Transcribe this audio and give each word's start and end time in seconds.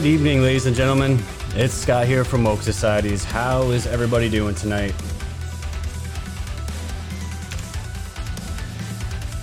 Good 0.00 0.08
evening, 0.08 0.40
ladies 0.40 0.64
and 0.64 0.74
gentlemen. 0.74 1.22
It's 1.56 1.74
Scott 1.74 2.06
here 2.06 2.24
from 2.24 2.44
Woke 2.44 2.62
Societies. 2.62 3.22
How 3.22 3.64
is 3.64 3.86
everybody 3.86 4.30
doing 4.30 4.54
tonight? 4.54 4.94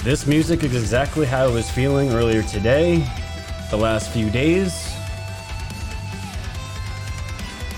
This 0.03 0.25
music 0.25 0.63
is 0.63 0.73
exactly 0.73 1.27
how 1.27 1.43
I 1.43 1.47
was 1.47 1.69
feeling 1.69 2.11
earlier 2.11 2.41
today, 2.41 3.07
the 3.69 3.77
last 3.77 4.09
few 4.09 4.31
days. 4.31 4.73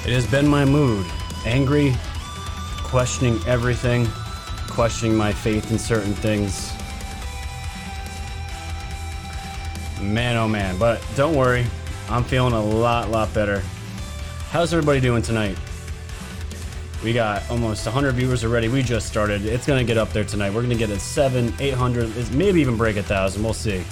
It 0.06 0.14
has 0.14 0.26
been 0.26 0.48
my 0.48 0.64
mood 0.64 1.06
angry, 1.46 1.94
questioning 2.78 3.42
everything, 3.46 4.08
questioning 4.70 5.18
my 5.18 5.34
faith 5.34 5.70
in 5.70 5.78
certain 5.78 6.14
things. 6.14 6.72
Man, 10.02 10.38
oh 10.38 10.48
man. 10.48 10.78
But 10.78 11.06
don't 11.18 11.36
worry, 11.36 11.66
I'm 12.10 12.24
feeling 12.24 12.54
a 12.54 12.64
lot, 12.64 13.12
lot 13.12 13.32
better. 13.36 13.60
How's 14.50 14.74
everybody 14.74 15.00
doing 15.00 15.22
tonight? 15.22 15.56
We 17.04 17.14
got 17.14 17.48
almost 17.52 17.86
100 17.86 18.14
viewers 18.14 18.44
already. 18.44 18.68
We 18.68 18.82
just 18.82 19.08
started. 19.08 19.46
It's 19.46 19.68
gonna 19.68 19.84
get 19.84 20.00
up 20.00 20.12
there 20.12 20.24
tonight. 20.24 20.52
We're 20.52 20.64
gonna 20.64 20.74
get 20.74 20.90
at 20.90 21.02
seven, 21.02 21.54
800, 21.60 22.34
maybe 22.34 22.62
even 22.62 22.78
break 22.78 22.98
a 22.98 23.04
thousand. 23.04 23.44
We'll 23.44 23.54
see. 23.54 23.84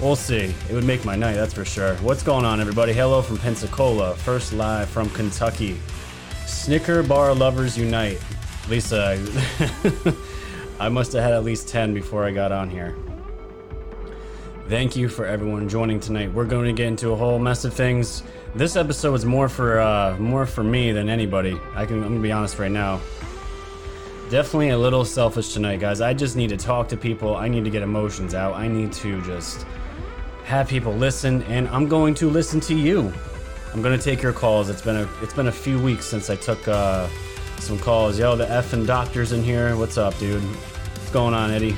We'll 0.00 0.16
see. 0.16 0.54
It 0.70 0.72
would 0.72 0.84
make 0.84 1.04
my 1.04 1.14
night, 1.14 1.34
that's 1.34 1.52
for 1.52 1.66
sure. 1.66 1.94
What's 1.96 2.22
going 2.22 2.46
on, 2.46 2.58
everybody? 2.58 2.94
Hello 2.94 3.20
from 3.20 3.36
Pensacola. 3.36 4.16
First 4.16 4.54
live 4.54 4.88
from 4.88 5.10
Kentucky. 5.10 5.78
Snicker 6.46 7.02
bar 7.02 7.34
lovers 7.34 7.76
unite. 7.76 8.18
Lisa, 8.70 9.22
I 10.80 10.88
must 10.88 11.12
have 11.12 11.22
had 11.22 11.34
at 11.34 11.44
least 11.44 11.68
10 11.68 11.92
before 11.92 12.24
I 12.24 12.30
got 12.30 12.50
on 12.50 12.70
here. 12.70 12.96
Thank 14.68 14.94
you 14.94 15.08
for 15.08 15.26
everyone 15.26 15.68
joining 15.68 15.98
tonight. 15.98 16.32
We're 16.32 16.46
going 16.46 16.66
to 16.66 16.72
get 16.72 16.86
into 16.86 17.10
a 17.10 17.16
whole 17.16 17.38
mess 17.38 17.64
of 17.64 17.74
things. 17.74 18.22
This 18.54 18.76
episode 18.76 19.14
is 19.14 19.24
more 19.24 19.48
for 19.48 19.80
uh, 19.80 20.16
more 20.18 20.46
for 20.46 20.62
me 20.62 20.92
than 20.92 21.08
anybody. 21.08 21.58
I 21.74 21.84
can 21.84 21.96
I'm 21.96 22.10
gonna 22.10 22.20
be 22.20 22.30
honest 22.30 22.58
right 22.58 22.70
now. 22.70 23.00
Definitely 24.30 24.70
a 24.70 24.78
little 24.78 25.04
selfish 25.04 25.52
tonight, 25.52 25.80
guys. 25.80 26.00
I 26.00 26.14
just 26.14 26.36
need 26.36 26.48
to 26.50 26.56
talk 26.56 26.88
to 26.90 26.96
people. 26.96 27.36
I 27.36 27.48
need 27.48 27.64
to 27.64 27.70
get 27.70 27.82
emotions 27.82 28.34
out. 28.34 28.54
I 28.54 28.68
need 28.68 28.92
to 28.94 29.20
just 29.22 29.66
have 30.44 30.68
people 30.68 30.94
listen, 30.94 31.42
and 31.44 31.68
I'm 31.68 31.88
going 31.88 32.14
to 32.14 32.30
listen 32.30 32.60
to 32.60 32.74
you. 32.74 33.12
I'm 33.74 33.82
gonna 33.82 33.98
take 33.98 34.22
your 34.22 34.32
calls. 34.32 34.70
It's 34.70 34.82
been 34.82 34.96
a 34.96 35.08
it's 35.22 35.34
been 35.34 35.48
a 35.48 35.52
few 35.52 35.80
weeks 35.82 36.06
since 36.06 36.30
I 36.30 36.36
took 36.36 36.66
uh, 36.68 37.08
some 37.58 37.78
calls. 37.78 38.18
Yo, 38.18 38.36
the 38.36 38.46
effing 38.46 38.86
doctor's 38.86 39.32
in 39.32 39.42
here. 39.42 39.76
What's 39.76 39.98
up, 39.98 40.16
dude? 40.18 40.42
What's 40.42 41.10
going 41.10 41.34
on, 41.34 41.50
Eddie? 41.50 41.76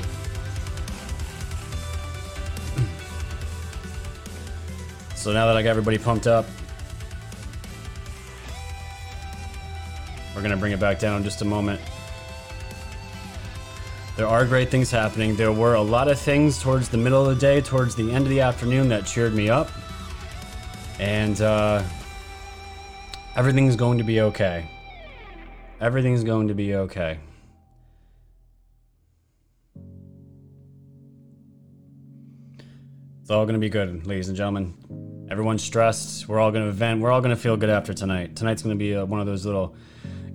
So 5.25 5.33
now 5.33 5.47
that 5.47 5.57
I 5.57 5.63
got 5.63 5.71
everybody 5.71 5.97
pumped 5.97 6.27
up, 6.27 6.45
we're 10.35 10.43
gonna 10.43 10.55
bring 10.55 10.71
it 10.71 10.79
back 10.79 10.99
down 10.99 11.17
in 11.17 11.23
just 11.23 11.41
a 11.41 11.45
moment. 11.45 11.81
There 14.17 14.27
are 14.27 14.45
great 14.45 14.69
things 14.69 14.91
happening. 14.91 15.35
There 15.35 15.51
were 15.51 15.73
a 15.73 15.81
lot 15.81 16.09
of 16.09 16.19
things 16.19 16.61
towards 16.61 16.89
the 16.89 16.99
middle 16.99 17.27
of 17.27 17.33
the 17.33 17.41
day, 17.41 17.59
towards 17.59 17.95
the 17.95 18.11
end 18.11 18.25
of 18.25 18.29
the 18.29 18.41
afternoon 18.41 18.87
that 18.89 19.07
cheered 19.07 19.33
me 19.33 19.49
up. 19.49 19.71
And 20.99 21.41
uh, 21.41 21.81
everything's 23.35 23.75
going 23.75 23.97
to 23.97 24.03
be 24.03 24.21
okay. 24.21 24.69
Everything's 25.81 26.23
going 26.23 26.49
to 26.49 26.53
be 26.53 26.75
okay. 26.75 27.17
It's 33.21 33.31
all 33.31 33.45
going 33.45 33.55
to 33.55 33.59
be 33.59 33.69
good, 33.69 34.05
ladies 34.05 34.27
and 34.27 34.37
gentlemen. 34.37 35.04
Everyone's 35.29 35.63
stressed. 35.63 36.27
We're 36.27 36.39
all 36.39 36.51
going 36.51 36.65
to 36.65 36.71
vent. 36.71 37.01
We're 37.01 37.11
all 37.11 37.21
going 37.21 37.35
to 37.35 37.41
feel 37.41 37.57
good 37.57 37.69
after 37.69 37.93
tonight. 37.93 38.35
Tonight's 38.35 38.61
going 38.61 38.77
to 38.77 38.79
be 38.79 38.95
uh 38.95 39.05
one 39.05 39.19
of 39.19 39.25
those 39.25 39.45
little, 39.45 39.75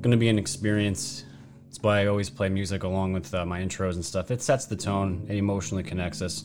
going 0.00 0.10
to 0.10 0.16
be 0.16 0.28
an 0.28 0.38
experience. 0.38 1.24
It's 1.68 1.80
why 1.80 2.00
I 2.00 2.06
always 2.06 2.28
play 2.28 2.48
music 2.48 2.82
along 2.82 3.12
with 3.12 3.32
uh, 3.32 3.46
my 3.46 3.60
intros 3.60 3.94
and 3.94 4.04
stuff. 4.04 4.30
It 4.30 4.42
sets 4.42 4.66
the 4.66 4.76
tone. 4.76 5.26
It 5.28 5.36
emotionally 5.36 5.84
connects 5.84 6.20
us. 6.20 6.44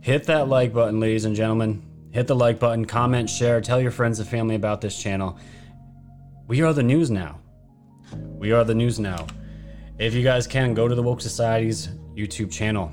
Hit 0.00 0.24
that 0.24 0.48
like 0.48 0.72
button, 0.72 1.00
ladies 1.00 1.24
and 1.24 1.36
gentlemen. 1.36 1.82
Hit 2.12 2.26
the 2.26 2.34
like 2.34 2.58
button, 2.58 2.86
comment, 2.86 3.30
share, 3.30 3.60
tell 3.60 3.80
your 3.80 3.92
friends 3.92 4.18
and 4.18 4.28
family 4.28 4.56
about 4.56 4.80
this 4.80 5.00
channel. 5.00 5.38
We 6.48 6.62
are 6.62 6.72
the 6.72 6.82
news 6.82 7.08
now. 7.08 7.38
We 8.16 8.50
are 8.50 8.64
the 8.64 8.74
news 8.74 8.98
now. 8.98 9.28
If 9.98 10.14
you 10.14 10.24
guys 10.24 10.48
can, 10.48 10.74
go 10.74 10.88
to 10.88 10.94
the 10.96 11.02
Woke 11.02 11.20
Society's 11.20 11.88
YouTube 12.16 12.50
channel. 12.50 12.92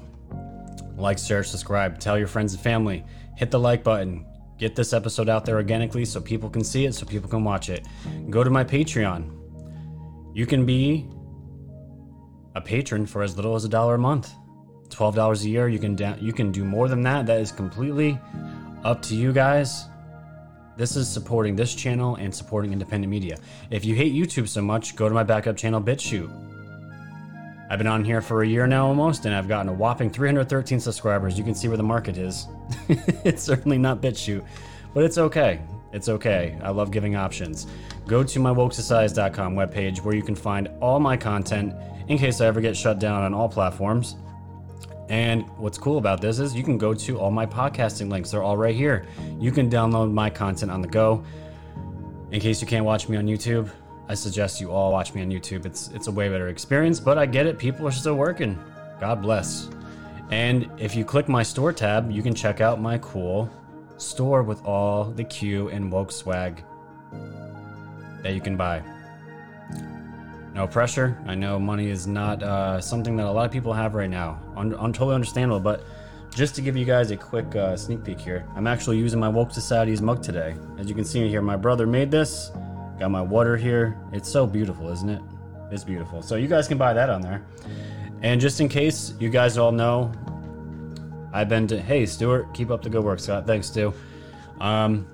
Like, 0.97 1.18
share, 1.18 1.44
subscribe, 1.44 2.00
tell 2.00 2.18
your 2.18 2.28
friends 2.28 2.53
and 2.53 2.62
family. 2.62 3.03
Hit 3.35 3.50
the 3.50 3.59
like 3.59 3.84
button. 3.84 4.27
Get 4.57 4.75
this 4.75 4.91
episode 4.94 5.29
out 5.29 5.45
there 5.45 5.56
organically 5.56 6.03
so 6.06 6.19
people 6.19 6.50
can 6.50 6.63
see 6.63 6.85
it, 6.85 6.95
so 6.95 7.06
people 7.06 7.29
can 7.29 7.44
watch 7.44 7.69
it. 7.69 7.85
Go 8.29 8.44
to 8.44 8.50
my 8.50 8.63
Patreon. 8.63 9.31
You 10.34 10.45
can 10.45 10.66
be 10.66 11.07
a 12.56 12.62
patron 12.62 13.06
for 13.06 13.22
as 13.22 13.35
little 13.35 13.56
as 13.56 13.66
a 13.66 13.69
dollar 13.69 13.96
a 13.96 14.00
month. 14.00 14.31
Twelve 14.90 15.16
dollars 15.16 15.44
a 15.46 15.50
year. 15.50 15.67
You 15.67 15.79
can 15.79 15.96
da- 15.96 16.17
you 16.19 16.34
can 16.34 16.51
do 16.51 16.63
more 16.63 16.88
than 16.88 17.03
that. 17.03 17.25
That 17.25 17.40
is 17.40 17.51
completely 17.51 18.19
up 18.84 19.01
to 19.03 19.16
you 19.16 19.31
guys. 19.31 19.85
This 20.78 20.96
is 20.96 21.07
supporting 21.07 21.56
this 21.56 21.73
channel 21.75 22.16
and 22.16 22.34
supporting 22.34 22.72
independent 22.72 23.09
media. 23.09 23.38
If 23.72 23.84
you 23.84 23.96
hate 23.96 24.13
YouTube 24.13 24.47
so 24.47 24.62
much, 24.62 24.96
go 24.96 25.07
to 25.09 25.13
my 25.13 25.23
backup 25.23 25.57
channel, 25.57 25.81
BitChute. 25.81 26.47
I've 27.69 27.78
been 27.78 27.88
on 27.88 28.05
here 28.05 28.22
for 28.22 28.44
a 28.44 28.47
year 28.47 28.66
now 28.66 28.88
almost, 28.88 29.25
and 29.25 29.35
I've 29.35 29.50
gotten 29.50 29.67
a 29.67 29.73
whopping 29.73 30.09
313 30.09 30.79
subscribers. 30.79 31.38
You 31.38 31.44
can 31.44 31.53
see 31.53 31.67
where 31.67 31.75
the 31.75 31.83
market 31.83 32.17
is. 32.17 32.47
it's 32.88 33.44
certainly 33.44 33.78
not 33.78 34.01
BitChute, 34.01 34.45
but 34.94 35.03
it's 35.03 35.17
okay. 35.17 35.61
It's 35.91 36.07
okay. 36.07 36.57
I 36.63 36.69
love 36.69 36.91
giving 36.91 37.17
options. 37.17 37.67
Go 38.07 38.23
to 38.23 38.39
my 38.39 38.51
wokesocieties.com 38.51 39.55
webpage 39.55 40.01
where 40.01 40.16
you 40.16 40.23
can 40.23 40.35
find 40.35 40.69
all 40.79 41.00
my 41.00 41.17
content 41.17 41.73
in 42.07 42.17
case 42.17 42.39
I 42.39 42.45
ever 42.45 42.61
get 42.61 42.75
shut 42.75 43.00
down 43.00 43.23
on 43.23 43.33
all 43.33 43.50
platforms. 43.50 44.16
And 45.09 45.47
what's 45.57 45.78
cool 45.78 45.97
about 45.97 46.22
this 46.22 46.39
is 46.39 46.55
you 46.55 46.63
can 46.63 46.78
go 46.78 46.94
to 46.94 47.19
all 47.19 47.31
my 47.31 47.45
podcasting 47.45 48.09
links. 48.09 48.31
They're 48.31 48.44
all 48.44 48.57
right 48.57 48.75
here. 48.75 49.05
You 49.39 49.51
can 49.51 49.69
download 49.69 50.11
my 50.11 50.29
content 50.29 50.72
on 50.72 50.81
the 50.81 50.88
go. 50.88 51.23
In 52.31 52.39
case 52.41 52.61
you 52.61 52.67
can't 52.67 52.85
watch 52.85 53.07
me 53.07 53.17
on 53.17 53.25
YouTube, 53.25 53.69
I 54.09 54.13
suggest 54.13 54.62
you 54.62 54.72
all 54.72 54.91
watch 54.91 55.13
me 55.13 55.22
on 55.22 55.29
YouTube. 55.29 55.66
It's 55.66 55.90
it's 55.90 56.08
a 56.08 56.11
way 56.11 56.29
better 56.29 56.47
experience, 56.47 56.99
but 56.99 57.17
I 57.17 57.26
get 57.26 57.46
it. 57.46 57.58
People 57.58 57.87
are 57.87 57.91
still 57.91 58.16
working. 58.16 58.58
God 58.99 59.22
bless. 59.22 59.70
And 60.32 60.70
if 60.78 60.96
you 60.96 61.05
click 61.05 61.28
my 61.28 61.43
store 61.43 61.73
tab, 61.73 62.11
you 62.11 62.22
can 62.22 62.34
check 62.34 62.61
out 62.61 62.82
my 62.82 62.97
cool 62.99 63.49
store 63.97 64.43
with 64.43 64.64
all 64.66 65.05
the 65.05 65.23
Q 65.23 65.70
and 65.70 65.91
woke 65.91 66.11
swag 66.11 66.64
that 68.23 68.34
you 68.34 68.41
can 68.41 68.58
buy. 68.58 68.82
No 70.53 70.67
pressure. 70.67 71.17
I 71.28 71.35
know 71.35 71.59
money 71.59 71.90
is 71.90 72.08
not 72.08 72.41
uh, 72.41 72.82
something 72.82 73.16
that 73.17 73.28
a 73.28 73.32
lot 73.32 73.46
of 73.46 73.52
people 73.52 73.73
have 73.73 73.93
right 73.93 74.09
now. 74.09 74.40
Un- 74.55 74.72
totally 74.72 75.14
understandable, 75.14 75.59
but 75.59 75.84
just 76.34 76.55
to 76.55 76.61
give 76.61 76.76
you 76.76 76.85
guys 76.85 77.11
a 77.11 77.17
quick 77.17 77.55
uh, 77.55 77.78
sneak 77.78 78.03
peek 78.03 78.20
here, 78.20 78.46
I'm 78.55 78.67
actually 78.67 78.97
using 78.97 79.20
my 79.20 79.29
Woke 79.29 79.52
Society's 79.52 80.02
mug 80.02 80.23
today. 80.23 80.55
As 80.78 80.90
you 80.90 80.96
can 80.96 81.05
see 81.05 81.28
here, 81.28 81.41
my 81.41 81.55
brother 81.55 81.85
made 81.85 82.09
this. 82.09 82.52
Got 82.99 83.11
my 83.11 83.22
water 83.22 83.55
here. 83.58 83.97
It's 84.11 84.29
so 84.29 84.47
beautiful, 84.47 84.90
isn't 84.90 85.09
it? 85.09 85.22
It's 85.72 85.84
beautiful. 85.84 86.22
So 86.22 86.35
you 86.35 86.47
guys 86.47 86.67
can 86.67 86.78
buy 86.78 86.94
that 86.94 87.09
on 87.09 87.22
there. 87.22 87.46
And 88.22 88.41
just 88.41 88.59
in 88.59 88.70
case 88.70 89.14
you 89.20 89.29
guys 89.29 89.58
all 89.58 89.72
know, 89.72 90.11
I've 91.34 91.49
been 91.49 91.67
to. 91.67 91.79
Hey, 91.79 92.05
Stuart, 92.05 92.53
keep 92.53 92.72
up 92.72 92.82
the 92.82 92.90
good 92.90 93.03
work, 93.03 93.20
Scott. 93.20 93.46
Thanks, 93.46 93.67
Stu. 93.67 93.94
Um, 94.59 95.08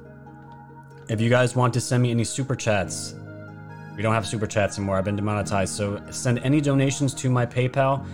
if 1.09 1.19
you 1.19 1.29
guys 1.29 1.55
want 1.55 1.73
to 1.73 1.81
send 1.81 2.01
me 2.01 2.11
any 2.11 2.23
super 2.23 2.55
chats, 2.55 3.15
we 3.95 4.01
don't 4.01 4.13
have 4.13 4.25
super 4.25 4.47
chats 4.47 4.77
anymore. 4.77 4.97
I've 4.97 5.03
been 5.03 5.17
demonetized. 5.17 5.73
So 5.75 6.01
send 6.11 6.39
any 6.39 6.61
donations 6.61 7.13
to 7.15 7.29
my 7.29 7.45
PayPal. 7.45 8.05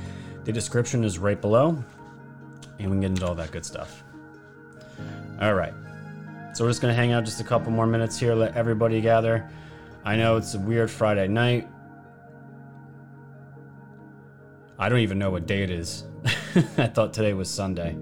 The 0.46 0.52
description 0.52 1.04
is 1.04 1.20
right 1.20 1.40
below, 1.40 1.84
and 2.80 2.90
we 2.90 2.96
can 2.96 3.02
get 3.02 3.10
into 3.12 3.28
all 3.28 3.36
that 3.36 3.52
good 3.52 3.66
stuff. 3.66 4.04
All 5.40 5.54
right. 5.54 5.74
So 6.60 6.66
we're 6.66 6.72
just 6.72 6.82
gonna 6.82 6.94
hang 6.94 7.14
out 7.14 7.24
just 7.24 7.40
a 7.40 7.44
couple 7.46 7.72
more 7.72 7.88
minutes 7.88 8.20
here, 8.20 8.36
let 8.36 8.54
everybody 8.58 9.00
gather. 9.00 9.50
I 10.04 10.18
know 10.18 10.36
it's 10.36 10.56
a 10.56 10.60
weird 10.60 10.92
Friday 10.92 11.26
night. 11.26 11.70
I 14.78 14.90
don't 14.90 15.00
even 15.00 15.18
know 15.18 15.32
what 15.32 15.48
day 15.48 15.64
it 15.64 15.70
is. 15.72 16.04
I 16.78 16.88
thought 16.88 17.14
today 17.14 17.32
was 17.32 17.50
Sunday. 17.50 17.96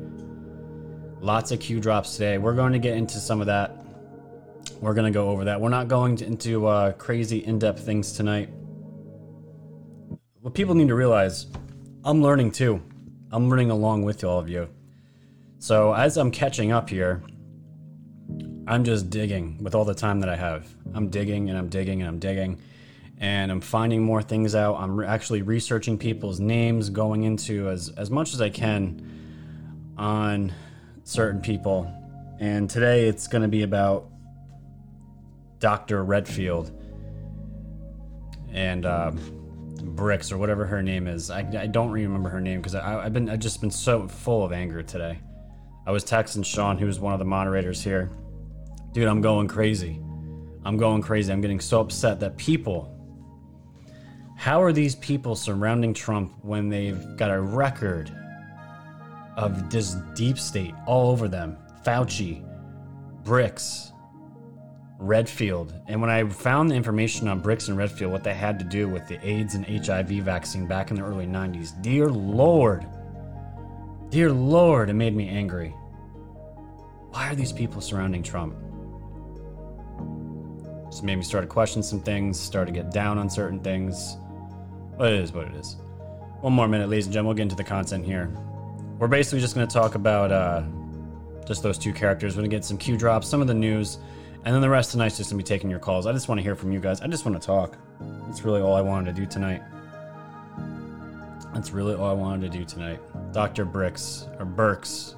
Lots 1.22 1.52
of 1.52 1.60
Q 1.60 1.80
drops 1.80 2.14
today. 2.14 2.40
We're 2.40 2.56
going 2.56 2.74
to 2.74 2.80
get 2.80 2.98
into 2.98 3.20
some 3.20 3.42
of 3.42 3.46
that. 3.46 3.78
We're 4.82 4.96
going 4.96 5.06
to 5.06 5.16
go 5.16 5.30
over 5.30 5.44
that. 5.44 5.62
We're 5.62 5.70
not 5.70 5.88
going 5.88 6.16
to, 6.16 6.26
into 6.26 6.66
uh, 6.66 6.94
crazy 6.94 7.46
in 7.46 7.60
depth 7.60 7.82
things 7.82 8.14
tonight. 8.14 8.50
What 10.42 10.56
people 10.56 10.74
need 10.74 10.88
to 10.88 10.96
realize, 10.96 11.46
I'm 12.04 12.24
learning 12.24 12.54
too. 12.54 12.82
I'm 13.32 13.52
learning 13.52 13.70
along 13.70 14.02
with 14.02 14.24
all 14.24 14.40
of 14.40 14.50
you. 14.50 14.68
So 15.60 15.94
as 15.94 16.18
I'm 16.18 16.32
catching 16.32 16.72
up 16.72 16.90
here, 16.90 17.22
I'm 18.68 18.84
just 18.84 19.10
digging 19.10 19.64
with 19.64 19.76
all 19.76 19.86
the 19.86 19.96
time 19.96 20.20
that 20.20 20.30
I 20.30 20.36
have. 20.36 20.68
I'm 20.94 21.08
digging 21.08 21.50
and 21.50 21.58
I'm 21.58 21.70
digging 21.70 22.02
and 22.02 22.10
I'm 22.10 22.20
digging 22.20 22.62
and 23.18 23.50
I'm 23.50 23.62
finding 23.62 24.04
more 24.04 24.22
things 24.22 24.56
out. 24.56 24.76
I'm 24.76 24.98
re- 24.98 25.08
actually 25.08 25.42
researching 25.42 25.98
people's 25.98 26.42
names, 26.42 26.90
going 26.90 27.24
into 27.24 27.70
as 27.70 27.90
as 27.98 28.12
much 28.12 28.34
as 28.34 28.42
I 28.42 28.50
can 28.50 29.94
on 29.98 30.54
certain 31.06 31.42
people. 31.42 31.92
And 32.40 32.70
today 32.70 33.08
it's 33.08 33.28
going 33.28 33.42
to 33.42 33.48
be 33.48 33.64
about 33.64 34.10
Dr. 35.60 36.04
Redfield 36.04 36.70
and 38.52 38.86
uh, 38.86 39.12
Bricks 39.82 40.32
or 40.32 40.38
whatever 40.38 40.66
her 40.66 40.84
name 40.84 41.08
is. 41.08 41.32
I, 41.32 41.40
I 41.58 41.68
don't 41.68 41.90
remember 41.90 42.30
her 42.30 42.42
name 42.42 42.60
because 42.60 42.76
I've 42.76 43.14
been 43.14 43.30
I've 43.30 43.40
just 43.40 43.62
been 43.62 43.72
so 43.72 44.10
full 44.10 44.44
of 44.44 44.52
anger 44.52 44.84
today. 44.84 45.20
I 45.86 45.92
was 45.92 46.04
texting 46.04 46.46
Sean, 46.46 46.78
who's 46.78 47.00
one 47.00 47.14
of 47.14 47.20
the 47.20 47.26
moderators 47.26 47.82
here. 47.82 48.12
Dude, 48.94 49.08
I'm 49.08 49.22
going 49.22 49.48
crazy. 49.48 50.02
I'm 50.66 50.78
going 50.78 51.02
crazy. 51.02 51.32
I'm 51.32 51.42
getting 51.42 51.60
so 51.60 51.80
upset 51.80 52.20
that 52.20 52.38
people. 52.38 52.94
How 54.36 54.62
are 54.62 54.74
these 54.74 54.96
people 54.96 55.36
surrounding 55.36 55.94
Trump 55.94 56.34
when 56.42 56.70
they've 56.70 57.16
got 57.16 57.32
a 57.32 57.40
record 57.40 58.12
of 59.36 59.70
this 59.70 59.96
deep 60.14 60.38
state 60.38 60.74
all 60.86 61.12
over 61.12 61.28
them? 61.28 61.58
Fauci, 61.84 62.44
Bricks, 63.24 63.94
Redfield. 65.00 65.74
And 65.88 66.02
when 66.02 66.10
I 66.10 66.28
found 66.28 66.70
the 66.70 66.76
information 66.76 67.28
on 67.28 67.40
Bricks 67.40 67.68
and 67.68 67.78
Redfield, 67.78 68.12
what 68.12 68.24
they 68.24 68.34
had 68.34 68.60
to 68.60 68.66
do 68.66 68.88
with 68.88 69.08
the 69.08 69.26
AIDS 69.26 69.56
and 69.56 69.66
HIV 69.66 70.10
vaccine 70.24 70.66
back 70.68 70.92
in 70.92 70.98
the 70.98 71.04
early 71.04 71.28
90s, 71.28 71.82
dear 71.82 72.10
Lord, 72.10 72.86
dear 74.10 74.32
Lord, 74.32 74.90
it 74.90 74.96
made 74.96 75.16
me 75.16 75.30
angry. 75.30 75.70
Why 77.10 77.30
are 77.30 77.36
these 77.36 77.54
people 77.54 77.80
surrounding 77.80 78.22
Trump? 78.22 78.56
Just 80.90 81.04
made 81.04 81.16
me 81.16 81.24
start 81.24 81.44
to 81.44 81.48
question 81.48 81.84
some 81.84 82.02
things, 82.02 82.40
start 82.40 82.68
to 82.68 82.74
get 82.74 82.92
down 82.92 83.18
on 83.18 83.30
certain 83.30 83.60
things. 83.60 84.18
But 84.98 85.14
it 85.14 85.20
is 85.22 85.32
what 85.32 85.48
it 85.48 85.56
is. 85.56 85.78
One 86.42 86.54
more 86.54 86.68
minute, 86.68 86.90
ladies 86.90 87.06
and 87.06 87.14
gentlemen, 87.14 87.28
we'll 87.28 87.36
get 87.36 87.44
into 87.44 87.56
the 87.56 87.64
content 87.64 88.06
here. 88.06 88.32
We're 89.00 89.08
basically 89.08 89.42
just 89.42 89.56
going 89.56 89.68
to 89.68 89.74
talk 89.74 89.96
about 89.96 90.32
uh, 90.32 90.64
just 91.46 91.62
those 91.64 91.78
two 91.78 91.94
characters. 91.94 92.36
We're 92.36 92.42
going 92.42 92.50
to 92.50 92.56
get 92.56 92.66
some 92.66 92.78
Q 92.78 92.98
drops, 92.98 93.28
some 93.28 93.42
of 93.42 93.48
the 93.48 93.54
news, 93.54 94.00
and 94.48 94.56
then 94.56 94.62
the 94.62 94.70
rest 94.70 94.90
of 94.90 94.92
tonight's 94.94 95.18
just 95.18 95.30
gonna 95.30 95.40
be 95.40 95.44
taking 95.44 95.70
your 95.70 95.80
calls. 95.80 96.06
I 96.06 96.14
just 96.14 96.30
want 96.30 96.40
to 96.40 96.44
hear 96.44 96.56
from 96.56 96.72
you 96.72 96.80
guys. 96.80 97.02
I 97.02 97.08
just 97.08 97.26
want 97.26 97.42
to 97.42 97.46
talk. 97.46 97.78
That's 98.28 98.44
really 98.44 98.62
all 98.62 98.76
I 98.76 98.82
wanted 98.82 99.14
to 99.14 99.22
do 99.22 99.28
tonight. 99.28 99.62
That's 101.54 101.72
really 101.72 101.96
all 101.96 102.10
I 102.10 102.14
wanted 102.14 102.50
to 102.50 102.58
do 102.58 102.64
tonight. 102.64 103.02
Dr. 103.34 103.66
Bricks 103.66 104.28
or 104.40 104.46
Burks. 104.46 105.16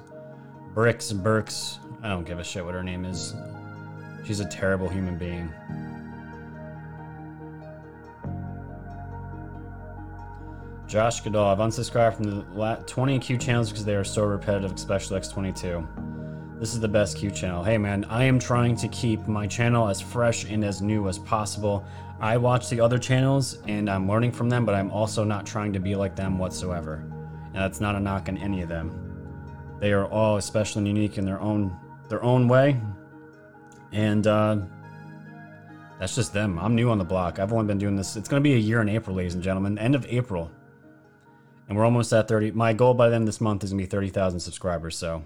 Bricks 0.74 1.12
Burks. 1.12 1.78
I 2.02 2.08
don't 2.08 2.24
give 2.24 2.40
a 2.40 2.44
shit 2.44 2.64
what 2.64 2.74
her 2.74 2.82
name 2.82 3.04
is. 3.04 3.34
She's 4.24 4.40
a 4.40 4.44
terrible 4.44 4.88
human 4.88 5.16
being. 5.16 5.52
Josh 10.86 11.20
Goodall, 11.20 11.46
I've 11.46 11.58
unsubscribed 11.58 12.16
from 12.16 12.24
the 12.24 12.82
20 12.86 13.18
Q 13.20 13.38
channels 13.38 13.70
because 13.70 13.84
they 13.84 13.94
are 13.94 14.02
so 14.02 14.24
repetitive, 14.24 14.72
especially 14.72 15.20
X22. 15.20 16.58
This 16.58 16.74
is 16.74 16.80
the 16.80 16.88
best 16.88 17.16
Q 17.16 17.30
channel. 17.30 17.62
Hey 17.62 17.78
man, 17.78 18.04
I 18.10 18.24
am 18.24 18.38
trying 18.38 18.74
to 18.76 18.88
keep 18.88 19.26
my 19.28 19.46
channel 19.46 19.88
as 19.88 20.00
fresh 20.00 20.44
and 20.44 20.64
as 20.64 20.82
new 20.82 21.08
as 21.08 21.18
possible. 21.18 21.84
I 22.20 22.36
watch 22.36 22.68
the 22.68 22.80
other 22.80 22.98
channels 22.98 23.58
and 23.68 23.88
I'm 23.88 24.08
learning 24.08 24.32
from 24.32 24.48
them, 24.48 24.66
but 24.66 24.74
I'm 24.74 24.90
also 24.90 25.22
not 25.22 25.46
trying 25.46 25.72
to 25.72 25.78
be 25.78 25.94
like 25.94 26.16
them 26.16 26.38
whatsoever. 26.38 26.96
And 26.96 27.54
that's 27.54 27.80
not 27.80 27.94
a 27.94 28.00
knock 28.00 28.28
on 28.28 28.36
any 28.36 28.60
of 28.60 28.68
them. 28.68 28.90
They 29.78 29.92
are 29.92 30.06
all 30.06 30.38
especially 30.38 30.80
and 30.80 30.88
unique 30.88 31.18
in 31.18 31.24
their 31.24 31.40
own 31.40 31.74
their 32.08 32.22
own 32.22 32.48
way. 32.48 32.80
And 33.92 34.26
uh, 34.26 34.58
that's 35.98 36.14
just 36.14 36.32
them. 36.32 36.58
I'm 36.58 36.74
new 36.74 36.90
on 36.90 36.98
the 36.98 37.04
block. 37.04 37.38
I've 37.38 37.52
only 37.52 37.66
been 37.66 37.78
doing 37.78 37.96
this. 37.96 38.16
It's 38.16 38.28
going 38.28 38.42
to 38.42 38.48
be 38.48 38.54
a 38.54 38.58
year 38.58 38.80
in 38.80 38.88
April, 38.88 39.16
ladies 39.16 39.34
and 39.34 39.42
gentlemen. 39.42 39.78
End 39.78 39.94
of 39.94 40.06
April. 40.06 40.50
And 41.68 41.76
we're 41.76 41.84
almost 41.84 42.12
at 42.12 42.26
30. 42.26 42.52
My 42.52 42.72
goal 42.72 42.94
by 42.94 43.08
the 43.08 43.14
end 43.14 43.22
of 43.22 43.26
this 43.26 43.40
month 43.40 43.62
is 43.64 43.70
going 43.70 43.78
to 43.78 43.84
be 43.84 43.90
30,000 43.90 44.40
subscribers. 44.40 44.96
So 44.96 45.22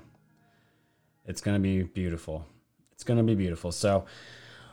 it's 1.27 1.41
going 1.41 1.55
to 1.57 1.61
be 1.61 1.83
beautiful. 1.83 2.47
It's 2.93 3.05
going 3.05 3.19
to 3.19 3.23
be 3.25 3.35
beautiful. 3.35 3.73
So, 3.73 4.05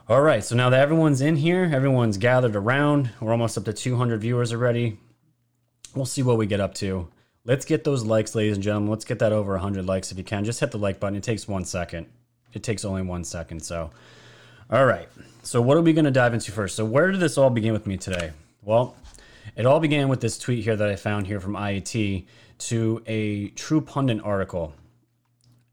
all 0.09 0.21
right. 0.21 0.43
So 0.43 0.55
now 0.55 0.69
that 0.69 0.81
everyone's 0.81 1.21
in 1.21 1.35
here, 1.35 1.69
everyone's 1.73 2.17
gathered 2.17 2.55
around, 2.55 3.11
we're 3.19 3.31
almost 3.31 3.57
up 3.57 3.65
to 3.65 3.73
200 3.73 4.21
viewers 4.21 4.51
already. 4.51 4.99
We'll 5.95 6.05
see 6.05 6.23
what 6.23 6.37
we 6.37 6.45
get 6.45 6.59
up 6.59 6.73
to. 6.75 7.09
Let's 7.43 7.65
get 7.65 7.83
those 7.83 8.03
likes, 8.03 8.35
ladies 8.35 8.55
and 8.55 8.63
gentlemen. 8.63 8.89
Let's 8.89 9.05
get 9.05 9.19
that 9.19 9.31
over 9.31 9.53
100 9.53 9.85
likes 9.85 10.11
if 10.11 10.17
you 10.17 10.23
can. 10.23 10.45
Just 10.45 10.59
hit 10.59 10.71
the 10.71 10.77
like 10.77 10.99
button. 10.99 11.17
It 11.17 11.23
takes 11.23 11.47
one 11.47 11.65
second. 11.65 12.07
It 12.53 12.63
takes 12.63 12.85
only 12.85 13.01
one 13.01 13.23
second. 13.23 13.61
So, 13.61 13.91
all 14.69 14.85
right. 14.85 15.07
So, 15.43 15.61
what 15.61 15.77
are 15.77 15.81
we 15.81 15.93
going 15.93 16.05
to 16.05 16.11
dive 16.11 16.33
into 16.33 16.51
first? 16.51 16.75
So, 16.75 16.85
where 16.85 17.11
did 17.11 17.19
this 17.19 17.37
all 17.37 17.49
begin 17.49 17.73
with 17.73 17.87
me 17.87 17.97
today? 17.97 18.31
Well, 18.61 18.95
it 19.55 19.65
all 19.65 19.79
began 19.79 20.07
with 20.07 20.21
this 20.21 20.37
tweet 20.37 20.63
here 20.63 20.75
that 20.75 20.89
I 20.89 20.95
found 20.95 21.27
here 21.27 21.39
from 21.39 21.53
IET 21.53 22.25
to 22.59 23.03
a 23.07 23.49
True 23.49 23.81
Pundit 23.81 24.21
article. 24.23 24.73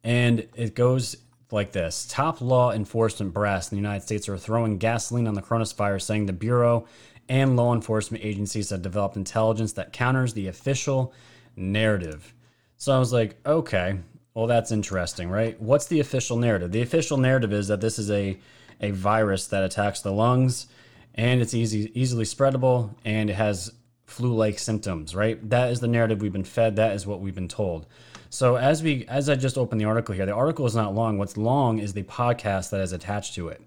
And 0.02 0.48
it 0.54 0.74
goes 0.74 1.16
like 1.50 1.72
this 1.72 2.06
Top 2.08 2.40
law 2.40 2.72
enforcement 2.72 3.34
brass 3.34 3.70
in 3.70 3.76
the 3.76 3.82
United 3.82 4.04
States 4.04 4.28
are 4.28 4.38
throwing 4.38 4.78
gasoline 4.78 5.26
on 5.26 5.34
the 5.34 5.42
coronavirus, 5.42 6.02
saying 6.02 6.26
the 6.26 6.32
Bureau 6.32 6.86
and 7.28 7.56
law 7.56 7.74
enforcement 7.74 8.24
agencies 8.24 8.70
have 8.70 8.82
developed 8.82 9.16
intelligence 9.16 9.74
that 9.74 9.92
counters 9.92 10.32
the 10.32 10.46
official 10.46 11.12
narrative. 11.56 12.34
So 12.78 12.94
I 12.94 12.98
was 12.98 13.12
like, 13.12 13.36
okay, 13.44 13.98
well, 14.34 14.46
that's 14.46 14.70
interesting, 14.70 15.30
right? 15.30 15.60
What's 15.60 15.86
the 15.86 16.00
official 16.00 16.36
narrative? 16.36 16.72
The 16.72 16.82
official 16.82 17.16
narrative 17.16 17.52
is 17.52 17.68
that 17.68 17.80
this 17.80 17.98
is 17.98 18.10
a, 18.10 18.38
a 18.80 18.90
virus 18.92 19.46
that 19.48 19.64
attacks 19.64 20.00
the 20.00 20.12
lungs 20.12 20.66
and 21.14 21.40
it's 21.40 21.54
easy, 21.54 21.90
easily 21.98 22.24
spreadable 22.24 22.94
and 23.04 23.30
it 23.30 23.34
has 23.34 23.72
flu 24.06 24.34
like 24.34 24.58
symptoms, 24.58 25.14
right? 25.14 25.48
That 25.50 25.70
is 25.70 25.80
the 25.80 25.88
narrative 25.88 26.22
we've 26.22 26.32
been 26.32 26.44
fed. 26.44 26.76
That 26.76 26.94
is 26.94 27.06
what 27.06 27.20
we've 27.20 27.34
been 27.34 27.48
told. 27.48 27.86
So 28.30 28.56
as 28.56 28.82
we 28.82 29.06
as 29.06 29.28
I 29.28 29.36
just 29.36 29.56
opened 29.56 29.80
the 29.80 29.86
article 29.86 30.14
here, 30.14 30.26
the 30.26 30.34
article 30.34 30.66
is 30.66 30.76
not 30.76 30.94
long. 30.94 31.18
What's 31.18 31.36
long 31.36 31.78
is 31.78 31.92
the 31.92 32.02
podcast 32.02 32.70
that 32.70 32.80
is 32.80 32.92
attached 32.92 33.34
to 33.34 33.48
it. 33.48 33.62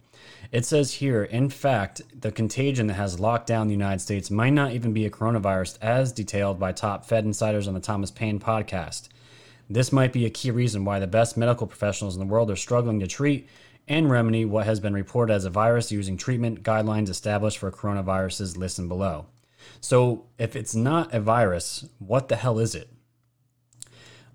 It 0.52 0.66
says 0.66 0.94
here, 0.96 1.24
in 1.24 1.50
fact, 1.50 2.02
the 2.20 2.32
contagion 2.32 2.88
that 2.88 2.96
has 2.96 3.20
locked 3.20 3.48
down 3.48 3.68
the 3.68 3.74
United 3.74 4.00
States 4.00 4.30
might 4.30 4.52
not 4.52 4.74
even 4.74 4.94
be 4.94 5.06
a 5.06 5.10
coronavirus 5.10 5.78
as 5.82 6.12
detailed 6.12 6.60
by 6.60 6.72
top 6.72 7.06
Fed 7.06 7.26
insiders 7.26 7.68
on 7.68 7.74
the 7.74 7.80
Thomas 7.80 8.12
Paine 8.12 8.40
podcast. 8.40 9.08
This 9.74 9.94
might 9.94 10.12
be 10.12 10.26
a 10.26 10.30
key 10.30 10.52
reason 10.52 10.84
why 10.84 11.00
the 11.00 11.08
best 11.08 11.38
medical 11.38 11.66
professionals 11.66 12.16
in 12.16 12.20
the 12.20 12.26
world 12.26 12.52
are 12.52 12.58
struggling 12.58 13.00
to 13.00 13.08
treat 13.08 13.48
and 13.88 14.12
remedy 14.12 14.44
what 14.44 14.66
has 14.66 14.82
been 14.82 14.94
reported 14.94 15.34
as 15.34 15.46
a 15.46 15.50
virus 15.50 15.94
using 15.94 16.18
treatment 16.18 16.62
guidelines 16.62 17.08
established 17.08 17.58
for 17.58 17.72
coronaviruses 17.72 18.58
listed 18.58 18.90
below. 18.90 19.28
So, 19.80 20.26
if 20.38 20.58
it's 20.58 20.76
not 20.76 21.14
a 21.14 21.22
virus, 21.22 21.86
what 22.00 22.28
the 22.28 22.36
hell 22.36 22.60
is 22.60 22.76
it? 22.76 22.90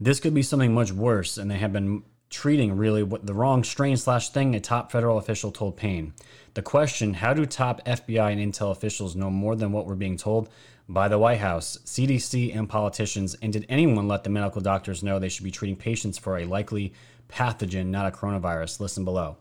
This 0.00 0.20
could 0.20 0.32
be 0.32 0.42
something 0.42 0.72
much 0.72 0.92
worse, 0.92 1.36
and 1.36 1.50
they 1.50 1.58
have 1.58 1.72
been 1.72 2.04
treating 2.30 2.76
really 2.76 3.04
the 3.22 3.34
wrong 3.34 3.62
strain 3.62 3.96
slash 3.96 4.30
thing 4.30 4.54
a 4.54 4.60
top 4.60 4.90
federal 4.90 5.18
official 5.18 5.52
told 5.52 5.76
Paine. 5.76 6.14
The 6.54 6.62
question 6.62 7.14
how 7.14 7.34
do 7.34 7.44
top 7.44 7.84
FBI 7.84 8.32
and 8.32 8.40
intel 8.40 8.70
officials 8.70 9.14
know 9.14 9.30
more 9.30 9.54
than 9.54 9.72
what 9.72 9.86
we're 9.86 9.96
being 9.96 10.16
told 10.16 10.48
by 10.88 11.08
the 11.08 11.18
White 11.18 11.38
House, 11.38 11.78
CDC, 11.84 12.56
and 12.56 12.68
politicians? 12.68 13.36
And 13.42 13.52
did 13.52 13.66
anyone 13.68 14.08
let 14.08 14.24
the 14.24 14.30
medical 14.30 14.60
doctors 14.60 15.02
know 15.02 15.18
they 15.18 15.28
should 15.28 15.44
be 15.44 15.50
treating 15.50 15.76
patients 15.76 16.18
for 16.18 16.38
a 16.38 16.44
likely 16.44 16.92
pathogen, 17.28 17.86
not 17.86 18.06
a 18.06 18.16
coronavirus? 18.16 18.80
Listen 18.80 19.04
below. 19.04 19.36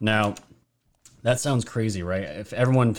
Now, 0.00 0.34
that 1.22 1.40
sounds 1.40 1.64
crazy, 1.64 2.02
right? 2.02 2.22
If 2.22 2.52
everyone 2.52 2.96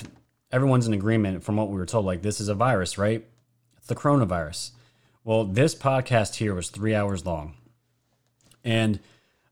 everyone's 0.51 0.87
in 0.87 0.93
agreement 0.93 1.43
from 1.43 1.55
what 1.55 1.69
we 1.69 1.77
were 1.77 1.85
told, 1.85 2.05
like 2.05 2.21
this 2.21 2.41
is 2.41 2.49
a 2.49 2.55
virus, 2.55 2.97
right? 2.97 3.25
It's 3.77 3.87
the 3.87 3.95
coronavirus. 3.95 4.71
Well, 5.23 5.45
this 5.45 5.73
podcast 5.73 6.35
here 6.35 6.53
was 6.53 6.69
three 6.69 6.93
hours 6.93 7.25
long. 7.25 7.55
And 8.63 8.99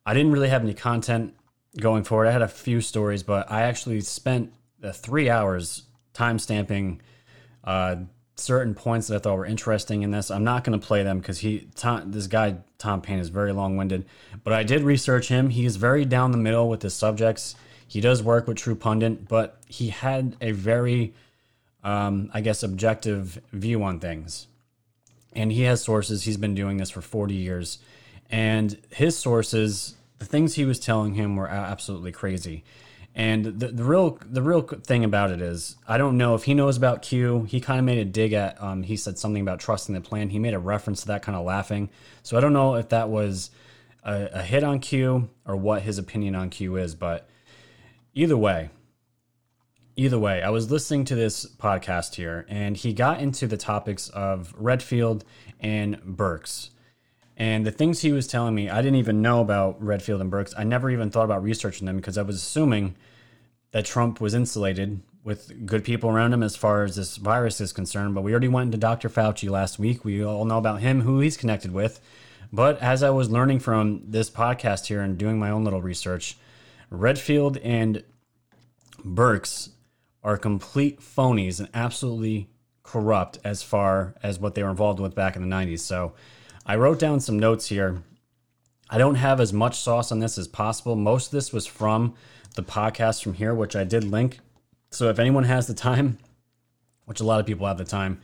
I 0.05 0.13
didn't 0.13 0.31
really 0.31 0.49
have 0.49 0.63
any 0.63 0.73
content 0.73 1.35
going 1.79 2.03
forward. 2.03 2.27
I 2.27 2.31
had 2.31 2.41
a 2.41 2.47
few 2.47 2.81
stories, 2.81 3.23
but 3.23 3.49
I 3.51 3.61
actually 3.61 4.01
spent 4.01 4.53
the 4.79 4.93
three 4.93 5.29
hours 5.29 5.83
time 6.13 6.39
stamping 6.39 7.01
uh, 7.63 7.97
certain 8.35 8.73
points 8.73 9.07
that 9.07 9.15
I 9.15 9.19
thought 9.19 9.37
were 9.37 9.45
interesting 9.45 10.01
in 10.01 10.11
this. 10.11 10.31
I'm 10.31 10.43
not 10.43 10.63
going 10.63 10.79
to 10.79 10.85
play 10.85 11.03
them 11.03 11.19
because 11.19 11.39
he, 11.39 11.67
Tom, 11.75 12.11
this 12.11 12.27
guy 12.27 12.57
Tom 12.77 13.01
Paine, 13.01 13.19
is 13.19 13.29
very 13.29 13.51
long 13.51 13.77
winded. 13.77 14.05
But 14.43 14.53
I 14.53 14.63
did 14.63 14.83
research 14.83 15.27
him. 15.27 15.49
He 15.49 15.65
is 15.65 15.75
very 15.75 16.05
down 16.05 16.31
the 16.31 16.37
middle 16.37 16.69
with 16.69 16.81
his 16.81 16.93
subjects. 16.93 17.55
He 17.87 18.01
does 18.01 18.21
work 18.21 18.47
with 18.47 18.57
True 18.57 18.75
Pundit, 18.75 19.27
but 19.27 19.59
he 19.67 19.89
had 19.89 20.35
a 20.41 20.51
very, 20.51 21.13
um, 21.83 22.29
I 22.33 22.41
guess, 22.41 22.63
objective 22.63 23.41
view 23.51 23.83
on 23.83 23.99
things 23.99 24.47
and 25.33 25.51
he 25.51 25.63
has 25.63 25.83
sources. 25.83 26.23
He's 26.23 26.37
been 26.37 26.55
doing 26.55 26.77
this 26.77 26.89
for 26.89 27.01
40 27.01 27.33
years. 27.33 27.79
And 28.29 28.77
his 28.91 29.17
sources, 29.17 29.95
the 30.17 30.25
things 30.25 30.55
he 30.55 30.65
was 30.65 30.79
telling 30.79 31.15
him 31.15 31.35
were 31.35 31.47
absolutely 31.47 32.11
crazy. 32.11 32.63
And 33.15 33.45
the, 33.45 33.67
the 33.67 33.83
real 33.83 34.17
the 34.23 34.41
real 34.41 34.61
thing 34.61 35.03
about 35.03 35.31
it 35.31 35.41
is, 35.41 35.75
I 35.87 35.97
don't 35.97 36.17
know 36.17 36.35
if 36.35 36.43
he 36.43 36.53
knows 36.53 36.77
about 36.77 37.01
Q. 37.01 37.43
He 37.43 37.59
kind 37.59 37.79
of 37.79 37.85
made 37.85 37.97
a 37.97 38.05
dig 38.05 38.33
at. 38.33 38.61
Um, 38.61 38.83
he 38.83 38.95
said 38.95 39.17
something 39.17 39.41
about 39.41 39.59
trusting 39.59 39.93
the 39.93 40.01
plan. 40.01 40.29
He 40.29 40.39
made 40.39 40.53
a 40.53 40.59
reference 40.59 41.01
to 41.01 41.07
that, 41.07 41.21
kind 41.21 41.35
of 41.35 41.43
laughing. 41.43 41.89
So 42.23 42.37
I 42.37 42.39
don't 42.39 42.53
know 42.53 42.75
if 42.75 42.89
that 42.89 43.09
was 43.09 43.51
a, 44.03 44.29
a 44.33 44.41
hit 44.41 44.63
on 44.63 44.79
Q 44.79 45.29
or 45.45 45.55
what 45.55 45.81
his 45.81 45.97
opinion 45.97 46.35
on 46.35 46.49
Q 46.49 46.77
is. 46.77 46.95
But 46.95 47.27
either 48.13 48.37
way, 48.37 48.69
either 49.95 50.19
way, 50.19 50.41
I 50.41 50.49
was 50.49 50.71
listening 50.71 51.03
to 51.05 51.15
this 51.15 51.45
podcast 51.45 52.15
here, 52.15 52.45
and 52.47 52.77
he 52.77 52.93
got 52.93 53.19
into 53.19 53.47
the 53.47 53.57
topics 53.57 54.07
of 54.09 54.53
Redfield 54.55 55.25
and 55.59 55.99
Birx. 56.01 56.69
And 57.39 57.65
the 57.65 57.71
things 57.71 58.01
he 58.01 58.11
was 58.11 58.27
telling 58.27 58.53
me, 58.53 58.69
I 58.69 58.81
didn't 58.81 58.97
even 58.97 59.21
know 59.21 59.39
about 59.39 59.81
Redfield 59.81 60.19
and 60.19 60.31
Birx. 60.31 60.53
I 60.57 60.65
never 60.65 60.91
even 60.91 61.09
thought 61.09 61.23
about 61.23 61.41
researching 61.41 61.85
them 61.85 61.95
because 61.95 62.17
I 62.17 62.21
was 62.21 62.35
assuming 62.35 62.95
that 63.71 63.85
Trump 63.85 64.19
was 64.19 64.33
insulated 64.33 65.01
with 65.23 65.65
good 65.65 65.85
people 65.85 66.09
around 66.09 66.33
him 66.33 66.43
as 66.43 66.57
far 66.57 66.83
as 66.83 66.97
this 66.97 67.15
virus 67.15 67.61
is 67.61 67.71
concerned. 67.71 68.13
But 68.13 68.23
we 68.23 68.31
already 68.31 68.49
went 68.49 68.67
into 68.67 68.77
Dr. 68.77 69.09
Fauci 69.09 69.49
last 69.49 69.79
week. 69.79 70.03
We 70.03 70.23
all 70.23 70.43
know 70.43 70.57
about 70.57 70.81
him, 70.81 71.01
who 71.01 71.21
he's 71.21 71.37
connected 71.37 71.71
with. 71.71 72.01
But 72.51 72.81
as 72.81 73.03
I 73.03 73.11
was 73.11 73.29
learning 73.29 73.59
from 73.59 74.01
this 74.05 74.29
podcast 74.29 74.87
here 74.87 75.01
and 75.01 75.17
doing 75.17 75.39
my 75.39 75.49
own 75.49 75.63
little 75.63 75.81
research, 75.81 76.37
Redfield 76.89 77.57
and 77.57 78.03
Birx 79.05 79.69
are 80.23 80.37
complete 80.37 80.99
phonies 80.99 81.59
and 81.59 81.69
absolutely 81.73 82.49
corrupt 82.83 83.37
as 83.45 83.61
far 83.61 84.15
as 84.23 84.39
what 84.39 84.55
they 84.55 84.63
were 84.63 84.69
involved 84.69 84.99
with 84.99 85.15
back 85.15 85.35
in 85.35 85.47
the 85.47 85.55
90s. 85.55 85.79
So 85.79 86.13
I 86.69 86.75
wrote 86.75 86.99
down 86.99 87.19
some 87.19 87.39
notes 87.39 87.65
here. 87.65 88.03
I 88.91 88.99
don't 88.99 89.15
have 89.15 89.41
as 89.41 89.51
much 89.51 89.79
sauce 89.79 90.11
on 90.11 90.19
this 90.19 90.37
as 90.37 90.47
possible. 90.47 90.95
Most 90.95 91.25
of 91.25 91.31
this 91.31 91.51
was 91.51 91.65
from 91.65 92.13
the 92.53 92.61
podcast 92.61 93.23
from 93.23 93.33
here, 93.33 93.55
which 93.55 93.75
I 93.75 93.83
did 93.83 94.03
link. 94.03 94.37
So 94.91 95.09
if 95.09 95.17
anyone 95.17 95.45
has 95.45 95.65
the 95.65 95.73
time, 95.73 96.19
which 97.05 97.21
a 97.21 97.23
lot 97.23 97.39
of 97.39 97.47
people 97.47 97.65
have 97.65 97.79
the 97.79 97.85
time, 97.85 98.21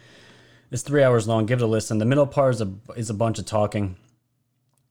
it's 0.70 0.84
three 0.84 1.02
hours 1.02 1.28
long. 1.28 1.48
Give 1.48 1.60
it 1.60 1.64
a 1.64 1.68
listen. 1.68 1.98
The 1.98 2.06
middle 2.06 2.28
part 2.28 2.54
is 2.54 2.62
a 2.62 2.72
is 2.96 3.10
a 3.10 3.16
bunch 3.16 3.40
of 3.40 3.48
talking. 3.48 3.98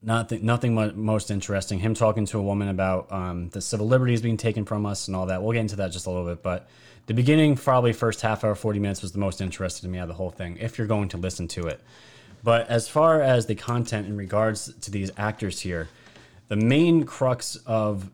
Nothing, 0.01 0.45
nothing 0.45 1.01
most 1.01 1.31
interesting. 1.31 1.79
Him 1.79 1.93
talking 1.93 2.25
to 2.25 2.39
a 2.39 2.43
woman 2.43 2.67
about 2.67 3.09
um, 3.09 3.47
the 3.51 3.61
civil 3.61 3.87
liberties 3.87 4.21
being 4.21 4.35
taken 4.35 4.65
from 4.65 4.85
us 4.85 5.07
and 5.07 5.15
all 5.15 5.27
that. 5.27 5.41
We'll 5.41 5.53
get 5.53 5.61
into 5.61 5.77
that 5.77 5.93
just 5.93 6.07
a 6.07 6.09
little 6.09 6.25
bit, 6.25 6.43
but 6.43 6.67
the 7.05 7.13
beginning, 7.13 7.55
probably 7.55 7.93
first 7.93 8.19
half 8.19 8.43
hour, 8.43 8.53
forty 8.53 8.79
minutes, 8.79 9.01
was 9.01 9.13
the 9.13 9.19
most 9.19 9.39
interesting 9.39 9.87
to 9.87 9.91
me 9.93 9.97
out 9.99 10.03
of 10.03 10.09
the 10.09 10.15
whole 10.15 10.29
thing. 10.29 10.57
If 10.57 10.77
you're 10.77 10.87
going 10.87 11.07
to 11.09 11.17
listen 11.17 11.47
to 11.49 11.67
it, 11.67 11.79
but 12.45 12.69
as 12.69 12.87
far 12.87 13.23
as 13.23 13.47
the 13.47 13.55
content 13.55 14.05
in 14.05 14.15
regards 14.15 14.71
to 14.81 14.91
these 14.91 15.09
actors 15.17 15.61
here, 15.61 15.89
the 16.47 16.55
main 16.55 17.03
crux 17.03 17.55
of 17.65 18.11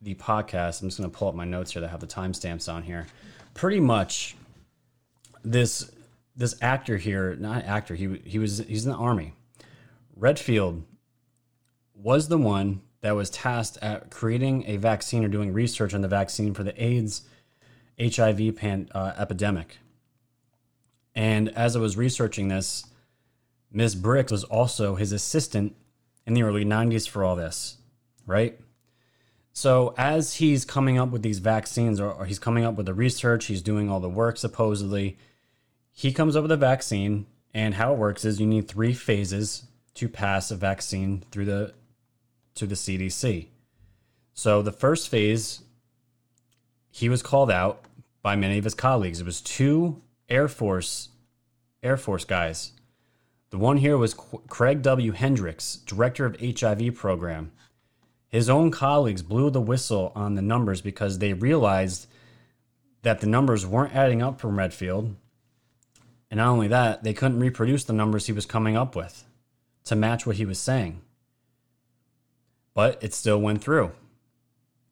the 0.00 0.14
podcast, 0.14 0.80
I'm 0.80 0.88
just 0.88 0.98
going 0.98 1.10
to 1.10 1.18
pull 1.18 1.26
up 1.26 1.34
my 1.34 1.44
notes 1.44 1.72
here 1.72 1.82
that 1.82 1.88
have 1.88 1.98
the 1.98 2.06
timestamps 2.06 2.72
on 2.72 2.84
here. 2.84 3.08
Pretty 3.54 3.80
much, 3.80 4.36
this 5.44 5.90
this 6.36 6.54
actor 6.62 6.96
here, 6.96 7.34
not 7.34 7.64
actor, 7.64 7.96
he 7.96 8.20
he 8.24 8.38
was 8.38 8.58
he's 8.58 8.86
in 8.86 8.92
the 8.92 8.98
army. 8.98 9.32
Redfield 10.14 10.84
was 11.92 12.28
the 12.28 12.38
one 12.38 12.82
that 13.00 13.16
was 13.16 13.30
tasked 13.30 13.78
at 13.82 14.12
creating 14.12 14.62
a 14.68 14.76
vaccine 14.76 15.24
or 15.24 15.28
doing 15.28 15.52
research 15.52 15.92
on 15.92 16.02
the 16.02 16.08
vaccine 16.08 16.54
for 16.54 16.62
the 16.62 16.80
AIDS 16.80 17.22
HIV 18.00 18.54
pan, 18.54 18.88
uh, 18.94 19.14
epidemic. 19.18 19.78
And 21.16 21.48
as 21.48 21.74
I 21.74 21.80
was 21.80 21.96
researching 21.96 22.46
this, 22.46 22.84
Ms. 23.76 23.94
Birx 23.94 24.30
was 24.30 24.42
also 24.42 24.94
his 24.94 25.12
assistant 25.12 25.76
in 26.26 26.32
the 26.32 26.42
early 26.42 26.64
90s 26.64 27.06
for 27.06 27.22
all 27.22 27.36
this, 27.36 27.76
right? 28.24 28.58
So 29.52 29.94
as 29.98 30.36
he's 30.36 30.64
coming 30.64 30.96
up 30.96 31.10
with 31.10 31.22
these 31.22 31.40
vaccines 31.40 32.00
or, 32.00 32.10
or 32.10 32.24
he's 32.24 32.38
coming 32.38 32.64
up 32.64 32.76
with 32.76 32.86
the 32.86 32.94
research, 32.94 33.44
he's 33.44 33.60
doing 33.60 33.90
all 33.90 34.00
the 34.00 34.08
work 34.08 34.38
supposedly, 34.38 35.18
he 35.92 36.10
comes 36.10 36.36
up 36.36 36.42
with 36.42 36.52
a 36.52 36.56
vaccine 36.56 37.26
and 37.52 37.74
how 37.74 37.92
it 37.92 37.98
works 37.98 38.24
is 38.24 38.40
you 38.40 38.46
need 38.46 38.66
three 38.66 38.94
phases 38.94 39.64
to 39.92 40.08
pass 40.08 40.50
a 40.50 40.56
vaccine 40.56 41.22
through 41.30 41.44
the 41.44 41.74
to 42.54 42.66
the 42.66 42.76
CDC. 42.76 43.48
So 44.32 44.62
the 44.62 44.72
first 44.72 45.10
phase, 45.10 45.60
he 46.90 47.10
was 47.10 47.22
called 47.22 47.50
out 47.50 47.84
by 48.22 48.36
many 48.36 48.56
of 48.56 48.64
his 48.64 48.74
colleagues. 48.74 49.20
It 49.20 49.26
was 49.26 49.42
two 49.42 50.00
Air 50.30 50.48
Force 50.48 51.10
Air 51.82 51.98
Force 51.98 52.24
guys. 52.24 52.72
The 53.56 53.62
one 53.62 53.78
here 53.78 53.96
was 53.96 54.14
Craig 54.48 54.82
W. 54.82 55.12
Hendrix, 55.12 55.76
director 55.76 56.26
of 56.26 56.40
HIV 56.40 56.94
program. 56.94 57.52
His 58.28 58.50
own 58.50 58.70
colleagues 58.70 59.22
blew 59.22 59.50
the 59.50 59.60
whistle 59.60 60.12
on 60.14 60.34
the 60.34 60.42
numbers 60.42 60.80
because 60.80 61.18
they 61.18 61.32
realized 61.32 62.06
that 63.02 63.20
the 63.20 63.26
numbers 63.26 63.66
weren't 63.66 63.94
adding 63.94 64.22
up 64.22 64.40
from 64.40 64.58
Redfield. 64.58 65.16
And 66.30 66.38
not 66.38 66.48
only 66.48 66.68
that, 66.68 67.02
they 67.02 67.14
couldn't 67.14 67.40
reproduce 67.40 67.84
the 67.84 67.92
numbers 67.92 68.26
he 68.26 68.32
was 68.32 68.46
coming 68.46 68.76
up 68.76 68.94
with 68.94 69.24
to 69.84 69.96
match 69.96 70.26
what 70.26 70.36
he 70.36 70.44
was 70.44 70.58
saying 70.58 71.00
but 72.76 73.02
it 73.02 73.14
still 73.14 73.40
went 73.40 73.62
through. 73.62 73.90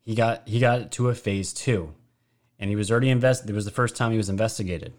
He 0.01 0.15
got 0.15 0.49
he 0.49 0.59
got 0.59 0.91
to 0.93 1.11
a 1.11 1.15
phase 1.15 1.53
two, 1.53 1.93
and 2.59 2.71
he 2.71 2.77
was 2.77 2.91
already 2.91 3.11
invested. 3.11 3.51
It 3.51 3.55
was 3.55 3.67
the 3.67 3.71
first 3.71 3.95
time 3.95 4.11
he 4.11 4.17
was 4.17 4.31
investigated. 4.31 4.95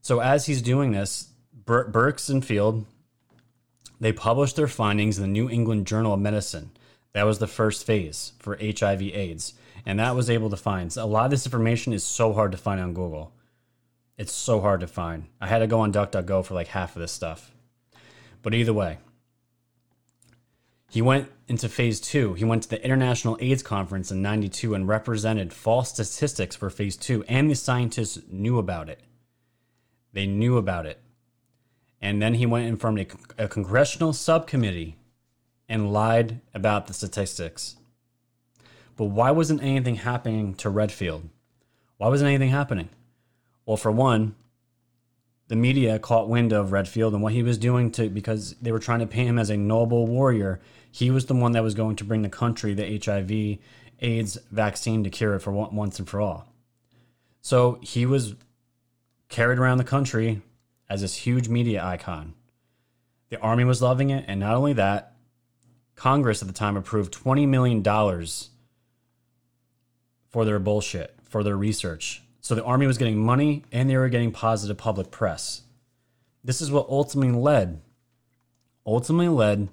So 0.00 0.20
as 0.20 0.46
he's 0.46 0.62
doing 0.62 0.92
this, 0.92 1.28
Ber- 1.66 1.90
Birx 1.90 2.30
and 2.30 2.44
Field, 2.44 2.86
they 4.00 4.12
published 4.12 4.56
their 4.56 4.68
findings 4.68 5.18
in 5.18 5.22
the 5.22 5.28
New 5.28 5.50
England 5.50 5.86
Journal 5.86 6.14
of 6.14 6.20
Medicine. 6.20 6.70
That 7.12 7.24
was 7.24 7.38
the 7.38 7.46
first 7.46 7.84
phase 7.84 8.32
for 8.38 8.56
HIV/AIDS, 8.56 9.54
and 9.84 9.98
that 9.98 10.14
was 10.14 10.30
able 10.30 10.50
to 10.50 10.56
find. 10.56 10.92
So 10.92 11.04
a 11.04 11.06
lot 11.06 11.24
of 11.24 11.30
this 11.30 11.46
information 11.46 11.92
is 11.92 12.04
so 12.04 12.32
hard 12.32 12.52
to 12.52 12.58
find 12.58 12.80
on 12.80 12.94
Google. 12.94 13.32
It's 14.16 14.32
so 14.32 14.60
hard 14.60 14.80
to 14.80 14.86
find. 14.86 15.26
I 15.40 15.46
had 15.46 15.58
to 15.58 15.66
go 15.66 15.80
on 15.80 15.92
DuckDuckGo 15.92 16.44
for 16.44 16.54
like 16.54 16.68
half 16.68 16.94
of 16.94 17.00
this 17.00 17.12
stuff. 17.12 17.52
But 18.42 18.54
either 18.54 18.72
way, 18.72 18.98
he 20.88 21.02
went 21.02 21.30
into 21.48 21.68
phase 21.68 22.00
two. 22.00 22.34
He 22.34 22.44
went 22.44 22.62
to 22.64 22.70
the 22.70 22.84
International 22.84 23.36
AIDS 23.40 23.62
Conference 23.62 24.10
in 24.10 24.22
92 24.22 24.74
and 24.74 24.88
represented 24.88 25.52
false 25.52 25.90
statistics 25.90 26.56
for 26.56 26.70
phase 26.70 26.96
two, 26.96 27.24
and 27.28 27.50
the 27.50 27.54
scientists 27.54 28.20
knew 28.30 28.58
about 28.58 28.88
it. 28.88 29.00
They 30.12 30.26
knew 30.26 30.56
about 30.56 30.86
it. 30.86 31.00
And 32.00 32.20
then 32.20 32.34
he 32.34 32.46
went 32.46 32.68
and 32.68 32.80
formed 32.80 33.00
a, 33.00 33.44
a 33.44 33.48
congressional 33.48 34.12
subcommittee 34.12 34.96
and 35.68 35.92
lied 35.92 36.40
about 36.54 36.86
the 36.86 36.94
statistics. 36.94 37.76
But 38.96 39.06
why 39.06 39.30
wasn't 39.30 39.62
anything 39.62 39.96
happening 39.96 40.54
to 40.54 40.70
Redfield? 40.70 41.28
Why 41.98 42.08
wasn't 42.08 42.28
anything 42.28 42.50
happening? 42.50 42.88
Well, 43.64 43.76
for 43.76 43.90
one, 43.90 44.34
the 45.48 45.56
media 45.56 45.98
caught 45.98 46.28
wind 46.28 46.52
of 46.52 46.72
Redfield 46.72 47.14
and 47.14 47.22
what 47.22 47.32
he 47.32 47.42
was 47.42 47.58
doing 47.58 47.90
to 47.92 48.08
because 48.08 48.54
they 48.60 48.72
were 48.72 48.78
trying 48.78 49.00
to 49.00 49.06
paint 49.06 49.28
him 49.28 49.38
as 49.38 49.50
a 49.50 49.56
noble 49.56 50.06
warrior. 50.06 50.60
He 50.90 51.10
was 51.10 51.26
the 51.26 51.34
one 51.34 51.52
that 51.52 51.62
was 51.62 51.74
going 51.74 51.96
to 51.96 52.04
bring 52.04 52.22
the 52.22 52.28
country 52.28 52.74
the 52.74 53.00
HIV 53.04 53.58
AIDS 54.00 54.38
vaccine 54.50 55.04
to 55.04 55.10
cure 55.10 55.34
it 55.34 55.40
for 55.40 55.52
once 55.52 55.98
and 55.98 56.08
for 56.08 56.20
all. 56.20 56.52
So 57.40 57.78
he 57.82 58.06
was 58.06 58.34
carried 59.28 59.58
around 59.58 59.78
the 59.78 59.84
country 59.84 60.42
as 60.88 61.00
this 61.00 61.16
huge 61.16 61.48
media 61.48 61.84
icon. 61.84 62.34
The 63.28 63.40
army 63.40 63.64
was 63.64 63.82
loving 63.82 64.10
it, 64.10 64.24
and 64.28 64.40
not 64.40 64.54
only 64.54 64.72
that, 64.74 65.16
Congress 65.94 66.42
at 66.42 66.48
the 66.48 66.54
time 66.54 66.76
approved 66.76 67.12
$20 67.12 67.48
million 67.48 67.82
for 70.28 70.44
their 70.44 70.58
bullshit, 70.58 71.16
for 71.22 71.42
their 71.42 71.56
research. 71.56 72.22
So 72.40 72.54
the 72.54 72.64
army 72.64 72.86
was 72.86 72.98
getting 72.98 73.18
money 73.18 73.64
and 73.72 73.90
they 73.90 73.96
were 73.96 74.08
getting 74.08 74.30
positive 74.30 74.76
public 74.76 75.10
press. 75.10 75.62
This 76.44 76.60
is 76.60 76.70
what 76.70 76.88
ultimately 76.88 77.36
led 77.36 77.80
ultimately 78.86 79.28
led 79.28 79.68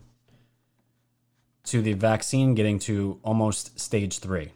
to 1.65 1.81
the 1.81 1.93
vaccine 1.93 2.55
getting 2.55 2.79
to 2.79 3.19
almost 3.23 3.79
stage 3.79 4.19
3. 4.19 4.51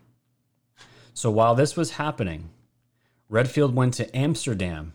So 1.14 1.32
while 1.32 1.56
this 1.56 1.76
was 1.78 1.92
happening, 1.92 2.50
Redfield 3.30 3.76
went 3.76 3.94
to 3.96 4.16
Amsterdam 4.16 4.94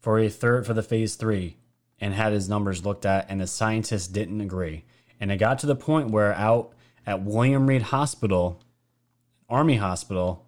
for 0.00 0.18
a 0.18 0.28
third 0.28 0.66
for 0.66 0.74
the 0.74 0.82
phase 0.82 1.14
3 1.14 1.56
and 2.00 2.14
had 2.14 2.32
his 2.32 2.48
numbers 2.48 2.84
looked 2.84 3.04
at 3.04 3.26
and 3.28 3.40
the 3.40 3.46
scientists 3.46 4.08
didn't 4.08 4.40
agree. 4.40 4.84
And 5.20 5.30
it 5.30 5.36
got 5.36 5.58
to 5.60 5.66
the 5.66 5.76
point 5.76 6.10
where 6.10 6.34
out 6.34 6.72
at 7.06 7.22
William 7.22 7.66
Reed 7.66 7.82
Hospital, 7.82 8.60
Army 9.48 9.76
Hospital, 9.76 10.46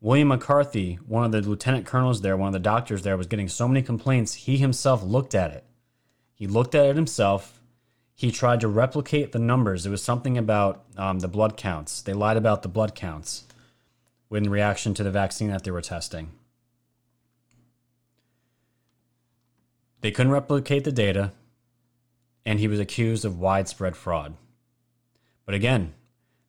William 0.00 0.28
McCarthy, 0.28 0.98
one 1.06 1.24
of 1.24 1.32
the 1.32 1.42
lieutenant 1.42 1.86
colonels 1.86 2.20
there, 2.20 2.36
one 2.36 2.48
of 2.48 2.52
the 2.52 2.58
doctors 2.58 3.02
there, 3.02 3.16
was 3.16 3.26
getting 3.26 3.48
so 3.48 3.68
many 3.68 3.82
complaints, 3.82 4.34
he 4.34 4.56
himself 4.56 5.02
looked 5.02 5.34
at 5.34 5.50
it. 5.50 5.64
He 6.34 6.46
looked 6.46 6.74
at 6.74 6.86
it 6.86 6.96
himself. 6.96 7.60
He 8.14 8.30
tried 8.30 8.60
to 8.60 8.68
replicate 8.68 9.32
the 9.32 9.38
numbers. 9.38 9.84
It 9.84 9.90
was 9.90 10.02
something 10.02 10.38
about 10.38 10.84
um, 10.96 11.18
the 11.18 11.28
blood 11.28 11.56
counts. 11.56 12.02
They 12.02 12.12
lied 12.12 12.36
about 12.36 12.62
the 12.62 12.68
blood 12.68 12.94
counts 12.94 13.44
in 14.30 14.50
reaction 14.50 14.94
to 14.94 15.02
the 15.02 15.10
vaccine 15.10 15.48
that 15.48 15.64
they 15.64 15.70
were 15.70 15.82
testing. 15.82 16.30
They 20.06 20.12
couldn't 20.12 20.30
replicate 20.30 20.84
the 20.84 20.92
data, 20.92 21.32
and 22.44 22.60
he 22.60 22.68
was 22.68 22.78
accused 22.78 23.24
of 23.24 23.40
widespread 23.40 23.96
fraud. 23.96 24.36
But 25.44 25.56
again, 25.56 25.94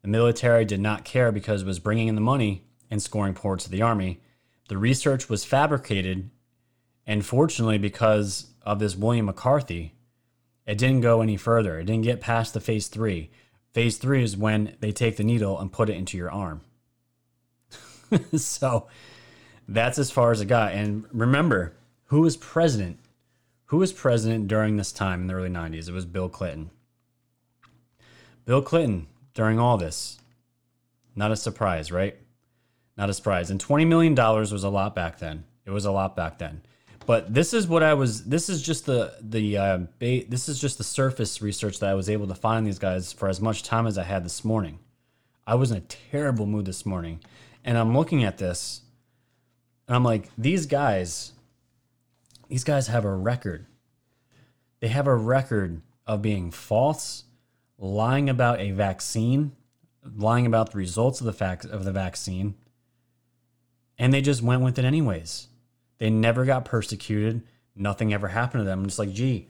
the 0.03 0.09
military 0.09 0.63
did 0.63 0.79
not 0.79 1.03
care 1.03 1.31
because 1.31 1.63
it 1.63 1.65
was 1.65 1.79
bringing 1.79 2.07
in 2.07 2.13
the 2.13 2.21
money 2.21 2.67
and 2.91 3.01
scoring 3.01 3.33
ports 3.33 3.63
to 3.63 3.71
the 3.71 3.81
Army. 3.81 4.21
The 4.69 4.77
research 4.77 5.27
was 5.27 5.43
fabricated, 5.43 6.29
and 7.07 7.25
fortunately, 7.25 7.79
because 7.79 8.51
of 8.61 8.77
this 8.77 8.95
William 8.95 9.25
McCarthy, 9.25 9.95
it 10.67 10.77
didn't 10.77 11.01
go 11.01 11.21
any 11.21 11.35
further. 11.35 11.79
It 11.79 11.85
didn't 11.85 12.03
get 12.03 12.21
past 12.21 12.53
the 12.53 12.61
phase 12.61 12.87
three. 12.87 13.31
Phase 13.73 13.97
three 13.97 14.21
is 14.21 14.37
when 14.37 14.75
they 14.81 14.91
take 14.91 15.17
the 15.17 15.23
needle 15.23 15.59
and 15.59 15.71
put 15.71 15.89
it 15.89 15.97
into 15.97 16.15
your 16.15 16.29
arm. 16.29 16.61
so 18.35 18.87
that's 19.67 19.97
as 19.97 20.11
far 20.11 20.31
as 20.31 20.41
it 20.41 20.45
got. 20.45 20.73
And 20.73 21.05
remember, 21.11 21.75
who 22.09 22.21
was 22.21 22.37
president? 22.37 22.99
Who 23.67 23.77
was 23.77 23.91
president 23.93 24.47
during 24.47 24.77
this 24.77 24.91
time 24.91 25.21
in 25.21 25.27
the 25.27 25.33
early 25.33 25.49
90s? 25.49 25.89
It 25.89 25.93
was 25.93 26.05
Bill 26.05 26.29
Clinton. 26.29 26.71
Bill 28.45 28.61
Clinton, 28.61 29.07
during 29.33 29.59
all 29.59 29.77
this, 29.77 30.17
not 31.15 31.31
a 31.31 31.35
surprise, 31.35 31.91
right? 31.91 32.15
Not 32.95 33.09
a 33.09 33.13
surprise. 33.13 33.51
And 33.51 33.63
$20 33.63 33.85
million 33.85 34.15
was 34.15 34.63
a 34.63 34.69
lot 34.69 34.95
back 34.95 35.19
then. 35.19 35.43
It 35.65 35.71
was 35.71 35.85
a 35.85 35.91
lot 35.91 36.15
back 36.15 36.37
then. 36.37 36.61
But 37.05 37.33
this 37.33 37.53
is 37.53 37.67
what 37.67 37.83
I 37.83 37.93
was. 37.93 38.25
This 38.25 38.49
is 38.49 38.61
just 38.61 38.85
the 38.85 39.15
the 39.21 39.57
uh, 39.57 39.77
ba- 39.97 40.25
this 40.27 40.49
is 40.49 40.59
just 40.59 40.77
the 40.77 40.83
surface 40.83 41.41
research 41.41 41.79
that 41.79 41.89
I 41.89 41.93
was 41.93 42.09
able 42.09 42.27
to 42.27 42.35
find 42.35 42.67
these 42.67 42.79
guys 42.79 43.13
for 43.13 43.29
as 43.29 43.39
much 43.39 43.63
time 43.63 43.87
as 43.87 43.97
I 43.97 44.03
had 44.03 44.25
this 44.25 44.43
morning. 44.43 44.79
I 45.45 45.55
was 45.55 45.71
in 45.71 45.77
a 45.77 45.81
terrible 46.11 46.45
mood 46.45 46.65
this 46.65 46.85
morning, 46.85 47.21
and 47.63 47.77
I'm 47.77 47.95
looking 47.95 48.25
at 48.25 48.39
this, 48.39 48.81
and 49.87 49.95
I'm 49.95 50.03
like, 50.03 50.29
these 50.37 50.65
guys, 50.65 51.31
these 52.49 52.63
guys 52.63 52.87
have 52.87 53.05
a 53.05 53.15
record. 53.15 53.65
They 54.79 54.87
have 54.89 55.07
a 55.07 55.15
record 55.15 55.81
of 56.05 56.21
being 56.21 56.51
false, 56.51 57.25
lying 57.77 58.29
about 58.29 58.59
a 58.59 58.71
vaccine, 58.71 59.53
lying 60.15 60.45
about 60.45 60.71
the 60.71 60.77
results 60.77 61.19
of 61.19 61.25
the 61.25 61.33
fact 61.33 61.65
of 61.65 61.83
the 61.83 61.91
vaccine, 61.91 62.55
and 63.97 64.13
they 64.13 64.21
just 64.21 64.41
went 64.41 64.61
with 64.61 64.77
it 64.77 64.85
anyways. 64.85 65.47
They 65.97 66.09
never 66.09 66.45
got 66.45 66.65
persecuted. 66.65 67.41
Nothing 67.75 68.13
ever 68.13 68.29
happened 68.29 68.61
to 68.61 68.65
them. 68.65 68.81
I'm 68.81 68.85
just 68.85 68.99
like, 68.99 69.13
gee, 69.13 69.47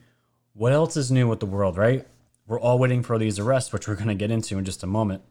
what 0.54 0.72
else 0.72 0.96
is 0.96 1.10
new 1.10 1.28
with 1.28 1.40
the 1.40 1.46
world, 1.46 1.76
right? 1.76 2.06
We're 2.46 2.60
all 2.60 2.78
waiting 2.78 3.02
for 3.02 3.18
these 3.18 3.38
arrests, 3.38 3.72
which 3.72 3.86
we're 3.86 3.94
going 3.94 4.08
to 4.08 4.14
get 4.14 4.30
into 4.30 4.56
in 4.56 4.64
just 4.64 4.82
a 4.82 4.86
moment 4.86 5.22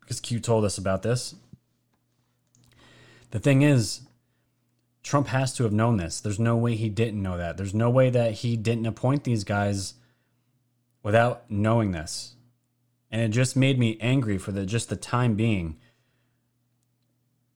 because 0.00 0.20
Q 0.20 0.40
told 0.40 0.64
us 0.64 0.76
about 0.76 1.02
this. 1.02 1.36
The 3.30 3.38
thing 3.38 3.62
is, 3.62 4.02
Trump 5.04 5.28
has 5.28 5.52
to 5.52 5.62
have 5.62 5.72
known 5.72 5.98
this. 5.98 6.18
There's 6.20 6.40
no 6.40 6.56
way 6.56 6.74
he 6.74 6.88
didn't 6.88 7.22
know 7.22 7.36
that. 7.36 7.58
There's 7.58 7.74
no 7.74 7.90
way 7.90 8.08
that 8.10 8.32
he 8.32 8.56
didn't 8.56 8.86
appoint 8.86 9.22
these 9.22 9.44
guys 9.44 9.94
without 11.02 11.48
knowing 11.50 11.92
this. 11.92 12.34
And 13.10 13.20
it 13.20 13.28
just 13.28 13.54
made 13.54 13.78
me 13.78 13.98
angry 14.00 14.38
for 14.38 14.50
the 14.50 14.66
just 14.66 14.88
the 14.88 14.96
time 14.96 15.34
being 15.34 15.76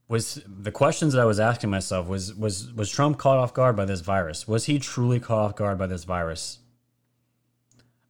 was 0.08 0.40
the 0.46 0.70
questions 0.70 1.14
that 1.14 1.22
I 1.22 1.24
was 1.24 1.40
asking 1.40 1.70
myself 1.70 2.06
was 2.06 2.34
was 2.34 2.72
was 2.74 2.90
Trump 2.90 3.18
caught 3.18 3.38
off 3.38 3.54
guard 3.54 3.76
by 3.76 3.86
this 3.86 4.00
virus? 4.00 4.46
Was 4.46 4.66
he 4.66 4.78
truly 4.78 5.18
caught 5.18 5.38
off 5.38 5.56
guard 5.56 5.78
by 5.78 5.86
this 5.86 6.04
virus? 6.04 6.58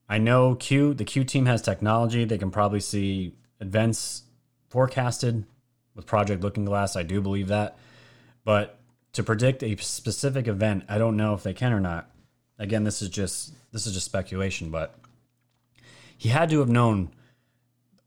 I 0.09 0.19
know 0.19 0.57
Q 0.57 0.95
the 0.95 1.05
Q 1.05 1.23
team 1.23 1.47
has 1.47 1.63
technology. 1.63 2.25
They 2.25 2.39
can 2.39 2.51
probably 2.51 2.81
see 2.81 3.35
events 3.61 4.25
forecasted 4.69 5.45
with 5.95 6.07
Project 6.07 6.43
Looking 6.43 6.65
Glass. 6.65 6.97
I 6.97 7.05
do 7.05 7.21
believe 7.21 7.49
that. 7.49 7.79
But 8.45 8.78
to 9.13 9.23
predict 9.23 9.63
a 9.63 9.77
specific 9.77 10.47
event, 10.47 10.85
I 10.89 10.99
don't 10.99 11.17
know 11.17 11.35
if 11.35 11.43
they 11.43 11.55
can 11.55 11.73
or 11.73 11.81
not. 11.81 12.11
Again, 12.59 12.85
this 12.85 13.03
is 13.03 13.09
just 13.09 13.53
this 13.73 13.87
is 13.87 13.95
just 13.95 14.07
speculation, 14.07 14.71
but 14.71 14.99
he 16.17 16.29
had 16.29 16.51
to 16.51 16.59
have 16.61 16.69
known 16.69 17.11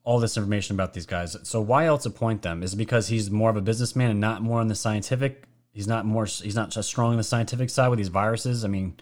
all 0.03 0.19
this 0.19 0.35
information 0.35 0.75
about 0.75 0.93
these 0.93 1.05
guys. 1.05 1.37
So 1.43 1.61
why 1.61 1.85
else 1.85 2.05
appoint 2.05 2.41
them? 2.41 2.63
Is 2.63 2.73
it 2.73 2.77
because 2.77 3.07
he's 3.07 3.29
more 3.29 3.49
of 3.49 3.57
a 3.57 3.61
businessman 3.61 4.09
and 4.09 4.19
not 4.19 4.41
more 4.41 4.59
on 4.59 4.67
the 4.67 4.75
scientific? 4.75 5.43
He's 5.71 5.87
not 5.87 6.05
more. 6.05 6.25
He's 6.25 6.55
not 6.55 6.71
just 6.71 6.89
strong 6.89 7.11
on 7.11 7.17
the 7.17 7.23
scientific 7.23 7.69
side 7.69 7.87
with 7.87 7.97
these 7.97 8.09
viruses. 8.09 8.65
I 8.65 8.67
mean, 8.67 8.95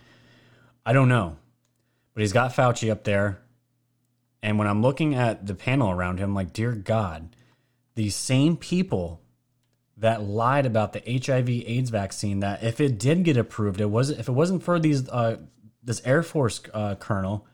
I 0.85 0.93
don't 0.93 1.09
know, 1.09 1.38
but 2.13 2.21
he's 2.21 2.33
got 2.33 2.53
Fauci 2.53 2.91
up 2.91 3.03
there, 3.03 3.41
and 4.41 4.57
when 4.57 4.67
I'm 4.67 4.81
looking 4.81 5.15
at 5.15 5.45
the 5.47 5.55
panel 5.55 5.89
around 5.89 6.19
him, 6.19 6.33
like, 6.33 6.53
dear 6.53 6.73
God, 6.73 7.35
these 7.95 8.15
same 8.15 8.55
people 8.55 9.21
that 9.99 10.23
lied 10.23 10.65
about 10.65 10.93
the 10.93 10.99
HIV/AIDS 10.99 11.89
vaccine, 11.89 12.39
that 12.39 12.63
if 12.63 12.79
it 12.79 12.97
did 12.97 13.23
get 13.23 13.38
approved, 13.38 13.81
it 13.81 13.89
was 13.89 14.09
if 14.09 14.27
it 14.27 14.33
wasn't 14.33 14.63
for 14.63 14.79
these 14.79 15.07
uh, 15.09 15.38
this 15.83 16.01
Air 16.05 16.23
Force 16.23 16.62
uh, 16.73 16.95
colonel 16.95 17.45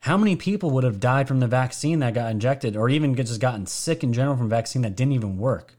how 0.00 0.16
many 0.16 0.34
people 0.34 0.70
would 0.70 0.84
have 0.84 0.98
died 0.98 1.28
from 1.28 1.40
the 1.40 1.46
vaccine 1.46 1.98
that 1.98 2.14
got 2.14 2.30
injected 2.30 2.74
or 2.76 2.88
even 2.88 3.14
just 3.14 3.40
gotten 3.40 3.66
sick 3.66 4.02
in 4.02 4.12
general 4.12 4.36
from 4.36 4.48
vaccine 4.48 4.82
that 4.82 4.96
didn't 4.96 5.12
even 5.12 5.36
work? 5.36 5.76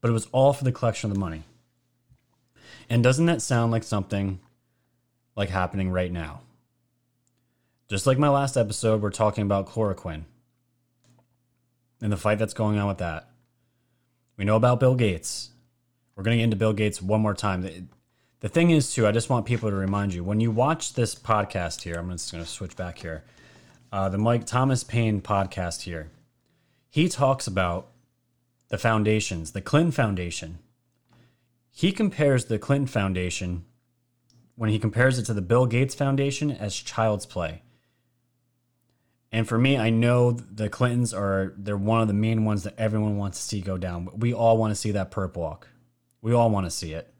But 0.00 0.10
it 0.10 0.12
was 0.12 0.28
all 0.30 0.52
for 0.52 0.64
the 0.64 0.72
collection 0.72 1.10
of 1.10 1.14
the 1.14 1.20
money. 1.20 1.44
And 2.90 3.02
doesn't 3.02 3.26
that 3.26 3.40
sound 3.40 3.72
like 3.72 3.82
something 3.82 4.40
like 5.36 5.48
happening 5.48 5.90
right 5.90 6.12
now? 6.12 6.42
Just 7.88 8.06
like 8.06 8.18
my 8.18 8.28
last 8.28 8.56
episode, 8.56 9.00
we're 9.00 9.10
talking 9.10 9.42
about 9.42 9.68
chloroquine 9.68 10.24
and 12.02 12.12
the 12.12 12.16
fight 12.16 12.38
that's 12.38 12.54
going 12.54 12.78
on 12.78 12.88
with 12.88 12.98
that. 12.98 13.30
We 14.42 14.46
know 14.46 14.56
about 14.56 14.80
Bill 14.80 14.96
Gates. 14.96 15.50
We're 16.16 16.24
going 16.24 16.34
to 16.34 16.38
get 16.38 16.42
into 16.42 16.56
Bill 16.56 16.72
Gates 16.72 17.00
one 17.00 17.20
more 17.20 17.32
time. 17.32 17.62
The, 18.40 18.48
thing 18.48 18.70
is, 18.70 18.92
too, 18.92 19.06
I 19.06 19.12
just 19.12 19.30
want 19.30 19.46
people 19.46 19.70
to 19.70 19.76
remind 19.76 20.12
you 20.12 20.24
when 20.24 20.40
you 20.40 20.50
watch 20.50 20.94
this 20.94 21.14
podcast 21.14 21.82
here, 21.82 21.94
I'm 21.94 22.10
just 22.10 22.32
going 22.32 22.42
to 22.42 22.50
switch 22.50 22.74
back 22.74 22.98
here 22.98 23.22
uh, 23.92 24.08
the 24.08 24.18
Mike 24.18 24.44
Thomas 24.44 24.82
Paine 24.82 25.20
podcast 25.20 25.82
here. 25.82 26.10
He 26.90 27.08
talks 27.08 27.46
about 27.46 27.86
the 28.66 28.78
foundations, 28.78 29.52
the 29.52 29.60
Clinton 29.60 29.92
Foundation. 29.92 30.58
He 31.70 31.92
compares 31.92 32.46
the 32.46 32.58
Clinton 32.58 32.88
Foundation, 32.88 33.64
when 34.56 34.70
he 34.70 34.80
compares 34.80 35.20
it 35.20 35.26
to 35.26 35.34
the 35.34 35.40
Bill 35.40 35.66
Gates 35.66 35.94
Foundation, 35.94 36.50
as 36.50 36.74
child's 36.74 37.26
play. 37.26 37.62
And 39.32 39.48
for 39.48 39.56
me, 39.56 39.78
I 39.78 39.88
know 39.88 40.32
the 40.32 40.68
Clintons 40.68 41.14
are 41.14 41.54
they're 41.56 41.76
one 41.76 42.02
of 42.02 42.08
the 42.08 42.14
main 42.14 42.44
ones 42.44 42.64
that 42.64 42.78
everyone 42.78 43.16
wants 43.16 43.38
to 43.38 43.44
see 43.44 43.60
go 43.62 43.78
down. 43.78 44.08
We 44.14 44.34
all 44.34 44.58
want 44.58 44.72
to 44.72 44.74
see 44.74 44.90
that 44.90 45.10
perp 45.10 45.36
walk. 45.36 45.68
We 46.20 46.34
all 46.34 46.50
want 46.50 46.66
to 46.66 46.70
see 46.70 46.92
it. 46.92 47.12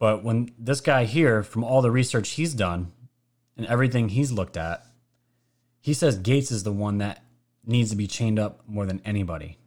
But 0.00 0.24
when 0.24 0.50
this 0.58 0.80
guy 0.80 1.04
here, 1.04 1.44
from 1.44 1.62
all 1.62 1.80
the 1.80 1.92
research 1.92 2.30
he's 2.30 2.54
done, 2.54 2.90
and 3.56 3.64
everything 3.66 4.08
he's 4.08 4.32
looked 4.32 4.56
at, 4.56 4.84
he 5.80 5.94
says 5.94 6.18
Gates 6.18 6.50
is 6.50 6.64
the 6.64 6.72
one 6.72 6.98
that 6.98 7.22
needs 7.64 7.90
to 7.90 7.96
be 7.96 8.08
chained 8.08 8.40
up 8.40 8.62
more 8.66 8.84
than 8.84 9.00
anybody. 9.04 9.58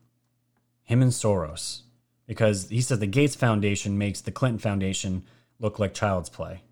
Him 0.84 1.02
and 1.02 1.12
Soros. 1.12 1.84
Because 2.28 2.68
he 2.68 2.82
says 2.82 3.00
the 3.00 3.08
Gates 3.08 3.36
Foundation 3.36 3.98
makes 3.98 4.20
the 4.20 4.32
Clinton 4.32 4.60
Foundation 4.60 5.24
look 5.60 5.80
like 5.80 5.94
child's 5.94 6.30
play. 6.30 6.64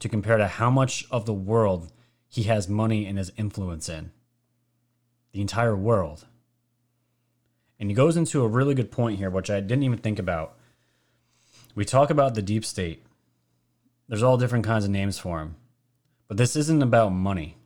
To 0.00 0.08
compare 0.08 0.38
to 0.38 0.48
how 0.48 0.70
much 0.70 1.04
of 1.10 1.26
the 1.26 1.34
world 1.34 1.92
he 2.32 2.44
has 2.44 2.66
money 2.66 3.04
and 3.04 3.18
his 3.18 3.30
influence 3.36 3.90
in. 3.90 4.10
The 5.32 5.42
entire 5.42 5.76
world. 5.76 6.24
And 7.78 7.90
he 7.90 7.94
goes 7.94 8.16
into 8.16 8.42
a 8.42 8.48
really 8.48 8.74
good 8.74 8.90
point 8.90 9.18
here, 9.18 9.28
which 9.28 9.50
I 9.50 9.60
didn't 9.60 9.82
even 9.82 9.98
think 9.98 10.18
about. 10.18 10.56
We 11.74 11.84
talk 11.84 12.08
about 12.08 12.34
the 12.34 12.40
deep 12.40 12.64
state. 12.64 13.04
There's 14.08 14.22
all 14.22 14.38
different 14.38 14.64
kinds 14.64 14.86
of 14.86 14.90
names 14.90 15.18
for 15.18 15.40
him. 15.40 15.56
But 16.26 16.38
this 16.38 16.56
isn't 16.56 16.82
about 16.82 17.10
money. 17.10 17.58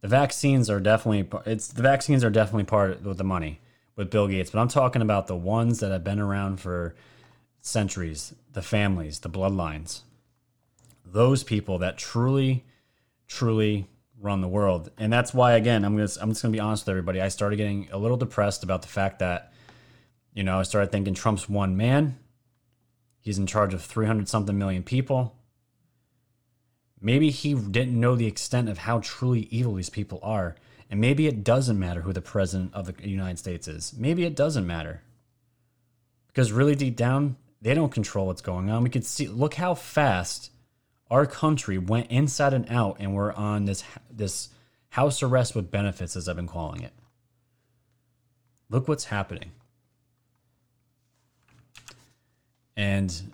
The 0.00 0.08
vaccines 0.08 0.70
are 0.70 0.78
definitely 0.78 1.28
it's 1.44 1.66
the 1.66 1.82
vaccines 1.82 2.22
are 2.22 2.30
definitely 2.30 2.64
part 2.64 3.02
with 3.02 3.18
the 3.18 3.24
money 3.24 3.58
with 3.96 4.10
Bill 4.10 4.28
Gates, 4.28 4.50
but 4.50 4.60
I'm 4.60 4.68
talking 4.68 5.02
about 5.02 5.26
the 5.26 5.36
ones 5.36 5.80
that 5.80 5.90
have 5.90 6.04
been 6.04 6.20
around 6.20 6.60
for 6.60 6.94
centuries, 7.62 8.34
the 8.52 8.62
families, 8.62 9.20
the 9.20 9.30
bloodlines. 9.30 10.02
Those 11.04 11.42
people 11.42 11.78
that 11.78 11.98
truly 11.98 12.64
truly 13.34 13.86
run 14.20 14.40
the 14.40 14.48
world. 14.48 14.90
And 14.96 15.12
that's 15.12 15.34
why 15.34 15.52
again, 15.52 15.84
I'm 15.84 15.96
to 15.96 16.02
I'm 16.22 16.30
just 16.30 16.42
going 16.42 16.52
to 16.52 16.56
be 16.56 16.60
honest 16.60 16.84
with 16.86 16.92
everybody. 16.92 17.20
I 17.20 17.28
started 17.28 17.56
getting 17.56 17.88
a 17.92 17.98
little 17.98 18.16
depressed 18.16 18.62
about 18.62 18.82
the 18.82 18.88
fact 18.88 19.18
that 19.18 19.52
you 20.32 20.42
know, 20.42 20.58
I 20.58 20.62
started 20.64 20.90
thinking 20.90 21.14
Trump's 21.14 21.48
one 21.48 21.76
man. 21.76 22.18
He's 23.20 23.38
in 23.38 23.46
charge 23.46 23.72
of 23.72 23.82
300 23.82 24.28
something 24.28 24.58
million 24.58 24.82
people. 24.82 25.36
Maybe 27.00 27.30
he 27.30 27.54
didn't 27.54 27.98
know 27.98 28.16
the 28.16 28.26
extent 28.26 28.68
of 28.68 28.78
how 28.78 28.98
truly 29.00 29.42
evil 29.50 29.74
these 29.74 29.90
people 29.90 30.18
are. 30.22 30.56
And 30.90 31.00
maybe 31.00 31.26
it 31.26 31.44
doesn't 31.44 31.78
matter 31.78 32.02
who 32.02 32.12
the 32.12 32.20
president 32.20 32.74
of 32.74 32.86
the 32.86 33.08
United 33.08 33.38
States 33.38 33.68
is. 33.68 33.94
Maybe 33.96 34.24
it 34.24 34.36
doesn't 34.36 34.66
matter. 34.66 35.02
Because 36.26 36.50
really 36.50 36.74
deep 36.74 36.96
down, 36.96 37.36
they 37.62 37.74
don't 37.74 37.92
control 37.92 38.26
what's 38.26 38.42
going 38.42 38.70
on. 38.70 38.82
We 38.82 38.90
could 38.90 39.06
see 39.06 39.28
look 39.28 39.54
how 39.54 39.74
fast 39.74 40.50
our 41.10 41.26
country 41.26 41.78
went 41.78 42.10
inside 42.10 42.54
and 42.54 42.68
out 42.70 42.96
and 42.98 43.14
we're 43.14 43.32
on 43.32 43.64
this 43.64 43.84
this 44.10 44.48
house 44.90 45.22
arrest 45.22 45.54
with 45.54 45.70
benefits 45.70 46.16
as 46.16 46.28
I've 46.28 46.36
been 46.36 46.46
calling 46.46 46.82
it. 46.82 46.92
Look 48.70 48.88
what's 48.88 49.04
happening. 49.04 49.52
And 52.76 53.32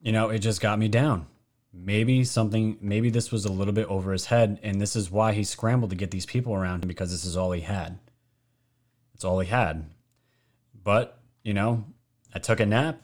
you 0.00 0.12
know, 0.12 0.30
it 0.30 0.40
just 0.40 0.60
got 0.60 0.78
me 0.78 0.88
down 0.88 1.26
maybe 1.72 2.24
something 2.24 2.78
maybe 2.80 3.10
this 3.10 3.30
was 3.30 3.44
a 3.44 3.52
little 3.52 3.74
bit 3.74 3.86
over 3.88 4.12
his 4.12 4.26
head 4.26 4.58
and 4.62 4.80
this 4.80 4.96
is 4.96 5.10
why 5.10 5.32
he 5.32 5.44
scrambled 5.44 5.90
to 5.90 5.96
get 5.96 6.10
these 6.10 6.26
people 6.26 6.54
around 6.54 6.82
him 6.82 6.88
because 6.88 7.10
this 7.10 7.24
is 7.24 7.36
all 7.36 7.52
he 7.52 7.60
had 7.60 7.98
it's 9.14 9.24
all 9.24 9.38
he 9.38 9.48
had 9.48 9.88
but 10.82 11.18
you 11.42 11.52
know 11.52 11.84
i 12.34 12.38
took 12.38 12.60
a 12.60 12.66
nap 12.66 13.02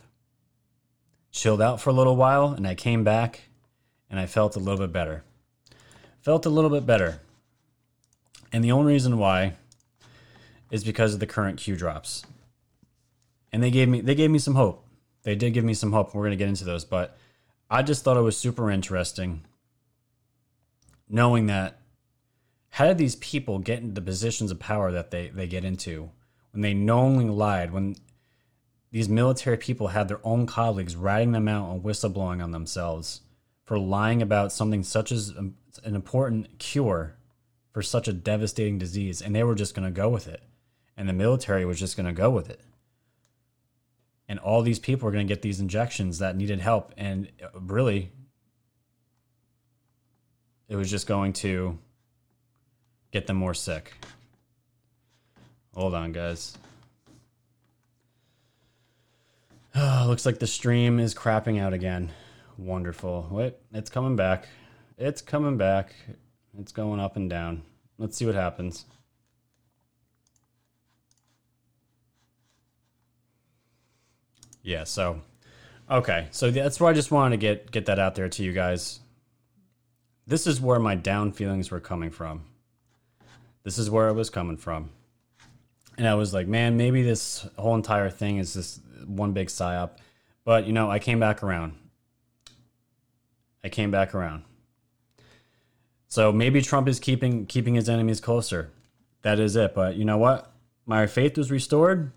chilled 1.30 1.60
out 1.60 1.80
for 1.80 1.90
a 1.90 1.92
little 1.92 2.16
while 2.16 2.48
and 2.48 2.66
i 2.66 2.74
came 2.74 3.04
back 3.04 3.48
and 4.10 4.20
i 4.20 4.26
felt 4.26 4.56
a 4.56 4.60
little 4.60 4.78
bit 4.78 4.92
better. 4.92 5.24
Felt 6.22 6.46
a 6.46 6.50
little 6.50 6.70
bit 6.70 6.86
better. 6.86 7.20
And 8.52 8.64
the 8.64 8.72
only 8.72 8.92
reason 8.92 9.18
why 9.18 9.54
is 10.70 10.84
because 10.84 11.14
of 11.14 11.20
the 11.20 11.26
current 11.26 11.58
q 11.58 11.76
drops. 11.76 12.24
And 13.52 13.62
they 13.62 13.70
gave 13.70 13.88
me 13.88 14.00
they 14.00 14.14
gave 14.14 14.30
me 14.30 14.38
some 14.38 14.54
hope. 14.54 14.86
They 15.22 15.34
did 15.34 15.54
give 15.54 15.64
me 15.64 15.74
some 15.74 15.92
hope 15.92 16.14
we're 16.14 16.22
going 16.22 16.30
to 16.30 16.36
get 16.36 16.48
into 16.48 16.64
those 16.64 16.84
but 16.84 17.16
I 17.70 17.82
just 17.82 18.04
thought 18.04 18.16
it 18.16 18.20
was 18.20 18.36
super 18.36 18.70
interesting 18.70 19.42
knowing 21.08 21.46
that 21.46 21.80
how 22.70 22.86
did 22.86 22.98
these 22.98 23.16
people 23.16 23.58
get 23.58 23.80
into 23.80 23.94
the 23.94 24.00
positions 24.00 24.50
of 24.50 24.58
power 24.58 24.90
that 24.90 25.10
they, 25.10 25.28
they 25.28 25.46
get 25.46 25.64
into 25.64 26.10
when 26.50 26.62
they 26.62 26.74
knowingly 26.74 27.26
lied, 27.26 27.72
when 27.72 27.96
these 28.90 29.08
military 29.08 29.56
people 29.56 29.88
had 29.88 30.08
their 30.08 30.20
own 30.24 30.46
colleagues 30.46 30.96
ratting 30.96 31.32
them 31.32 31.48
out 31.48 31.70
and 31.70 31.82
whistleblowing 31.82 32.42
on 32.42 32.52
themselves 32.52 33.20
for 33.64 33.78
lying 33.78 34.22
about 34.22 34.52
something 34.52 34.82
such 34.82 35.10
as 35.10 35.30
an 35.30 35.54
important 35.84 36.58
cure 36.58 37.16
for 37.72 37.82
such 37.82 38.06
a 38.06 38.12
devastating 38.12 38.78
disease, 38.78 39.20
and 39.20 39.34
they 39.34 39.42
were 39.42 39.54
just 39.54 39.74
going 39.74 39.86
to 39.86 39.90
go 39.90 40.08
with 40.08 40.28
it. 40.28 40.42
And 40.96 41.08
the 41.08 41.12
military 41.12 41.64
was 41.64 41.78
just 41.78 41.96
going 41.96 42.06
to 42.06 42.12
go 42.12 42.30
with 42.30 42.48
it. 42.48 42.60
And 44.28 44.38
all 44.38 44.62
these 44.62 44.78
people 44.78 45.06
were 45.06 45.12
going 45.12 45.26
to 45.26 45.32
get 45.32 45.42
these 45.42 45.60
injections 45.60 46.20
that 46.20 46.36
needed 46.36 46.60
help. 46.60 46.92
And 46.96 47.28
really, 47.52 48.12
it 50.68 50.76
was 50.76 50.88
just 50.90 51.06
going 51.06 51.32
to 51.34 51.78
get 53.10 53.26
them 53.26 53.36
more 53.36 53.54
sick. 53.54 53.92
Hold 55.74 55.94
on, 55.94 56.12
guys. 56.12 56.56
Oh, 59.74 60.04
looks 60.08 60.24
like 60.24 60.38
the 60.38 60.46
stream 60.46 61.00
is 61.00 61.14
crapping 61.14 61.60
out 61.60 61.72
again. 61.72 62.12
Wonderful. 62.56 63.28
Wait, 63.30 63.54
it's 63.72 63.90
coming 63.90 64.16
back. 64.16 64.48
It's 64.96 65.20
coming 65.20 65.56
back. 65.56 65.94
It's 66.58 66.72
going 66.72 67.00
up 67.00 67.16
and 67.16 67.28
down. 67.28 67.62
Let's 67.98 68.16
see 68.16 68.26
what 68.26 68.34
happens. 68.34 68.84
Yeah, 74.62 74.84
so 74.84 75.20
okay. 75.90 76.28
So 76.30 76.50
that's 76.50 76.80
why 76.80 76.90
I 76.90 76.92
just 76.94 77.10
wanted 77.10 77.36
to 77.36 77.40
get 77.40 77.70
get 77.70 77.86
that 77.86 77.98
out 77.98 78.14
there 78.14 78.28
to 78.28 78.42
you 78.42 78.52
guys. 78.52 79.00
This 80.26 80.46
is 80.46 80.60
where 80.60 80.78
my 80.78 80.94
down 80.94 81.32
feelings 81.32 81.70
were 81.70 81.80
coming 81.80 82.10
from. 82.10 82.44
This 83.62 83.78
is 83.78 83.90
where 83.90 84.08
it 84.08 84.14
was 84.14 84.30
coming 84.30 84.56
from. 84.56 84.90
And 85.98 86.08
I 86.08 86.14
was 86.14 86.32
like, 86.32 86.46
man, 86.46 86.76
maybe 86.76 87.02
this 87.02 87.46
whole 87.58 87.74
entire 87.74 88.10
thing 88.10 88.38
is 88.38 88.54
just 88.54 88.80
one 89.06 89.32
big 89.32 89.48
psyop. 89.48 89.98
But 90.44 90.66
you 90.66 90.72
know, 90.72 90.90
I 90.90 90.98
came 90.98 91.20
back 91.20 91.42
around. 91.42 91.74
I 93.64 93.70
came 93.70 93.90
back 93.90 94.14
around. 94.14 94.44
So 96.06 96.30
maybe 96.30 96.62
Trump 96.62 96.86
is 96.86 97.00
keeping 97.00 97.46
keeping 97.46 97.74
his 97.74 97.88
enemies 97.88 98.20
closer. 98.20 98.70
That 99.22 99.40
is 99.40 99.56
it. 99.56 99.74
But 99.74 99.96
you 99.96 100.04
know 100.04 100.18
what? 100.18 100.52
My 100.86 101.06
faith 101.06 101.38
was 101.38 101.50
restored 101.50 102.12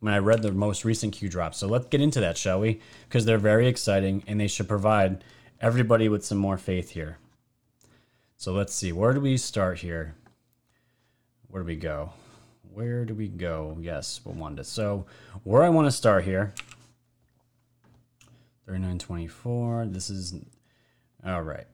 when 0.00 0.12
I 0.12 0.18
read 0.18 0.42
the 0.42 0.52
most 0.52 0.84
recent 0.84 1.14
Q 1.14 1.28
drops. 1.28 1.58
So 1.58 1.66
let's 1.66 1.86
get 1.86 2.02
into 2.02 2.20
that, 2.20 2.36
shall 2.36 2.60
we? 2.60 2.80
Because 3.08 3.24
they're 3.24 3.38
very 3.38 3.66
exciting 3.66 4.22
and 4.26 4.38
they 4.38 4.48
should 4.48 4.68
provide 4.68 5.24
everybody 5.60 6.08
with 6.08 6.24
some 6.24 6.38
more 6.38 6.58
faith 6.58 6.90
here. 6.90 7.18
So 8.36 8.52
let's 8.52 8.74
see. 8.74 8.92
Where 8.92 9.14
do 9.14 9.20
we 9.20 9.36
start 9.38 9.78
here? 9.78 10.14
Where 11.48 11.62
do 11.62 11.66
we 11.66 11.76
go? 11.76 12.12
Where 12.74 13.04
do 13.04 13.14
we 13.14 13.28
go? 13.28 13.76
Yes, 13.80 14.20
Wanda. 14.24 14.64
So 14.64 15.06
where 15.42 15.62
I 15.62 15.68
want 15.68 15.86
to 15.86 15.92
start 15.92 16.24
here. 16.24 16.52
3924. 18.66 19.86
This 19.86 20.10
is 20.10 20.34
all 21.24 21.42
right. 21.42 21.66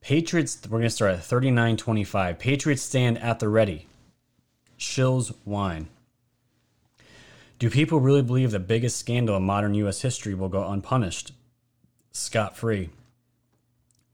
Patriots, 0.00 0.58
we're 0.64 0.78
going 0.78 0.82
to 0.82 0.90
start 0.90 1.12
at 1.12 1.20
39.25. 1.20 2.38
Patriots 2.38 2.82
stand 2.82 3.18
at 3.18 3.38
the 3.38 3.48
ready. 3.48 3.86
Shills 4.78 5.34
whine. 5.44 5.88
Do 7.58 7.70
people 7.70 8.00
really 8.00 8.22
believe 8.22 8.50
the 8.50 8.58
biggest 8.58 8.98
scandal 8.98 9.36
in 9.36 9.44
modern 9.44 9.74
U.S. 9.74 10.02
history 10.02 10.34
will 10.34 10.48
go 10.48 10.68
unpunished? 10.68 11.32
Scot 12.10 12.56
free. 12.56 12.90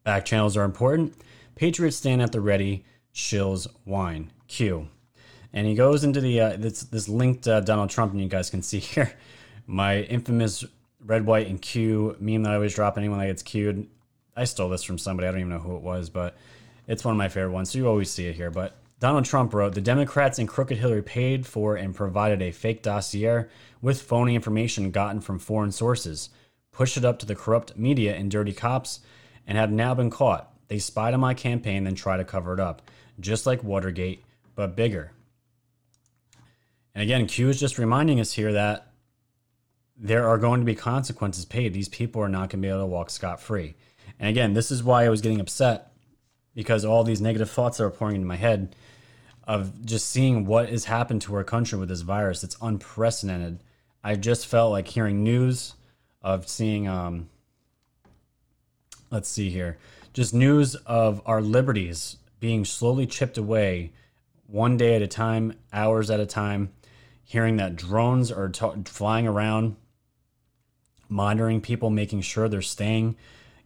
Back 0.04 0.26
channels 0.26 0.56
are 0.56 0.64
important. 0.64 1.14
Patriots 1.54 1.96
stand 1.96 2.20
at 2.20 2.32
the 2.32 2.42
ready. 2.42 2.84
Shills 3.14 3.66
whine. 3.84 4.30
Q. 4.48 4.88
And 5.52 5.66
he 5.66 5.74
goes 5.74 6.04
into 6.04 6.20
the 6.20 6.40
uh, 6.40 6.56
this 6.58 6.82
this 6.82 7.08
linked 7.08 7.48
uh, 7.48 7.60
Donald 7.60 7.90
Trump, 7.90 8.12
and 8.12 8.20
you 8.20 8.28
guys 8.28 8.50
can 8.50 8.62
see 8.70 8.78
here 8.80 9.12
my 9.66 10.00
infamous 10.02 10.64
red, 11.04 11.24
white, 11.24 11.46
and 11.46 11.60
Q 11.60 12.16
meme 12.20 12.42
that 12.42 12.52
I 12.52 12.56
always 12.56 12.74
drop 12.74 12.98
anyone 12.98 13.18
that 13.18 13.26
gets 13.26 13.42
queued. 13.42 13.88
I 14.38 14.44
stole 14.44 14.68
this 14.68 14.84
from 14.84 14.98
somebody. 14.98 15.26
I 15.26 15.32
don't 15.32 15.40
even 15.40 15.50
know 15.50 15.58
who 15.58 15.74
it 15.74 15.82
was, 15.82 16.10
but 16.10 16.36
it's 16.86 17.04
one 17.04 17.12
of 17.12 17.18
my 17.18 17.28
favorite 17.28 17.52
ones. 17.52 17.70
So 17.70 17.78
you 17.78 17.88
always 17.88 18.08
see 18.08 18.28
it 18.28 18.36
here. 18.36 18.50
But 18.52 18.76
Donald 19.00 19.24
Trump 19.24 19.52
wrote 19.52 19.74
The 19.74 19.80
Democrats 19.80 20.38
and 20.38 20.48
Crooked 20.48 20.78
Hillary 20.78 21.02
paid 21.02 21.44
for 21.44 21.74
and 21.74 21.94
provided 21.94 22.40
a 22.40 22.52
fake 22.52 22.82
dossier 22.82 23.46
with 23.82 24.00
phony 24.00 24.36
information 24.36 24.92
gotten 24.92 25.20
from 25.20 25.40
foreign 25.40 25.72
sources, 25.72 26.30
pushed 26.70 26.96
it 26.96 27.04
up 27.04 27.18
to 27.18 27.26
the 27.26 27.34
corrupt 27.34 27.76
media 27.76 28.14
and 28.14 28.30
dirty 28.30 28.52
cops, 28.52 29.00
and 29.44 29.58
have 29.58 29.72
now 29.72 29.92
been 29.92 30.10
caught. 30.10 30.52
They 30.68 30.78
spied 30.78 31.14
on 31.14 31.20
my 31.20 31.34
campaign, 31.34 31.82
then 31.82 31.96
try 31.96 32.16
to 32.16 32.24
cover 32.24 32.54
it 32.54 32.60
up, 32.60 32.82
just 33.18 33.44
like 33.44 33.64
Watergate, 33.64 34.24
but 34.54 34.76
bigger. 34.76 35.10
And 36.94 37.02
again, 37.02 37.26
Q 37.26 37.48
is 37.48 37.58
just 37.58 37.78
reminding 37.78 38.20
us 38.20 38.32
here 38.32 38.52
that 38.52 38.92
there 39.96 40.28
are 40.28 40.38
going 40.38 40.60
to 40.60 40.66
be 40.66 40.76
consequences 40.76 41.44
paid. 41.44 41.72
These 41.72 41.88
people 41.88 42.22
are 42.22 42.28
not 42.28 42.50
going 42.50 42.62
to 42.62 42.66
be 42.66 42.68
able 42.68 42.80
to 42.80 42.86
walk 42.86 43.10
scot 43.10 43.40
free. 43.40 43.74
And 44.18 44.28
again, 44.28 44.54
this 44.54 44.70
is 44.70 44.82
why 44.82 45.04
I 45.04 45.08
was 45.08 45.20
getting 45.20 45.40
upset 45.40 45.92
because 46.54 46.84
all 46.84 47.04
these 47.04 47.20
negative 47.20 47.50
thoughts 47.50 47.78
that 47.78 47.84
are 47.84 47.90
pouring 47.90 48.16
into 48.16 48.26
my 48.26 48.36
head 48.36 48.74
of 49.44 49.84
just 49.84 50.10
seeing 50.10 50.44
what 50.44 50.68
has 50.68 50.86
happened 50.86 51.22
to 51.22 51.34
our 51.34 51.44
country 51.44 51.78
with 51.78 51.88
this 51.88 52.00
virus. 52.00 52.44
It's 52.44 52.56
unprecedented. 52.60 53.62
I 54.02 54.16
just 54.16 54.46
felt 54.46 54.72
like 54.72 54.88
hearing 54.88 55.22
news 55.22 55.74
of 56.20 56.48
seeing, 56.48 56.88
um, 56.88 57.28
let's 59.10 59.28
see 59.28 59.50
here, 59.50 59.78
just 60.12 60.34
news 60.34 60.74
of 60.74 61.22
our 61.24 61.40
liberties 61.40 62.16
being 62.40 62.64
slowly 62.64 63.06
chipped 63.06 63.38
away 63.38 63.92
one 64.46 64.76
day 64.76 64.96
at 64.96 65.02
a 65.02 65.06
time, 65.06 65.54
hours 65.72 66.10
at 66.10 66.20
a 66.20 66.26
time, 66.26 66.72
hearing 67.24 67.56
that 67.56 67.76
drones 67.76 68.32
are 68.32 68.48
t- 68.48 68.66
flying 68.84 69.26
around, 69.26 69.76
monitoring 71.08 71.60
people, 71.60 71.88
making 71.88 72.20
sure 72.22 72.48
they're 72.48 72.62
staying 72.62 73.16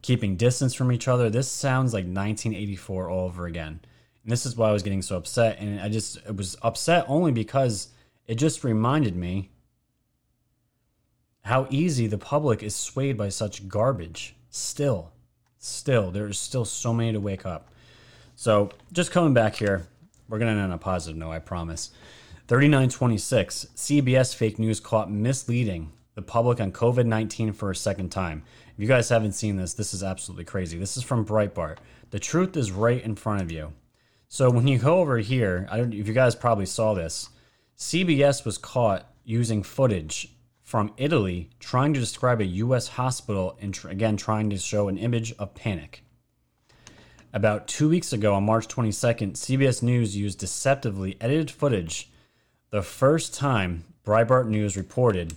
keeping 0.03 0.37
distance 0.37 0.75
from 0.75 0.93
each 0.93 1.09
other. 1.09 1.31
This 1.31 1.49
sounds 1.49 1.95
like 1.95 2.05
1984 2.05 3.09
all 3.09 3.27
over 3.27 3.47
again. 3.47 3.81
And 4.23 4.33
this 4.33 4.45
is 4.45 4.57
why 4.57 4.69
I 4.69 4.73
was 4.73 4.83
getting 4.83 5.03
so 5.03 5.17
upset. 5.17 5.59
And 5.59 5.81
I 5.81 5.88
just 5.88 6.17
it 6.19 6.37
was 6.37 6.57
upset 6.62 7.05
only 7.09 7.33
because 7.33 7.88
it 8.27 8.35
just 8.35 8.65
reminded 8.65 9.17
me 9.17 9.51
how 11.45 11.67
easy 11.71 12.07
the 12.07 12.19
public 12.19 12.62
is 12.62 12.75
swayed 12.75 13.17
by 13.17 13.29
such 13.29 13.69
garbage. 13.69 14.37
Still, 14.51 15.12
still, 15.59 16.11
there's 16.11 16.38
still 16.38 16.65
so 16.65 16.93
many 16.93 17.12
to 17.12 17.21
wake 17.21 17.47
up. 17.47 17.73
So 18.37 18.71
just 18.93 19.11
coming 19.11 19.35
back 19.35 19.57
here, 19.57 19.87
we're 20.29 20.38
gonna 20.38 20.53
end 20.53 20.61
on 20.61 20.73
a 20.73 20.79
positive 20.79 21.17
note, 21.17 21.31
I 21.31 21.38
promise. 21.38 21.91
3926, 22.49 23.69
CBS 23.77 24.35
fake 24.35 24.59
news 24.59 24.79
caught 24.79 25.11
misleading 25.11 25.93
the 26.15 26.23
public 26.23 26.61
on 26.61 26.73
COVID 26.73 27.07
19 27.07 27.53
for 27.53 27.71
a 27.71 27.77
second 27.77 28.11
time. 28.11 28.43
If 28.75 28.79
you 28.79 28.89
guys 28.89 29.09
haven't 29.11 29.33
seen 29.33 29.57
this, 29.57 29.75
this 29.75 29.93
is 29.93 30.03
absolutely 30.03 30.45
crazy. 30.45 30.79
This 30.79 30.97
is 30.97 31.03
from 31.03 31.27
Breitbart. 31.27 31.77
The 32.11 32.19
truth 32.19 32.57
is 32.57 32.73
right 32.73 33.03
in 33.03 33.17
front 33.17 33.43
of 33.43 33.53
you. 33.53 33.73
So 34.29 34.51
when 34.51 34.67
you 34.67 34.79
go 34.79 35.01
over 35.01 35.19
here, 35.19 35.69
I 35.71 35.77
don't 35.77 35.93
if 35.93 36.09
you 36.09 36.15
guys 36.15 36.35
probably 36.35 36.65
saw 36.65 36.95
this. 36.95 37.29
CBS 37.77 38.47
was 38.47 38.57
caught 38.57 39.13
using 39.25 39.63
footage 39.63 40.35
from 40.63 40.95
Italy 40.97 41.51
trying 41.61 41.93
to 41.93 42.01
describe 42.01 42.41
a 42.41 42.47
US 42.47 42.89
hospital 42.89 43.59
and 43.61 43.75
tr- 43.75 43.89
again 43.89 44.17
trying 44.17 44.49
to 44.49 44.57
show 44.57 44.89
an 44.89 44.97
image 44.97 45.35
of 45.39 45.55
panic. 45.55 46.03
About 47.35 47.69
2 47.69 47.91
weeks 47.91 48.13
ago 48.13 48.35
on 48.35 48.45
March 48.45 48.69
22nd, 48.69 49.33
CBS 49.33 49.83
News 49.83 50.17
used 50.17 50.39
deceptively 50.39 51.17
edited 51.21 51.51
footage 51.51 52.11
the 52.71 52.83
first 52.83 53.35
time 53.35 53.85
Breitbart 54.05 54.49
News 54.49 54.79
reported 54.79 55.35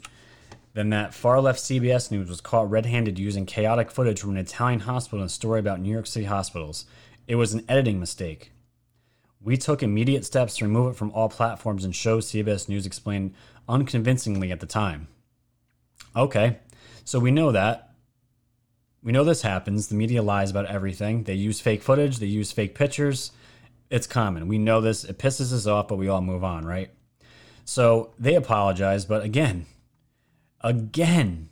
then 0.75 0.89
that 0.89 1.13
far 1.13 1.39
left 1.39 1.59
CBS 1.59 2.11
News 2.11 2.27
was 2.27 2.41
caught 2.41 2.69
red 2.69 2.85
handed 2.85 3.17
using 3.17 3.45
chaotic 3.45 3.89
footage 3.89 4.19
from 4.19 4.31
an 4.31 4.37
Italian 4.37 4.81
hospital 4.81 5.21
in 5.21 5.27
a 5.27 5.29
story 5.29 5.61
about 5.61 5.79
New 5.79 5.91
York 5.91 6.05
City 6.05 6.25
hospitals. 6.25 6.85
It 7.27 7.35
was 7.35 7.53
an 7.53 7.63
editing 7.69 7.97
mistake. 7.97 8.51
We 9.41 9.55
took 9.55 9.81
immediate 9.81 10.25
steps 10.25 10.57
to 10.57 10.65
remove 10.65 10.91
it 10.91 10.97
from 10.97 11.11
all 11.11 11.29
platforms 11.29 11.85
and 11.85 11.95
show 11.95 12.19
CBS 12.19 12.67
News 12.67 12.85
explained 12.85 13.33
unconvincingly 13.69 14.51
at 14.51 14.59
the 14.59 14.65
time. 14.65 15.07
Okay, 16.13 16.59
so 17.05 17.19
we 17.19 17.31
know 17.31 17.53
that. 17.53 17.93
We 19.01 19.13
know 19.13 19.23
this 19.23 19.43
happens. 19.43 19.87
The 19.87 19.95
media 19.95 20.21
lies 20.21 20.51
about 20.51 20.65
everything. 20.65 21.23
They 21.23 21.35
use 21.35 21.61
fake 21.61 21.83
footage, 21.83 22.17
they 22.17 22.25
use 22.25 22.51
fake 22.51 22.75
pictures. 22.75 23.31
It's 23.89 24.07
common. 24.07 24.49
We 24.49 24.57
know 24.57 24.81
this. 24.81 25.05
It 25.05 25.19
pisses 25.19 25.53
us 25.53 25.67
off, 25.67 25.87
but 25.87 25.97
we 25.97 26.09
all 26.09 26.21
move 26.21 26.43
on, 26.43 26.65
right? 26.65 26.89
So 27.63 28.13
they 28.19 28.35
apologize, 28.35 29.05
but 29.05 29.23
again, 29.23 29.67
again. 30.65 31.47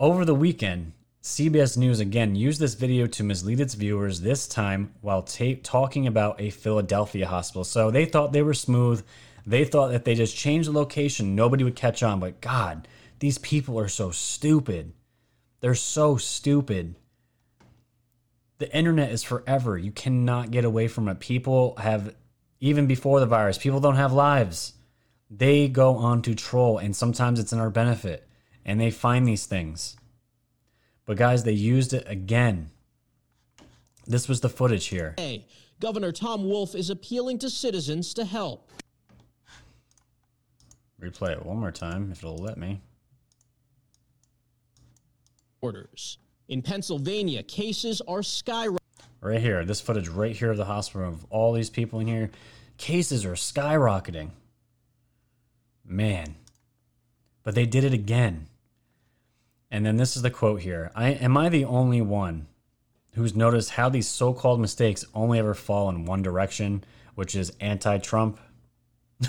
Over 0.00 0.24
the 0.24 0.34
weekend, 0.34 0.94
CBS 1.22 1.76
News 1.76 2.00
again 2.00 2.34
used 2.34 2.58
this 2.58 2.74
video 2.74 3.06
to 3.08 3.22
mislead 3.22 3.60
its 3.60 3.74
viewers, 3.74 4.22
this 4.22 4.48
time 4.48 4.94
while 5.02 5.22
ta- 5.22 5.60
talking 5.62 6.06
about 6.06 6.40
a 6.40 6.48
Philadelphia 6.48 7.26
hospital. 7.26 7.62
So 7.62 7.90
they 7.90 8.06
thought 8.06 8.32
they 8.32 8.42
were 8.42 8.54
smooth. 8.54 9.04
They 9.46 9.66
thought 9.66 9.92
that 9.92 10.06
they 10.06 10.14
just 10.14 10.34
changed 10.34 10.68
the 10.68 10.72
location, 10.72 11.36
nobody 11.36 11.62
would 11.62 11.76
catch 11.76 12.02
on. 12.02 12.18
But 12.18 12.40
God, 12.40 12.88
these 13.18 13.36
people 13.36 13.78
are 13.78 13.88
so 13.88 14.10
stupid. 14.10 14.94
They're 15.60 15.74
so 15.74 16.16
stupid. 16.16 16.94
The 18.58 18.74
internet 18.74 19.10
is 19.10 19.22
forever. 19.22 19.76
You 19.76 19.92
cannot 19.92 20.50
get 20.50 20.64
away 20.64 20.88
from 20.88 21.08
it. 21.08 21.20
People 21.20 21.76
have, 21.76 22.14
even 22.60 22.86
before 22.86 23.20
the 23.20 23.26
virus, 23.26 23.58
people 23.58 23.80
don't 23.80 23.96
have 23.96 24.12
lives. 24.12 24.72
They 25.30 25.68
go 25.68 25.96
on 25.96 26.22
to 26.22 26.34
troll, 26.34 26.78
and 26.78 26.94
sometimes 26.94 27.40
it's 27.40 27.52
in 27.52 27.58
our 27.58 27.70
benefit, 27.70 28.28
and 28.64 28.80
they 28.80 28.90
find 28.90 29.26
these 29.26 29.46
things. 29.46 29.96
But 31.06 31.16
guys, 31.16 31.44
they 31.44 31.52
used 31.52 31.92
it 31.92 32.04
again. 32.06 32.70
This 34.06 34.28
was 34.28 34.40
the 34.40 34.48
footage 34.48 34.86
here. 34.86 35.14
Hey, 35.18 35.46
Governor 35.80 36.12
Tom 36.12 36.48
Wolf 36.48 36.74
is 36.74 36.90
appealing 36.90 37.38
to 37.40 37.50
citizens 37.50 38.14
to 38.14 38.24
help. 38.24 38.70
Replay 41.00 41.32
it 41.32 41.44
one 41.44 41.58
more 41.58 41.72
time 41.72 42.10
if 42.10 42.18
it'll 42.18 42.36
let 42.36 42.56
me. 42.56 42.80
Orders. 45.60 46.18
In 46.48 46.62
Pennsylvania, 46.62 47.42
cases 47.42 48.00
are 48.06 48.20
skyrocketing. 48.20 48.78
Right 49.20 49.40
here, 49.40 49.64
this 49.64 49.80
footage 49.80 50.08
right 50.08 50.36
here 50.36 50.50
of 50.50 50.58
the 50.58 50.66
hospital 50.66 51.08
of 51.08 51.24
all 51.30 51.52
these 51.52 51.70
people 51.70 52.00
in 52.00 52.06
here. 52.06 52.30
Cases 52.76 53.24
are 53.24 53.32
skyrocketing. 53.32 54.30
Man. 55.84 56.36
But 57.42 57.54
they 57.54 57.66
did 57.66 57.84
it 57.84 57.92
again. 57.92 58.46
And 59.70 59.84
then 59.84 59.96
this 59.96 60.16
is 60.16 60.22
the 60.22 60.30
quote 60.30 60.62
here. 60.62 60.90
I 60.94 61.08
am 61.10 61.36
I 61.36 61.48
the 61.48 61.64
only 61.64 62.00
one 62.00 62.46
who's 63.14 63.34
noticed 63.34 63.70
how 63.70 63.88
these 63.88 64.08
so-called 64.08 64.60
mistakes 64.60 65.04
only 65.14 65.38
ever 65.38 65.54
fall 65.54 65.88
in 65.88 66.04
one 66.04 66.22
direction, 66.22 66.84
which 67.14 67.34
is 67.34 67.52
anti-Trump? 67.60 68.38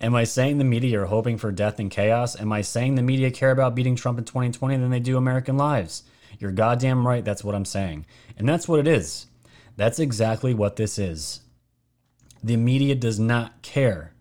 Am 0.00 0.14
I 0.14 0.24
saying 0.24 0.58
the 0.58 0.64
media 0.64 1.02
are 1.02 1.06
hoping 1.06 1.38
for 1.38 1.52
death 1.52 1.78
and 1.78 1.90
chaos? 1.90 2.38
Am 2.40 2.52
I 2.52 2.62
saying 2.62 2.94
the 2.94 3.02
media 3.02 3.30
care 3.30 3.50
about 3.50 3.74
beating 3.74 3.96
Trump 3.96 4.18
in 4.18 4.24
2020 4.24 4.76
than 4.76 4.90
they 4.90 5.00
do 5.00 5.16
American 5.16 5.56
lives? 5.56 6.02
You're 6.38 6.52
goddamn 6.52 7.06
right, 7.06 7.24
that's 7.24 7.44
what 7.44 7.54
I'm 7.54 7.64
saying. 7.64 8.06
And 8.36 8.48
that's 8.48 8.66
what 8.66 8.80
it 8.80 8.88
is. 8.88 9.26
That's 9.76 9.98
exactly 9.98 10.54
what 10.54 10.76
this 10.76 10.98
is. 10.98 11.40
The 12.42 12.56
media 12.56 12.94
does 12.94 13.18
not 13.18 13.62
care 13.62 14.13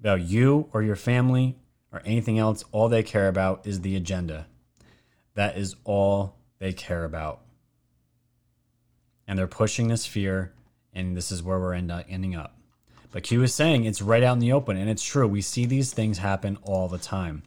about 0.00 0.22
you 0.22 0.68
or 0.72 0.82
your 0.82 0.96
family 0.96 1.56
or 1.92 2.02
anything 2.04 2.38
else. 2.38 2.64
All 2.72 2.88
they 2.88 3.02
care 3.02 3.28
about 3.28 3.66
is 3.66 3.80
the 3.80 3.96
agenda. 3.96 4.46
That 5.34 5.56
is 5.56 5.76
all 5.84 6.36
they 6.58 6.72
care 6.72 7.04
about. 7.04 7.40
And 9.26 9.38
they're 9.38 9.46
pushing 9.46 9.88
this 9.88 10.06
fear, 10.06 10.52
and 10.92 11.16
this 11.16 11.30
is 11.30 11.42
where 11.42 11.58
we're 11.60 11.74
end 11.74 11.92
up, 11.92 12.06
ending 12.08 12.34
up. 12.34 12.56
But 13.12 13.24
Q 13.24 13.42
is 13.42 13.54
saying 13.54 13.84
it's 13.84 14.02
right 14.02 14.22
out 14.22 14.34
in 14.34 14.38
the 14.40 14.52
open, 14.52 14.76
and 14.76 14.88
it's 14.88 15.04
true. 15.04 15.26
We 15.26 15.40
see 15.40 15.66
these 15.66 15.92
things 15.92 16.18
happen 16.18 16.58
all 16.62 16.88
the 16.88 16.98
time. 16.98 17.42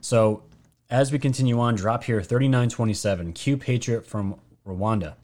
So 0.00 0.42
as 0.90 1.10
we 1.10 1.18
continue 1.18 1.58
on, 1.60 1.74
drop 1.74 2.04
here 2.04 2.22
3927, 2.22 3.32
Q 3.32 3.56
Patriot 3.56 4.06
from 4.06 4.38
Rwanda. 4.66 5.14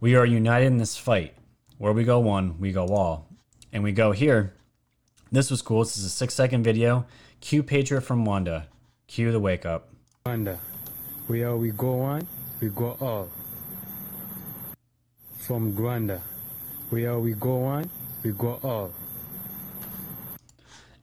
We 0.00 0.14
are 0.14 0.26
united 0.26 0.66
in 0.66 0.78
this 0.78 0.96
fight. 0.96 1.34
Where 1.78 1.92
we 1.92 2.04
go 2.04 2.18
one, 2.18 2.58
we 2.58 2.72
go 2.72 2.88
all. 2.88 3.26
And 3.72 3.82
we 3.82 3.92
go 3.92 4.12
here. 4.12 4.54
This 5.30 5.50
was 5.50 5.60
cool. 5.60 5.80
This 5.84 5.98
is 5.98 6.04
a 6.04 6.10
six 6.10 6.32
second 6.32 6.62
video. 6.62 7.04
Q 7.40 7.62
Patriot 7.62 8.00
from 8.00 8.24
Wanda. 8.24 8.66
Cue 9.08 9.30
the 9.30 9.38
wake 9.38 9.66
up. 9.66 9.90
Rwanda. 10.24 10.58
Where 11.26 11.54
we 11.54 11.70
go 11.70 11.96
one, 11.96 12.26
we 12.60 12.70
go 12.70 12.96
all. 12.98 13.28
From 15.36 15.74
Rwanda. 15.74 16.20
Where 16.88 17.18
we 17.18 17.34
go 17.34 17.56
one, 17.56 17.90
we 18.22 18.32
go 18.32 18.58
all. 18.62 18.90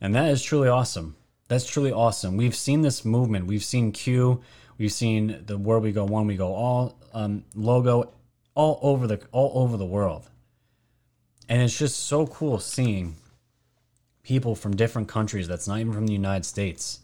And 0.02 0.16
that 0.16 0.32
is 0.32 0.42
truly 0.42 0.70
awesome. 0.70 1.16
That's 1.48 1.68
truly 1.68 1.92
awesome. 1.92 2.36
We've 2.36 2.56
seen 2.56 2.82
this 2.82 3.06
movement. 3.06 3.46
We've 3.46 3.64
seen 3.64 3.92
Q. 3.92 4.42
We've 4.80 4.92
seen 4.92 5.44
the 5.46 5.58
where 5.60 5.78
we 5.78 5.92
go 5.92 6.04
one, 6.06 6.26
we 6.26 6.36
go 6.36 6.54
all 6.54 6.98
um, 7.14 7.44
logo 7.54 8.12
all 8.56 8.80
over 8.82 9.06
the 9.06 9.22
all 9.32 9.52
over 9.64 9.78
the 9.78 9.86
world. 9.86 10.32
And 11.48 11.62
it's 11.62 11.78
just 11.78 12.00
so 12.08 12.26
cool 12.26 12.60
seeing 12.60 13.18
people 14.26 14.56
from 14.56 14.76
different 14.76 15.08
countries 15.08 15.48
that's 15.48 15.68
not 15.68 15.80
even 15.80 15.94
from 15.94 16.08
the 16.08 16.14
United 16.14 16.44
States 16.44 17.00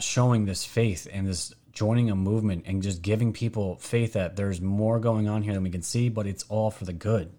showing 0.00 0.44
this 0.44 0.64
faith 0.64 1.06
and 1.12 1.26
this 1.26 1.54
joining 1.72 2.10
a 2.10 2.16
movement 2.16 2.64
and 2.66 2.82
just 2.82 3.02
giving 3.02 3.32
people 3.32 3.76
faith 3.76 4.14
that 4.14 4.36
there's 4.36 4.60
more 4.60 4.98
going 4.98 5.28
on 5.28 5.42
here 5.42 5.54
than 5.54 5.62
we 5.62 5.70
can 5.70 5.82
see, 5.82 6.08
but 6.08 6.26
it's 6.26 6.44
all 6.48 6.70
for 6.70 6.84
the 6.84 6.92
good. 6.92 7.30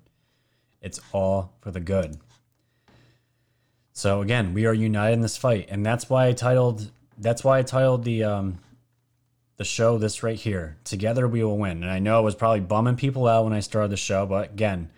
It's 0.81 0.99
all 1.11 1.53
for 1.59 1.71
the 1.71 1.81
good. 1.81 2.17
So 3.91 4.21
again, 4.21 4.53
we 4.53 4.65
are 4.65 4.73
united 4.73 5.13
in 5.13 5.21
this 5.21 5.35
fight, 5.35 5.67
and 5.69 5.85
that's 5.85 6.09
why 6.09 6.27
I 6.27 6.33
titled 6.33 6.89
that's 7.17 7.43
why 7.43 7.59
I 7.59 7.63
titled 7.63 8.05
the 8.05 8.23
um, 8.23 8.59
the 9.57 9.65
show 9.65 9.97
this 9.97 10.23
right 10.23 10.37
here. 10.37 10.77
Together 10.85 11.27
we 11.27 11.43
will 11.43 11.57
win. 11.57 11.83
And 11.83 11.91
I 11.91 11.99
know 11.99 12.17
I 12.17 12.21
was 12.21 12.35
probably 12.35 12.61
bumming 12.61 12.95
people 12.95 13.27
out 13.27 13.43
when 13.43 13.51
I 13.51 13.59
started 13.59 13.91
the 13.91 13.97
show, 13.97 14.25
but 14.25 14.51
again, 14.51 14.89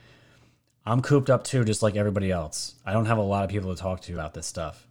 I'm 0.86 1.02
cooped 1.02 1.30
up 1.30 1.44
too, 1.44 1.64
just 1.64 1.84
like 1.84 1.96
everybody 1.96 2.32
else. 2.32 2.76
I 2.86 2.94
don't 2.94 3.06
have 3.06 3.18
a 3.18 3.24
lot 3.24 3.44
of 3.44 3.50
people 3.50 3.74
to 3.74 3.82
talk 3.82 4.02
to 4.02 4.14
about 4.14 4.34
this 4.34 4.48
stuff. 4.48 4.88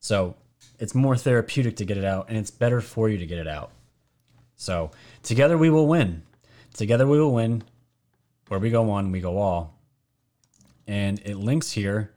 So 0.00 0.36
it's 0.78 0.94
more 0.94 1.16
therapeutic 1.16 1.76
to 1.76 1.84
get 1.84 1.96
it 1.96 2.04
out, 2.04 2.28
and 2.28 2.36
it's 2.36 2.50
better 2.50 2.80
for 2.80 3.08
you 3.08 3.18
to 3.18 3.26
get 3.26 3.38
it 3.38 3.46
out. 3.46 3.70
So 4.56 4.90
together 5.22 5.56
we 5.56 5.70
will 5.70 5.86
win. 5.86 6.22
Together 6.74 7.06
we 7.06 7.20
will 7.20 7.32
win. 7.32 7.62
Where 8.48 8.60
we 8.60 8.70
go 8.70 8.82
one, 8.82 9.12
we 9.12 9.20
go 9.20 9.38
all. 9.38 9.78
And 10.86 11.20
it 11.24 11.36
links 11.36 11.72
here 11.72 12.12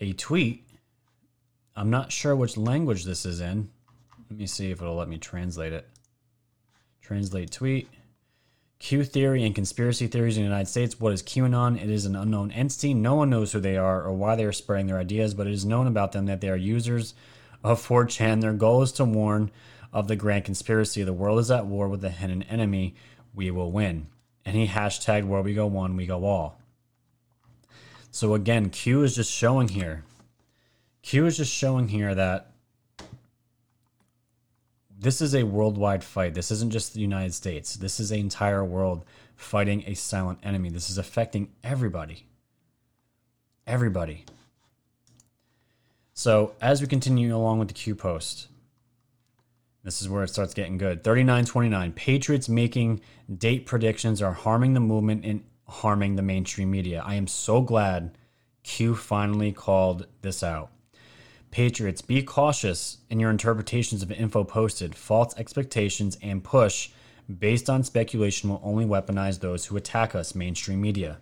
a 0.00 0.12
tweet. 0.12 0.66
I'm 1.76 1.90
not 1.90 2.12
sure 2.12 2.36
which 2.36 2.56
language 2.56 3.04
this 3.04 3.26
is 3.26 3.40
in. 3.40 3.70
Let 4.30 4.38
me 4.38 4.46
see 4.46 4.70
if 4.70 4.80
it'll 4.80 4.96
let 4.96 5.08
me 5.08 5.18
translate 5.18 5.72
it. 5.72 5.88
Translate 7.00 7.50
tweet. 7.50 7.88
Q 8.78 9.04
theory 9.04 9.44
and 9.44 9.54
conspiracy 9.54 10.06
theories 10.06 10.36
in 10.36 10.42
the 10.42 10.48
United 10.48 10.68
States. 10.68 11.00
What 11.00 11.12
is 11.12 11.22
QAnon? 11.22 11.82
It 11.82 11.88
is 11.88 12.04
an 12.06 12.16
unknown 12.16 12.50
entity. 12.50 12.92
No 12.92 13.14
one 13.14 13.30
knows 13.30 13.52
who 13.52 13.60
they 13.60 13.76
are 13.76 14.02
or 14.02 14.12
why 14.12 14.36
they 14.36 14.44
are 14.44 14.52
spreading 14.52 14.86
their 14.86 14.98
ideas, 14.98 15.34
but 15.34 15.46
it 15.46 15.52
is 15.52 15.64
known 15.64 15.86
about 15.86 16.12
them 16.12 16.26
that 16.26 16.40
they 16.40 16.50
are 16.50 16.56
users 16.56 17.14
of 17.62 17.80
4chan. 17.80 18.40
Their 18.40 18.52
goal 18.52 18.82
is 18.82 18.92
to 18.92 19.04
warn 19.04 19.50
of 19.92 20.08
the 20.08 20.16
grand 20.16 20.44
conspiracy. 20.44 21.02
The 21.02 21.12
world 21.12 21.38
is 21.38 21.50
at 21.50 21.66
war 21.66 21.88
with 21.88 22.04
a 22.04 22.10
hidden 22.10 22.42
enemy. 22.42 22.94
We 23.32 23.50
will 23.50 23.72
win. 23.72 24.08
And 24.44 24.56
he 24.56 24.66
hashtagged 24.66 25.26
where 25.26 25.40
we 25.40 25.54
go 25.54 25.66
one, 25.66 25.96
we 25.96 26.04
go 26.04 26.24
all. 26.24 26.60
So 28.10 28.34
again, 28.34 28.70
Q 28.70 29.02
is 29.02 29.16
just 29.16 29.32
showing 29.32 29.68
here. 29.68 30.04
Q 31.02 31.26
is 31.26 31.38
just 31.38 31.52
showing 31.52 31.88
here 31.88 32.14
that 32.14 32.53
this 35.04 35.20
is 35.20 35.34
a 35.34 35.42
worldwide 35.42 36.02
fight. 36.02 36.32
This 36.32 36.50
isn't 36.50 36.72
just 36.72 36.94
the 36.94 37.00
United 37.00 37.34
States. 37.34 37.74
This 37.74 38.00
is 38.00 38.10
an 38.10 38.18
entire 38.18 38.64
world 38.64 39.04
fighting 39.36 39.84
a 39.86 39.92
silent 39.92 40.38
enemy. 40.42 40.70
This 40.70 40.88
is 40.88 40.96
affecting 40.96 41.50
everybody. 41.62 42.26
Everybody. 43.66 44.24
So 46.14 46.54
as 46.62 46.80
we 46.80 46.86
continue 46.86 47.36
along 47.36 47.58
with 47.58 47.68
the 47.68 47.74
Q 47.74 47.94
post, 47.94 48.48
this 49.82 50.00
is 50.00 50.08
where 50.08 50.24
it 50.24 50.28
starts 50.28 50.54
getting 50.54 50.78
good. 50.78 51.04
3929. 51.04 51.92
Patriots 51.92 52.48
making 52.48 53.02
date 53.36 53.66
predictions 53.66 54.22
are 54.22 54.32
harming 54.32 54.72
the 54.72 54.80
movement 54.80 55.26
and 55.26 55.44
harming 55.68 56.16
the 56.16 56.22
mainstream 56.22 56.70
media. 56.70 57.02
I 57.04 57.16
am 57.16 57.26
so 57.26 57.60
glad 57.60 58.16
Q 58.62 58.94
finally 58.94 59.52
called 59.52 60.06
this 60.22 60.42
out. 60.42 60.70
Patriots, 61.54 62.02
be 62.02 62.20
cautious 62.20 62.98
in 63.08 63.20
your 63.20 63.30
interpretations 63.30 64.02
of 64.02 64.10
info 64.10 64.42
posted. 64.42 64.92
False 64.92 65.38
expectations 65.38 66.18
and 66.20 66.42
push 66.42 66.90
based 67.38 67.70
on 67.70 67.84
speculation 67.84 68.50
will 68.50 68.60
only 68.64 68.84
weaponize 68.84 69.38
those 69.38 69.66
who 69.66 69.76
attack 69.76 70.16
us, 70.16 70.34
mainstream 70.34 70.80
media. 70.80 71.18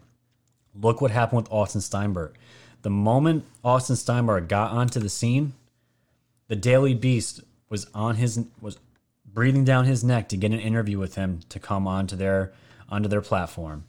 Look 0.75 1.03
what 1.03 1.11
happened 1.11 1.42
with 1.42 1.53
Austin 1.53 1.83
Steinbart. 1.83 2.33
The 2.81 2.88
moment 2.88 3.45
Austin 3.62 3.95
Steinbart 3.95 4.49
got 4.49 4.71
onto 4.71 5.01
the 5.01 5.11
scene, 5.11 5.53
the 6.49 6.57
Daily 6.57 6.95
Beast 6.95 7.42
was 7.68 7.87
on 7.92 8.16
his 8.16 8.42
was 8.59 8.79
breathing 9.27 9.66
down 9.66 9.85
his 9.85 10.03
neck 10.03 10.31
to 10.31 10.38
get 10.38 10.53
an 10.53 10.61
interview 10.61 10.99
with 10.99 11.16
him 11.16 11.40
to 11.51 11.61
come 11.61 11.87
onto 11.87 12.16
their 12.16 12.55
onto 12.88 13.07
their 13.11 13.21
platform. 13.21 13.85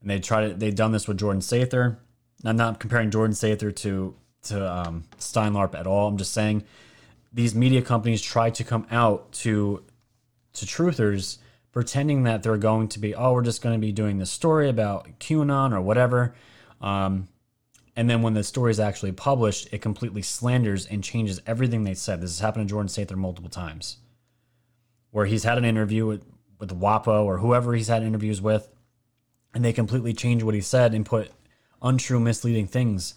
And 0.00 0.08
they 0.08 0.18
tried. 0.18 0.60
They've 0.60 0.74
done 0.74 0.92
this 0.92 1.06
with 1.06 1.18
Jordan 1.18 1.42
Sather. 1.42 1.98
I'm 2.42 2.56
not 2.56 2.80
comparing 2.80 3.10
Jordan 3.10 3.34
Sather 3.34 3.76
to 3.76 4.14
to 4.48 4.70
um, 4.70 5.04
Steinbart 5.18 5.74
at 5.74 5.86
all. 5.86 6.08
I'm 6.08 6.16
just 6.16 6.32
saying 6.32 6.64
these 7.32 7.54
media 7.54 7.82
companies 7.82 8.22
try 8.22 8.50
to 8.50 8.64
come 8.64 8.86
out 8.90 9.32
to 9.32 9.84
to 10.54 10.66
truthers 10.66 11.38
pretending 11.72 12.24
that 12.24 12.42
they're 12.42 12.56
going 12.56 12.88
to 12.88 12.98
be 12.98 13.14
oh 13.14 13.32
we're 13.32 13.42
just 13.42 13.62
going 13.62 13.78
to 13.78 13.80
be 13.80 13.92
doing 13.92 14.18
this 14.18 14.30
story 14.30 14.68
about 14.68 15.20
QAnon 15.20 15.72
or 15.72 15.80
whatever. 15.80 16.34
Um, 16.80 17.28
and 17.96 18.08
then 18.08 18.22
when 18.22 18.34
the 18.34 18.44
story 18.44 18.70
is 18.70 18.78
actually 18.78 19.10
published, 19.10 19.68
it 19.72 19.82
completely 19.82 20.22
slanders 20.22 20.86
and 20.86 21.02
changes 21.02 21.40
everything 21.46 21.82
they 21.82 21.94
said. 21.94 22.20
This 22.20 22.30
has 22.30 22.38
happened 22.38 22.68
to 22.68 22.70
Jordan 22.72 22.88
Sather 22.88 23.16
multiple 23.16 23.50
times, 23.50 23.96
where 25.10 25.26
he's 25.26 25.42
had 25.42 25.58
an 25.58 25.64
interview 25.64 26.06
with 26.06 26.24
with 26.60 26.80
WAPO 26.80 27.24
or 27.24 27.38
whoever 27.38 27.74
he's 27.74 27.88
had 27.88 28.02
interviews 28.02 28.40
with, 28.40 28.68
and 29.52 29.64
they 29.64 29.72
completely 29.72 30.12
change 30.12 30.42
what 30.42 30.54
he 30.54 30.60
said 30.60 30.94
and 30.94 31.04
put 31.04 31.32
untrue, 31.82 32.20
misleading 32.20 32.66
things, 32.66 33.14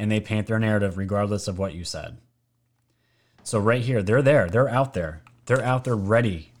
and 0.00 0.10
they 0.10 0.18
paint 0.18 0.46
their 0.46 0.58
narrative 0.58 0.96
regardless 0.96 1.46
of 1.46 1.58
what 1.58 1.74
you 1.74 1.84
said. 1.84 2.16
So, 3.42 3.58
right 3.58 3.82
here, 3.82 4.02
they're 4.02 4.22
there. 4.22 4.48
They're 4.48 4.70
out 4.70 4.94
there. 4.94 5.22
They're 5.44 5.62
out 5.62 5.84
there 5.84 5.94
ready 5.94 6.52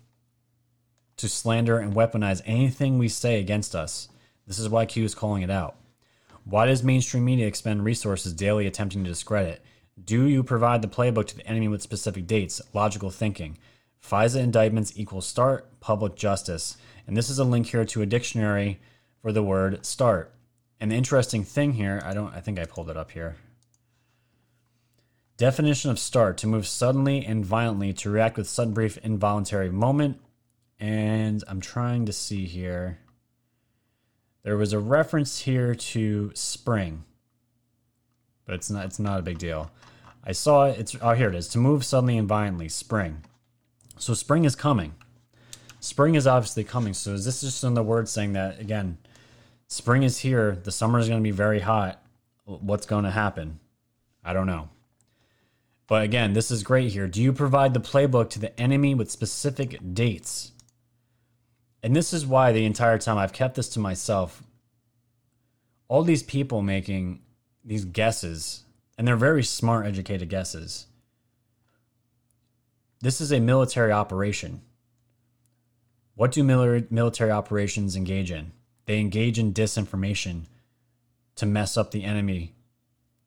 to 1.16 1.26
slander 1.26 1.78
and 1.78 1.94
weaponize 1.94 2.42
anything 2.44 2.98
we 2.98 3.08
say 3.08 3.40
against 3.40 3.74
us. 3.74 4.08
This 4.46 4.58
is 4.58 4.68
why 4.68 4.84
Q 4.84 5.04
is 5.04 5.14
calling 5.14 5.42
it 5.42 5.50
out. 5.50 5.76
Why 6.44 6.66
does 6.66 6.82
mainstream 6.82 7.24
media 7.24 7.46
expend 7.46 7.82
resources 7.82 8.34
daily 8.34 8.66
attempting 8.66 9.04
to 9.04 9.10
discredit? 9.10 9.64
Do 10.02 10.26
you 10.26 10.42
provide 10.42 10.82
the 10.82 10.88
playbook 10.88 11.26
to 11.28 11.36
the 11.36 11.46
enemy 11.46 11.68
with 11.68 11.80
specific 11.80 12.26
dates? 12.26 12.60
Logical 12.74 13.08
thinking. 13.08 13.56
FISA 14.04 14.36
indictments 14.36 14.92
equal 14.96 15.22
start, 15.22 15.80
public 15.80 16.14
justice. 16.14 16.76
And 17.06 17.16
this 17.16 17.30
is 17.30 17.38
a 17.38 17.44
link 17.44 17.68
here 17.68 17.86
to 17.86 18.02
a 18.02 18.06
dictionary 18.06 18.80
for 19.22 19.32
the 19.32 19.42
word 19.42 19.86
start. 19.86 20.34
The 20.88 20.96
interesting 20.96 21.44
thing 21.44 21.74
here, 21.74 22.02
I 22.04 22.14
don't 22.14 22.34
I 22.34 22.40
think 22.40 22.58
I 22.58 22.64
pulled 22.64 22.90
it 22.90 22.96
up 22.96 23.12
here. 23.12 23.36
Definition 25.36 25.90
of 25.90 25.98
start 25.98 26.36
to 26.38 26.46
move 26.46 26.66
suddenly 26.66 27.24
and 27.24 27.46
violently, 27.46 27.92
to 27.94 28.10
react 28.10 28.36
with 28.36 28.48
sudden, 28.48 28.74
brief, 28.74 28.98
involuntary 28.98 29.70
moment. 29.70 30.20
And 30.80 31.44
I'm 31.46 31.60
trying 31.60 32.06
to 32.06 32.12
see 32.12 32.44
here. 32.46 32.98
There 34.42 34.56
was 34.56 34.72
a 34.72 34.78
reference 34.78 35.40
here 35.40 35.74
to 35.74 36.32
spring, 36.34 37.04
but 38.46 38.54
it's 38.56 38.70
not. 38.70 38.86
It's 38.86 38.98
not 38.98 39.20
a 39.20 39.22
big 39.22 39.38
deal. 39.38 39.70
I 40.24 40.32
saw 40.32 40.66
it. 40.66 40.78
It's 40.78 40.96
oh 41.00 41.12
here 41.12 41.28
it 41.28 41.34
is. 41.34 41.48
To 41.48 41.58
move 41.58 41.84
suddenly 41.84 42.18
and 42.18 42.26
violently, 42.26 42.68
spring. 42.68 43.22
So 43.98 44.14
spring 44.14 44.44
is 44.44 44.56
coming. 44.56 44.94
Spring 45.78 46.14
is 46.16 46.26
obviously 46.26 46.64
coming. 46.64 46.94
So 46.94 47.12
is 47.12 47.24
this 47.26 47.42
just 47.42 47.62
in 47.62 47.74
the 47.74 47.82
word 47.82 48.08
saying 48.08 48.32
that 48.32 48.58
again? 48.58 48.98
Spring 49.70 50.02
is 50.02 50.18
here. 50.18 50.58
The 50.64 50.72
summer 50.72 50.98
is 50.98 51.06
going 51.06 51.20
to 51.20 51.24
be 51.24 51.30
very 51.30 51.60
hot. 51.60 52.02
What's 52.44 52.86
going 52.86 53.04
to 53.04 53.10
happen? 53.10 53.60
I 54.24 54.32
don't 54.32 54.48
know. 54.48 54.68
But 55.86 56.02
again, 56.02 56.32
this 56.32 56.50
is 56.50 56.64
great 56.64 56.90
here. 56.90 57.06
Do 57.06 57.22
you 57.22 57.32
provide 57.32 57.72
the 57.72 57.80
playbook 57.80 58.30
to 58.30 58.40
the 58.40 58.60
enemy 58.60 58.96
with 58.96 59.12
specific 59.12 59.78
dates? 59.94 60.50
And 61.84 61.94
this 61.94 62.12
is 62.12 62.26
why 62.26 62.50
the 62.50 62.66
entire 62.66 62.98
time 62.98 63.16
I've 63.16 63.32
kept 63.32 63.54
this 63.54 63.68
to 63.70 63.78
myself. 63.78 64.42
All 65.86 66.02
these 66.02 66.24
people 66.24 66.62
making 66.62 67.22
these 67.64 67.84
guesses, 67.84 68.64
and 68.98 69.06
they're 69.06 69.14
very 69.14 69.44
smart, 69.44 69.86
educated 69.86 70.28
guesses. 70.28 70.86
This 73.00 73.20
is 73.20 73.32
a 73.32 73.38
military 73.38 73.92
operation. 73.92 74.62
What 76.16 76.32
do 76.32 76.42
military 76.42 77.30
operations 77.30 77.94
engage 77.94 78.32
in? 78.32 78.50
They 78.90 78.98
engage 78.98 79.38
in 79.38 79.54
disinformation 79.54 80.46
to 81.36 81.46
mess 81.46 81.76
up 81.76 81.92
the 81.92 82.02
enemy 82.02 82.56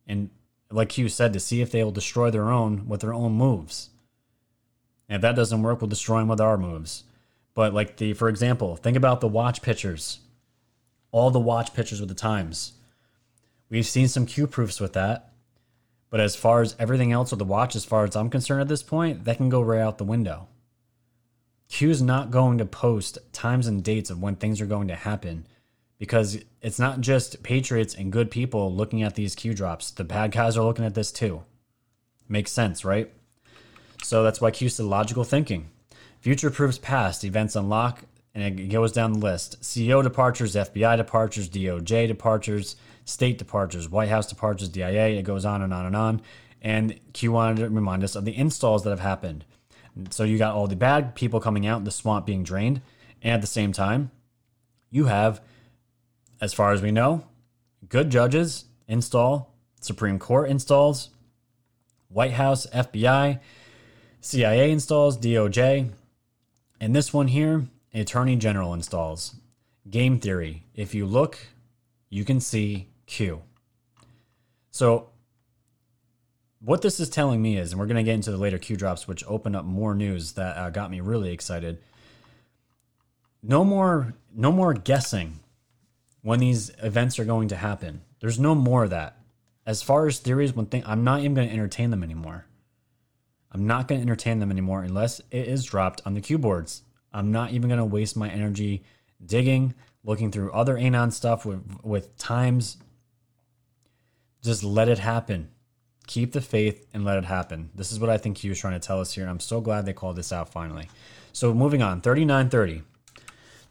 and 0.06 0.30
like 0.70 0.90
Q 0.90 1.08
said, 1.08 1.32
to 1.32 1.40
see 1.40 1.62
if 1.62 1.72
they 1.72 1.82
will 1.82 1.92
destroy 1.92 2.30
their 2.30 2.52
own 2.52 2.86
with 2.90 3.00
their 3.00 3.14
own 3.14 3.32
moves. 3.32 3.90
And 5.08 5.16
if 5.16 5.22
that 5.22 5.38
doesn't 5.38 5.64
work, 5.64 5.80
we'll 5.80 5.88
destroy 5.88 6.20
them 6.20 6.28
with 6.28 6.42
our 6.42 6.58
moves. 6.58 7.06
But 7.54 7.74
like 7.74 7.96
the, 7.96 8.12
for 8.12 8.28
example, 8.28 8.76
think 8.76 8.98
about 8.98 9.22
the 9.22 9.30
watch 9.30 9.62
pictures. 9.62 10.20
All 11.14 11.32
the 11.32 11.40
watch 11.40 11.74
pictures 11.74 12.02
with 12.02 12.10
the 12.10 12.14
times. 12.14 12.74
We've 13.70 13.86
seen 13.86 14.10
some 14.10 14.26
Q 14.26 14.48
proofs 14.48 14.82
with 14.82 14.92
that. 14.92 15.32
But 16.10 16.20
as 16.20 16.36
far 16.36 16.62
as 16.62 16.76
everything 16.78 17.14
else 17.14 17.32
with 17.32 17.40
the 17.40 17.46
watch, 17.46 17.74
as 17.74 17.86
far 17.86 18.04
as 18.04 18.18
I'm 18.18 18.30
concerned 18.30 18.60
at 18.60 18.68
this 18.68 18.84
point, 18.84 19.24
that 19.24 19.38
can 19.38 19.48
go 19.48 19.62
right 19.62 19.80
out 19.80 19.98
the 19.98 20.04
window. 20.04 20.50
Q's 21.70 22.02
not 22.02 22.32
going 22.32 22.58
to 22.58 22.66
post 22.66 23.18
times 23.32 23.66
and 23.66 23.82
dates 23.82 24.10
of 24.10 24.22
when 24.22 24.36
things 24.36 24.60
are 24.60 24.66
going 24.66 24.90
to 24.90 24.96
happen 24.96 25.48
because 26.04 26.38
it's 26.62 26.80
not 26.80 27.00
just 27.00 27.42
patriots 27.44 27.96
and 27.96 28.12
good 28.12 28.30
people 28.30 28.76
looking 28.76 29.04
at 29.04 29.16
these 29.16 29.36
Q 29.36 29.54
drops. 29.54 29.90
The 29.90 30.04
bad 30.04 30.34
guys 30.34 30.58
are 30.58 30.66
looking 30.66 30.84
at 30.84 30.96
this 30.96 31.14
too. 31.14 31.44
Makes 32.28 32.52
sense, 32.52 32.84
right? 32.84 33.10
So 34.04 34.22
that's 34.22 34.42
why 34.42 34.52
Q 34.52 34.68
said 34.68 34.86
logical 34.86 35.24
thinking. 35.24 35.70
Future 36.20 36.52
proofs 36.52 36.78
past, 36.78 37.24
events 37.24 37.56
unlock, 37.56 38.04
and 38.36 38.60
it 38.60 38.68
goes 38.68 38.92
down 38.92 39.14
the 39.14 39.20
list. 39.20 39.62
CEO 39.62 40.04
departures, 40.04 40.56
FBI 40.56 40.98
departures, 40.98 41.48
DOJ 41.48 42.10
departures, 42.10 42.76
state 43.06 43.38
departures, 43.38 43.88
White 43.88 44.10
House 44.10 44.28
departures, 44.28 44.68
DIA. 44.68 45.12
It 45.12 45.24
goes 45.24 45.46
on 45.46 45.62
and 45.62 45.74
on 45.74 45.86
and 45.86 45.96
on. 45.96 46.22
And 46.62 47.00
Q 47.14 47.32
wanted 47.32 47.60
to 47.60 47.70
remind 47.70 48.04
us 48.04 48.18
of 48.18 48.26
the 48.26 48.36
installs 48.36 48.84
that 48.84 48.90
have 48.90 49.00
happened. 49.00 49.46
So 50.10 50.26
you 50.26 50.38
got 50.38 50.54
all 50.54 50.68
the 50.68 50.76
bad 50.76 51.16
people 51.16 51.40
coming 51.40 51.66
out, 51.66 51.86
the 51.86 51.92
swamp 51.92 52.26
being 52.26 52.44
drained, 52.44 52.82
and 53.22 53.36
at 53.36 53.40
the 53.40 53.48
same 53.48 53.72
time, 53.72 54.12
you 54.90 55.06
have 55.06 55.40
as 56.44 56.54
far 56.54 56.74
as 56.74 56.82
we 56.82 56.92
know, 56.92 57.24
good 57.88 58.10
judges 58.10 58.66
install, 58.86 59.56
Supreme 59.80 60.20
Court 60.20 60.50
installs, 60.50 61.10
White 62.10 62.34
House, 62.34 62.68
FBI, 62.68 63.40
CIA 64.20 64.70
installs, 64.70 65.18
DOJ, 65.18 65.90
and 66.82 66.94
this 66.94 67.14
one 67.14 67.30
here, 67.30 67.64
Attorney 67.94 68.36
General 68.36 68.74
installs. 68.74 69.36
Game 69.90 70.20
theory. 70.20 70.66
If 70.76 70.94
you 70.94 71.06
look, 71.06 71.38
you 72.10 72.26
can 72.26 72.42
see 72.42 72.90
Q. 73.06 73.44
So, 74.70 75.12
what 76.60 76.82
this 76.82 77.00
is 77.00 77.10
telling 77.10 77.42
me 77.42 77.58
is, 77.58 77.72
and 77.72 77.80
we're 77.80 77.88
going 77.88 77.96
to 77.96 78.04
get 78.04 78.16
into 78.16 78.32
the 78.32 78.38
later 78.38 78.58
Q 78.58 78.76
drops, 78.76 79.08
which 79.08 79.24
open 79.28 79.56
up 79.56 79.64
more 79.64 79.96
news 79.96 80.34
that 80.34 80.58
uh, 80.58 80.70
got 80.72 80.92
me 80.92 81.00
really 81.00 81.32
excited. 81.32 81.82
No 83.42 83.64
more, 83.64 84.14
no 84.36 84.52
more 84.52 84.74
guessing 84.74 85.40
when 86.24 86.40
these 86.40 86.72
events 86.82 87.20
are 87.20 87.26
going 87.26 87.50
to 87.50 87.56
happen. 87.56 88.02
There's 88.20 88.40
no 88.40 88.56
more 88.56 88.86
of 88.86 88.90
that. 88.90 89.18
As 89.66 89.84
far 89.84 90.08
as 90.08 90.20
theories, 90.20 90.54
one 90.54 90.66
thing 90.66 90.84
I'm 90.86 91.04
not 91.04 91.20
even 91.20 91.36
going 91.36 91.48
to 91.48 91.54
entertain 91.54 91.92
them 91.92 92.04
anymore. 92.04 92.46
I'm 93.52 93.68
not 93.68 93.88
going 93.88 94.02
to 94.02 94.08
entertain 94.08 94.40
them 94.40 94.50
anymore 94.50 94.82
unless 94.82 95.20
it 95.30 95.48
is 95.48 95.64
dropped 95.64 96.02
on 96.06 96.16
the 96.16 96.22
Q 96.22 96.40
boards. 96.40 96.82
I'm 97.14 97.32
not 97.32 97.52
even 97.52 97.70
going 97.70 97.78
to 97.78 97.86
waste 97.86 98.18
my 98.18 98.30
energy 98.30 98.84
digging, 99.24 99.76
looking 100.04 100.32
through 100.32 100.52
other 100.52 100.78
Anon 100.78 101.12
stuff 101.12 101.46
with 101.46 101.62
with 101.84 102.18
times. 102.18 102.78
Just 104.42 104.64
let 104.64 104.90
it 104.90 105.00
happen. 105.00 105.50
Keep 106.08 106.34
the 106.34 106.42
faith 106.42 106.86
and 106.94 107.06
let 107.06 107.18
it 107.18 107.26
happen. 107.26 107.70
This 107.76 107.92
is 107.92 108.00
what 108.00 108.10
I 108.10 108.18
think 108.18 108.38
he 108.38 108.50
was 108.50 108.60
trying 108.60 108.80
to 108.80 108.86
tell 108.86 109.00
us 109.00 109.14
here. 109.14 109.24
And 109.24 109.30
I'm 109.30 109.40
so 109.40 109.62
glad 109.62 109.86
they 109.86 109.94
called 109.94 110.16
this 110.16 110.34
out 110.34 110.50
finally. 110.50 110.90
So 111.32 111.54
moving 111.54 111.82
on, 111.82 112.02
3930. 112.02 112.84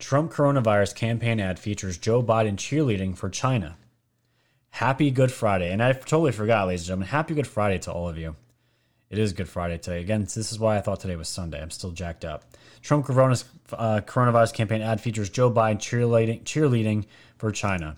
Trump 0.02 0.32
coronavirus 0.32 0.96
campaign 0.96 1.38
ad 1.38 1.60
features 1.60 1.96
Joe 1.96 2.24
Biden 2.24 2.56
cheerleading 2.56 3.16
for 3.16 3.31
China. 3.31 3.77
Happy 4.70 5.12
Good 5.12 5.31
Friday. 5.31 5.70
And 5.70 5.81
I 5.81 5.92
totally 5.92 6.33
forgot, 6.33 6.66
ladies 6.66 6.81
and 6.83 6.87
gentlemen. 6.88 7.08
Happy 7.08 7.35
Good 7.35 7.46
Friday 7.46 7.79
to 7.79 7.92
all 7.92 8.08
of 8.08 8.18
you. 8.18 8.35
It 9.10 9.18
is 9.18 9.33
Good 9.33 9.48
Friday 9.48 9.79
today. 9.79 10.00
Again, 10.00 10.22
this 10.22 10.50
is 10.50 10.58
why 10.58 10.77
I 10.77 10.81
thought 10.81 10.98
today 10.98 11.14
was 11.14 11.29
Sunday. 11.29 11.62
I'm 11.62 11.70
still 11.70 11.92
jacked 11.92 12.24
up. 12.24 12.42
Trump 12.83 13.08
uh, 13.08 13.12
coronavirus 13.14 14.54
campaign 14.54 14.83
ad 14.83 15.00
features 15.00 15.31
Joe 15.31 15.52
Biden 15.52 15.79
cheerleading, 15.79 16.42
cheerleading 16.42 17.06
for 17.38 17.52
China. 17.52 17.94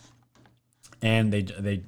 And 1.01 1.33
they, 1.33 1.41
they 1.41 1.85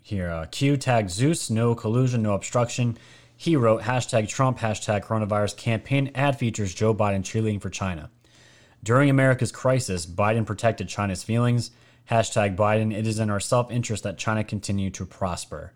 here, 0.00 0.30
uh, 0.30 0.46
Q 0.46 0.76
tag 0.76 1.10
Zeus, 1.10 1.50
no 1.50 1.74
collusion, 1.74 2.22
no 2.22 2.34
obstruction. 2.34 2.96
He 3.36 3.56
wrote 3.56 3.82
hashtag 3.82 4.28
Trump, 4.28 4.60
hashtag 4.60 5.04
coronavirus 5.04 5.56
campaign 5.56 6.12
ad 6.14 6.38
features 6.38 6.72
Joe 6.72 6.94
Biden 6.94 7.22
cheerleading 7.22 7.60
for 7.60 7.68
China. 7.68 8.10
During 8.84 9.08
America's 9.08 9.50
crisis, 9.50 10.04
Biden 10.04 10.44
protected 10.44 10.88
China's 10.88 11.22
feelings. 11.22 11.70
Hashtag 12.10 12.54
Biden, 12.54 12.94
it 12.94 13.06
is 13.06 13.18
in 13.18 13.30
our 13.30 13.40
self 13.40 13.70
interest 13.70 14.02
that 14.02 14.18
China 14.18 14.44
continue 14.44 14.90
to 14.90 15.06
prosper. 15.06 15.72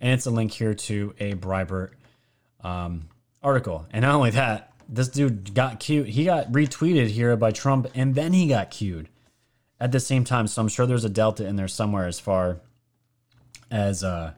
And 0.00 0.12
it's 0.12 0.26
a 0.26 0.30
link 0.30 0.50
here 0.52 0.74
to 0.74 1.14
a 1.20 1.34
Breitbart 1.34 1.90
um, 2.62 3.08
article. 3.42 3.86
And 3.92 4.02
not 4.02 4.16
only 4.16 4.30
that, 4.30 4.72
this 4.88 5.08
dude 5.08 5.54
got 5.54 5.78
cute. 5.78 6.08
He 6.08 6.24
got 6.24 6.50
retweeted 6.50 7.08
here 7.08 7.36
by 7.36 7.52
Trump, 7.52 7.86
and 7.94 8.16
then 8.16 8.32
he 8.32 8.48
got 8.48 8.72
cued 8.72 9.08
at 9.78 9.92
the 9.92 10.00
same 10.00 10.24
time. 10.24 10.48
So 10.48 10.60
I'm 10.60 10.68
sure 10.68 10.84
there's 10.84 11.04
a 11.04 11.10
delta 11.10 11.46
in 11.46 11.54
there 11.54 11.68
somewhere 11.68 12.06
as 12.06 12.18
far 12.18 12.60
as 13.70 14.02
uh, 14.02 14.32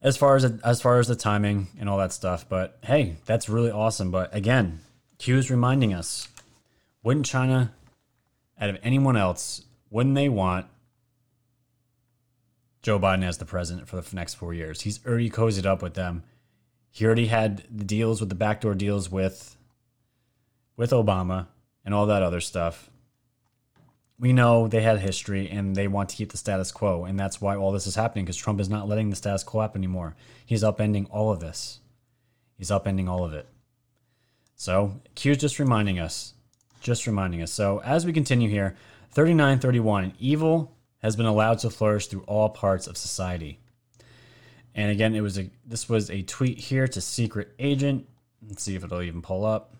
as 0.00 0.16
far 0.16 0.36
as 0.36 0.44
as 0.44 0.80
far 0.80 1.00
as 1.00 1.08
the 1.08 1.16
timing 1.16 1.66
and 1.80 1.88
all 1.88 1.98
that 1.98 2.12
stuff. 2.12 2.48
But 2.48 2.78
hey, 2.84 3.16
that's 3.26 3.48
really 3.48 3.72
awesome. 3.72 4.12
But 4.12 4.32
again, 4.32 4.78
Q 5.18 5.38
is 5.38 5.50
reminding 5.50 5.92
us 5.92 6.28
wouldn't 7.04 7.26
China, 7.26 7.72
out 8.58 8.70
of 8.70 8.78
anyone 8.82 9.16
else, 9.16 9.62
wouldn't 9.90 10.16
they 10.16 10.28
want 10.28 10.66
Joe 12.82 12.98
Biden 12.98 13.22
as 13.22 13.38
the 13.38 13.44
president 13.44 13.88
for 13.88 14.00
the 14.00 14.16
next 14.16 14.34
four 14.34 14.52
years? 14.52 14.80
He's 14.80 15.04
already 15.06 15.30
cozied 15.30 15.66
up 15.66 15.82
with 15.82 15.94
them. 15.94 16.24
He 16.90 17.04
already 17.04 17.26
had 17.26 17.64
the 17.70 17.84
deals 17.84 18.20
with 18.20 18.30
the 18.30 18.34
backdoor 18.34 18.74
deals 18.74 19.10
with 19.10 19.56
with 20.76 20.90
Obama 20.90 21.46
and 21.84 21.94
all 21.94 22.06
that 22.06 22.22
other 22.22 22.40
stuff. 22.40 22.90
We 24.18 24.32
know 24.32 24.66
they 24.66 24.82
had 24.82 25.00
history 25.00 25.48
and 25.48 25.76
they 25.76 25.86
want 25.88 26.08
to 26.08 26.16
keep 26.16 26.30
the 26.30 26.36
status 26.36 26.72
quo, 26.72 27.04
and 27.04 27.18
that's 27.18 27.40
why 27.40 27.56
all 27.56 27.72
this 27.72 27.86
is 27.86 27.96
happening 27.96 28.24
because 28.24 28.36
Trump 28.36 28.60
is 28.60 28.68
not 28.68 28.88
letting 28.88 29.10
the 29.10 29.16
status 29.16 29.42
quo 29.42 29.60
happen 29.60 29.80
anymore. 29.80 30.16
He's 30.46 30.62
upending 30.62 31.06
all 31.10 31.30
of 31.30 31.40
this. 31.40 31.80
He's 32.56 32.70
upending 32.70 33.08
all 33.08 33.24
of 33.24 33.34
it. 33.34 33.48
So 34.54 35.00
Q 35.14 35.32
is 35.32 35.38
just 35.38 35.58
reminding 35.58 35.98
us 35.98 36.33
just 36.84 37.08
reminding 37.08 37.42
us. 37.42 37.50
So 37.50 37.80
as 37.80 38.06
we 38.06 38.12
continue 38.12 38.48
here, 38.48 38.76
3931, 39.10 40.14
evil 40.20 40.76
has 40.98 41.16
been 41.16 41.26
allowed 41.26 41.58
to 41.58 41.70
flourish 41.70 42.06
through 42.06 42.22
all 42.22 42.48
parts 42.48 42.86
of 42.86 42.96
society. 42.96 43.58
And 44.74 44.90
again, 44.90 45.14
it 45.14 45.20
was 45.20 45.38
a 45.38 45.50
this 45.66 45.88
was 45.88 46.10
a 46.10 46.22
tweet 46.22 46.58
here 46.58 46.86
to 46.88 47.00
secret 47.00 47.54
agent. 47.58 48.06
Let's 48.46 48.62
see 48.62 48.76
if 48.76 48.84
it'll 48.84 49.02
even 49.02 49.22
pull 49.22 49.44
up. 49.44 49.76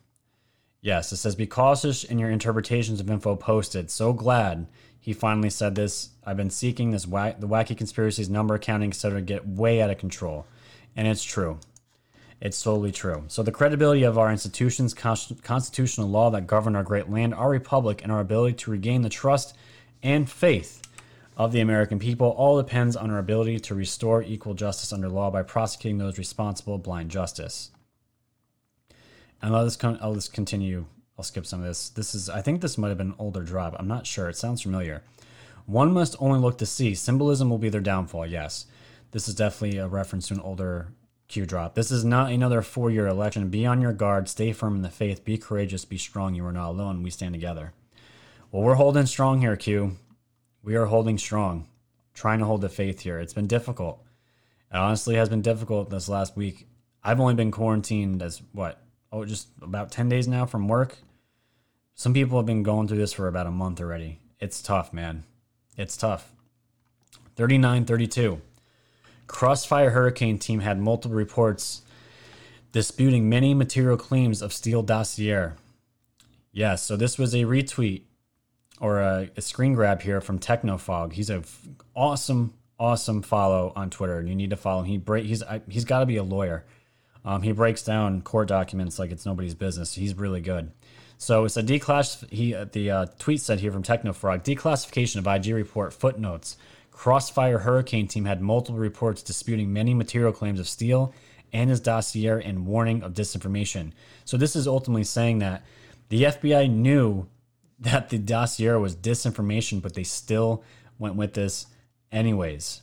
Yes, 0.81 1.13
it 1.13 1.17
says 1.17 1.35
be 1.35 1.47
cautious 1.47 2.05
in 2.05 2.19
your 2.19 2.31
interpretations 2.31 3.01
of 3.01 3.11
info 3.11 3.37
posted. 3.37 3.91
So 3.91 4.13
glad 4.13 4.67
He 5.01 5.13
finally 5.13 5.51
said 5.51 5.75
this. 5.75 6.11
I've 6.25 6.39
been 6.39 6.49
seeking 6.49 6.91
this 6.91 7.05
the 7.05 7.11
wacky 7.47 7.77
conspiracies, 7.77 8.31
number 8.31 8.57
counting, 8.59 8.91
etc. 8.91 9.21
get 9.21 9.47
way 9.47 9.83
out 9.83 9.91
of 9.91 9.99
control, 9.99 10.47
and 10.97 11.07
it's 11.07 11.23
true. 11.23 11.59
It's 12.45 12.63
totally 12.63 12.93
true. 12.93 13.25
So 13.29 13.43
the 13.43 13.51
credibility 13.51 14.03
of 14.03 14.19
our 14.19 14.31
institutions, 14.31 14.93
constitutional 14.93 16.11
law 16.11 16.29
that 16.29 16.47
govern 16.47 16.77
our 16.77 16.83
great 16.83 17.09
land, 17.09 17.33
our 17.33 17.49
republic, 17.49 18.03
and 18.03 18.13
our 18.13 18.21
ability 18.21 18.57
to 18.57 18.71
regain 18.71 19.01
the 19.01 19.09
trust 19.09 19.57
and 20.03 20.31
faith 20.31 20.83
of 21.39 21.53
the 21.53 21.61
American 21.61 21.99
people 21.99 22.29
all 22.29 22.61
depends 22.61 22.97
on 22.97 23.11
our 23.11 23.19
ability 23.19 23.59
to 23.61 23.75
restore 23.75 24.23
equal 24.23 24.53
justice 24.53 24.93
under 24.93 25.09
law 25.09 25.31
by 25.31 25.43
prosecuting 25.43 25.97
those 25.97 26.19
responsible 26.19 26.77
blind 26.77 27.11
justice. 27.11 27.71
And 29.41 29.57
I'll 29.57 29.65
just, 29.65 29.81
con- 29.81 29.99
I'll 30.03 30.15
just 30.15 30.35
continue. 30.35 30.85
I'll 31.17 31.25
skip 31.25 31.47
some 31.47 31.61
of 31.61 31.67
this. 31.67 31.89
This 31.89 32.15
is, 32.15 32.29
I 32.29 32.43
think 32.43 32.61
this 32.61 32.77
might 32.77 32.89
have 32.89 32.99
been 32.99 33.13
an 33.13 33.17
older 33.19 33.43
drop. 33.43 33.75
I'm 33.79 33.89
not 33.89 34.07
sure. 34.07 34.29
It 34.29 34.37
sounds 34.37 34.61
familiar. 34.61 35.03
One 35.65 35.95
must 35.95 36.15
only 36.19 36.41
look 36.41 36.59
to 36.59 36.67
see. 36.67 36.95
Symbolism 36.95 37.49
will 37.49 37.57
be 37.57 37.71
their 37.71 37.81
downfall. 37.81 38.27
Yes. 38.27 38.67
This 39.13 39.29
is 39.29 39.35
definitely 39.35 39.79
a 39.79 39.89
reference 39.89 40.29
to 40.29 40.35
an 40.35 40.41
older 40.41 40.89
Q 41.35 41.45
drop. 41.45 41.75
This 41.75 41.91
is 41.91 42.05
not 42.05 42.31
another 42.31 42.63
four 42.63 42.93
year 42.93 43.09
election. 43.09 43.49
Be 43.49 43.67
on 43.67 43.81
your 43.81 43.93
guard. 43.93 44.29
Stay 44.29 44.53
firm 44.53 44.77
in 44.77 44.83
the 44.83 44.89
faith. 44.89 45.25
Be 45.25 45.37
courageous. 45.37 45.85
Be 45.85 45.99
strong. 45.99 46.37
You 46.37 46.47
are 46.47 46.53
not 46.53 46.71
alone. 46.71 47.03
We 47.03 47.11
stand 47.11 47.35
together. 47.35 47.73
Well, 48.53 48.63
we're 48.63 48.77
holding 48.77 49.07
strong 49.07 49.41
here, 49.41 49.57
Q. 49.57 49.97
We 50.63 50.77
are 50.77 50.87
holding 50.87 51.19
strong, 51.19 51.67
trying 52.15 52.39
to 52.39 52.45
hold 52.45 52.61
the 52.61 52.69
faith 52.69 53.01
here. 53.01 53.19
It's 53.19 53.33
been 53.33 53.49
difficult. 53.49 54.01
It 54.71 54.77
honestly 54.77 55.17
has 55.17 55.29
been 55.29 55.43
difficult 55.43 55.91
this 55.91 56.09
last 56.09 56.37
week. 56.37 56.69
I've 57.03 57.19
only 57.19 57.35
been 57.35 57.51
quarantined 57.51 58.23
as 58.23 58.41
what? 58.53 58.81
Oh, 59.11 59.25
just 59.25 59.49
about 59.61 59.91
10 59.91 60.09
days 60.09 60.29
now 60.29 60.47
from 60.47 60.69
work. 60.69 60.99
Some 61.97 62.15
people 62.15 62.39
have 62.39 62.47
been 62.47 62.63
going 62.63 62.87
through 62.87 62.99
this 62.99 63.13
for 63.13 63.27
about 63.27 63.49
a 63.49 63.51
month 63.51 63.81
already. 63.81 64.21
It's 64.39 64.63
tough, 64.63 64.93
man. 64.93 65.25
It's 65.77 65.97
tough. 65.97 66.33
39 67.35 67.87
32. 67.87 68.41
Crossfire 69.27 69.91
Hurricane 69.91 70.39
team 70.39 70.61
had 70.61 70.79
multiple 70.79 71.17
reports 71.17 71.83
disputing 72.73 73.29
many 73.29 73.55
material 73.55 73.97
claims 73.97 74.43
of 74.43 74.53
Steele 74.53 74.83
dossier. 74.83 75.53
Yes, 76.53 76.83
so 76.83 76.97
this 76.97 77.19
was 77.19 77.35
a 77.35 77.45
retweet 77.45 78.03
or 78.81 79.01
a, 79.01 79.31
a 79.37 79.41
screen 79.41 79.75
grab 79.75 80.03
here 80.03 80.21
from 80.21 80.39
Technofog. 80.39 81.13
He's 81.13 81.31
a 81.31 81.39
f- 81.39 81.67
awesome, 81.95 82.55
awesome 82.79 83.23
follow 83.23 83.73
on 83.77 83.91
Twitter, 83.91 84.19
and 84.19 84.29
you 84.29 84.35
need 84.35 84.51
to 84.51 84.57
follow 84.57 84.83
him. 84.83 84.87
He 84.87 84.99
break 84.99 85.25
he's 85.25 85.43
he's 85.69 85.85
got 85.85 86.01
to 86.01 86.07
be 86.07 86.17
a 86.17 86.23
lawyer. 86.23 86.65
Um, 87.25 87.43
he 87.43 87.53
breaks 87.53 87.83
down 87.83 88.21
court 88.23 88.49
documents 88.49 88.99
like 88.99 89.11
it's 89.11 89.25
nobody's 89.25 89.55
business. 89.55 89.95
He's 89.95 90.15
really 90.15 90.41
good. 90.41 90.71
So 91.17 91.45
it's 91.45 91.57
a 91.57 91.63
declass. 91.63 92.29
He 92.31 92.55
uh, 92.55 92.67
the 92.71 92.91
uh, 92.91 93.07
tweet 93.19 93.41
said 93.41 93.61
here 93.61 93.73
from 93.73 93.83
Technofog 93.83 94.45
declassification 94.45 95.17
of 95.17 95.27
IG 95.27 95.55
report 95.55 95.93
footnotes. 95.93 96.57
Crossfire 96.95 97.59
Hurricane 97.59 98.07
team 98.07 98.25
had 98.25 98.41
multiple 98.41 98.79
reports 98.79 99.23
disputing 99.23 99.73
many 99.73 99.93
material 99.93 100.33
claims 100.33 100.61
of 100.61 100.69
Steele 100.69 101.13
and 101.53 101.69
his 101.69 101.81
dossier 101.81 102.41
and 102.43 102.67
warning 102.67 103.03
of 103.03 103.13
disinformation. 103.13 103.93
So 104.25 104.37
this 104.37 104.57
is 104.57 104.67
ultimately 104.67 105.05
saying 105.05 105.41
that 105.41 105.65
the 106.09 106.23
FBI 106.23 106.71
knew 106.71 107.27
that 107.81 108.09
the 108.09 108.19
dossier 108.19 108.77
was 108.77 108.95
disinformation, 108.95 109.83
but 109.83 109.95
they 109.95 110.05
still 110.05 110.63
went 110.99 111.17
with 111.17 111.35
this 111.35 111.67
anyways. 112.13 112.83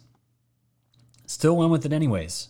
Still 1.26 1.56
went 1.56 1.72
with 1.72 1.86
it 1.86 1.94
anyways. 1.94 2.50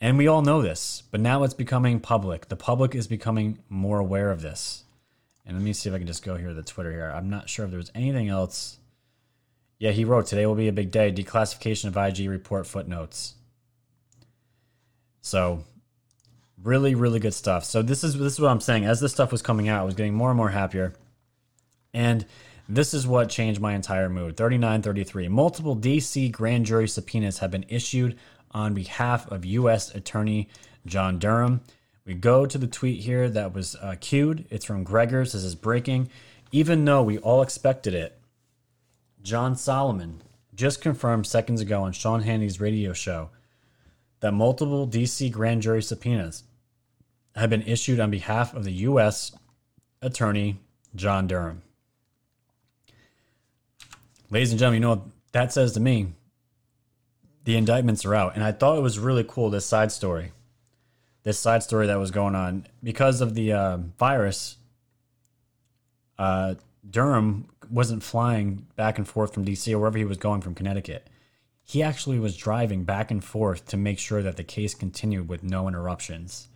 And 0.00 0.18
we 0.18 0.26
all 0.26 0.42
know 0.42 0.60
this, 0.60 1.04
but 1.12 1.20
now 1.20 1.44
it's 1.44 1.54
becoming 1.54 2.00
public. 2.00 2.48
The 2.48 2.56
public 2.56 2.96
is 2.96 3.06
becoming 3.06 3.60
more 3.68 4.00
aware 4.00 4.32
of 4.32 4.42
this. 4.42 4.82
And 5.46 5.56
let 5.56 5.64
me 5.64 5.72
see 5.72 5.88
if 5.88 5.94
I 5.94 5.98
can 5.98 6.08
just 6.08 6.24
go 6.24 6.36
here 6.36 6.48
to 6.48 6.54
the 6.54 6.62
Twitter 6.64 6.90
here. 6.90 7.12
I'm 7.14 7.30
not 7.30 7.48
sure 7.48 7.64
if 7.64 7.70
there 7.70 7.78
was 7.78 7.92
anything 7.94 8.28
else. 8.28 8.78
Yeah, 9.82 9.90
he 9.90 10.04
wrote 10.04 10.26
today 10.26 10.46
will 10.46 10.54
be 10.54 10.68
a 10.68 10.72
big 10.72 10.92
day. 10.92 11.10
Declassification 11.10 11.86
of 11.86 11.96
IG 11.96 12.28
report 12.30 12.66
footnotes. 12.66 13.34
So 15.20 15.64
Really, 16.62 16.94
really 16.94 17.18
good 17.18 17.34
stuff. 17.34 17.64
So 17.64 17.82
this 17.82 18.04
is 18.04 18.16
this 18.16 18.34
is 18.34 18.40
what 18.40 18.50
I'm 18.50 18.60
saying. 18.60 18.84
As 18.84 19.00
this 19.00 19.10
stuff 19.10 19.32
was 19.32 19.42
coming 19.42 19.68
out, 19.68 19.80
I 19.80 19.84
was 19.84 19.94
getting 19.94 20.14
more 20.14 20.30
and 20.30 20.36
more 20.36 20.50
happier. 20.50 20.94
And 21.92 22.24
this 22.68 22.94
is 22.94 23.04
what 23.04 23.28
changed 23.28 23.60
my 23.60 23.74
entire 23.74 24.08
mood. 24.08 24.36
3933. 24.36 25.26
Multiple 25.26 25.76
DC 25.76 26.30
grand 26.30 26.66
jury 26.66 26.86
subpoenas 26.86 27.38
have 27.38 27.50
been 27.50 27.64
issued 27.68 28.16
on 28.52 28.74
behalf 28.74 29.28
of 29.32 29.44
U.S. 29.44 29.92
Attorney 29.92 30.48
John 30.86 31.18
Durham. 31.18 31.62
We 32.06 32.14
go 32.14 32.46
to 32.46 32.58
the 32.58 32.68
tweet 32.68 33.00
here 33.00 33.28
that 33.28 33.52
was 33.52 33.74
uh, 33.76 33.96
queued. 34.00 34.46
It's 34.48 34.64
from 34.64 34.84
Gregor's. 34.84 35.32
This 35.32 35.42
is 35.42 35.56
breaking. 35.56 36.10
Even 36.52 36.84
though 36.84 37.02
we 37.02 37.18
all 37.18 37.42
expected 37.42 37.94
it, 37.94 38.21
John 39.22 39.56
Solomon 39.56 40.20
just 40.54 40.80
confirmed 40.80 41.26
seconds 41.26 41.60
ago 41.60 41.82
on 41.82 41.92
Sean 41.92 42.22
Hannity's 42.22 42.60
radio 42.60 42.92
show 42.92 43.30
that 44.20 44.32
multiple 44.32 44.86
DC 44.86 45.30
grand 45.30 45.62
jury 45.62 45.82
subpoenas 45.82 46.44
have 47.34 47.50
been 47.50 47.62
issued 47.62 48.00
on 48.00 48.10
behalf 48.10 48.54
of 48.54 48.64
the 48.64 48.72
U.S. 48.72 49.32
Attorney 50.00 50.58
John 50.94 51.26
Durham. 51.26 51.62
Ladies 54.30 54.50
and 54.50 54.58
gentlemen, 54.58 54.82
you 54.82 54.88
know 54.88 54.94
what 54.94 55.02
that 55.32 55.52
says 55.52 55.72
to 55.72 55.80
me? 55.80 56.08
The 57.44 57.56
indictments 57.56 58.04
are 58.04 58.14
out. 58.14 58.34
And 58.34 58.44
I 58.44 58.52
thought 58.52 58.78
it 58.78 58.82
was 58.82 58.98
really 58.98 59.24
cool, 59.26 59.50
this 59.50 59.66
side 59.66 59.92
story. 59.92 60.32
This 61.22 61.38
side 61.38 61.62
story 61.62 61.86
that 61.86 61.98
was 61.98 62.10
going 62.10 62.34
on. 62.34 62.66
Because 62.82 63.20
of 63.20 63.34
the 63.34 63.52
uh, 63.52 63.78
virus, 63.98 64.56
uh, 66.18 66.54
Durham 66.88 67.48
wasn't 67.70 68.02
flying 68.02 68.66
back 68.76 68.98
and 68.98 69.06
forth 69.06 69.34
from 69.34 69.44
DC 69.44 69.72
or 69.72 69.78
wherever 69.78 69.98
he 69.98 70.04
was 70.04 70.18
going 70.18 70.40
from 70.40 70.54
Connecticut. 70.54 71.08
He 71.64 71.82
actually 71.82 72.18
was 72.18 72.36
driving 72.36 72.84
back 72.84 73.10
and 73.10 73.22
forth 73.22 73.66
to 73.68 73.76
make 73.76 73.98
sure 73.98 74.22
that 74.22 74.36
the 74.36 74.44
case 74.44 74.74
continued 74.74 75.28
with 75.28 75.44
no 75.44 75.68
interruptions 75.68 76.48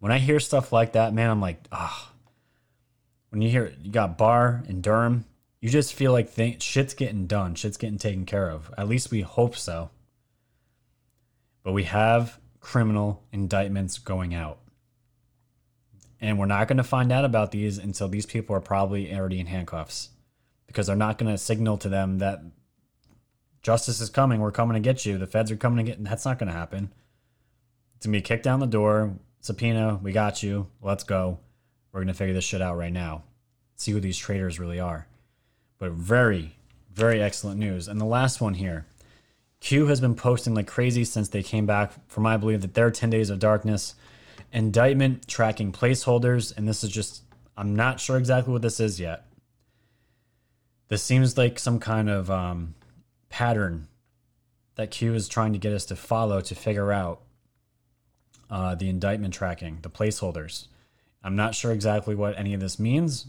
when 0.00 0.10
I 0.10 0.18
hear 0.18 0.40
stuff 0.40 0.72
like 0.72 0.92
that, 0.92 1.14
man, 1.14 1.30
I'm 1.30 1.40
like, 1.40 1.62
ah. 1.70 2.08
Oh. 2.10 2.16
When 3.28 3.42
you 3.42 3.48
hear 3.48 3.72
you 3.80 3.92
got 3.92 4.18
Barr 4.18 4.64
and 4.66 4.82
Durham, 4.82 5.24
you 5.60 5.70
just 5.70 5.94
feel 5.94 6.10
like 6.10 6.34
th- 6.34 6.60
shit's 6.60 6.94
getting 6.94 7.28
done, 7.28 7.54
shit's 7.54 7.76
getting 7.76 7.98
taken 7.98 8.26
care 8.26 8.50
of. 8.50 8.74
At 8.76 8.88
least 8.88 9.12
we 9.12 9.20
hope 9.20 9.54
so. 9.54 9.90
But 11.62 11.72
we 11.72 11.84
have 11.84 12.40
criminal 12.58 13.22
indictments 13.30 13.98
going 13.98 14.34
out. 14.34 14.58
And 16.20 16.38
we're 16.38 16.46
not 16.46 16.68
going 16.68 16.76
to 16.76 16.84
find 16.84 17.10
out 17.10 17.24
about 17.24 17.50
these 17.50 17.78
until 17.78 18.08
these 18.08 18.26
people 18.26 18.54
are 18.54 18.60
probably 18.60 19.14
already 19.14 19.40
in 19.40 19.46
handcuffs 19.46 20.10
because 20.66 20.86
they're 20.86 20.96
not 20.96 21.18
going 21.18 21.32
to 21.32 21.38
signal 21.38 21.78
to 21.78 21.88
them 21.88 22.18
that 22.18 22.42
justice 23.62 24.00
is 24.00 24.10
coming. 24.10 24.40
We're 24.40 24.52
coming 24.52 24.74
to 24.74 24.80
get 24.80 25.06
you. 25.06 25.18
The 25.18 25.26
feds 25.26 25.50
are 25.50 25.56
coming 25.56 25.84
to 25.84 25.90
get. 25.90 26.04
That's 26.04 26.24
not 26.24 26.38
going 26.38 26.48
to 26.48 26.56
happen. 26.56 26.92
It's 27.96 28.06
going 28.06 28.12
to 28.12 28.18
be 28.18 28.22
kicked 28.22 28.44
down 28.44 28.60
the 28.60 28.66
door 28.66 29.14
subpoena, 29.40 29.98
we 30.02 30.12
got 30.12 30.42
you. 30.42 30.68
Let's 30.80 31.04
go. 31.04 31.38
We're 31.92 32.00
going 32.00 32.08
to 32.08 32.14
figure 32.14 32.34
this 32.34 32.44
shit 32.44 32.62
out 32.62 32.76
right 32.76 32.92
now. 32.92 33.24
See 33.76 33.92
who 33.92 34.00
these 34.00 34.18
traitors 34.18 34.60
really 34.60 34.78
are. 34.78 35.06
But 35.78 35.92
very, 35.92 36.56
very 36.92 37.22
excellent 37.22 37.58
news. 37.58 37.88
And 37.88 38.00
the 38.00 38.04
last 38.04 38.40
one 38.40 38.54
here 38.54 38.86
Q 39.60 39.86
has 39.86 40.00
been 40.00 40.14
posting 40.14 40.54
like 40.54 40.66
crazy 40.66 41.04
since 41.04 41.28
they 41.28 41.42
came 41.42 41.66
back 41.66 41.92
from, 42.08 42.26
I 42.26 42.36
believe, 42.36 42.62
that 42.62 42.74
their 42.74 42.90
10 42.90 43.10
days 43.10 43.30
of 43.30 43.38
darkness. 43.38 43.94
Indictment 44.52 45.28
tracking 45.28 45.72
placeholders. 45.72 46.56
And 46.56 46.68
this 46.68 46.82
is 46.82 46.90
just, 46.90 47.22
I'm 47.56 47.76
not 47.76 48.00
sure 48.00 48.16
exactly 48.16 48.52
what 48.52 48.62
this 48.62 48.80
is 48.80 48.98
yet. 48.98 49.26
This 50.88 51.02
seems 51.02 51.38
like 51.38 51.58
some 51.58 51.78
kind 51.78 52.10
of 52.10 52.30
um, 52.30 52.74
pattern 53.28 53.86
that 54.74 54.90
Q 54.90 55.14
is 55.14 55.28
trying 55.28 55.52
to 55.52 55.58
get 55.58 55.72
us 55.72 55.84
to 55.86 55.96
follow 55.96 56.40
to 56.40 56.54
figure 56.54 56.90
out 56.90 57.20
uh, 58.50 58.74
the 58.74 58.88
indictment 58.88 59.32
tracking, 59.32 59.78
the 59.82 59.90
placeholders. 59.90 60.66
I'm 61.22 61.36
not 61.36 61.54
sure 61.54 61.70
exactly 61.70 62.14
what 62.14 62.38
any 62.38 62.54
of 62.54 62.60
this 62.60 62.78
means. 62.78 63.26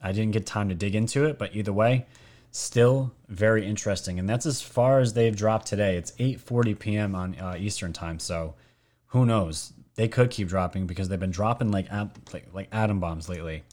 I 0.00 0.12
didn't 0.12 0.32
get 0.32 0.46
time 0.46 0.68
to 0.68 0.74
dig 0.74 0.94
into 0.94 1.24
it, 1.24 1.38
but 1.38 1.54
either 1.54 1.72
way, 1.72 2.06
still 2.50 3.12
very 3.28 3.66
interesting. 3.66 4.18
And 4.18 4.28
that's 4.28 4.46
as 4.46 4.62
far 4.62 5.00
as 5.00 5.12
they've 5.12 5.36
dropped 5.36 5.66
today. 5.66 5.96
It's 5.96 6.12
8:40 6.12 6.78
p.m. 6.78 7.14
on 7.14 7.38
uh, 7.38 7.56
Eastern 7.58 7.92
time, 7.92 8.18
so 8.18 8.54
who 9.06 9.26
knows? 9.26 9.72
They 9.96 10.08
could 10.08 10.30
keep 10.30 10.48
dropping 10.48 10.86
because 10.86 11.08
they've 11.08 11.18
been 11.18 11.30
dropping 11.30 11.70
like 11.70 11.90
like, 12.32 12.46
like 12.52 12.68
atom 12.70 13.00
bombs 13.00 13.28
lately. 13.28 13.64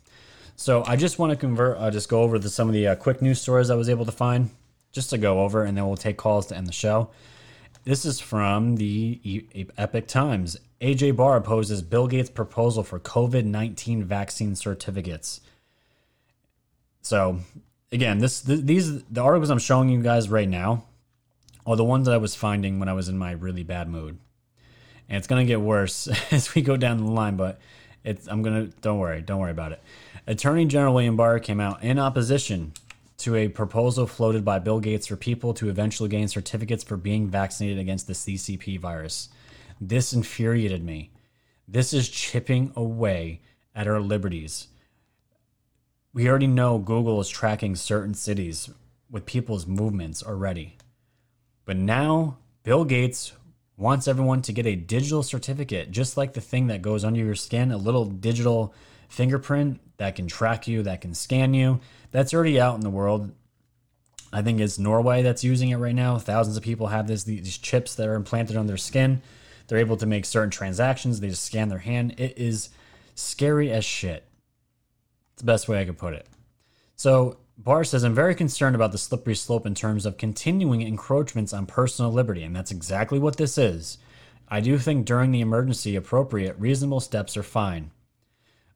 So 0.56 0.84
I 0.86 0.96
just 0.96 1.20
want 1.20 1.32
to 1.32 1.36
convert, 1.36 1.78
uh, 1.78 1.92
just 1.92 2.10
go 2.10 2.22
over 2.22 2.38
the, 2.38 2.50
some 2.50 2.68
of 2.68 2.74
the 2.74 2.88
uh, 2.88 2.96
quick 2.96 3.22
news 3.22 3.42
stories 3.42 3.70
I 3.70 3.76
was 3.76 3.90
able 3.90 4.06
to 4.06 4.12
find, 4.12 4.52
just 4.92 5.10
to 5.10 5.18
go 5.18 5.42
over, 5.42 5.64
and 5.64 5.76
then 5.76 5.86
we'll 5.88 5.98
take 5.98 6.18
calls 6.18 6.46
to 6.48 6.56
end 6.56 6.68
the 6.68 6.74
show. 6.74 7.10
This 7.86 8.06
is 8.06 8.20
from 8.20 8.78
the 8.78 9.46
Epoch 9.78 10.08
Times. 10.08 10.58
AG 10.80 11.12
Barr 11.12 11.38
opposes 11.38 11.82
Bill 11.82 12.08
Gates' 12.08 12.30
proposal 12.30 12.84
for 12.84 13.00
COVID 13.00 13.46
19 13.46 14.04
vaccine 14.04 14.56
certificates. 14.56 15.42
So, 17.02 17.40
again, 17.92 18.20
this 18.20 18.42
these 18.42 19.04
the 19.04 19.22
articles 19.22 19.50
I'm 19.50 19.60
showing 19.60 19.90
you 19.90 20.02
guys 20.02 20.30
right 20.30 20.48
now 20.48 20.86
are 21.66 21.76
the 21.76 21.84
ones 21.84 22.06
that 22.06 22.14
I 22.14 22.18
was 22.18 22.36
finding 22.36 22.80
when 22.80 22.88
I 22.88 22.94
was 22.94 23.10
in 23.10 23.18
my 23.18 23.32
really 23.32 23.64
bad 23.64 23.90
mood. 23.90 24.18
And 25.10 25.18
it's 25.18 25.28
to 25.28 25.46
get 25.46 25.62
worse 25.62 26.08
as 26.32 26.54
we 26.56 26.62
go 26.62 26.78
down 26.78 26.98
the 26.98 27.12
line, 27.12 27.36
but 27.36 27.60
It's 28.04 28.28
I'm 28.28 28.42
gonna 28.42 28.68
don't 28.82 29.00
worry, 29.00 29.22
don't 29.22 29.40
worry 29.40 29.52
about 29.52 29.72
it. 29.72 29.82
Attorney 30.28 30.66
General 30.66 30.94
William 30.94 31.16
Barr 31.16 31.40
came 31.40 31.60
out 31.60 31.84
in 31.84 32.00
opposition 32.00 32.74
to 33.18 33.36
a 33.36 33.48
proposal 33.48 34.08
floated 34.08 34.44
by 34.44 34.60
Bill 34.60 34.80
Gates 34.80 35.08
for 35.08 35.16
people 35.16 35.54
to 35.56 35.70
eventually 35.70 36.10
gain 36.10 36.28
certificates 36.28 36.84
for 36.84 36.98
being 36.98 37.28
vaccinated 37.28 37.80
against 37.80 38.08
the 38.08 38.14
CCP 38.14 38.80
virus. 38.80 39.30
This 39.80 40.14
infuriated 40.14 40.84
me. 40.84 41.12
This 41.68 41.94
is 41.94 42.10
chipping 42.10 42.74
away 42.76 43.42
at 43.76 43.88
our 43.88 44.02
liberties. 44.02 44.68
We 46.14 46.30
already 46.30 46.48
know 46.48 46.78
Google 46.78 47.20
is 47.22 47.30
tracking 47.30 47.76
certain 47.76 48.14
cities 48.14 48.70
with 49.10 49.26
people's 49.26 49.66
movements 49.66 50.22
already. 50.22 50.78
But 51.66 51.78
now 51.78 52.38
Bill 52.64 52.84
Gates 52.84 53.34
wants 53.78 54.08
everyone 54.08 54.42
to 54.44 54.54
get 54.54 54.66
a 54.66 54.76
digital 54.76 55.24
certificate, 55.24 55.92
just 55.92 56.18
like 56.18 56.34
the 56.34 56.42
thing 56.42 56.68
that 56.68 56.82
goes 56.82 57.04
under 57.04 57.20
your 57.20 57.36
skin, 57.36 57.72
a 57.72 57.78
little 57.78 58.06
digital 58.06 58.74
fingerprint 59.10 59.80
that 59.98 60.16
can 60.16 60.28
track 60.28 60.68
you, 60.68 60.84
that 60.84 61.02
can 61.02 61.14
scan 61.14 61.54
you. 61.54 61.80
That's 62.12 62.34
already 62.34 62.60
out 62.60 62.76
in 62.76 62.82
the 62.82 62.90
world. 62.90 63.32
I 64.32 64.42
think 64.42 64.60
it's 64.60 64.80
Norway 64.80 65.22
that's 65.22 65.44
using 65.44 65.70
it 65.70 65.78
right 65.78 65.94
now. 65.94 66.18
Thousands 66.18 66.58
of 66.58 66.64
people 66.64 66.88
have 66.88 67.08
this 67.08 67.24
these 67.24 67.58
chips 67.58 67.96
that 67.96 68.08
are 68.08 68.16
implanted 68.16 68.58
on 68.58 68.68
their 68.68 68.78
skin. 68.78 69.22
They're 69.68 69.78
able 69.78 69.98
to 69.98 70.06
make 70.06 70.26
certain 70.26 70.50
transactions. 70.50 71.20
They 71.20 71.30
just 71.30 71.44
scan 71.44 71.70
their 71.70 71.80
hand. 71.80 72.16
It 72.18 72.38
is 72.38 72.70
scary 73.16 73.72
as 73.72 73.86
shit. 73.86 74.26
It's 75.34 75.42
the 75.42 75.46
best 75.46 75.68
way 75.68 75.80
I 75.80 75.86
could 75.86 75.98
put 75.98 76.14
it. 76.14 76.28
So 76.96 77.38
Barr 77.64 77.86
says, 77.86 78.04
I'm 78.04 78.14
very 78.14 78.36
concerned 78.36 78.76
about 78.76 78.92
the 78.92 78.98
slippery 78.98 79.36
slope 79.36 79.66
in 79.66 79.74
terms 79.74 80.06
of 80.06 80.18
continuing 80.18 80.82
encroachments 80.82 81.54
on 81.54 81.66
personal 81.66 82.12
liberty, 82.12 82.44
and 82.44 82.54
that's 82.54 82.72
exactly 82.72 83.20
what 83.20 83.38
this 83.38 83.58
is. 83.58 83.98
I 84.50 84.60
do 84.60 84.78
think 84.78 85.06
during 85.06 85.32
the 85.32 85.40
emergency, 85.40 85.96
appropriate, 85.96 86.58
reasonable 86.60 87.00
steps 87.00 87.38
are 87.38 87.44
fine. 87.44 87.92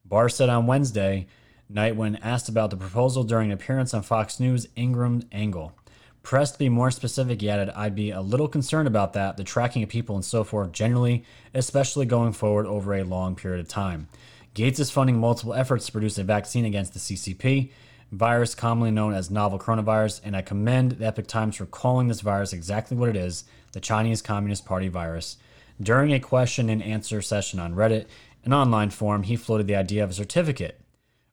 Barr 0.06 0.30
said 0.30 0.48
on 0.48 0.66
Wednesday 0.66 1.26
night 1.68 1.96
when 1.96 2.16
asked 2.16 2.48
about 2.48 2.70
the 2.70 2.78
proposal 2.78 3.24
during 3.24 3.50
an 3.50 3.54
appearance 3.54 3.92
on 3.92 4.02
Fox 4.02 4.40
News' 4.40 4.68
Ingraham 4.74 5.22
Angle. 5.32 5.74
Pressed 6.22 6.54
to 6.54 6.58
be 6.58 6.70
more 6.70 6.90
specific, 6.90 7.42
he 7.42 7.50
added, 7.50 7.68
I'd 7.70 7.94
be 7.94 8.10
a 8.10 8.22
little 8.22 8.48
concerned 8.48 8.88
about 8.88 9.12
that, 9.12 9.36
the 9.36 9.44
tracking 9.44 9.82
of 9.82 9.90
people 9.90 10.14
and 10.14 10.24
so 10.24 10.44
forth 10.44 10.72
generally, 10.72 11.24
especially 11.52 12.06
going 12.06 12.32
forward 12.32 12.64
over 12.64 12.94
a 12.94 13.04
long 13.04 13.36
period 13.36 13.60
of 13.60 13.68
time. 13.68 14.08
Gates 14.54 14.80
is 14.80 14.90
funding 14.90 15.18
multiple 15.18 15.52
efforts 15.52 15.86
to 15.86 15.92
produce 15.92 16.16
a 16.16 16.24
vaccine 16.24 16.64
against 16.64 16.94
the 16.94 16.98
CCP 16.98 17.70
virus, 18.10 18.54
commonly 18.54 18.90
known 18.90 19.14
as 19.14 19.30
novel 19.30 19.58
coronavirus, 19.58 20.20
and 20.24 20.36
I 20.36 20.42
commend 20.42 20.92
the 20.92 21.06
Epoch 21.06 21.26
Times 21.26 21.56
for 21.56 21.66
calling 21.66 22.08
this 22.08 22.20
virus 22.20 22.52
exactly 22.52 22.96
what 22.96 23.10
it 23.10 23.16
is 23.16 23.44
the 23.72 23.80
Chinese 23.80 24.22
Communist 24.22 24.64
Party 24.64 24.88
virus. 24.88 25.36
During 25.80 26.12
a 26.12 26.20
question 26.20 26.70
and 26.70 26.82
answer 26.82 27.20
session 27.20 27.60
on 27.60 27.74
Reddit, 27.74 28.06
an 28.44 28.52
online 28.52 28.90
forum, 28.90 29.24
he 29.24 29.36
floated 29.36 29.66
the 29.66 29.76
idea 29.76 30.02
of 30.02 30.10
a 30.10 30.14
certificate. 30.14 30.80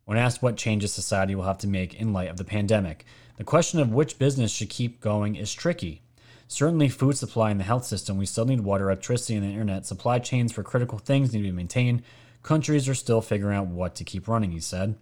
When 0.03 0.17
asked 0.17 0.43
what 0.43 0.57
changes 0.57 0.93
society 0.93 1.33
will 1.33 1.43
have 1.43 1.57
to 1.59 1.67
make 1.67 1.93
in 1.93 2.13
light 2.13 2.29
of 2.29 2.37
the 2.37 2.43
pandemic, 2.43 3.05
the 3.37 3.43
question 3.43 3.79
of 3.79 3.93
which 3.93 4.19
business 4.19 4.51
should 4.51 4.69
keep 4.69 5.01
going 5.01 5.35
is 5.35 5.53
tricky. 5.53 6.01
Certainly, 6.47 6.89
food 6.89 7.17
supply 7.17 7.49
and 7.49 7.59
the 7.59 7.63
health 7.63 7.85
system, 7.85 8.17
we 8.17 8.25
still 8.25 8.45
need 8.45 8.61
water, 8.61 8.89
electricity, 8.89 9.35
and 9.35 9.43
the 9.43 9.49
internet. 9.49 9.85
Supply 9.85 10.19
chains 10.19 10.51
for 10.51 10.61
critical 10.61 10.99
things 10.99 11.33
need 11.33 11.39
to 11.39 11.45
be 11.45 11.51
maintained. 11.51 12.03
Countries 12.43 12.87
are 12.87 12.93
still 12.93 13.21
figuring 13.21 13.57
out 13.57 13.67
what 13.67 13.95
to 13.95 14.03
keep 14.03 14.27
running, 14.27 14.51
he 14.51 14.59
said. 14.59 14.95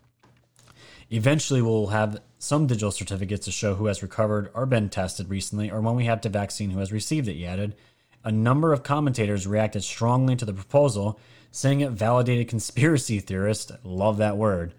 Eventually, 1.09 1.61
we'll 1.61 1.87
have 1.87 2.21
some 2.39 2.67
digital 2.67 2.91
certificates 2.91 3.45
to 3.45 3.51
show 3.51 3.75
who 3.75 3.85
has 3.85 4.01
recovered 4.01 4.49
or 4.53 4.65
been 4.65 4.89
tested 4.89 5.29
recently, 5.29 5.71
or 5.71 5.81
when 5.81 5.95
we 5.95 6.05
have 6.05 6.21
to 6.21 6.29
vaccine 6.29 6.71
who 6.71 6.79
has 6.79 6.91
received 6.91 7.27
it, 7.27 7.35
he 7.35 7.45
added. 7.45 7.75
A 8.23 8.31
number 8.31 8.73
of 8.73 8.83
commentators 8.83 9.47
reacted 9.47 9.83
strongly 9.83 10.35
to 10.35 10.45
the 10.45 10.53
proposal, 10.53 11.19
saying 11.51 11.81
it 11.81 11.91
validated 11.91 12.47
conspiracy 12.47 13.19
theorists, 13.19 13.71
love 13.83 14.17
that 14.17 14.37
word, 14.37 14.73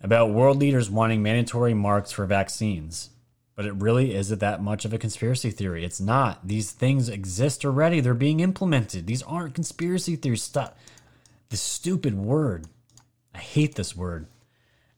about 0.00 0.30
world 0.30 0.58
leaders 0.58 0.90
wanting 0.90 1.22
mandatory 1.22 1.74
marks 1.74 2.10
for 2.12 2.26
vaccines. 2.26 3.10
But 3.54 3.66
it 3.66 3.74
really 3.74 4.14
isn't 4.14 4.38
that 4.38 4.62
much 4.62 4.84
of 4.84 4.94
a 4.94 4.98
conspiracy 4.98 5.50
theory. 5.50 5.84
It's 5.84 6.00
not. 6.00 6.48
These 6.48 6.72
things 6.72 7.08
exist 7.08 7.64
already. 7.64 8.00
They're 8.00 8.14
being 8.14 8.40
implemented. 8.40 9.06
These 9.06 9.22
aren't 9.22 9.54
conspiracy 9.54 10.16
theories. 10.16 10.42
Stop. 10.42 10.78
This 11.50 11.60
stupid 11.60 12.16
word. 12.16 12.66
I 13.34 13.38
hate 13.38 13.74
this 13.74 13.94
word. 13.94 14.26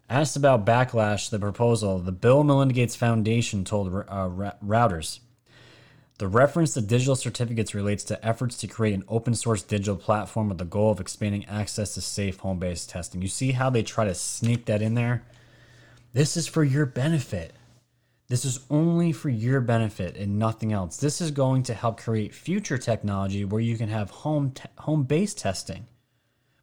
Asked 0.08 0.36
about 0.36 0.66
backlash 0.66 1.26
to 1.26 1.30
the 1.32 1.38
proposal, 1.38 1.98
the 1.98 2.12
Bill 2.12 2.44
Melinda 2.44 2.74
Gates 2.74 2.94
Foundation 2.94 3.64
told 3.64 3.88
uh, 3.88 4.52
Reuters 4.64 5.20
the 6.18 6.28
reference 6.28 6.74
to 6.74 6.80
digital 6.80 7.16
certificates 7.16 7.74
relates 7.74 8.04
to 8.04 8.24
efforts 8.24 8.56
to 8.58 8.68
create 8.68 8.94
an 8.94 9.02
open 9.08 9.34
source 9.34 9.62
digital 9.62 9.96
platform 9.96 10.48
with 10.48 10.58
the 10.58 10.64
goal 10.64 10.92
of 10.92 11.00
expanding 11.00 11.44
access 11.46 11.94
to 11.94 12.00
safe 12.00 12.38
home 12.38 12.60
based 12.60 12.88
testing. 12.88 13.20
You 13.20 13.28
see 13.28 13.52
how 13.52 13.68
they 13.68 13.82
try 13.82 14.04
to 14.04 14.14
sneak 14.14 14.66
that 14.66 14.80
in 14.80 14.94
there? 14.94 15.24
This 16.12 16.36
is 16.36 16.46
for 16.46 16.62
your 16.62 16.86
benefit. 16.86 17.52
This 18.28 18.44
is 18.44 18.60
only 18.70 19.10
for 19.10 19.28
your 19.28 19.60
benefit 19.60 20.16
and 20.16 20.38
nothing 20.38 20.72
else. 20.72 20.98
This 20.98 21.20
is 21.20 21.32
going 21.32 21.64
to 21.64 21.74
help 21.74 22.00
create 22.00 22.32
future 22.32 22.78
technology 22.78 23.44
where 23.44 23.60
you 23.60 23.76
can 23.76 23.88
have 23.88 24.10
home 24.10 24.52
te- 24.52 24.68
home 24.78 25.02
based 25.02 25.38
testing. 25.38 25.88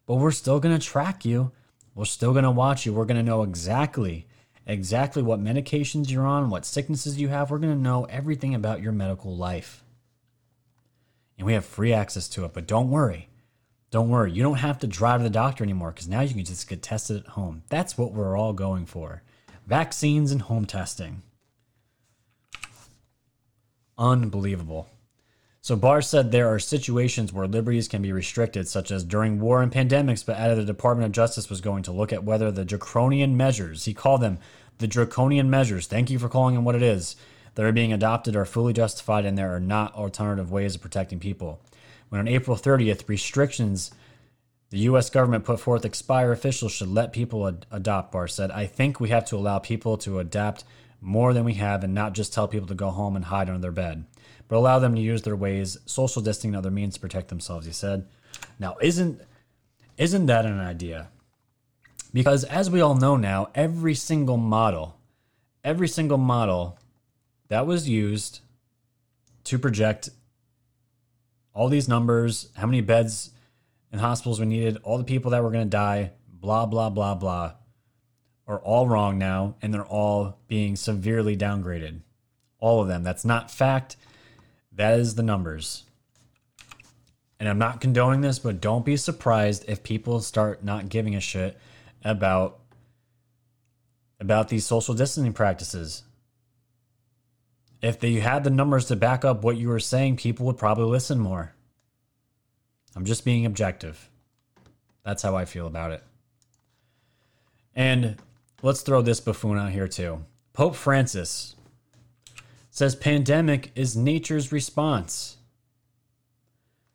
But 0.06 0.14
we're 0.14 0.30
still 0.30 0.60
going 0.60 0.78
to 0.78 0.84
track 0.84 1.26
you 1.26 1.52
we're 1.94 2.04
still 2.04 2.32
going 2.32 2.44
to 2.44 2.50
watch 2.50 2.86
you. 2.86 2.92
We're 2.92 3.04
going 3.04 3.16
to 3.16 3.22
know 3.22 3.42
exactly 3.42 4.26
exactly 4.66 5.22
what 5.22 5.42
medications 5.42 6.10
you're 6.10 6.26
on, 6.26 6.50
what 6.50 6.64
sicknesses 6.64 7.20
you 7.20 7.28
have. 7.28 7.50
We're 7.50 7.58
going 7.58 7.74
to 7.74 7.82
know 7.82 8.04
everything 8.04 8.54
about 8.54 8.82
your 8.82 8.92
medical 8.92 9.36
life. 9.36 9.82
And 11.36 11.46
we 11.46 11.54
have 11.54 11.64
free 11.64 11.92
access 11.92 12.28
to 12.30 12.44
it, 12.44 12.52
but 12.52 12.66
don't 12.66 12.90
worry. 12.90 13.28
Don't 13.90 14.08
worry. 14.08 14.32
You 14.32 14.42
don't 14.42 14.58
have 14.58 14.78
to 14.80 14.86
drive 14.86 15.20
to 15.20 15.24
the 15.24 15.30
doctor 15.30 15.64
anymore 15.64 15.90
because 15.90 16.08
now 16.08 16.20
you 16.20 16.34
can 16.34 16.44
just 16.44 16.68
get 16.68 16.82
tested 16.82 17.18
at 17.18 17.26
home. 17.28 17.62
That's 17.68 17.98
what 17.98 18.12
we're 18.12 18.36
all 18.36 18.52
going 18.52 18.86
for. 18.86 19.22
Vaccines 19.66 20.32
and 20.32 20.42
home 20.42 20.64
testing. 20.64 21.22
Unbelievable. 23.98 24.88
So 25.64 25.76
Barr 25.76 26.02
said 26.02 26.32
there 26.32 26.52
are 26.52 26.58
situations 26.58 27.32
where 27.32 27.46
liberties 27.46 27.86
can 27.86 28.02
be 28.02 28.10
restricted, 28.10 28.66
such 28.66 28.90
as 28.90 29.04
during 29.04 29.38
war 29.38 29.62
and 29.62 29.70
pandemics, 29.70 30.26
but 30.26 30.36
added 30.36 30.58
the 30.58 30.64
Department 30.64 31.06
of 31.06 31.12
Justice 31.12 31.48
was 31.48 31.60
going 31.60 31.84
to 31.84 31.92
look 31.92 32.12
at 32.12 32.24
whether 32.24 32.50
the 32.50 32.64
draconian 32.64 33.36
measures, 33.36 33.84
he 33.84 33.94
called 33.94 34.22
them 34.22 34.40
the 34.78 34.88
draconian 34.88 35.48
measures, 35.48 35.86
thank 35.86 36.10
you 36.10 36.18
for 36.18 36.28
calling 36.28 36.56
them 36.56 36.64
what 36.64 36.74
it 36.74 36.82
is, 36.82 37.14
that 37.54 37.64
are 37.64 37.70
being 37.70 37.92
adopted 37.92 38.34
are 38.34 38.44
fully 38.44 38.72
justified 38.72 39.24
and 39.24 39.38
there 39.38 39.54
are 39.54 39.60
not 39.60 39.94
alternative 39.94 40.50
ways 40.50 40.74
of 40.74 40.80
protecting 40.80 41.20
people. 41.20 41.60
When 42.08 42.18
on 42.18 42.26
April 42.26 42.56
30th, 42.56 43.08
restrictions 43.08 43.92
the 44.70 44.78
U.S. 44.78 45.10
government 45.10 45.44
put 45.44 45.60
forth 45.60 45.84
expire, 45.84 46.32
officials 46.32 46.72
should 46.72 46.88
let 46.88 47.12
people 47.12 47.46
ad- 47.46 47.66
adopt, 47.70 48.10
Barr 48.10 48.26
said. 48.26 48.50
I 48.50 48.66
think 48.66 48.98
we 48.98 49.10
have 49.10 49.26
to 49.26 49.36
allow 49.36 49.60
people 49.60 49.96
to 49.98 50.18
adapt 50.18 50.64
more 51.00 51.32
than 51.32 51.44
we 51.44 51.54
have 51.54 51.84
and 51.84 51.94
not 51.94 52.14
just 52.14 52.32
tell 52.32 52.48
people 52.48 52.66
to 52.66 52.74
go 52.74 52.90
home 52.90 53.14
and 53.14 53.26
hide 53.26 53.48
under 53.48 53.60
their 53.60 53.70
bed 53.70 54.06
but 54.52 54.58
allow 54.58 54.78
them 54.78 54.94
to 54.94 55.00
use 55.00 55.22
their 55.22 55.34
ways, 55.34 55.78
social 55.86 56.20
distancing, 56.20 56.50
and 56.50 56.58
other 56.58 56.70
means 56.70 56.92
to 56.92 57.00
protect 57.00 57.28
themselves, 57.28 57.64
he 57.64 57.72
said. 57.72 58.06
Now, 58.58 58.76
isn't 58.82 59.22
isn't 59.96 60.26
that 60.26 60.44
an 60.44 60.60
idea? 60.60 61.08
Because 62.12 62.44
as 62.44 62.68
we 62.68 62.82
all 62.82 62.94
know 62.94 63.16
now, 63.16 63.48
every 63.54 63.94
single 63.94 64.36
model, 64.36 64.98
every 65.64 65.88
single 65.88 66.18
model 66.18 66.78
that 67.48 67.66
was 67.66 67.88
used 67.88 68.40
to 69.44 69.58
project 69.58 70.10
all 71.54 71.70
these 71.70 71.88
numbers, 71.88 72.50
how 72.54 72.66
many 72.66 72.82
beds 72.82 73.30
in 73.90 74.00
hospitals 74.00 74.38
we 74.38 74.44
needed, 74.44 74.76
all 74.82 74.98
the 74.98 75.04
people 75.04 75.30
that 75.30 75.42
were 75.42 75.50
going 75.50 75.64
to 75.64 75.70
die, 75.70 76.10
blah, 76.28 76.66
blah, 76.66 76.90
blah, 76.90 77.14
blah, 77.14 77.54
are 78.46 78.60
all 78.60 78.86
wrong 78.86 79.16
now, 79.16 79.54
and 79.62 79.72
they're 79.72 79.82
all 79.82 80.36
being 80.46 80.76
severely 80.76 81.38
downgraded. 81.38 82.00
All 82.58 82.82
of 82.82 82.88
them. 82.88 83.02
That's 83.02 83.24
not 83.24 83.50
fact. 83.50 83.96
That 84.74 84.98
is 84.98 85.14
the 85.14 85.22
numbers. 85.22 85.84
And 87.38 87.48
I'm 87.48 87.58
not 87.58 87.80
condoning 87.80 88.20
this, 88.20 88.38
but 88.38 88.60
don't 88.60 88.84
be 88.84 88.96
surprised 88.96 89.64
if 89.68 89.82
people 89.82 90.20
start 90.20 90.64
not 90.64 90.88
giving 90.88 91.14
a 91.14 91.20
shit 91.20 91.58
about 92.04 92.60
about 94.20 94.48
these 94.48 94.64
social 94.64 94.94
distancing 94.94 95.32
practices. 95.32 96.04
If 97.80 97.98
they 97.98 98.14
had 98.14 98.44
the 98.44 98.50
numbers 98.50 98.86
to 98.86 98.96
back 98.96 99.24
up 99.24 99.42
what 99.42 99.56
you 99.56 99.68
were 99.68 99.80
saying, 99.80 100.16
people 100.16 100.46
would 100.46 100.56
probably 100.58 100.84
listen 100.84 101.18
more. 101.18 101.52
I'm 102.94 103.04
just 103.04 103.24
being 103.24 103.44
objective. 103.44 104.08
That's 105.04 105.22
how 105.22 105.34
I 105.34 105.44
feel 105.44 105.66
about 105.66 105.90
it. 105.90 106.04
And 107.74 108.16
let's 108.62 108.82
throw 108.82 109.02
this 109.02 109.18
buffoon 109.18 109.58
out 109.58 109.72
here 109.72 109.88
too. 109.88 110.24
Pope 110.52 110.76
Francis 110.76 111.56
says 112.72 112.96
pandemic 112.96 113.70
is 113.74 113.94
nature's 113.94 114.50
response 114.50 115.36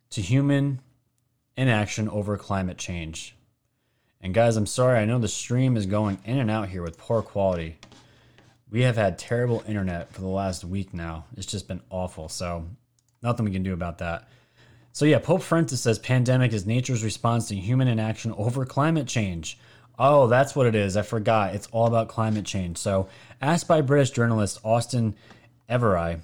to 0.09 0.21
human 0.21 0.81
inaction 1.55 2.09
over 2.09 2.35
climate 2.35 2.79
change. 2.79 3.35
And 4.19 4.33
guys, 4.33 4.57
I'm 4.57 4.65
sorry, 4.65 4.97
I 4.97 5.05
know 5.05 5.19
the 5.19 5.27
stream 5.27 5.77
is 5.77 5.85
going 5.85 6.17
in 6.25 6.39
and 6.39 6.49
out 6.49 6.69
here 6.69 6.81
with 6.81 6.97
poor 6.97 7.21
quality. 7.21 7.77
We 8.71 8.81
have 8.81 8.97
had 8.97 9.19
terrible 9.19 9.63
internet 9.67 10.11
for 10.11 10.21
the 10.21 10.27
last 10.27 10.65
week 10.65 10.95
now. 10.95 11.25
It's 11.37 11.45
just 11.45 11.67
been 11.67 11.81
awful. 11.91 12.27
So, 12.27 12.65
nothing 13.21 13.45
we 13.45 13.51
can 13.51 13.61
do 13.61 13.73
about 13.73 13.99
that. 13.99 14.27
So 14.93 15.05
yeah, 15.05 15.19
Pope 15.19 15.43
Francis 15.43 15.81
says 15.81 15.99
pandemic 15.99 16.53
is 16.53 16.65
nature's 16.65 17.03
response 17.03 17.49
to 17.49 17.55
human 17.55 17.87
inaction 17.87 18.33
over 18.35 18.65
climate 18.65 19.05
change. 19.05 19.59
Oh, 19.99 20.25
that's 20.25 20.55
what 20.55 20.65
it 20.65 20.73
is. 20.73 20.97
I 20.97 21.03
forgot. 21.03 21.53
It's 21.53 21.67
all 21.67 21.85
about 21.85 22.07
climate 22.07 22.45
change. 22.45 22.79
So, 22.79 23.09
asked 23.39 23.67
by 23.67 23.81
British 23.81 24.09
journalist 24.09 24.59
Austen 24.63 25.15
Ivereigh 25.69 26.21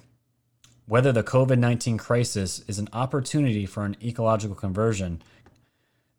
whether 0.86 1.12
the 1.12 1.22
COVID 1.22 1.58
19 1.58 1.96
crisis 1.96 2.62
is 2.68 2.78
an 2.78 2.88
opportunity 2.92 3.64
for 3.64 3.84
an 3.84 3.96
ecological 4.02 4.54
conversion, 4.54 5.22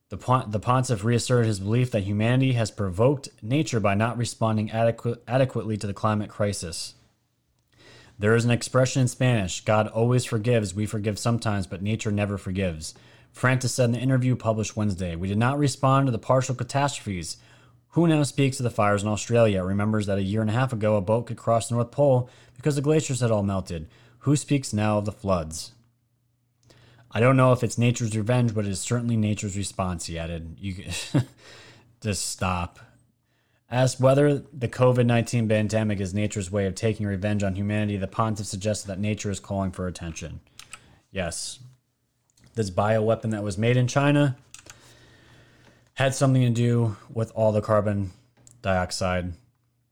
the, 0.09 0.17
the 0.47 0.59
pontiff 0.59 1.03
reasserted 1.03 1.47
his 1.47 1.59
belief 1.59 1.91
that 1.91 2.03
humanity 2.03 2.53
has 2.53 2.71
provoked 2.71 3.29
nature 3.41 3.79
by 3.79 3.93
not 3.93 4.17
responding 4.17 4.69
adequ- 4.69 5.19
adequately 5.27 5.77
to 5.77 5.87
the 5.87 5.93
climate 5.93 6.29
crisis. 6.29 6.95
There 8.17 8.35
is 8.35 8.45
an 8.45 8.51
expression 8.51 9.01
in 9.03 9.07
Spanish 9.07 9.61
God 9.61 9.87
always 9.87 10.25
forgives, 10.25 10.73
we 10.73 10.85
forgive 10.85 11.19
sometimes, 11.19 11.67
but 11.67 11.81
nature 11.81 12.11
never 12.11 12.37
forgives. 12.37 12.95
Francis 13.31 13.73
said 13.73 13.85
in 13.85 13.91
the 13.91 13.99
interview 13.99 14.35
published 14.35 14.77
Wednesday, 14.77 15.15
We 15.15 15.27
did 15.27 15.37
not 15.37 15.59
respond 15.59 16.07
to 16.07 16.11
the 16.11 16.17
partial 16.17 16.55
catastrophes. 16.55 17.37
Who 17.95 18.07
now 18.07 18.23
speaks 18.23 18.59
of 18.59 18.65
the 18.65 18.69
fires 18.69 19.03
in 19.03 19.07
Australia 19.07 19.63
remembers 19.63 20.05
that 20.07 20.17
a 20.17 20.21
year 20.21 20.41
and 20.41 20.49
a 20.49 20.53
half 20.53 20.73
ago 20.73 20.97
a 20.97 21.01
boat 21.01 21.27
could 21.27 21.37
cross 21.37 21.69
the 21.69 21.75
North 21.75 21.91
Pole 21.91 22.29
because 22.57 22.75
the 22.75 22.81
glaciers 22.81 23.21
had 23.21 23.31
all 23.31 23.41
melted. 23.41 23.87
Who 24.19 24.35
speaks 24.35 24.73
now 24.73 24.97
of 24.97 25.05
the 25.05 25.13
floods? 25.13 25.71
I 27.09 27.21
don't 27.21 27.37
know 27.37 27.53
if 27.53 27.63
it's 27.63 27.77
nature's 27.77 28.17
revenge, 28.17 28.53
but 28.53 28.65
it 28.65 28.71
is 28.71 28.81
certainly 28.81 29.15
nature's 29.15 29.55
response, 29.55 30.07
he 30.07 30.19
added. 30.19 30.57
You 30.59 30.83
just 32.01 32.29
stop. 32.29 32.79
Asked 33.71 34.01
whether 34.01 34.39
the 34.39 34.67
COVID 34.67 35.05
19 35.05 35.47
pandemic 35.47 36.01
is 36.01 36.13
nature's 36.13 36.51
way 36.51 36.65
of 36.65 36.75
taking 36.75 37.07
revenge 37.07 37.43
on 37.43 37.55
humanity, 37.55 37.95
the 37.95 38.07
pontiff 38.07 38.45
suggested 38.45 38.87
that 38.87 38.99
nature 38.99 39.31
is 39.31 39.39
calling 39.39 39.71
for 39.71 39.87
attention. 39.87 40.41
Yes. 41.11 41.59
This 42.55 42.69
bioweapon 42.69 43.31
that 43.31 43.41
was 43.41 43.57
made 43.57 43.77
in 43.77 43.87
China 43.87 44.35
had 45.95 46.13
something 46.13 46.41
to 46.41 46.49
do 46.49 46.95
with 47.11 47.31
all 47.35 47.51
the 47.51 47.61
carbon 47.61 48.11
dioxide 48.61 49.33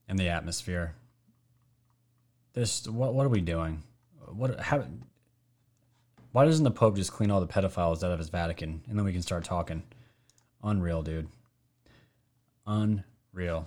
in 0.08 0.16
the 0.16 0.28
atmosphere. 0.28 0.94
This 2.52 2.86
what 2.86 3.14
what 3.14 3.26
are 3.26 3.30
we 3.30 3.40
doing? 3.40 3.82
What 4.26 4.60
how 4.60 4.84
why 6.32 6.44
doesn't 6.44 6.64
the 6.64 6.70
Pope 6.70 6.96
just 6.96 7.12
clean 7.12 7.30
all 7.30 7.40
the 7.40 7.46
pedophiles 7.46 8.04
out 8.04 8.12
of 8.12 8.18
his 8.18 8.28
Vatican 8.28 8.82
and 8.88 8.98
then 8.98 9.04
we 9.04 9.12
can 9.12 9.22
start 9.22 9.44
talking? 9.44 9.82
Unreal, 10.62 11.02
dude. 11.02 11.28
Unreal. 12.66 13.66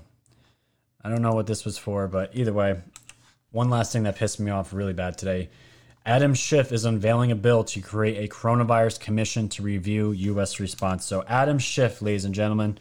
I 1.04 1.10
don't 1.10 1.22
know 1.22 1.34
what 1.34 1.48
this 1.48 1.64
was 1.64 1.78
for, 1.78 2.08
but 2.08 2.32
either 2.34 2.54
way, 2.54 2.82
one 3.52 3.70
last 3.70 3.94
thing 3.94 4.04
that 4.04 4.16
pissed 4.16 4.40
me 4.40 4.52
off 4.52 4.74
really 4.74 4.94
bad 4.94 5.18
today. 5.18 5.50
Adam 6.08 6.34
Schiff 6.34 6.72
is 6.72 6.86
unveiling 6.86 7.34
a 7.34 7.36
bill 7.36 7.66
to 7.66 7.82
create 7.82 8.24
a 8.24 8.34
coronavirus 8.34 8.98
commission 9.02 9.50
to 9.50 9.62
review 9.62 10.14
U.S. 10.14 10.58
response. 10.58 11.04
So, 11.04 11.26
Adam 11.28 11.60
Schiff, 11.60 12.02
ladies 12.02 12.24
and 12.24 12.34
gentlemen, 12.34 12.78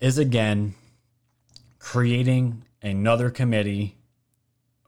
is 0.00 0.18
again 0.18 0.74
creating 1.78 2.64
another 2.82 3.30
committee, 3.30 3.94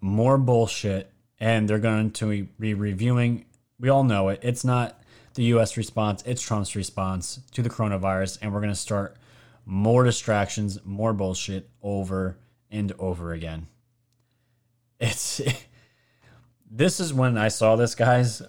more 0.01 0.37
bullshit, 0.37 1.13
and 1.39 1.69
they're 1.69 1.79
going 1.79 2.11
to 2.11 2.49
be 2.59 2.75
reviewing. 2.75 3.45
We 3.79 3.89
all 3.89 4.03
know 4.03 4.31
it. 4.31 4.41
It's 4.43 4.65
not 4.65 5.01
the 5.35 5.45
U.S. 5.45 5.77
response, 5.77 6.25
it's 6.27 6.43
Trump's 6.43 6.75
response 6.75 7.39
to 7.53 7.63
the 7.63 7.71
coronavirus, 7.71 8.39
and 8.43 8.53
we're 8.53 8.61
going 8.61 8.73
to 8.73 8.75
start 8.75 9.17
more 9.65 10.03
distractions, 10.03 10.81
more 10.85 11.13
bullshit 11.13 11.71
over 11.85 12.37
and 12.69 12.93
over 12.99 13.33
again. 13.33 13.69
It's. 14.99 15.41
This 16.71 17.01
is 17.01 17.13
when 17.13 17.39
I 17.39 17.49
saw 17.49 17.77
this, 17.77 17.95
guys. 17.95 18.43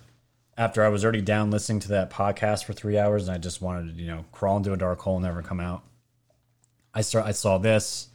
After 0.57 0.83
I 0.83 0.89
was 0.89 1.05
already 1.05 1.21
down 1.21 1.51
listening 1.51 1.79
to 1.81 1.87
that 1.89 2.09
podcast 2.09 2.65
for 2.65 2.73
three 2.73 2.97
hours, 2.97 3.27
and 3.27 3.35
I 3.35 3.37
just 3.37 3.61
wanted 3.61 3.95
to, 3.95 4.01
you 4.01 4.07
know, 4.07 4.25
crawl 4.33 4.57
into 4.57 4.73
a 4.73 4.77
dark 4.77 4.99
hole 4.99 5.15
and 5.15 5.23
never 5.23 5.41
come 5.41 5.61
out. 5.61 5.83
I 6.93 6.99
start. 6.99 7.25
I 7.25 7.31
saw 7.31 7.57
this, 7.57 8.09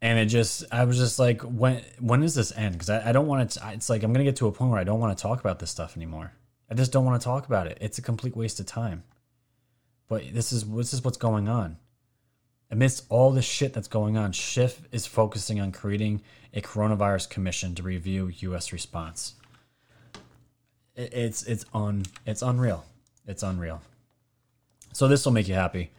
and 0.00 0.18
it 0.18 0.26
just. 0.26 0.64
I 0.72 0.84
was 0.84 0.96
just 0.96 1.18
like, 1.18 1.42
when 1.42 1.82
when 2.00 2.20
does 2.20 2.34
this 2.34 2.50
end? 2.56 2.72
Because 2.72 2.88
I, 2.88 3.10
I 3.10 3.12
don't 3.12 3.26
want 3.26 3.50
to. 3.50 3.70
It's 3.74 3.90
like 3.90 4.02
I'm 4.02 4.12
gonna 4.12 4.24
get 4.24 4.36
to 4.36 4.46
a 4.46 4.52
point 4.52 4.70
where 4.70 4.80
I 4.80 4.84
don't 4.84 5.00
want 5.00 5.16
to 5.16 5.20
talk 5.20 5.38
about 5.40 5.58
this 5.58 5.70
stuff 5.70 5.96
anymore. 5.96 6.32
I 6.70 6.74
just 6.74 6.92
don't 6.92 7.04
want 7.04 7.20
to 7.20 7.24
talk 7.24 7.46
about 7.46 7.66
it. 7.66 7.76
It's 7.80 7.98
a 7.98 8.02
complete 8.02 8.34
waste 8.34 8.58
of 8.58 8.66
time. 8.66 9.04
But 10.08 10.32
this 10.32 10.52
is 10.52 10.64
this 10.64 10.94
is 10.94 11.04
what's 11.04 11.18
going 11.18 11.46
on 11.48 11.76
amidst 12.70 13.04
all 13.08 13.30
the 13.30 13.42
shit 13.42 13.72
that's 13.72 13.88
going 13.88 14.16
on, 14.16 14.32
Schiff 14.32 14.82
is 14.92 15.06
focusing 15.06 15.60
on 15.60 15.72
creating 15.72 16.22
a 16.54 16.60
coronavirus 16.60 17.28
commission 17.30 17.74
to 17.74 17.82
review 17.82 18.32
U.S. 18.38 18.72
response. 18.72 19.34
It's 20.94 21.42
it's 21.42 21.66
un 21.74 22.04
it's 22.24 22.42
unreal. 22.42 22.84
It's 23.26 23.42
unreal. 23.42 23.82
So 24.92 25.08
this 25.08 25.24
will 25.24 25.32
make 25.32 25.46
you 25.46 25.54
happy. 25.54 25.90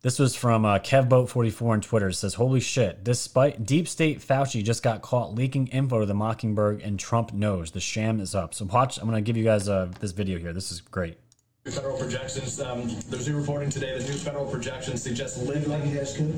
This 0.00 0.18
was 0.18 0.36
from 0.36 0.64
uh, 0.64 0.78
KevBoat44 0.78 1.62
on 1.68 1.80
Twitter. 1.80 2.08
It 2.08 2.14
says, 2.14 2.34
"Holy 2.34 2.60
shit! 2.60 3.04
Despite 3.04 3.66
deep 3.66 3.88
state 3.88 4.20
Fauci 4.20 4.64
just 4.64 4.82
got 4.82 5.02
caught 5.02 5.34
leaking 5.34 5.66
info 5.68 6.00
to 6.00 6.06
the 6.06 6.14
Mockingbird, 6.14 6.80
and 6.80 6.98
Trump 6.98 7.34
knows 7.34 7.72
the 7.72 7.80
sham 7.80 8.20
is 8.20 8.34
up." 8.34 8.54
So 8.54 8.64
watch. 8.64 8.98
I'm 8.98 9.04
gonna 9.04 9.20
give 9.20 9.36
you 9.36 9.44
guys 9.44 9.68
uh, 9.68 9.90
this 10.00 10.12
video 10.12 10.38
here. 10.38 10.54
This 10.54 10.72
is 10.72 10.80
great. 10.80 11.18
Federal 11.66 11.98
projections. 11.98 12.60
Um, 12.60 12.88
there's 13.08 13.26
new 13.28 13.36
reporting 13.36 13.70
today 13.70 13.98
that 13.98 14.08
new 14.08 14.14
federal 14.14 14.46
projections 14.46 15.02
suggest 15.02 15.38
lifting. 15.42 15.72
I'd 15.72 15.80
like 15.82 15.92
to 15.94 16.00
ask 16.00 16.16
you, 16.20 16.34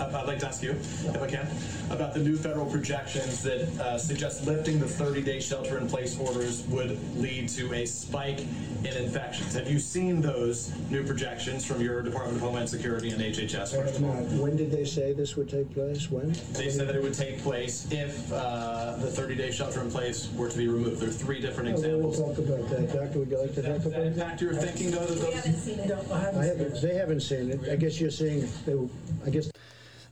I'd 0.00 0.26
like 0.26 0.38
to 0.38 0.46
ask 0.46 0.62
you, 0.62 0.70
if 0.70 1.22
I 1.22 1.26
can, 1.26 1.46
about 1.90 2.14
the 2.14 2.20
new 2.20 2.34
federal 2.34 2.64
projections 2.64 3.42
that 3.42 3.68
uh, 3.78 3.98
suggest 3.98 4.46
lifting 4.46 4.78
the 4.80 4.86
30-day 4.86 5.40
shelter-in-place 5.40 6.18
orders 6.18 6.62
would 6.68 6.98
lead 7.18 7.50
to 7.50 7.70
a 7.74 7.84
spike 7.84 8.40
in 8.84 8.96
infections. 8.96 9.52
Have 9.52 9.68
you 9.70 9.78
seen 9.78 10.22
those 10.22 10.72
new 10.90 11.04
projections 11.04 11.66
from 11.66 11.82
your 11.82 12.00
Department 12.00 12.36
of 12.36 12.42
Homeland 12.42 12.70
Security 12.70 13.10
and 13.10 13.20
HHS? 13.20 14.00
Not. 14.00 14.40
When 14.40 14.56
did 14.56 14.70
they 14.70 14.84
say 14.86 15.12
this 15.12 15.36
would 15.36 15.50
take 15.50 15.72
place? 15.74 16.10
When? 16.10 16.32
They 16.54 16.70
said 16.70 16.88
that 16.88 16.96
it 16.96 17.02
would 17.02 17.14
take 17.14 17.42
place 17.42 17.86
if 17.90 18.32
uh, 18.32 18.96
the 18.96 19.08
30-day 19.08 19.50
shelter-in-place 19.50 20.30
were 20.36 20.48
to 20.48 20.56
be 20.56 20.68
removed. 20.68 21.00
There 21.00 21.10
are 21.10 21.12
three 21.12 21.38
different 21.40 21.68
Oh, 21.68 21.72
We'll 21.72 22.10
examples. 22.10 22.18
talk 22.18 22.38
about 22.38 22.68
that. 22.70 22.92
Doctor, 22.94 23.18
would 23.18 23.30
you 23.30 23.38
like 23.42 23.54
to 23.54 23.62
talk 23.62 23.82
that 23.82 23.86
about 23.86 24.14
that? 24.16 24.37
Impact 24.40 24.80
your 24.80 24.88
thinking, 24.88 24.90
though, 24.90 25.06
that 25.06 25.10
We 25.10 25.16
those? 25.16 25.34
haven't 25.34 25.54
seen 25.56 25.78
it. 25.80 25.90
I 26.10 26.44
haven't, 26.44 26.82
they 26.82 26.94
haven't 26.94 27.20
seen 27.20 27.50
it. 27.50 27.60
I 27.70 27.76
guess 27.76 28.00
you're 28.00 28.10
saying, 28.10 28.48
they, 28.66 28.74
were- 28.74 28.88
I 29.26 29.30
guess 29.30 29.50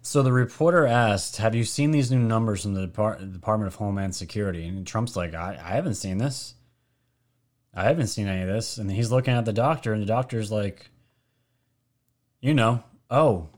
So 0.03 0.23
the 0.23 0.33
reporter 0.33 0.87
asked, 0.87 1.37
"Have 1.39 1.55
you 1.55 1.65
seen 1.65 1.91
these 1.91 2.11
new 2.11 2.19
numbers 2.19 2.63
from 2.63 2.75
the 2.75 2.83
Depart- 2.87 3.33
Department 3.33 3.67
of 3.69 3.75
Homeland 3.77 4.15
Security?" 4.15 4.67
And 4.67 4.87
Trump's 4.87 5.17
like, 5.17 5.35
I-, 5.35 5.59
"I 5.63 5.71
haven't 5.71 5.95
seen 5.95 6.19
this. 6.19 6.55
I 7.75 7.85
haven't 7.85 8.07
seen 8.09 8.27
any 8.29 8.43
of 8.43 8.49
this." 8.49 8.79
And 8.79 8.91
he's 8.91 9.11
looking 9.11 9.35
at 9.35 9.45
the 9.45 9.53
doctor, 9.53 9.93
and 9.93 10.01
the 10.03 10.07
doctor's 10.07 10.51
like, 10.53 10.91
"You 12.41 12.55
know, 12.55 12.83
oh, 13.11 13.49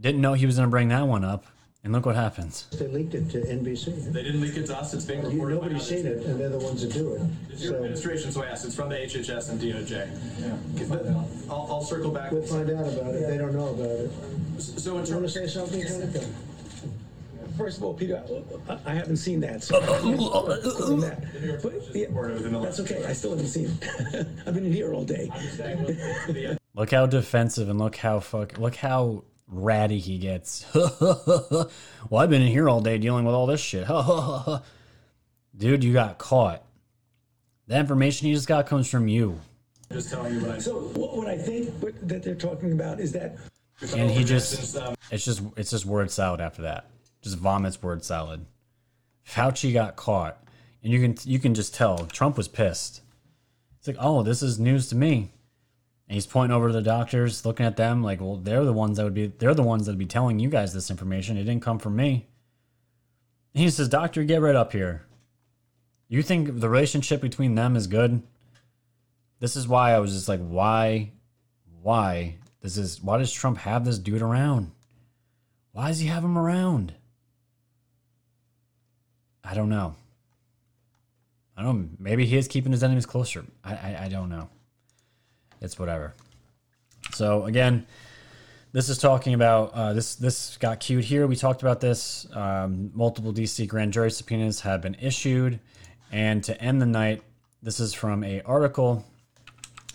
didn't 0.00 0.20
know 0.20 0.34
he 0.34 0.46
was 0.46 0.56
going 0.56 0.66
to 0.66 0.70
bring 0.70 0.88
that 0.88 1.06
one 1.06 1.24
up." 1.24 1.46
And 1.84 1.92
look 1.92 2.06
what 2.06 2.16
happens. 2.16 2.64
they 2.78 2.86
leaked 2.88 3.14
it 3.14 3.28
to 3.32 3.40
NBC. 3.42 4.10
They 4.10 4.22
didn't 4.22 4.40
leak 4.40 4.56
it 4.56 4.64
to 4.66 4.78
us. 4.78 4.94
It's 4.94 5.04
being 5.04 5.20
You- 5.20 5.26
reported 5.28 5.60
by 5.60 5.66
Nobody's 5.66 5.86
others. 5.86 5.88
seen 6.02 6.06
it, 6.06 6.24
and 6.24 6.40
they're 6.40 6.48
the 6.48 6.58
ones 6.58 6.80
that 6.80 6.92
do 6.94 7.12
it. 7.14 7.20
It's 7.50 7.62
your 7.62 7.72
So 7.72 7.76
administration, 7.76 8.32
so 8.32 8.42
I 8.42 8.46
asked. 8.46 8.64
It's 8.64 8.74
from 8.74 8.88
the 8.88 8.96
HHS 8.96 9.50
and 9.50 9.60
DOJ. 9.60 10.08
Yeah. 10.40 11.24
I'll, 11.50 11.66
I'll 11.70 11.82
circle 11.84 12.10
back. 12.10 12.32
we'll 12.32 12.42
find 12.42 12.70
out 12.70 12.88
about 12.88 13.14
it. 13.14 13.28
They 13.28 13.36
don't 13.36 13.52
know 13.54 13.68
about 13.68 13.90
it. 13.90 14.10
So 14.60 14.96
in 14.96 15.04
You 15.04 15.12
want 15.12 15.26
to 15.26 15.28
say 15.28 15.46
something, 15.46 15.82
Jonathan? 15.86 16.34
First 17.58 17.78
of 17.78 17.84
all, 17.84 17.94
Peter, 17.94 18.20
I, 18.68 18.78
I 18.86 18.94
haven't 18.94 19.18
seen 19.18 19.40
that. 19.40 19.62
So 19.62 19.76
I 19.82 19.86
can't 19.86 20.02
seen 20.02 21.00
that. 21.00 21.62
But, 21.62 21.94
yeah, 21.94 22.06
that's 22.60 22.80
okay. 22.80 23.04
I 23.04 23.12
still 23.12 23.30
haven't 23.32 23.46
seen 23.48 23.66
it. 23.82 24.26
I've 24.46 24.54
been 24.54 24.64
in 24.64 24.72
here 24.72 24.92
all 24.94 25.04
day. 25.04 25.30
Look 26.74 26.90
how 26.90 27.06
defensive 27.06 27.68
and 27.68 27.78
look 27.78 27.94
how 27.94 28.18
fuck 28.18 28.58
look 28.58 28.74
how 28.74 29.22
ratty 29.54 29.98
he 29.98 30.18
gets. 30.18 30.66
well, 30.74 31.70
I've 32.12 32.30
been 32.30 32.42
in 32.42 32.48
here 32.48 32.68
all 32.68 32.80
day 32.80 32.98
dealing 32.98 33.24
with 33.24 33.34
all 33.34 33.46
this 33.46 33.60
shit. 33.60 33.86
Dude, 35.56 35.84
you 35.84 35.92
got 35.92 36.18
caught. 36.18 36.64
The 37.66 37.78
information 37.78 38.28
you 38.28 38.34
just 38.34 38.48
got 38.48 38.66
comes 38.66 38.90
from 38.90 39.08
you. 39.08 39.40
just 39.90 40.10
telling 40.10 40.34
you 40.34 40.40
what 40.40 40.56
I 40.56 40.58
So 40.58 40.80
what, 40.80 41.16
what 41.16 41.28
I 41.28 41.38
think 41.38 41.70
what, 41.82 42.08
that 42.08 42.22
they're 42.22 42.34
talking 42.34 42.72
about 42.72 43.00
is 43.00 43.12
that 43.12 43.36
And 43.94 44.10
he 44.10 44.24
just 44.24 44.50
Since, 44.50 44.76
um, 44.76 44.94
it's 45.10 45.24
just 45.24 45.42
it's 45.56 45.70
just 45.70 45.86
word 45.86 46.10
salad 46.10 46.40
after 46.40 46.62
that. 46.62 46.86
Just 47.22 47.38
vomits 47.38 47.82
word 47.82 48.04
salad. 48.04 48.44
Fauci 49.26 49.72
got 49.72 49.96
caught. 49.96 50.42
And 50.82 50.92
you 50.92 51.00
can 51.00 51.16
you 51.24 51.38
can 51.38 51.54
just 51.54 51.74
tell 51.74 51.98
Trump 52.06 52.36
was 52.36 52.48
pissed. 52.48 53.00
It's 53.78 53.86
like, 53.86 53.96
oh, 54.00 54.22
this 54.22 54.42
is 54.42 54.58
news 54.58 54.88
to 54.88 54.96
me. 54.96 55.33
And 56.08 56.14
he's 56.14 56.26
pointing 56.26 56.54
over 56.54 56.68
to 56.68 56.74
the 56.74 56.82
doctors, 56.82 57.46
looking 57.46 57.64
at 57.64 57.76
them 57.76 58.02
like, 58.02 58.20
well, 58.20 58.36
they're 58.36 58.64
the 58.64 58.72
ones 58.72 58.98
that 58.98 59.04
would 59.04 59.14
be 59.14 59.28
they're 59.38 59.54
the 59.54 59.62
ones 59.62 59.86
that 59.86 59.92
would 59.92 59.98
be 59.98 60.06
telling 60.06 60.38
you 60.38 60.48
guys 60.48 60.74
this 60.74 60.90
information. 60.90 61.36
It 61.36 61.44
didn't 61.44 61.62
come 61.62 61.78
from 61.78 61.96
me. 61.96 62.26
And 63.54 63.62
he 63.62 63.70
says, 63.70 63.88
Doctor, 63.88 64.24
get 64.24 64.42
right 64.42 64.56
up 64.56 64.72
here. 64.72 65.06
You 66.08 66.22
think 66.22 66.60
the 66.60 66.68
relationship 66.68 67.20
between 67.20 67.54
them 67.54 67.76
is 67.76 67.86
good? 67.86 68.22
This 69.40 69.56
is 69.56 69.66
why 69.66 69.92
I 69.92 69.98
was 69.98 70.12
just 70.12 70.28
like, 70.28 70.40
why, 70.40 71.12
why 71.82 72.36
this? 72.60 73.02
Why 73.02 73.18
does 73.18 73.32
Trump 73.32 73.58
have 73.58 73.84
this 73.84 73.98
dude 73.98 74.22
around? 74.22 74.72
Why 75.72 75.88
does 75.88 75.98
he 75.98 76.08
have 76.08 76.24
him 76.24 76.38
around? 76.38 76.94
I 79.42 79.54
don't 79.54 79.68
know. 79.68 79.96
I 81.56 81.62
don't 81.62 81.82
know. 81.82 81.88
Maybe 81.98 82.26
he 82.26 82.36
is 82.36 82.48
keeping 82.48 82.72
his 82.72 82.82
enemies 82.82 83.06
closer. 83.06 83.44
I, 83.62 83.74
I, 83.74 84.04
I 84.04 84.08
don't 84.08 84.28
know. 84.28 84.48
It's 85.64 85.78
whatever. 85.78 86.14
So 87.12 87.44
again, 87.44 87.86
this 88.72 88.88
is 88.88 88.98
talking 88.98 89.34
about 89.34 89.72
uh, 89.72 89.92
this. 89.92 90.14
This 90.16 90.56
got 90.58 90.80
queued 90.80 91.04
here. 91.04 91.26
We 91.26 91.36
talked 91.36 91.62
about 91.62 91.80
this. 91.80 92.26
Um, 92.32 92.90
multiple 92.94 93.32
DC 93.32 93.66
grand 93.68 93.92
jury 93.92 94.10
subpoenas 94.10 94.60
have 94.60 94.82
been 94.82 94.96
issued, 95.00 95.60
and 96.12 96.42
to 96.44 96.60
end 96.60 96.82
the 96.82 96.86
night, 96.86 97.22
this 97.62 97.80
is 97.80 97.94
from 97.94 98.24
a 98.24 98.42
article 98.42 99.04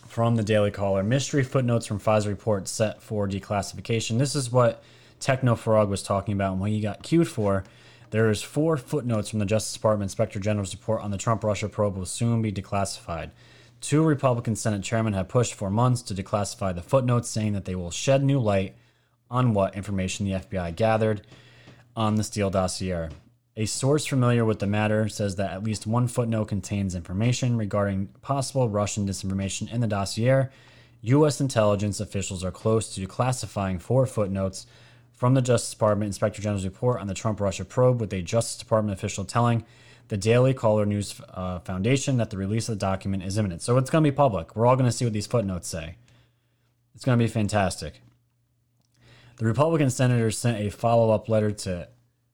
from 0.08 0.36
the 0.36 0.44
Daily 0.44 0.72
Caller. 0.72 1.04
Mystery 1.04 1.44
footnotes 1.44 1.86
from 1.86 2.00
FISA 2.00 2.28
report 2.28 2.68
set 2.68 3.02
for 3.02 3.28
declassification. 3.28 4.18
This 4.18 4.34
is 4.34 4.52
what 4.52 4.84
Techno 5.20 5.56
Fog 5.56 5.90
was 5.90 6.02
talking 6.02 6.34
about 6.34 6.54
and 6.54 6.62
what 6.62 6.72
he 6.72 6.80
got 6.82 7.04
queued 7.04 7.28
for. 7.28 7.64
There 8.12 8.30
is 8.30 8.42
four 8.42 8.76
footnotes 8.76 9.30
from 9.30 9.40
the 9.40 9.46
Justice 9.46 9.74
Department 9.74 10.08
Inspector 10.08 10.40
General's 10.40 10.74
report 10.74 11.04
on 11.04 11.12
the 11.12 11.18
Trump 11.18 11.44
Russia 11.44 11.70
probe 11.70 11.96
will 11.96 12.06
soon 12.06 12.42
be 12.42 12.52
declassified. 12.52 13.30
Two 13.82 14.04
Republican 14.04 14.56
Senate 14.56 14.84
chairmen 14.84 15.14
have 15.14 15.30
pushed 15.30 15.54
for 15.54 15.70
months 15.70 16.02
to 16.04 16.14
declassify 16.14 16.76
the 16.76 16.82
footnotes, 16.82 17.30
saying 17.30 17.54
that 17.54 17.66
they 17.66 17.76
will 17.76 17.92
shed 17.92 18.24
new 18.24 18.40
light 18.40 18.76
on 19.30 19.54
what 19.54 19.76
information 19.76 20.26
the 20.26 20.34
FBI 20.34 20.76
gathered 20.76 21.26
on 21.96 22.16
the 22.16 22.24
Steele 22.24 22.50
dossier. 22.50 23.10
A 23.56 23.66
source 23.66 24.06
familiar 24.06 24.46
with 24.46 24.60
the 24.60 24.68
matter 24.68 25.10
says 25.10 25.36
that 25.36 25.52
at 25.52 25.64
least 25.64 25.88
one 25.88 26.08
footnote 26.08 26.46
contains 26.46 26.96
information 26.96 27.58
regarding 27.58 28.08
possible 28.22 28.70
Russian 28.70 29.08
disinformation 29.08 29.72
in 29.72 29.82
the 29.82 29.88
dossier. 29.88 30.50
U.S. 31.02 31.42
intelligence 31.42 32.00
officials 32.00 32.44
are 32.44 32.52
close 32.52 32.94
to 32.96 33.06
declassifying 33.06 33.82
four 33.82 34.06
footnotes 34.06 34.66
from 35.14 35.34
the 35.34 35.42
Justice 35.42 35.72
Department 35.72 36.08
Inspector 36.08 36.42
General's 36.42 36.64
report 36.64 37.02
on 37.02 37.08
the 37.08 37.14
Trump 37.14 37.42
Russia 37.42 37.66
probe, 37.66 38.00
with 38.00 38.14
a 38.14 38.22
Justice 38.22 38.58
Department 38.58 38.98
official 38.98 39.26
telling 39.26 39.66
the 40.10 40.18
Daily 40.18 40.54
Caller 40.54 40.86
News 40.86 41.22
uh, 41.30 41.60
Foundation 41.60 42.18
that 42.18 42.32
the 42.32 42.38
release 42.38 42.68
of 42.68 42.76
the 42.76 42.86
document 42.86 43.24
is 43.24 43.38
imminent. 43.38 43.62
So 43.62 43.78
it's 43.78 43.90
going 43.90 44.04
to 44.04 44.12
be 44.12 44.16
public. 44.16 44.56
We're 44.56 44.66
all 44.66 44.76
going 44.76 44.90
to 44.90 44.96
see 44.96 45.06
what 45.06 45.14
these 45.14 45.28
footnotes 45.28 45.68
say. 45.68 45.96
It's 46.96 47.06
going 47.06 47.18
to 47.18 47.24
be 47.24 47.30
fantastic. 47.30 48.02
The 49.38 49.46
Republican 49.46 49.90
senators 49.90 50.38
sent 50.38 50.60
a 50.60 50.70
follow 50.70 51.12
up 51.12 51.30
letter 51.30 51.52
to 51.52 51.88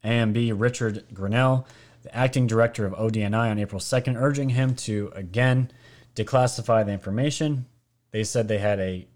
AMB 0.04 0.54
Richard 0.56 1.06
Grenell, 1.14 1.68
the 2.02 2.16
acting 2.16 2.48
director 2.48 2.86
of 2.86 2.94
ODNI, 2.94 3.52
on 3.52 3.60
April 3.60 3.82
2nd, 3.82 4.20
urging 4.20 4.50
him 4.50 4.74
to 4.76 5.12
again 5.14 5.70
declassify 6.16 6.86
the 6.86 6.94
information. 6.94 7.66
They 8.12 8.24
said 8.24 8.48
they 8.48 8.58
had 8.60 8.80
a 8.80 9.08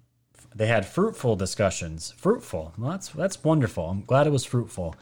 they 0.53 0.67
had 0.67 0.85
fruitful 0.85 1.35
discussions. 1.35 2.11
Fruitful. 2.17 2.73
Well, 2.77 2.91
that's 2.91 3.09
that's 3.09 3.43
wonderful. 3.43 3.89
I'm 3.89 4.03
glad 4.03 4.27
it 4.27 4.31
was 4.31 4.45
fruitful. 4.45 4.95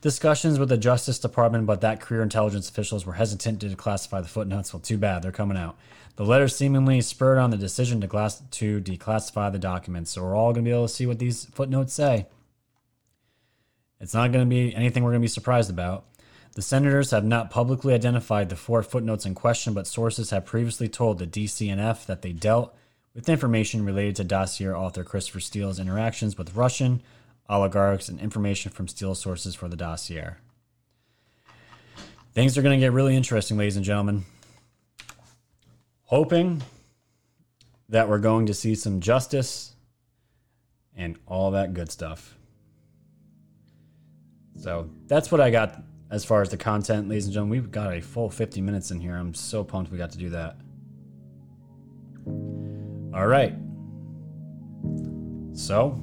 Discussions 0.00 0.60
with 0.60 0.68
the 0.68 0.76
Justice 0.76 1.18
Department, 1.18 1.66
but 1.66 1.80
that 1.80 2.00
career 2.00 2.22
intelligence 2.22 2.68
officials 2.68 3.04
were 3.04 3.14
hesitant 3.14 3.60
to 3.60 3.68
declassify 3.68 4.22
the 4.22 4.28
footnotes. 4.28 4.72
Well, 4.72 4.80
too 4.80 4.96
bad. 4.96 5.22
They're 5.22 5.32
coming 5.32 5.56
out. 5.56 5.76
The 6.14 6.24
letter 6.24 6.46
seemingly 6.46 7.00
spurred 7.00 7.38
on 7.38 7.50
the 7.50 7.56
decision 7.56 8.00
to, 8.00 8.06
glass, 8.06 8.40
to 8.52 8.80
declassify 8.80 9.50
the 9.50 9.58
documents. 9.58 10.12
So 10.12 10.22
we're 10.22 10.36
all 10.36 10.52
going 10.52 10.64
to 10.64 10.68
be 10.68 10.74
able 10.74 10.86
to 10.86 10.94
see 10.94 11.06
what 11.06 11.18
these 11.18 11.46
footnotes 11.46 11.92
say. 11.92 12.26
It's 14.00 14.14
not 14.14 14.30
going 14.30 14.44
to 14.44 14.48
be 14.48 14.74
anything 14.74 15.02
we're 15.02 15.10
going 15.10 15.22
to 15.22 15.24
be 15.24 15.28
surprised 15.28 15.70
about. 15.70 16.04
The 16.54 16.62
senators 16.62 17.10
have 17.10 17.24
not 17.24 17.50
publicly 17.50 17.94
identified 17.94 18.48
the 18.48 18.56
four 18.56 18.82
footnotes 18.82 19.26
in 19.26 19.34
question, 19.34 19.74
but 19.74 19.86
sources 19.86 20.30
have 20.30 20.44
previously 20.44 20.88
told 20.88 21.18
the 21.18 21.26
DCNF 21.26 22.06
that 22.06 22.22
they 22.22 22.32
dealt 22.32 22.74
with 23.14 23.28
information 23.28 23.84
related 23.84 24.16
to 24.16 24.24
dossier 24.24 24.70
author 24.70 25.02
Christopher 25.02 25.40
Steele's 25.40 25.80
interactions 25.80 26.38
with 26.38 26.54
Russian 26.54 27.02
oligarchs 27.48 28.08
and 28.08 28.20
information 28.20 28.70
from 28.70 28.88
Steele 28.88 29.14
sources 29.14 29.54
for 29.54 29.68
the 29.68 29.76
dossier. 29.76 30.32
Things 32.34 32.56
are 32.56 32.62
going 32.62 32.78
to 32.78 32.84
get 32.84 32.92
really 32.92 33.16
interesting, 33.16 33.56
ladies 33.56 33.76
and 33.76 33.84
gentlemen. 33.84 34.24
Hoping 36.04 36.62
that 37.88 38.08
we're 38.08 38.18
going 38.18 38.46
to 38.46 38.54
see 38.54 38.74
some 38.74 39.00
justice 39.00 39.74
and 40.96 41.16
all 41.26 41.52
that 41.52 41.74
good 41.74 41.90
stuff. 41.90 42.36
So 44.56 44.90
that's 45.06 45.30
what 45.30 45.40
I 45.40 45.50
got 45.50 45.82
as 46.10 46.24
far 46.24 46.42
as 46.42 46.50
the 46.50 46.56
content, 46.56 47.08
ladies 47.08 47.26
and 47.26 47.34
gentlemen. 47.34 47.50
We've 47.50 47.70
got 47.70 47.94
a 47.94 48.00
full 48.00 48.28
50 48.30 48.60
minutes 48.60 48.90
in 48.90 49.00
here. 49.00 49.16
I'm 49.16 49.34
so 49.34 49.62
pumped 49.64 49.90
we 49.90 49.98
got 49.98 50.10
to 50.12 50.18
do 50.18 50.30
that. 50.30 50.56
All 53.14 53.26
right. 53.26 53.54
So, 55.54 56.00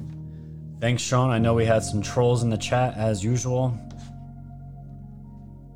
thanks, 0.80 1.02
Sean. 1.02 1.30
I 1.30 1.38
know 1.38 1.54
we 1.54 1.64
had 1.64 1.82
some 1.82 2.02
trolls 2.02 2.42
in 2.42 2.50
the 2.50 2.56
chat 2.58 2.96
as 2.96 3.24
usual, 3.24 3.78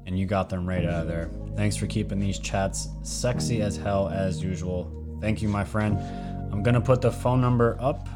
and 0.06 0.18
you 0.18 0.26
got 0.26 0.48
them 0.48 0.66
right 0.66 0.84
out 0.84 1.02
of 1.02 1.08
there. 1.08 1.30
Thanks 1.56 1.76
for 1.76 1.86
keeping 1.86 2.18
these 2.18 2.38
chats 2.38 2.88
sexy 3.02 3.62
as 3.62 3.76
hell 3.76 4.08
as 4.08 4.42
usual. 4.42 5.18
Thank 5.20 5.42
you, 5.42 5.48
my 5.48 5.64
friend. 5.64 5.98
I'm 6.52 6.62
to 6.74 6.80
put 6.80 7.00
the 7.00 7.12
phone 7.12 7.40
number 7.40 7.76
up 7.80 8.08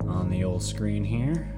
on 0.00 0.28
the 0.30 0.44
old 0.44 0.62
screen 0.62 1.04
here. 1.04 1.54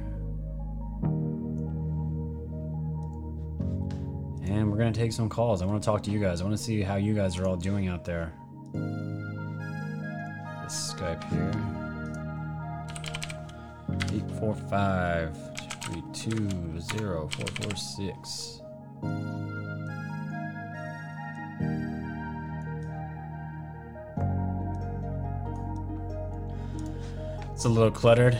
And 4.44 4.70
we're 4.70 4.78
to 4.92 4.98
take 4.98 5.12
some 5.12 5.28
calls. 5.28 5.62
I 5.62 5.66
want 5.66 5.82
to 5.82 5.86
talk 5.86 6.02
to 6.04 6.10
you 6.10 6.18
guys. 6.20 6.40
I 6.40 6.44
want 6.44 6.56
to 6.56 6.62
see 6.62 6.82
how 6.82 6.96
you 6.96 7.14
guys 7.14 7.38
are 7.38 7.46
all 7.46 7.56
doing 7.56 7.88
out 7.88 8.04
there. 8.04 8.32
This 10.62 10.94
Skype 10.94 11.24
here. 11.30 11.79
845 14.04 15.36
320 15.82 16.80
446. 16.90 18.60
It's 27.52 27.64
a 27.66 27.68
little 27.68 27.90
cluttered, 27.90 28.38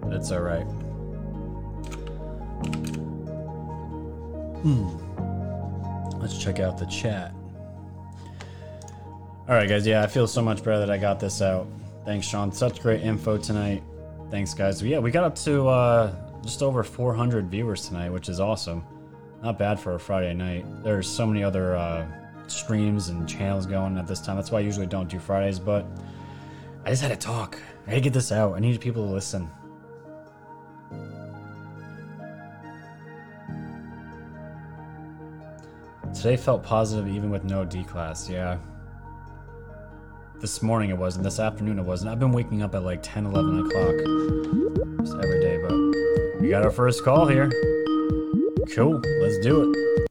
but 0.00 0.12
it's 0.12 0.32
alright. 0.32 0.66
Hmm. 4.62 4.88
Let's 6.20 6.36
check 6.38 6.58
out 6.58 6.78
the 6.78 6.86
chat. 6.86 7.32
All 9.46 9.54
right, 9.54 9.68
guys. 9.68 9.86
Yeah, 9.86 10.02
I 10.02 10.06
feel 10.06 10.26
so 10.26 10.40
much 10.40 10.64
better 10.64 10.78
that 10.78 10.90
I 10.90 10.96
got 10.96 11.20
this 11.20 11.42
out. 11.42 11.68
Thanks, 12.06 12.26
Sean. 12.26 12.50
Such 12.50 12.80
great 12.80 13.02
info 13.02 13.36
tonight. 13.36 13.82
Thanks, 14.34 14.52
guys. 14.52 14.82
Yeah, 14.82 14.98
we 14.98 15.12
got 15.12 15.22
up 15.22 15.36
to 15.44 15.68
uh, 15.68 16.12
just 16.42 16.60
over 16.60 16.82
400 16.82 17.48
viewers 17.48 17.86
tonight, 17.86 18.10
which 18.10 18.28
is 18.28 18.40
awesome. 18.40 18.84
Not 19.44 19.60
bad 19.60 19.78
for 19.78 19.94
a 19.94 20.00
Friday 20.00 20.34
night. 20.34 20.66
There's 20.82 21.08
so 21.08 21.24
many 21.24 21.44
other 21.44 21.76
uh, 21.76 22.04
streams 22.48 23.10
and 23.10 23.28
channels 23.28 23.64
going 23.64 23.96
at 23.96 24.08
this 24.08 24.20
time. 24.20 24.34
That's 24.34 24.50
why 24.50 24.58
I 24.58 24.62
usually 24.62 24.88
don't 24.88 25.08
do 25.08 25.20
Fridays, 25.20 25.60
but 25.60 25.86
I 26.84 26.90
just 26.90 27.00
had 27.00 27.12
to 27.12 27.16
talk. 27.16 27.60
I 27.86 27.90
had 27.90 27.94
to 27.94 28.00
get 28.00 28.12
this 28.12 28.32
out. 28.32 28.54
I 28.54 28.58
needed 28.58 28.80
people 28.80 29.06
to 29.06 29.12
listen. 29.12 29.48
Today 36.12 36.36
felt 36.36 36.64
positive 36.64 37.06
even 37.06 37.30
with 37.30 37.44
no 37.44 37.64
D 37.64 37.84
class. 37.84 38.28
Yeah. 38.28 38.58
This 40.40 40.62
morning 40.62 40.90
it 40.90 40.98
wasn't. 40.98 41.24
This 41.24 41.40
afternoon 41.40 41.78
it 41.78 41.84
wasn't. 41.84 42.10
I've 42.10 42.18
been 42.18 42.32
waking 42.32 42.62
up 42.62 42.74
at 42.74 42.82
like 42.82 43.00
10, 43.02 43.26
11 43.26 43.66
o'clock 43.66 43.94
just 45.00 45.14
every 45.22 45.40
day, 45.40 45.58
but 45.62 45.72
we 46.40 46.50
got 46.50 46.64
our 46.64 46.70
first 46.70 47.04
call 47.04 47.26
here. 47.26 47.50
Cool. 48.74 49.00
Let's 49.20 49.38
do 49.38 49.72
it. 49.72 50.08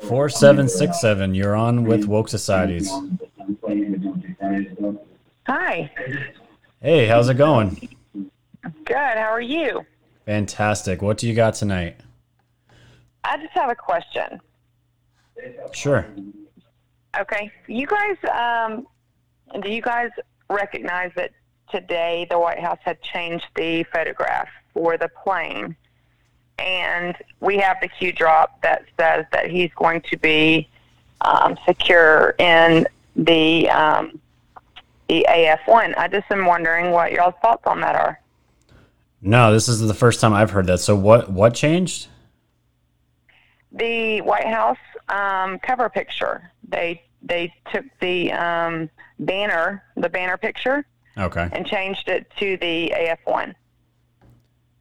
4767, 0.00 1.34
you're 1.34 1.54
on 1.56 1.84
with 1.84 2.06
Woke 2.06 2.28
Societies. 2.28 2.90
Hi. 5.46 5.90
Hey, 6.80 7.06
how's 7.06 7.28
it 7.28 7.34
going? 7.34 7.88
Good. 8.84 8.96
How 8.96 9.30
are 9.30 9.40
you? 9.40 9.84
Fantastic. 10.26 11.02
What 11.02 11.18
do 11.18 11.26
you 11.28 11.34
got 11.34 11.54
tonight? 11.54 11.96
I 13.24 13.36
just 13.38 13.52
have 13.52 13.70
a 13.70 13.74
question. 13.74 14.40
Sure. 15.72 16.06
Okay. 17.20 17.50
You 17.66 17.86
guys, 17.86 18.16
um, 18.32 18.86
do 19.60 19.70
you 19.70 19.82
guys 19.82 20.10
recognize 20.50 21.12
that 21.16 21.30
today 21.70 22.26
the 22.30 22.38
White 22.38 22.60
House 22.60 22.78
had 22.82 23.00
changed 23.02 23.46
the 23.54 23.84
photograph 23.84 24.48
for 24.72 24.96
the 24.96 25.08
plane? 25.22 25.76
And 26.58 27.16
we 27.40 27.58
have 27.58 27.78
the 27.80 27.88
Q 27.88 28.12
drop 28.12 28.60
that 28.62 28.84
says 28.98 29.26
that 29.32 29.50
he's 29.50 29.70
going 29.74 30.02
to 30.02 30.16
be 30.16 30.68
um, 31.20 31.56
secure 31.66 32.34
in 32.38 32.86
the 33.16 33.68
um, 33.70 34.20
the 35.08 35.26
AF1. 35.28 35.96
I 35.96 36.08
just 36.08 36.30
am 36.30 36.46
wondering 36.46 36.90
what 36.90 37.12
y'all's 37.12 37.34
thoughts 37.42 37.64
on 37.66 37.80
that 37.80 37.96
are. 37.96 38.20
No, 39.20 39.52
this 39.52 39.68
is 39.68 39.80
the 39.80 39.94
first 39.94 40.20
time 40.20 40.32
I've 40.32 40.50
heard 40.50 40.66
that. 40.66 40.78
So 40.78 40.94
what 40.94 41.30
what 41.30 41.54
changed? 41.54 42.08
The 43.72 44.20
White 44.20 44.46
House 44.46 44.78
um, 45.08 45.58
cover 45.60 45.88
picture. 45.88 46.50
They 46.68 47.02
they 47.22 47.52
took 47.72 47.84
the 48.00 48.32
um, 48.32 48.90
banner, 49.18 49.82
the 49.96 50.08
banner 50.08 50.36
picture, 50.36 50.84
Okay. 51.16 51.48
and 51.52 51.66
changed 51.66 52.08
it 52.08 52.30
to 52.38 52.56
the 52.58 52.92
AF1. 52.96 53.54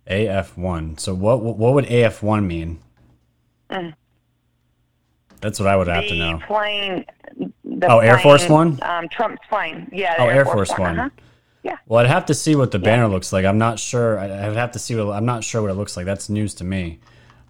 AF1. 0.09 0.99
So 0.99 1.13
what 1.13 1.41
what 1.41 1.73
would 1.73 1.85
AF1 1.85 2.45
mean? 2.45 2.79
That's 5.41 5.59
what 5.59 5.67
I 5.67 5.75
would 5.75 5.87
have 5.87 6.07
to 6.07 6.15
know. 6.15 6.39
plane. 6.45 7.05
The 7.65 7.87
Oh, 7.91 7.99
Air 7.99 8.17
Force 8.19 8.47
One? 8.47 8.79
Um, 8.83 9.09
Trump's 9.09 9.45
plane. 9.49 9.89
Yeah. 9.91 10.15
Oh, 10.19 10.27
Air 10.27 10.45
Force 10.45 10.71
One. 10.77 10.99
Uh-huh. 10.99 11.09
Yeah. 11.63 11.77
Well, 11.87 11.99
I'd 12.03 12.09
have 12.09 12.25
to 12.27 12.33
see 12.33 12.55
what 12.55 12.71
the 12.71 12.79
banner 12.79 13.07
looks 13.07 13.33
like. 13.33 13.45
I'm 13.45 13.57
not 13.57 13.79
sure. 13.79 14.19
I- 14.19 14.25
I'd 14.47 14.55
have 14.55 14.71
to 14.73 14.79
see 14.79 14.95
what 14.95 15.13
I'm 15.15 15.25
not 15.25 15.43
sure 15.43 15.61
what 15.61 15.71
it 15.71 15.75
looks 15.75 15.97
like. 15.97 16.05
That's 16.05 16.29
news 16.29 16.53
to 16.55 16.63
me. 16.63 16.99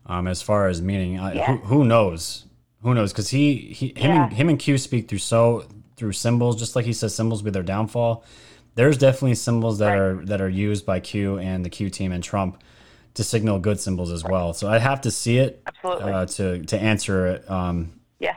Um, 0.05 0.27
as 0.27 0.41
far 0.41 0.67
as 0.67 0.81
meaning, 0.81 1.19
I, 1.19 1.33
Yeah. 1.33 1.45
who, 1.45 1.57
who 1.57 1.85
knows? 1.85 2.45
Who 2.83 2.93
knows? 2.93 3.11
Because 3.11 3.29
he, 3.29 3.55
he 3.55 3.87
him, 3.95 4.11
and, 4.11 4.31
Yeah. 4.31 4.37
him 4.37 4.49
and 4.49 4.59
Q 4.59 4.77
speak 4.77 5.07
through 5.09 5.17
so 5.19 5.65
through 5.95 6.11
symbols, 6.13 6.57
just 6.57 6.75
like 6.75 6.85
he 6.85 6.93
says 6.93 7.15
symbols 7.15 7.41
be 7.41 7.49
their 7.51 7.63
downfall. 7.63 8.23
There's 8.75 8.97
definitely 8.97 9.35
symbols 9.35 9.77
that 9.79 9.89
Right. 9.89 9.97
are 9.99 10.25
that 10.25 10.41
are 10.41 10.49
used 10.49 10.85
by 10.85 10.99
Q 10.99 11.37
and 11.39 11.63
the 11.63 11.69
Q 11.69 11.89
team 11.89 12.11
and 12.11 12.23
Trump 12.23 12.61
to 13.13 13.23
signal 13.23 13.59
good 13.59 13.79
symbols 13.79 14.11
as 14.11 14.23
well. 14.23 14.53
So 14.53 14.67
I'd 14.69 14.81
have 14.81 15.01
to 15.01 15.11
see 15.11 15.37
it 15.37 15.61
Absolutely. 15.67 16.11
uh, 16.11 16.25
to 16.25 16.63
to 16.65 16.77
answer 16.77 17.27
it 17.27 17.49
um, 17.49 17.91
Yeah. 18.19 18.35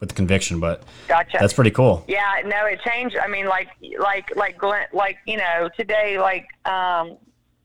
with 0.00 0.14
conviction. 0.14 0.60
But 0.60 0.84
Gotcha. 1.08 1.38
that's 1.40 1.52
pretty 1.52 1.72
cool. 1.72 2.04
Yeah, 2.06 2.40
no, 2.46 2.64
it 2.66 2.80
changed. 2.82 3.16
I 3.16 3.26
mean, 3.26 3.46
like, 3.46 3.68
like, 3.98 4.34
like, 4.36 4.56
Glenn, 4.56 4.86
like, 4.92 5.18
you 5.26 5.36
know, 5.36 5.68
today, 5.76 6.18
like, 6.20 6.46
um, 6.64 7.16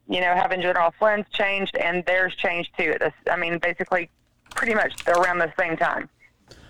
you 0.07 0.19
know, 0.21 0.33
having 0.33 0.59
General 0.61 0.91
Flynn's 0.97 1.27
changed 1.31 1.77
and 1.77 2.03
theirs 2.05 2.33
changed 2.35 2.71
too. 2.75 2.95
This, 2.99 3.13
I 3.31 3.35
mean, 3.37 3.59
basically, 3.59 4.09
pretty 4.55 4.75
much 4.75 4.93
around 5.07 5.39
the 5.39 5.51
same 5.59 5.77
time. 5.77 6.09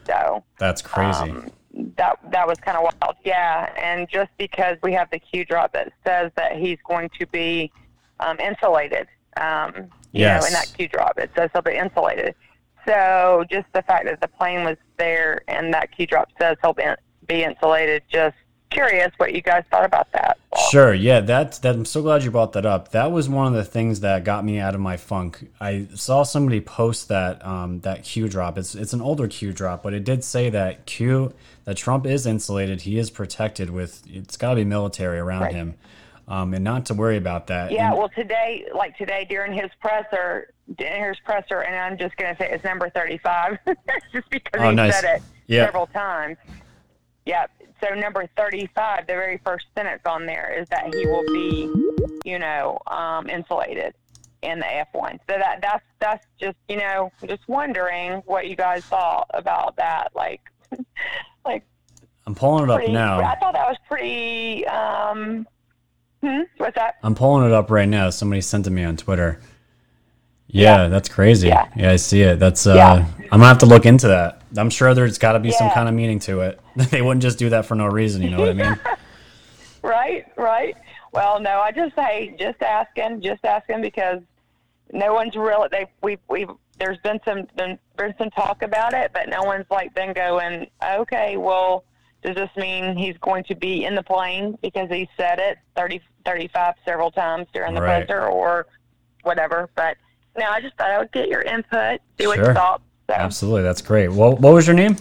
So 0.06 0.44
That's 0.58 0.82
crazy. 0.82 1.20
um, 1.20 1.52
that 1.98 2.20
that 2.32 2.48
was 2.48 2.58
kind 2.60 2.78
of 2.78 2.84
wild. 2.84 3.16
Yeah, 3.24 3.72
and 3.82 4.10
just 4.10 4.32
because 4.38 4.78
we 4.82 4.94
have 4.94 5.10
the 5.12 5.20
Q 5.20 5.46
drop 5.46 5.74
that 5.74 5.94
says 6.06 6.32
that 6.36 6.58
he's 6.58 6.80
going 6.88 7.10
to 7.20 7.28
be 7.28 7.72
um, 8.20 8.40
insulated, 8.40 9.08
um, 9.38 9.90
you 10.12 10.26
know, 10.26 10.46
in 10.48 10.54
that 10.54 10.72
Q 10.76 10.88
drop, 10.88 11.18
it 11.20 11.30
says 11.36 11.50
he'll 11.54 11.62
be 11.62 11.76
insulated. 11.76 12.36
So 12.86 13.46
just 13.52 13.68
the 13.74 13.84
fact 13.84 14.06
that 14.06 14.20
the 14.20 14.28
plane 14.28 14.64
was 14.64 14.78
there 14.98 15.42
and 15.48 15.74
that 15.74 15.92
Q 15.96 16.08
drop 16.08 16.30
says 16.40 16.58
he'll 16.62 16.74
be, 16.74 16.86
be 17.28 17.44
insulated, 17.44 18.02
just 18.12 18.36
curious 18.70 19.12
what 19.18 19.34
you 19.34 19.42
guys 19.42 19.64
thought 19.72 19.86
about 19.86 20.12
that. 20.14 20.38
Sure, 20.72 20.94
yeah, 20.94 21.20
that's 21.22 21.60
that. 21.60 21.76
I'm 21.76 21.86
so 21.86 22.02
glad 22.02 22.24
you 22.24 22.32
brought 22.32 22.54
that 22.54 22.66
up. 22.66 22.90
That 22.92 23.12
was 23.12 23.30
one 23.30 23.48
of 23.48 23.54
the 23.54 23.64
things 23.64 24.00
that 24.02 24.24
got 24.24 24.44
me 24.46 24.60
out 24.60 24.76
of 24.76 24.82
my 24.82 24.98
funk. 24.98 25.50
I 25.60 25.88
saw 25.96 26.24
somebody 26.24 26.62
post 26.62 27.08
that 27.08 27.46
um, 27.46 27.80
that 27.82 28.04
Q 28.04 28.28
drop. 28.28 28.58
It's 28.58 28.76
it's 28.76 28.94
an 28.94 29.02
older 29.02 29.28
Q 29.28 29.54
drop, 29.54 29.84
but 29.84 29.94
it 29.94 30.04
did 30.04 30.24
say 30.24 30.50
that 30.50 30.86
Q 30.86 31.34
that 31.66 31.78
Trump 31.78 32.06
is 32.06 32.26
insulated. 32.26 32.82
He 32.82 32.98
is 32.98 33.10
protected 33.10 33.70
with. 33.70 34.04
It's 34.08 34.38
got 34.38 34.52
to 34.52 34.56
be 34.58 34.66
military 34.66 35.20
around 35.20 35.42
Right. 35.44 35.54
him, 35.56 35.76
um, 36.28 36.54
and 36.54 36.64
not 36.64 36.86
to 36.88 36.94
worry 36.94 37.18
about 37.18 37.48
that. 37.48 37.72
Yeah, 37.72 37.90
And- 37.90 37.98
well, 37.98 38.10
today, 38.10 38.66
like 38.74 38.98
today 38.98 39.26
during 39.30 39.54
his 39.54 39.70
presser, 39.82 40.54
during 40.78 41.04
his 41.04 41.18
presser, 41.24 41.62
and 41.62 41.76
I'm 41.76 41.98
just 41.98 42.18
going 42.18 42.36
to 42.36 42.42
say 42.42 42.50
it's 42.52 42.64
number 42.64 42.90
35, 42.90 43.58
just 44.14 44.30
because 44.30 44.62
Oh, 44.62 44.70
he 44.70 44.76
nice. 44.76 45.00
said 45.00 45.16
it 45.18 45.22
Yeah. 45.48 45.66
several 45.66 45.88
times. 45.88 46.38
Yeah, 47.26 47.46
so 47.82 47.94
number 47.94 48.28
35, 48.38 49.08
the 49.08 49.14
very 49.14 49.40
first 49.44 49.66
sentence 49.76 50.02
on 50.06 50.26
there 50.26 50.56
is 50.60 50.68
that 50.70 50.94
he 50.94 51.06
will 51.06 51.24
be, 51.34 51.70
you 52.26 52.40
know, 52.40 52.80
um, 52.88 53.30
insulated 53.30 53.94
in 54.42 54.60
the 54.60 54.66
F1. 54.66 55.20
So 55.30 55.38
that 55.38 55.60
that's 55.62 55.84
that's 56.00 56.26
just 56.40 56.58
you 56.68 56.78
know 56.78 57.12
just 57.28 57.48
wondering 57.48 58.22
what 58.26 58.48
you 58.48 58.56
guys 58.56 58.84
thought 58.86 59.30
about 59.34 59.76
that. 59.78 60.12
Like, 60.16 60.42
like 61.46 61.64
I'm 62.26 62.36
pulling 62.36 62.66
it 62.66 62.70
up 62.70 62.78
pretty. 62.78 62.94
now. 62.94 63.20
I 63.20 63.36
thought 63.36 63.54
that 63.54 63.68
was 63.68 63.78
pretty. 63.88 64.66
Um, 64.68 65.48
hmm, 66.22 66.42
what's 66.58 66.76
that? 66.76 66.96
I'm 67.04 67.16
pulling 67.16 67.46
it 67.46 67.52
up 67.52 67.70
right 67.70 67.90
now. 67.90 68.10
Somebody 68.10 68.42
sent 68.42 68.66
it 68.66 68.70
to 68.70 68.76
me 68.76 68.84
on 68.84 68.98
Twitter. 68.98 69.40
Yeah, 70.52 70.88
that's 70.88 71.08
crazy. 71.10 71.48
Yeah. 71.48 71.68
Yeah. 71.76 71.92
I 71.92 71.96
see 71.98 72.22
it. 72.22 72.40
That's 72.40 72.66
uh 72.68 72.74
Yeah. 72.76 73.06
I'm 73.24 73.30
gonna 73.40 73.46
have 73.46 73.60
to 73.60 73.66
look 73.66 73.86
into 73.86 74.08
that. 74.08 74.42
I'm 74.58 74.70
sure 74.72 74.94
there's 74.96 75.20
got 75.20 75.34
to 75.34 75.40
be 75.40 75.52
some 75.52 75.70
kind 75.70 75.88
of 75.88 75.94
meaning 75.94 76.18
to 76.22 76.42
it. 76.42 76.60
they 76.76 77.04
wouldn't 77.04 77.22
just 77.22 77.38
do 77.38 77.50
that 77.50 77.66
for 77.68 77.76
no 77.76 77.86
reason. 77.86 78.24
You 78.24 78.32
know 78.32 78.40
what 78.40 78.50
I 78.50 78.54
mean? 78.54 78.80
Right, 79.82 80.26
right. 80.36 80.76
Well, 81.14 81.40
no, 81.40 81.62
I 81.62 81.72
just 81.72 81.96
say 81.96 82.36
just 82.38 82.62
asking, 82.62 83.22
just 83.22 83.46
asking 83.46 83.82
because 83.82 84.22
no 84.92 85.14
one's 85.14 85.36
really 85.36 85.70
they 85.72 85.86
we 86.04 86.18
we 86.30 86.46
there's 86.80 86.98
been 87.00 87.20
some 87.24 87.48
been, 87.56 87.80
been 87.98 88.14
some 88.18 88.30
talk 88.32 88.62
about 88.62 88.94
it, 88.94 89.12
but 89.14 89.30
no 89.30 89.44
one's 89.44 89.66
like 89.72 89.94
been 89.96 90.14
going, 90.14 90.68
okay, 90.84 91.38
well, 91.38 91.86
does 92.24 92.36
this 92.36 92.50
mean 92.58 92.98
he's 92.98 93.18
going 93.20 93.44
to 93.46 93.56
be 93.56 93.86
in 93.86 93.96
the 93.96 94.04
plane 94.04 94.58
because 94.62 94.90
he 94.90 95.08
said 95.18 95.40
it 95.40 95.58
30, 95.78 96.02
35 96.26 96.74
several 96.86 97.10
times 97.12 97.48
during 97.54 97.74
the 97.74 97.82
Right. 97.82 98.06
presser 98.06 98.28
or 98.28 98.68
whatever? 99.24 99.70
But 99.76 99.96
no, 100.40 100.50
I 100.50 100.62
just 100.62 100.76
thought 100.78 100.90
I 100.90 100.98
would 100.98 101.12
get 101.12 101.28
your 101.28 101.42
input, 101.42 102.00
see 102.18 102.28
what 102.28 102.38
Sure. 102.38 102.48
you 102.50 102.54
thought. 102.54 102.82
So, 103.08 103.14
Absolutely, 103.14 103.64
that's 103.64 103.82
great. 103.82 104.08
What 104.10 104.40
what 104.40 104.54
was 104.54 104.66
your 104.68 104.76
name? 104.76 104.96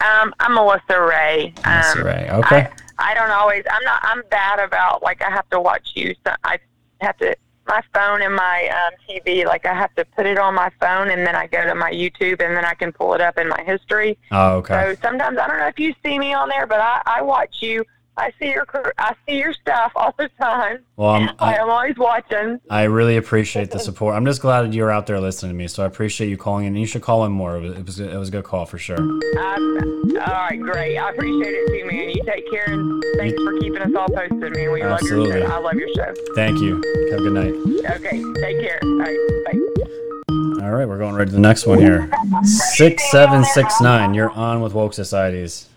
um, 0.00 0.34
I'm 0.40 0.54
Melissa 0.54 1.00
Ray. 1.00 1.52
Melissa 1.64 2.00
um, 2.00 2.06
Ray, 2.06 2.28
okay. 2.30 2.68
I, 2.98 3.10
I 3.12 3.14
don't 3.14 3.30
always. 3.30 3.64
I'm 3.70 3.84
not. 3.84 4.00
I'm 4.02 4.22
bad 4.30 4.58
about 4.58 5.02
like 5.02 5.22
I 5.22 5.30
have 5.30 5.48
to 5.50 5.60
watch 5.60 5.92
you. 5.94 6.14
So 6.26 6.34
I 6.44 6.58
have 7.00 7.16
to 7.18 7.36
my 7.66 7.82
phone 7.92 8.22
and 8.22 8.34
my 8.34 8.68
um, 8.68 8.94
TV. 9.08 9.44
Like 9.44 9.66
I 9.66 9.74
have 9.74 9.94
to 9.96 10.04
put 10.04 10.26
it 10.26 10.38
on 10.38 10.54
my 10.54 10.70
phone 10.80 11.10
and 11.10 11.26
then 11.26 11.34
I 11.34 11.46
go 11.46 11.64
to 11.64 11.74
my 11.74 11.90
YouTube 11.90 12.40
and 12.40 12.56
then 12.56 12.64
I 12.64 12.74
can 12.74 12.92
pull 12.92 13.14
it 13.14 13.20
up 13.20 13.38
in 13.38 13.48
my 13.48 13.62
history. 13.64 14.16
Oh, 14.30 14.56
okay. 14.56 14.74
So 14.94 15.00
sometimes 15.02 15.38
I 15.38 15.46
don't 15.48 15.58
know 15.58 15.66
if 15.66 15.78
you 15.78 15.94
see 16.04 16.18
me 16.18 16.32
on 16.32 16.48
there, 16.48 16.66
but 16.66 16.80
I, 16.80 17.02
I 17.06 17.22
watch 17.22 17.56
you. 17.60 17.84
I 18.18 18.32
see 18.38 18.46
your 18.48 18.66
I 18.98 19.14
see 19.26 19.38
your 19.38 19.52
stuff 19.52 19.92
all 19.94 20.14
the 20.16 20.30
time. 20.40 20.78
Well, 20.96 21.10
I'm, 21.10 21.28
I 21.38 21.54
I, 21.54 21.58
am 21.58 21.68
always 21.68 21.96
watching. 21.98 22.60
I 22.70 22.84
really 22.84 23.18
appreciate 23.18 23.70
the 23.70 23.78
support. 23.78 24.14
I'm 24.14 24.24
just 24.24 24.40
glad 24.40 24.74
you're 24.74 24.90
out 24.90 25.06
there 25.06 25.20
listening 25.20 25.52
to 25.52 25.56
me. 25.56 25.68
So 25.68 25.82
I 25.82 25.86
appreciate 25.86 26.28
you 26.28 26.38
calling 26.38 26.64
in. 26.64 26.76
You 26.76 26.86
should 26.86 27.02
call 27.02 27.26
in 27.26 27.32
more. 27.32 27.56
It 27.56 27.60
was 27.60 27.76
it 27.76 27.86
was, 27.86 28.00
it 28.00 28.16
was 28.16 28.28
a 28.28 28.32
good 28.32 28.44
call 28.44 28.64
for 28.64 28.78
sure. 28.78 28.98
Um, 28.98 30.16
all 30.18 30.32
right, 30.32 30.58
great. 30.58 30.96
I 30.96 31.10
appreciate 31.10 31.52
it 31.52 31.68
too, 31.68 31.86
man. 31.86 32.10
You 32.10 32.22
take 32.24 32.50
care 32.50 32.64
and 32.68 33.04
thanks 33.18 33.40
for 33.42 33.58
keeping 33.58 33.82
us 33.82 33.94
all 33.94 34.08
posted, 34.08 34.56
man. 34.56 34.72
We 34.72 34.82
love 34.82 35.02
your 35.02 35.26
show. 35.26 35.46
I 35.46 35.58
love 35.58 35.74
your 35.74 35.88
show. 35.94 36.14
Thank 36.34 36.60
you. 36.60 36.76
Have 37.10 37.20
a 37.20 37.22
good 37.22 37.32
night. 37.34 37.96
Okay, 37.96 38.22
take 38.40 38.60
care. 38.60 38.78
All 38.82 38.98
right, 38.98 39.44
bye. 39.44 40.64
All 40.64 40.72
right, 40.72 40.88
we're 40.88 40.98
going 40.98 41.14
right 41.14 41.26
to 41.26 41.32
the 41.32 41.38
next 41.38 41.66
one 41.66 41.78
here. 41.78 42.10
Six 42.44 43.10
seven 43.10 43.44
six 43.44 43.78
nine. 43.82 44.14
You're 44.14 44.30
on 44.30 44.62
with 44.62 44.72
woke 44.72 44.94
societies. 44.94 45.68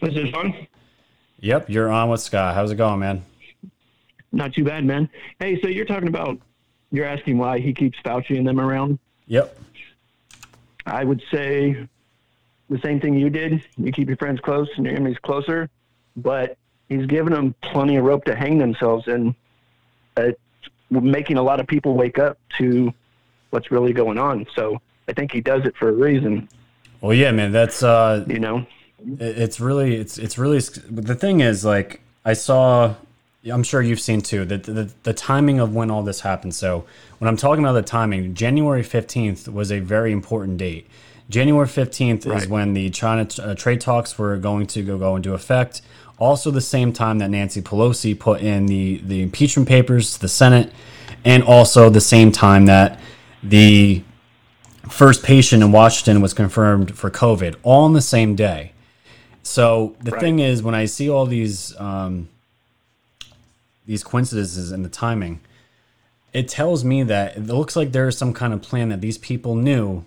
This 0.00 0.14
is 0.14 0.30
fun. 0.30 0.66
Yep, 1.40 1.70
you're 1.70 1.90
on 1.90 2.08
with 2.10 2.20
Scott. 2.20 2.54
How's 2.54 2.70
it 2.70 2.76
going, 2.76 3.00
man? 3.00 3.24
Not 4.32 4.54
too 4.54 4.64
bad, 4.64 4.84
man. 4.84 5.08
Hey, 5.38 5.60
so 5.60 5.68
you're 5.68 5.84
talking 5.84 6.08
about 6.08 6.38
you're 6.90 7.06
asking 7.06 7.38
why 7.38 7.58
he 7.58 7.72
keeps 7.72 7.98
Fauci 8.04 8.36
and 8.36 8.46
them 8.46 8.60
around. 8.60 8.98
Yep. 9.26 9.56
I 10.86 11.04
would 11.04 11.22
say 11.30 11.86
the 12.68 12.78
same 12.80 13.00
thing 13.00 13.14
you 13.14 13.30
did. 13.30 13.64
You 13.76 13.92
keep 13.92 14.08
your 14.08 14.16
friends 14.16 14.40
close 14.40 14.68
and 14.76 14.86
your 14.86 14.94
enemies 14.94 15.18
closer, 15.22 15.68
but 16.16 16.56
he's 16.88 17.06
giving 17.06 17.32
them 17.32 17.54
plenty 17.62 17.96
of 17.96 18.04
rope 18.04 18.24
to 18.24 18.34
hang 18.34 18.58
themselves 18.58 19.06
and 19.06 19.34
uh, 20.16 20.30
making 20.90 21.36
a 21.36 21.42
lot 21.42 21.60
of 21.60 21.66
people 21.66 21.94
wake 21.94 22.18
up 22.18 22.38
to 22.58 22.92
what's 23.50 23.70
really 23.70 23.92
going 23.92 24.18
on. 24.18 24.46
So 24.54 24.80
I 25.08 25.12
think 25.12 25.32
he 25.32 25.40
does 25.40 25.64
it 25.64 25.76
for 25.76 25.88
a 25.88 25.92
reason, 25.92 26.48
Well, 27.00 27.14
yeah, 27.14 27.32
man. 27.32 27.52
That's 27.52 27.82
uh, 27.82 28.24
you 28.28 28.38
know. 28.38 28.66
It- 29.18 29.38
it's 29.38 29.60
really 29.60 29.96
it's 29.96 30.18
it's 30.18 30.38
really 30.38 30.58
the 30.90 31.14
thing 31.14 31.40
is 31.40 31.64
like 31.64 32.00
I 32.24 32.32
saw. 32.34 32.94
I'm 33.50 33.62
sure 33.62 33.80
you've 33.80 34.00
seen 34.00 34.20
too 34.20 34.44
that 34.44 34.64
the, 34.64 34.90
the 35.02 35.14
timing 35.14 35.60
of 35.60 35.74
when 35.74 35.90
all 35.90 36.02
this 36.02 36.20
happened. 36.20 36.54
So 36.54 36.84
when 37.20 37.26
I'm 37.28 37.38
talking 37.38 37.64
about 37.64 37.72
the 37.72 37.80
timing, 37.82 38.34
January 38.34 38.82
15th 38.82 39.48
was 39.48 39.72
a 39.72 39.80
very 39.80 40.12
important 40.12 40.58
date. 40.58 40.86
January 41.30 41.66
15th 41.66 42.26
is 42.36 42.46
when 42.48 42.74
the 42.74 42.90
China 42.90 43.26
uh, 43.40 43.54
trade 43.54 43.80
talks 43.80 44.18
were 44.18 44.36
going 44.36 44.66
to 44.66 44.82
go, 44.82 44.98
go 44.98 45.16
into 45.16 45.32
effect. 45.32 45.80
Also, 46.18 46.50
the 46.50 46.60
same 46.60 46.92
time 46.92 47.16
that 47.20 47.30
Nancy 47.30 47.62
Pelosi 47.62 48.18
put 48.18 48.42
in 48.42 48.66
the, 48.66 48.98
the 48.98 49.22
impeachment 49.22 49.66
papers 49.66 50.12
to 50.12 50.20
the 50.20 50.28
Senate, 50.28 50.70
and 51.24 51.42
also 51.42 51.88
the 51.88 51.98
same 51.98 52.30
time 52.30 52.66
that 52.66 53.00
the 53.42 54.02
first 54.90 55.22
patient 55.22 55.62
in 55.62 55.72
Washington 55.72 56.20
was 56.20 56.34
confirmed 56.34 56.94
for 56.94 57.10
COVID, 57.10 57.56
all 57.62 57.84
on 57.84 57.94
the 57.94 58.02
same 58.02 58.34
day. 58.34 58.72
So 59.42 59.96
the 60.02 60.12
Right. 60.12 60.20
thing 60.20 60.38
is, 60.38 60.62
when 60.62 60.74
I 60.74 60.84
see 60.84 61.08
all 61.08 61.26
these 61.26 61.74
um, 61.78 62.28
these 63.86 64.04
coincidences 64.04 64.70
and 64.70 64.84
the 64.84 64.88
timing, 64.88 65.40
it 66.32 66.48
tells 66.48 66.84
me 66.84 67.02
that 67.04 67.36
it 67.36 67.46
looks 67.46 67.74
like 67.74 67.92
there 67.92 68.06
is 68.08 68.16
some 68.16 68.32
kind 68.32 68.52
of 68.52 68.62
plan 68.62 68.88
that 68.90 69.00
these 69.00 69.18
people 69.18 69.54
knew 69.54 70.04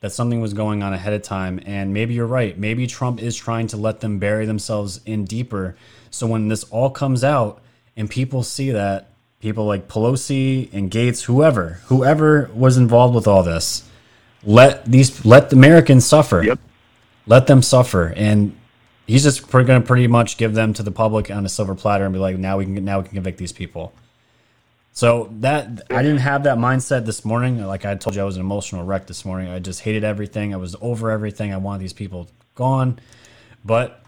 that 0.00 0.12
something 0.12 0.40
was 0.40 0.52
going 0.52 0.82
on 0.82 0.92
ahead 0.92 1.14
of 1.14 1.22
time. 1.22 1.58
And 1.64 1.92
maybe 1.94 2.14
you're 2.14 2.26
right. 2.26 2.56
Maybe 2.58 2.86
Trump 2.86 3.22
is 3.22 3.34
trying 3.34 3.66
to 3.68 3.76
let 3.76 4.00
them 4.00 4.18
bury 4.18 4.44
themselves 4.44 5.00
in 5.06 5.24
deeper. 5.24 5.76
So 6.10 6.26
when 6.26 6.48
this 6.48 6.62
all 6.64 6.90
comes 6.90 7.24
out 7.24 7.60
and 7.96 8.08
people 8.08 8.42
see 8.42 8.70
that, 8.70 9.08
people 9.40 9.64
like 9.64 9.88
Pelosi 9.88 10.72
and 10.72 10.90
Gates, 10.90 11.22
whoever, 11.22 11.80
whoever 11.86 12.50
was 12.54 12.76
involved 12.76 13.14
with 13.14 13.26
all 13.26 13.42
this, 13.42 13.88
let 14.44 14.84
these 14.84 15.24
let 15.24 15.50
the 15.50 15.56
Americans 15.56 16.04
suffer. 16.04 16.42
Yep. 16.42 16.60
Let 17.26 17.46
them 17.46 17.62
suffer. 17.62 18.12
And 18.14 18.54
he's 19.06 19.22
just 19.22 19.50
going 19.50 19.66
to 19.66 19.80
pretty 19.80 20.06
much 20.06 20.36
give 20.36 20.54
them 20.54 20.72
to 20.74 20.82
the 20.82 20.90
public 20.90 21.30
on 21.30 21.44
a 21.44 21.48
silver 21.48 21.74
platter 21.74 22.04
and 22.04 22.12
be 22.12 22.18
like, 22.18 22.36
now 22.38 22.58
we 22.58 22.64
can 22.64 22.84
now 22.84 22.98
we 22.98 23.04
can 23.04 23.14
convict 23.14 23.38
these 23.38 23.52
people. 23.52 23.92
So 24.92 25.28
that 25.40 25.82
I 25.90 26.02
didn't 26.02 26.18
have 26.18 26.44
that 26.44 26.56
mindset 26.56 27.04
this 27.04 27.24
morning. 27.24 27.64
Like 27.64 27.84
I 27.84 27.96
told 27.96 28.14
you, 28.14 28.22
I 28.22 28.24
was 28.24 28.36
an 28.36 28.40
emotional 28.40 28.84
wreck 28.84 29.06
this 29.08 29.24
morning. 29.24 29.48
I 29.48 29.58
just 29.58 29.80
hated 29.80 30.04
everything. 30.04 30.54
I 30.54 30.56
was 30.56 30.76
over 30.80 31.10
everything. 31.10 31.52
I 31.52 31.56
wanted 31.56 31.80
these 31.80 31.92
people 31.92 32.28
gone, 32.54 33.00
but 33.64 34.00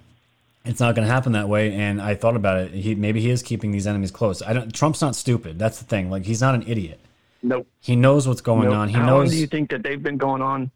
it's 0.64 0.78
not 0.78 0.94
going 0.94 1.06
to 1.06 1.12
happen 1.12 1.32
that 1.32 1.48
way. 1.48 1.72
And 1.72 2.00
I 2.00 2.14
thought 2.14 2.36
about 2.36 2.58
it. 2.58 2.70
He 2.70 2.94
maybe 2.94 3.20
he 3.20 3.30
is 3.30 3.42
keeping 3.42 3.72
these 3.72 3.86
enemies 3.86 4.12
close. 4.12 4.42
I 4.42 4.52
don't. 4.52 4.72
Trump's 4.72 5.02
not 5.02 5.16
stupid. 5.16 5.58
That's 5.58 5.80
the 5.80 5.84
thing. 5.84 6.08
Like 6.08 6.24
he's 6.24 6.40
not 6.40 6.54
an 6.54 6.62
idiot. 6.68 7.00
Nope. 7.42 7.66
He 7.80 7.96
knows 7.96 8.28
what's 8.28 8.40
going 8.40 8.68
nope. 8.68 8.74
on. 8.74 8.88
He 8.88 8.94
How 8.94 9.06
knows. 9.06 9.26
long 9.26 9.28
do 9.28 9.36
you 9.36 9.46
think 9.48 9.70
that 9.70 9.82
they've 9.82 10.02
been 10.02 10.18
going 10.18 10.40
on? 10.40 10.70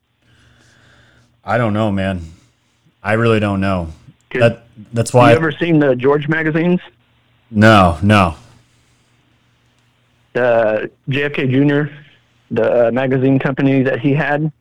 I 1.44 1.56
don't 1.56 1.72
know, 1.72 1.90
man. 1.90 2.22
I 3.02 3.14
really 3.14 3.40
don't 3.40 3.60
know. 3.60 3.90
That 4.38 4.64
that's 4.92 5.12
why. 5.12 5.30
you 5.30 5.36
ever 5.36 5.52
seen 5.52 5.78
the 5.78 5.96
George 5.96 6.28
magazines? 6.28 6.80
no, 7.50 7.98
no. 8.02 8.36
the 10.32 10.90
JFK 11.08 11.50
Jr., 11.50 11.92
the 12.50 12.88
uh, 12.88 12.90
magazine 12.90 13.38
company 13.38 13.82
that 13.82 14.00
he 14.00 14.12
had. 14.12 14.52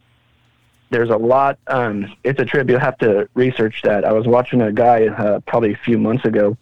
There's 0.91 1.11
a 1.11 1.17
lot. 1.17 1.59
Um, 1.67 2.15
it's 2.23 2.39
a 2.39 2.45
trip. 2.45 2.67
You'll 2.67 2.79
have 2.79 2.97
to 2.99 3.29
research 3.35 3.83
that. 3.83 4.05
I 4.05 4.11
was 4.11 4.25
watching 4.25 4.61
a 4.61 4.71
guy 4.71 5.07
uh, 5.07 5.39
probably 5.41 5.73
a 5.73 5.77
few 5.77 5.99
months 5.99 6.25
ago, 6.25 6.57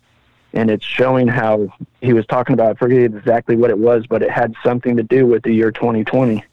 and 0.54 0.70
it's 0.70 0.86
showing 0.86 1.30
how 1.30 1.74
he 2.02 2.12
was 2.12 2.26
talking 2.26 2.54
about. 2.54 2.72
I 2.72 2.74
forget 2.74 3.00
exactly 3.04 3.56
what 3.56 3.70
it 3.70 3.78
was, 3.78 4.06
but 4.06 4.22
it 4.22 4.30
had 4.30 4.54
something 4.64 4.98
to 4.98 5.04
do 5.04 5.26
with 5.26 5.44
the 5.44 5.54
year 5.54 5.72
2020. 5.72 6.44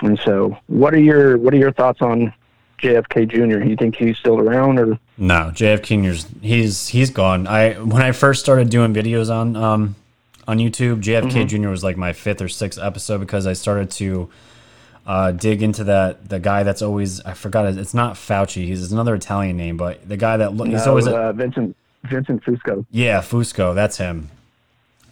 And 0.00 0.18
so, 0.20 0.56
what 0.66 0.94
are 0.94 1.00
your 1.00 1.36
what 1.36 1.52
are 1.52 1.58
your 1.58 1.72
thoughts 1.72 2.00
on 2.00 2.32
JFK 2.78 3.28
Jr.? 3.28 3.64
You 3.66 3.76
think 3.76 3.96
he's 3.96 4.16
still 4.18 4.38
around, 4.40 4.78
or 4.78 4.98
No, 5.16 5.50
JFK 5.54 5.82
Kinger's 5.82 6.26
he's 6.40 6.88
he's 6.88 7.10
gone. 7.10 7.46
I 7.46 7.74
when 7.74 8.02
I 8.02 8.12
first 8.12 8.40
started 8.40 8.70
doing 8.70 8.94
videos 8.94 9.30
on 9.34 9.56
um 9.56 9.94
on 10.46 10.58
YouTube, 10.58 11.02
JFK 11.02 11.46
Jr. 11.48 11.68
was 11.68 11.84
like 11.84 11.96
my 11.96 12.12
fifth 12.12 12.40
or 12.40 12.48
sixth 12.48 12.78
episode 12.80 13.18
because 13.18 13.46
I 13.46 13.52
started 13.52 13.90
to 13.92 14.30
uh, 15.06 15.32
dig 15.32 15.62
into 15.62 15.84
that 15.84 16.28
the 16.28 16.38
guy 16.38 16.62
that's 16.62 16.82
always 16.82 17.20
I 17.22 17.32
forgot 17.34 17.66
it, 17.66 17.78
it's 17.78 17.94
not 17.94 18.14
Fauci. 18.14 18.64
He's 18.66 18.92
another 18.92 19.14
Italian 19.14 19.56
name, 19.56 19.76
but 19.76 20.06
the 20.08 20.16
guy 20.16 20.36
that 20.36 20.50
he's 20.52 20.58
No, 20.84 20.88
always 20.88 21.06
a, 21.06 21.16
uh, 21.16 21.32
Vincent 21.32 21.76
Vincent 22.04 22.42
Fusco? 22.44 22.84
yeah 22.90 23.20
Fusco. 23.20 23.74
That's 23.74 23.96
him. 23.98 24.30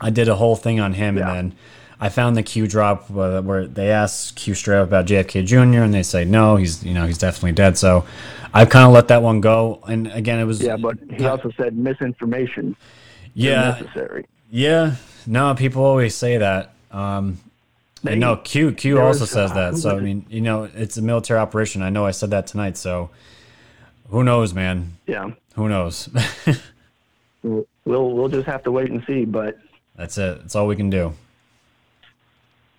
I 0.00 0.10
did 0.10 0.28
a 0.28 0.36
whole 0.36 0.56
thing 0.56 0.78
on 0.80 0.92
him, 0.94 1.16
Yeah. 1.16 1.32
and 1.32 1.52
then 1.52 1.58
I 2.01 2.09
found 2.09 2.36
the 2.36 2.42
Q 2.42 2.66
drop 2.66 3.09
where, 3.11 3.40
where 3.40 3.66
they 3.66 3.90
asked 3.90 4.36
Q 4.36 4.55
straight 4.55 4.78
up 4.78 4.88
about 4.88 5.07
JFK 5.07 5.47
Jr. 5.47 5.80
and 5.80 5.94
they 5.94 6.03
say 6.03 6.24
no, 6.24 6.57
he's 6.57 6.84
you 6.84 6.94
know 6.94 7.07
he's 7.07 7.18
definitely 7.18 7.53
dead. 7.53 7.78
So 7.78 8.05
I've 8.53 8.68
kind 8.68 8.86
of 8.86 8.92
let 8.92 9.09
that 9.09 9.22
one 9.22 9.40
go. 9.40 9.82
And 9.86 10.07
again, 10.09 10.38
it 10.38 10.44
was 10.44 10.61
Yeah, 10.61 10.76
but 10.76 10.99
he 11.11 11.24
also 11.26 11.51
said 11.57 11.76
misinformation 11.76 12.76
yeah 13.34 13.78
necessary. 13.80 14.26
Yeah, 14.51 14.97
no, 15.26 15.55
people 15.55 15.84
always 15.84 16.14
say 16.14 16.38
that. 16.38 16.72
Um, 16.90 17.38
and 18.07 18.20
no, 18.20 18.36
Q 18.36 18.72
Q 18.72 19.01
also 19.01 19.20
was, 19.20 19.30
says 19.30 19.51
uh, 19.53 19.55
that. 19.55 19.76
So 19.76 19.97
I 19.97 20.01
mean, 20.01 20.26
you 20.28 20.40
know, 20.40 20.64
it's 20.74 20.97
a 20.97 21.03
military 21.03 21.40
operation. 21.40 21.82
I 21.82 21.90
know 21.90 22.05
I 22.05 22.11
said 22.12 22.30
that 22.30 22.47
tonight. 22.47 22.76
So 22.76 23.11
who 24.11 24.22
knows, 24.22 24.55
man? 24.55 24.97
Yeah. 25.07 25.30
Who 25.55 25.68
knows? 25.68 26.09
We'll 27.86 28.11
we'll 28.11 28.28
just 28.28 28.47
have 28.47 28.64
to 28.64 28.72
wait 28.72 28.90
and 28.90 29.03
see, 29.07 29.24
but 29.24 29.57
That's 29.94 30.18
it. 30.18 30.40
That's 30.40 30.57
all 30.57 30.66
we 30.66 30.74
can 30.74 30.90
do. 30.90 31.14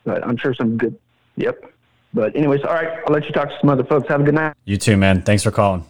But 0.08 0.26
I'm 0.26 0.38
sure 0.38 0.54
some 0.54 0.78
good. 0.78 0.98
Yep. 1.36 1.72
But 2.14 2.36
anyways, 2.36 2.64
all 2.64 2.74
right. 2.74 3.00
I'll 3.06 3.14
let 3.14 3.26
you 3.26 3.32
talk 3.32 3.50
to 3.50 3.58
some 3.60 3.70
other 3.70 3.84
folks. 3.84 4.08
Have 4.08 4.22
a 4.22 4.24
good 4.24 4.34
night. 4.34 4.56
You 4.64 4.78
too, 4.78 4.96
man. 4.96 5.22
Thanks 5.22 5.44
for 5.44 5.52
calling. 5.52 5.86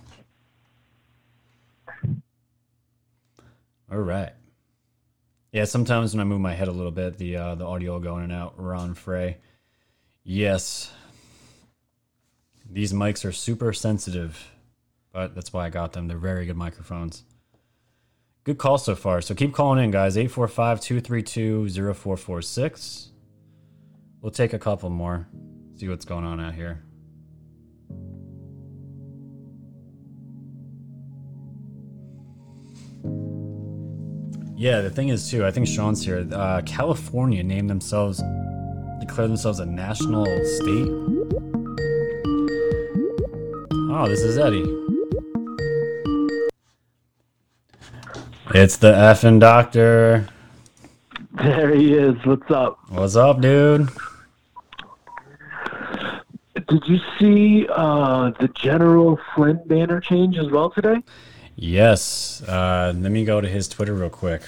All 3.89 3.99
right. 3.99 4.33
Yeah, 5.53 5.63
sometimes 5.63 6.13
when 6.13 6.19
I 6.19 6.23
move 6.23 6.41
my 6.41 6.53
head 6.53 6.67
a 6.67 6.71
little 6.71 6.91
bit, 6.91 7.17
the 7.17 7.37
uh, 7.37 7.55
the 7.55 7.65
audio 7.65 7.93
will 7.93 7.99
go 7.99 8.17
in 8.17 8.23
and 8.23 8.33
out. 8.33 8.55
Ron 8.57 8.95
Frey. 8.95 9.37
Yes. 10.23 10.91
These 12.69 12.91
mics 12.91 13.23
are 13.23 13.31
super 13.31 13.71
sensitive, 13.71 14.51
but 15.13 15.35
that's 15.35 15.53
why 15.53 15.67
I 15.67 15.69
got 15.69 15.93
them. 15.93 16.07
They're 16.07 16.17
very 16.17 16.45
good 16.45 16.57
microphones. 16.57 17.23
Good 18.43 18.57
call 18.57 18.77
so 18.77 18.95
far. 18.95 19.21
So 19.21 19.35
keep 19.35 19.53
calling 19.53 19.81
in, 19.81 19.91
guys. 19.91 20.17
845 20.17 20.81
232 20.81 21.69
0446. 21.69 23.11
We'll 24.27 24.33
take 24.33 24.51
a 24.51 24.59
couple 24.59 24.89
more. 24.89 25.25
See 25.77 25.87
what's 25.87 26.03
going 26.03 26.25
on 26.25 26.41
out 26.41 26.53
here. 26.53 26.83
Yeah, 34.57 34.81
the 34.81 34.89
thing 34.89 35.07
is 35.07 35.31
too. 35.31 35.45
I 35.45 35.51
think 35.51 35.65
Sean's 35.65 36.03
here. 36.03 36.27
Uh, 36.29 36.61
California 36.65 37.41
named 37.41 37.69
themselves, 37.69 38.21
declared 38.99 39.29
themselves 39.29 39.59
a 39.59 39.65
national 39.65 40.25
state. 40.25 40.89
Oh, 43.89 44.07
this 44.09 44.19
is 44.19 44.37
Eddie. 44.37 44.65
It's 48.53 48.75
the 48.75 48.91
effing 48.91 49.39
doctor. 49.39 50.27
There 51.31 51.73
he 51.73 51.93
is. 51.93 52.15
What's 52.25 52.51
up? 52.51 52.77
What's 52.89 53.15
up, 53.15 53.39
dude? 53.39 53.87
Did 56.67 56.85
you 56.87 56.99
see 57.17 57.67
uh, 57.69 58.31
the 58.39 58.49
General 58.49 59.19
Flynn 59.33 59.61
banner 59.65 60.01
change 60.01 60.37
as 60.37 60.49
well 60.49 60.69
today? 60.69 61.01
Yes. 61.55 62.43
Uh, 62.43 62.93
let 62.95 63.11
me 63.11 63.23
go 63.23 63.39
to 63.39 63.47
his 63.47 63.67
Twitter 63.67 63.93
real 63.93 64.09
quick. 64.09 64.41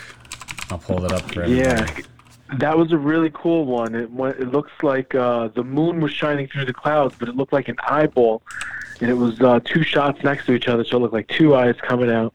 I'll 0.70 0.78
pull 0.78 1.06
it 1.06 1.12
up 1.12 1.22
for 1.32 1.44
everybody. 1.44 1.56
Yeah, 1.56 2.58
that 2.58 2.78
was 2.78 2.92
a 2.92 2.98
really 2.98 3.32
cool 3.34 3.66
one. 3.66 3.96
It 3.96 4.10
it 4.40 4.52
looks 4.52 4.72
like 4.84 5.16
uh, 5.16 5.48
the 5.48 5.64
moon 5.64 6.02
was 6.02 6.12
shining 6.12 6.48
through 6.48 6.66
the 6.66 6.74
clouds, 6.74 7.16
but 7.18 7.30
it 7.30 7.36
looked 7.36 7.54
like 7.54 7.70
an 7.70 7.78
eyeball, 7.88 8.44
and 9.02 9.10
it 9.10 9.16
was 9.16 9.40
uh, 9.42 9.60
two 9.64 9.84
shots 9.84 10.24
next 10.24 10.46
to 10.46 10.54
each 10.54 10.68
other, 10.68 10.84
so 10.84 10.98
it 10.98 11.00
looked 11.00 11.14
like 11.14 11.28
two 11.30 11.56
eyes 11.56 11.76
coming 11.82 12.12
out. 12.12 12.34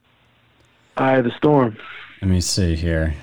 Eye 0.96 1.16
of 1.16 1.24
the 1.24 1.30
storm. 1.32 1.76
Let 2.22 2.30
me 2.30 2.40
see 2.40 2.74
here. 2.74 3.14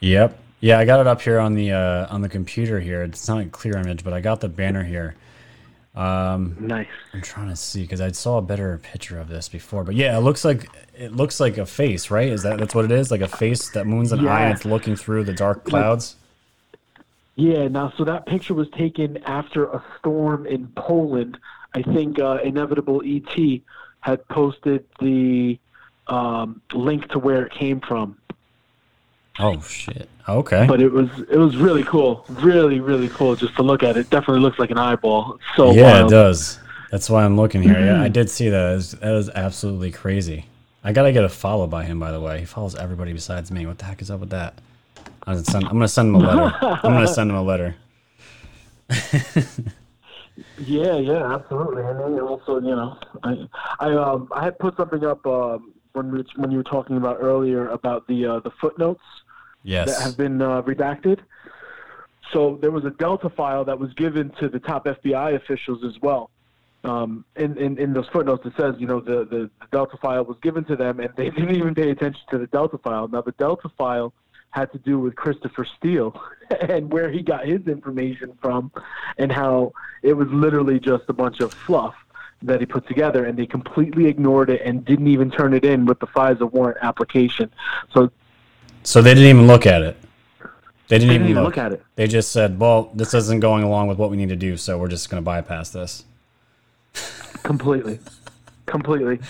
Yep. 0.00 0.39
Yeah, 0.60 0.78
I 0.78 0.84
got 0.84 1.00
it 1.00 1.06
up 1.06 1.22
here 1.22 1.40
on 1.40 1.54
the 1.54 1.72
uh, 1.72 2.06
on 2.10 2.20
the 2.20 2.28
computer 2.28 2.80
here. 2.80 3.02
It's 3.02 3.26
not 3.28 3.40
a 3.40 3.46
clear 3.46 3.76
image, 3.76 4.04
but 4.04 4.12
I 4.12 4.20
got 4.20 4.40
the 4.40 4.48
banner 4.48 4.84
here. 4.84 5.16
Um, 5.94 6.56
Nice. 6.60 6.86
I'm 7.12 7.22
trying 7.22 7.48
to 7.48 7.56
see 7.56 7.82
because 7.82 8.00
I 8.00 8.12
saw 8.12 8.38
a 8.38 8.42
better 8.42 8.78
picture 8.78 9.18
of 9.18 9.28
this 9.28 9.48
before. 9.48 9.82
But 9.84 9.96
yeah, 9.96 10.16
it 10.16 10.20
looks 10.20 10.44
like 10.44 10.68
it 10.96 11.12
looks 11.12 11.40
like 11.40 11.58
a 11.58 11.66
face, 11.66 12.10
right? 12.10 12.28
Is 12.28 12.42
that 12.42 12.58
that's 12.58 12.74
what 12.74 12.84
it 12.84 12.92
is? 12.92 13.10
Like 13.10 13.22
a 13.22 13.28
face 13.28 13.70
that 13.70 13.86
moon's 13.86 14.12
an 14.12 14.26
eye 14.26 14.44
and 14.44 14.54
it's 14.54 14.64
looking 14.64 14.96
through 14.96 15.24
the 15.24 15.32
dark 15.32 15.64
clouds. 15.64 16.16
Yeah, 17.36 17.68
now, 17.68 17.92
so 17.96 18.04
that 18.04 18.26
picture 18.26 18.52
was 18.52 18.68
taken 18.70 19.16
after 19.24 19.64
a 19.64 19.82
storm 19.98 20.46
in 20.46 20.66
Poland. 20.76 21.38
I 21.74 21.80
think 21.80 22.18
uh, 22.18 22.38
Inevitable 22.44 23.02
ET 23.04 23.62
had 24.00 24.26
posted 24.28 24.84
the 25.00 25.58
um, 26.06 26.60
link 26.74 27.08
to 27.12 27.18
where 27.18 27.46
it 27.46 27.52
came 27.52 27.80
from. 27.80 28.18
Oh 29.38 29.60
shit. 29.62 30.08
Okay. 30.28 30.66
But 30.66 30.80
it 30.80 30.92
was 30.92 31.08
it 31.30 31.38
was 31.38 31.56
really 31.56 31.84
cool, 31.84 32.24
really 32.28 32.80
really 32.80 33.08
cool 33.08 33.36
just 33.36 33.54
to 33.56 33.62
look 33.62 33.82
at. 33.82 33.96
It 33.96 34.10
definitely 34.10 34.40
looks 34.40 34.58
like 34.58 34.70
an 34.70 34.78
eyeball. 34.78 35.34
It's 35.34 35.56
so 35.56 35.72
yeah, 35.72 35.92
wild. 35.92 36.10
it 36.10 36.14
does. 36.14 36.58
That's 36.90 37.08
why 37.08 37.24
I'm 37.24 37.36
looking 37.36 37.62
here. 37.62 37.78
Yeah, 37.78 38.02
I 38.02 38.08
did 38.08 38.28
see 38.28 38.48
that. 38.48 38.72
It 38.72 38.74
was, 38.74 38.90
that 38.92 39.12
was 39.12 39.30
absolutely 39.30 39.92
crazy. 39.92 40.46
I 40.82 40.92
gotta 40.92 41.12
get 41.12 41.24
a 41.24 41.28
follow 41.28 41.66
by 41.66 41.84
him, 41.84 42.00
by 42.00 42.10
the 42.10 42.20
way. 42.20 42.40
He 42.40 42.46
follows 42.46 42.74
everybody 42.74 43.12
besides 43.12 43.50
me. 43.50 43.66
What 43.66 43.78
the 43.78 43.84
heck 43.84 44.02
is 44.02 44.10
up 44.10 44.20
with 44.20 44.30
that? 44.30 44.58
I'm 45.26 45.34
gonna 45.34 45.44
send, 45.44 45.64
I'm 45.64 45.72
gonna 45.72 45.88
send 45.88 46.08
him 46.08 46.14
a 46.16 46.18
letter. 46.18 46.58
I'm 46.62 46.92
gonna 46.92 47.06
send 47.06 47.30
him 47.30 47.36
a 47.36 47.42
letter. 47.42 47.76
Yeah, 50.58 50.96
yeah, 50.98 51.34
absolutely. 51.34 51.82
And 51.82 52.00
then 52.00 52.20
also, 52.20 52.60
you 52.60 52.74
know, 52.74 52.98
I 53.22 53.46
I 53.78 53.92
um 53.94 54.28
I 54.34 54.44
had 54.44 54.58
put 54.58 54.76
something 54.76 55.04
up 55.04 55.26
um 55.26 55.72
when 55.92 56.10
we, 56.10 56.24
when 56.36 56.50
you 56.50 56.58
were 56.58 56.64
talking 56.64 56.96
about 56.96 57.18
earlier 57.20 57.68
about 57.68 58.06
the 58.06 58.26
uh, 58.26 58.40
the 58.40 58.50
footnotes 58.60 59.02
Yes. 59.62 59.88
that 59.88 60.02
have 60.02 60.16
been 60.16 60.40
uh, 60.40 60.62
redacted. 60.62 61.20
So 62.32 62.58
there 62.60 62.70
was 62.70 62.84
a 62.84 62.90
Delta 62.90 63.28
file 63.28 63.64
that 63.64 63.78
was 63.78 63.92
given 63.94 64.30
to 64.40 64.48
the 64.48 64.60
top 64.60 64.86
FBI 64.86 65.34
officials 65.34 65.84
as 65.84 66.00
well. 66.00 66.30
Um, 66.82 67.24
in, 67.36 67.58
in, 67.58 67.76
in 67.78 67.92
those 67.92 68.08
footnotes, 68.08 68.46
it 68.46 68.54
says, 68.56 68.76
you 68.78 68.86
know, 68.86 69.00
the, 69.00 69.26
the, 69.26 69.50
the 69.60 69.66
Delta 69.70 69.98
file 69.98 70.24
was 70.24 70.38
given 70.40 70.64
to 70.64 70.76
them, 70.76 71.00
and 71.00 71.10
they 71.16 71.28
didn't 71.30 71.54
even 71.56 71.74
pay 71.74 71.90
attention 71.90 72.22
to 72.30 72.38
the 72.38 72.46
Delta 72.46 72.78
file. 72.78 73.08
Now, 73.08 73.20
the 73.20 73.32
Delta 73.32 73.68
file 73.76 74.14
had 74.50 74.72
to 74.72 74.78
do 74.78 74.98
with 74.98 75.14
Christopher 75.14 75.66
Steele 75.76 76.18
and 76.68 76.90
where 76.90 77.10
he 77.10 77.22
got 77.22 77.46
his 77.46 77.66
information 77.66 78.36
from, 78.40 78.72
and 79.18 79.30
how 79.30 79.72
it 80.02 80.14
was 80.14 80.28
literally 80.30 80.80
just 80.80 81.04
a 81.08 81.12
bunch 81.12 81.40
of 81.40 81.52
fluff 81.52 81.94
that 82.42 82.60
he 82.60 82.66
put 82.66 82.86
together, 82.88 83.26
and 83.26 83.38
they 83.38 83.46
completely 83.46 84.06
ignored 84.06 84.50
it 84.50 84.62
and 84.64 84.84
didn't 84.84 85.06
even 85.08 85.30
turn 85.30 85.52
it 85.54 85.64
in 85.64 85.84
with 85.86 85.98
the 86.00 86.06
FISA 86.06 86.50
warrant 86.52 86.78
application. 86.82 87.50
So 87.92 88.10
So 88.82 89.02
they 89.02 89.14
didn't 89.14 89.28
even 89.28 89.46
look 89.46 89.66
at 89.66 89.82
it. 89.82 89.96
They 90.88 90.98
didn't, 90.98 91.08
They 91.08 91.14
even, 91.14 91.26
didn't 91.26 91.30
even 91.30 91.42
look. 91.44 91.56
look 91.56 91.64
at 91.64 91.72
it. 91.72 91.84
They 91.94 92.06
just 92.08 92.32
said, 92.32 92.58
"Well, 92.58 92.90
this 92.94 93.14
isn't 93.14 93.40
going 93.40 93.62
along 93.62 93.88
with 93.88 93.98
what 93.98 94.10
we 94.10 94.16
need 94.16 94.30
to 94.30 94.36
do, 94.36 94.56
so 94.56 94.76
we're 94.78 94.88
just 94.88 95.08
going 95.10 95.22
to 95.22 95.24
bypass 95.24 95.70
this." 95.70 96.04
completely, 97.42 97.98
completely. 98.66 99.18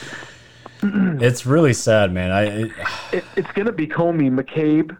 It's 0.82 1.44
really 1.44 1.74
sad, 1.74 2.10
man. 2.10 2.30
I 2.30 2.42
it, 2.44 2.72
It, 3.12 3.24
it's 3.36 3.50
going 3.52 3.66
to 3.66 3.72
be 3.72 3.86
Comey, 3.86 4.30
McCabe, 4.30 4.96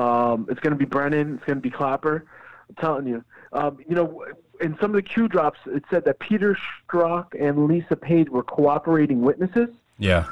Um, 0.00 0.46
it's 0.48 0.60
going 0.60 0.70
to 0.72 0.76
be 0.78 0.84
Brennan. 0.84 1.34
It's 1.34 1.44
going 1.44 1.56
to 1.56 1.62
be 1.62 1.70
Clapper. 1.70 2.24
I'm 2.68 2.74
telling 2.76 3.06
you. 3.08 3.24
Um, 3.52 3.78
you 3.88 3.96
know, 3.96 4.24
in 4.60 4.76
some 4.80 4.90
of 4.90 4.96
the 4.96 5.02
Q 5.02 5.28
drops, 5.28 5.58
it 5.66 5.84
said 5.90 6.04
that 6.04 6.18
Peter 6.18 6.56
Strzok 6.88 7.34
and 7.38 7.66
Lisa 7.66 7.96
Page 7.96 8.28
were 8.28 8.42
cooperating 8.42 9.22
witnesses. 9.22 9.68
Yeah. 9.98 10.26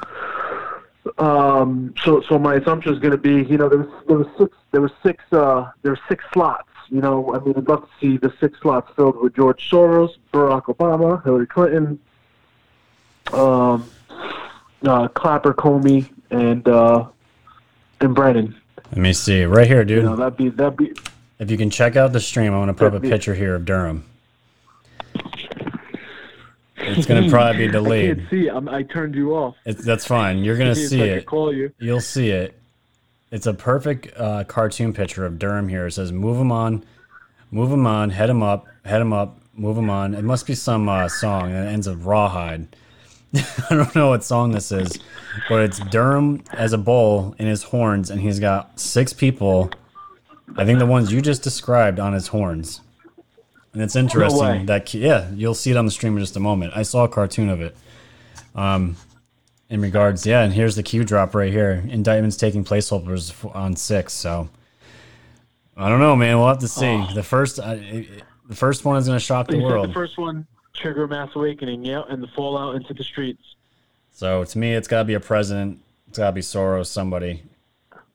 Um, 1.17 1.93
so, 2.03 2.21
so 2.21 2.39
my 2.39 2.55
assumption 2.55 2.93
is 2.93 2.99
going 2.99 3.11
to 3.11 3.17
be, 3.17 3.43
you 3.43 3.57
know, 3.57 3.67
there 3.67 3.79
was 3.79 4.03
there 4.07 4.17
was 4.17 4.27
six 4.37 4.57
there 4.71 4.81
was 4.81 4.91
six 5.03 5.23
uh, 5.33 5.69
there 5.81 5.91
were 5.91 5.99
six 6.07 6.23
slots. 6.33 6.69
You 6.89 7.01
know, 7.01 7.33
I 7.33 7.39
mean, 7.39 7.55
I'd 7.57 7.67
love 7.67 7.81
to 7.81 7.89
see 7.99 8.17
the 8.17 8.33
six 8.39 8.59
slots 8.61 8.91
filled 8.95 9.21
with 9.21 9.35
George 9.35 9.69
Soros, 9.69 10.15
Barack 10.31 10.63
Obama, 10.65 11.23
Hillary 11.23 11.47
Clinton, 11.47 11.99
um, 13.33 13.89
uh, 14.83 15.07
Clapper, 15.09 15.53
Comey, 15.53 16.09
and 16.29 16.67
uh, 16.67 17.07
and 17.99 18.15
Brennan. 18.15 18.55
Let 18.91 18.97
me 18.97 19.13
see. 19.13 19.43
Right 19.43 19.67
here, 19.67 19.83
dude. 19.83 20.03
You 20.03 20.09
know, 20.09 20.15
that'd 20.15 20.37
be 20.37 20.49
that'd 20.49 20.77
be 20.77 20.93
If 21.39 21.51
you 21.51 21.57
can 21.57 21.69
check 21.69 21.95
out 21.95 22.13
the 22.13 22.19
stream, 22.19 22.53
I'm 22.53 22.59
going 22.59 22.67
to 22.67 22.73
put 22.73 22.87
up 22.87 22.93
a 22.93 22.99
be- 22.99 23.09
picture 23.09 23.33
here 23.33 23.55
of 23.55 23.65
Durham. 23.65 24.05
It's 26.77 27.07
going 27.07 27.23
to 27.23 27.29
probably 27.29 27.67
be 27.67 27.77
I 27.77 28.15
can't 28.15 28.29
see. 28.29 28.47
I'm, 28.47 28.67
I 28.67 28.83
turned 28.83 29.15
you 29.15 29.35
off. 29.35 29.55
It's, 29.65 29.83
that's 29.83 30.05
fine. 30.05 30.39
You're 30.39 30.57
going 30.57 30.73
to 30.75 30.87
See 30.87 30.97
if 30.97 31.01
I 31.01 31.07
could 31.07 31.17
it. 31.17 31.25
Call 31.25 31.53
you. 31.53 31.71
You'll 31.79 32.01
see 32.01 32.29
it. 32.29 32.59
It's 33.31 33.47
a 33.47 33.53
perfect 33.53 34.15
uh, 34.15 34.43
cartoon 34.43 34.93
picture 34.93 35.25
of 35.25 35.39
Durham 35.39 35.67
here. 35.67 35.87
It 35.87 35.93
says, 35.93 36.11
"Move 36.11 36.37
him 36.37 36.51
on, 36.51 36.83
move 37.49 37.71
him 37.71 37.87
on, 37.87 38.11
head 38.11 38.29
him 38.29 38.43
up, 38.43 38.67
head 38.85 39.01
him 39.01 39.11
up, 39.11 39.39
move 39.55 39.75
him 39.75 39.89
on." 39.89 40.13
It 40.13 40.23
must 40.23 40.45
be 40.45 40.53
some 40.53 40.87
uh, 40.87 41.09
song 41.09 41.51
and 41.51 41.67
it 41.67 41.71
ends 41.71 41.87
with 41.87 42.03
rawhide. 42.03 42.75
I 43.35 43.75
don't 43.75 43.95
know 43.95 44.09
what 44.09 44.23
song 44.23 44.51
this 44.51 44.71
is, 44.71 44.99
but 45.49 45.61
it's 45.61 45.79
Durham 45.79 46.43
as 46.53 46.73
a 46.73 46.77
bull 46.77 47.33
in 47.39 47.47
his 47.47 47.63
horns, 47.63 48.11
and 48.11 48.21
he's 48.21 48.39
got 48.39 48.79
six 48.79 49.13
people. 49.13 49.71
I 50.55 50.65
think 50.65 50.77
the 50.77 50.85
ones 50.85 51.11
you 51.11 51.19
just 51.19 51.41
described 51.41 51.99
on 51.99 52.13
his 52.13 52.27
horns. 52.27 52.81
And 53.73 53.81
it's 53.81 53.95
interesting 53.95 54.39
way. 54.39 54.65
that 54.65 54.93
yeah, 54.93 55.29
you'll 55.33 55.55
see 55.55 55.71
it 55.71 55.77
on 55.77 55.85
the 55.85 55.91
stream 55.91 56.15
in 56.15 56.23
just 56.23 56.35
a 56.35 56.39
moment. 56.39 56.73
I 56.75 56.83
saw 56.83 57.05
a 57.05 57.09
cartoon 57.09 57.49
of 57.49 57.61
it. 57.61 57.75
Um, 58.55 58.95
in 59.69 59.81
regards, 59.81 60.25
yeah, 60.25 60.43
and 60.43 60.53
here's 60.53 60.75
the 60.75 60.83
Q 60.83 61.03
drop 61.03 61.33
right 61.33 61.51
here. 61.51 61.83
Indictments 61.87 62.37
taking 62.37 62.63
placeholders 62.63 63.33
on 63.55 63.75
six. 63.75 64.13
So 64.13 64.47
I 65.75 65.89
don't 65.89 65.99
know, 65.99 66.15
man. 66.15 66.37
We'll 66.37 66.47
have 66.47 66.59
to 66.59 66.67
see. 66.67 67.03
The 67.15 67.23
first, 67.23 67.59
uh, 67.59 67.75
the 67.75 68.55
first 68.55 68.85
one 68.85 68.97
is 68.97 69.07
going 69.07 69.17
to 69.17 69.23
shock 69.23 69.47
the 69.47 69.59
world. 69.59 69.89
the 69.89 69.93
first 69.93 70.17
one 70.17 70.45
trigger 70.73 71.07
mass 71.07 71.31
awakening, 71.35 71.85
yeah, 71.85 72.03
and 72.09 72.21
the 72.21 72.27
fallout 72.27 72.75
into 72.75 72.93
the 72.93 73.03
streets. 73.03 73.55
So 74.11 74.43
to 74.43 74.57
me, 74.59 74.73
it's 74.73 74.87
got 74.87 74.99
to 74.99 75.05
be 75.05 75.15
a 75.15 75.19
president. 75.19 75.79
It's 76.07 76.19
got 76.19 76.27
to 76.27 76.31
be 76.33 76.41
Soros, 76.41 76.87
somebody. 76.87 77.41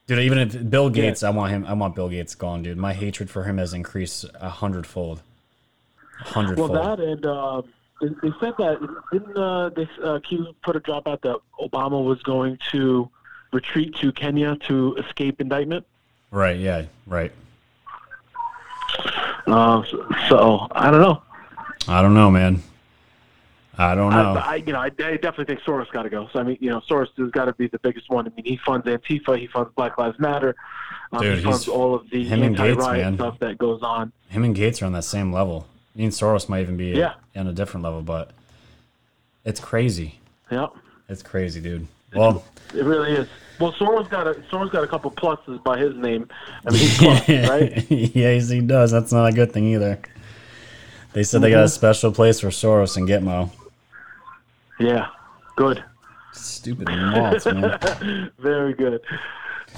Dude, 0.07 0.21
even 0.21 0.39
if 0.39 0.71
Bill 0.71 0.89
Gates, 0.89 1.23
I 1.23 1.31
want 1.31 1.53
him. 1.53 1.67
I 1.67 1.73
want 1.73 1.97
Bill 1.97 2.09
Gates 2.09 2.35
gone, 2.35 2.63
dude. 2.63 2.79
My 2.79 2.93
hatred 2.95 3.29
for 3.29 3.43
him 3.43 3.59
has 3.59 3.75
increased 3.75 4.25
a 4.41 4.49
hundredfold. 4.49 5.23
Well, 6.35 6.69
that 6.69 7.01
and 7.01 7.25
uh, 7.27 7.63
they, 8.01 8.09
they 8.23 8.35
said 8.41 8.55
that 8.59 8.79
didn't 9.13 9.37
uh, 9.37 9.71
they 9.71 9.89
uh, 10.03 10.19
Q 10.21 10.55
put 10.63 10.77
a 10.77 10.81
drop 10.81 11.07
out 11.07 11.23
that 11.23 11.37
Obama 11.61 12.05
was 12.05 12.23
going 12.23 12.59
to 12.71 13.09
retreat 13.53 13.95
to 13.97 14.13
Kenya 14.13 14.57
to 14.67 14.97
escape 14.97 15.41
indictment. 15.41 15.87
right? 16.31 16.59
Yeah. 16.59 16.87
Right. 17.07 17.33
Uh, 19.47 19.83
so, 19.85 20.07
so 20.29 20.69
I 20.73 20.91
don't 20.91 21.01
know. 21.01 21.23
I 21.87 22.03
don't 22.03 22.15
know, 22.15 22.31
man. 22.31 22.63
I 23.81 23.95
don't 23.95 24.11
know. 24.11 24.35
I, 24.35 24.41
I, 24.41 24.55
you 24.57 24.73
know, 24.73 24.81
I, 24.81 24.87
I 24.87 24.91
definitely 24.91 25.45
think 25.45 25.61
Soros 25.61 25.91
got 25.93 26.03
to 26.03 26.11
go. 26.11 26.29
So 26.33 26.41
I 26.41 26.43
mean, 26.43 26.59
you 26.61 26.69
know, 26.69 26.81
Soros 26.81 27.09
has 27.17 27.31
got 27.31 27.45
to 27.45 27.53
be 27.55 27.69
the 27.69 27.79
biggest 27.79 28.11
one. 28.11 28.27
I 28.27 28.31
mean, 28.35 28.45
he 28.45 28.57
funds 28.57 28.85
Antifa, 28.87 29.39
he 29.39 29.47
funds 29.47 29.71
Black 29.77 29.97
Lives 29.97 30.19
Matter, 30.19 30.57
um, 31.13 31.23
Dude, 31.23 31.39
he 31.39 31.45
funds 31.45 31.69
all 31.69 31.95
of 31.95 32.11
the 32.11 32.25
Gates, 32.25 32.33
anti-riot 32.33 33.05
man. 33.05 33.15
stuff 33.15 33.39
that 33.39 33.57
goes 33.57 33.81
on. 33.83 34.13
him 34.29 34.43
and 34.43 34.55
Gates 34.55 34.83
are 34.83 34.87
on 34.87 34.93
that 34.93 35.05
same 35.05 35.33
level. 35.33 35.69
Me 35.99 36.05
and 36.05 36.13
Soros 36.13 36.49
might 36.49 36.61
even 36.61 36.77
be 36.79 36.87
Yeah. 36.93 37.15
on 37.37 37.49
a 37.49 37.53
different 37.53 37.83
level, 37.85 38.01
but 38.03 38.31
it's 39.45 39.59
crazy. 39.61 40.21
Yeah, 40.51 40.69
It's 41.09 41.23
crazy, 41.23 41.61
dude. 41.61 41.87
Well, 42.15 42.45
it 42.75 42.85
really 42.85 43.13
is. 43.13 43.29
Well, 43.61 43.73
Soros 43.73 44.09
got 44.09 44.27
a 44.29 44.35
Soros 44.51 44.71
got 44.71 44.85
a 44.85 44.87
couple 44.87 45.11
pluses 45.11 45.63
by 45.65 45.77
his 45.77 45.95
name. 45.97 46.29
I 46.65 46.71
mean, 46.71 46.79
he's 46.81 46.97
plus, 46.99 47.29
right? 47.51 47.91
yes, 47.91 48.49
he 48.49 48.61
does. 48.61 48.93
That's 48.93 49.13
not 49.13 49.27
a 49.27 49.33
good 49.33 49.53
thing 49.53 49.65
either. 49.67 49.99
They 51.13 51.25
said 51.25 51.41
they 51.43 51.51
got 51.51 51.57
Mm-hmm. 51.57 51.65
a 51.65 51.69
special 51.69 52.13
place 52.13 52.39
for 52.41 52.49
Soros 52.49 52.97
and 52.97 53.09
Gitmo. 53.09 53.51
Yeah, 54.79 55.09
good. 55.57 55.83
Stupid 56.33 56.87
moths, 56.89 57.47
man. 57.47 58.31
Very 58.39 58.75
good. 58.75 59.01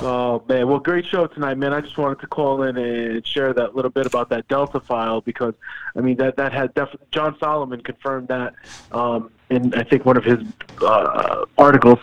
Oh 0.00 0.42
man, 0.48 0.66
well, 0.68 0.78
great 0.78 1.04
show 1.06 1.26
tonight, 1.26 1.58
man. 1.58 1.74
I 1.74 1.80
just 1.80 1.98
wanted 1.98 2.20
to 2.20 2.26
call 2.26 2.62
in 2.62 2.76
and 2.76 3.26
share 3.26 3.52
that 3.52 3.74
little 3.76 3.90
bit 3.90 4.06
about 4.06 4.30
that 4.30 4.48
Delta 4.48 4.80
file 4.80 5.20
because, 5.20 5.54
I 5.94 6.00
mean, 6.00 6.16
that 6.16 6.36
that 6.36 6.52
had 6.52 6.72
def- 6.74 6.96
John 7.10 7.36
Solomon 7.38 7.82
confirmed 7.82 8.28
that 8.28 8.54
um, 8.92 9.30
in 9.50 9.74
I 9.74 9.82
think 9.82 10.06
one 10.06 10.16
of 10.16 10.24
his 10.24 10.38
uh, 10.80 11.44
articles 11.58 11.98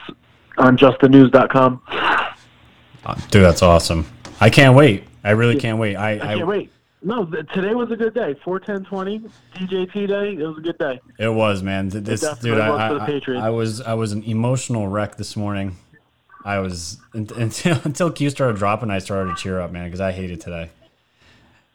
on 0.57 0.77
JustTheNews.com. 0.77 1.81
Dude, 3.29 3.43
that's 3.43 3.61
awesome. 3.61 4.05
I 4.39 4.49
can't 4.49 4.75
wait. 4.75 5.05
I 5.23 5.31
really 5.31 5.59
can't 5.59 5.79
wait. 5.79 5.95
I, 5.95 6.15
I 6.15 6.35
can't 6.35 6.47
wait. 6.47 6.71
No, 7.03 7.25
th- 7.25 7.47
today 7.53 7.73
was 7.73 7.91
a 7.91 7.95
good 7.95 8.13
day. 8.13 8.35
Four 8.43 8.59
ten 8.59 8.83
twenty 8.83 9.21
DJT 9.55 10.07
day. 10.07 10.33
It 10.33 10.45
was 10.45 10.57
a 10.57 10.61
good 10.61 10.77
day. 10.77 10.99
It 11.19 11.29
was, 11.29 11.61
man. 11.63 11.89
This 11.89 12.21
definitely 12.21 12.51
dude, 12.51 12.59
I, 12.59 12.69
was 12.69 13.07
for 13.07 13.33
the 13.33 13.39
I-. 13.39 13.47
I 13.47 13.49
was 13.49 13.81
I 13.81 13.93
was 13.93 14.11
an 14.11 14.23
emotional 14.23 14.87
wreck 14.87 15.15
this 15.15 15.35
morning. 15.35 15.77
I 16.47 16.59
was 16.59 16.97
until 17.13 17.77
until 17.83 18.09
Q 18.09 18.29
started 18.29 18.57
dropping, 18.57 18.89
I 18.89 18.99
started 18.99 19.35
to 19.35 19.43
cheer 19.43 19.59
up, 19.59 19.71
man, 19.71 19.85
because 19.85 19.99
I 19.99 20.13
hated 20.13 20.39
today. 20.39 20.69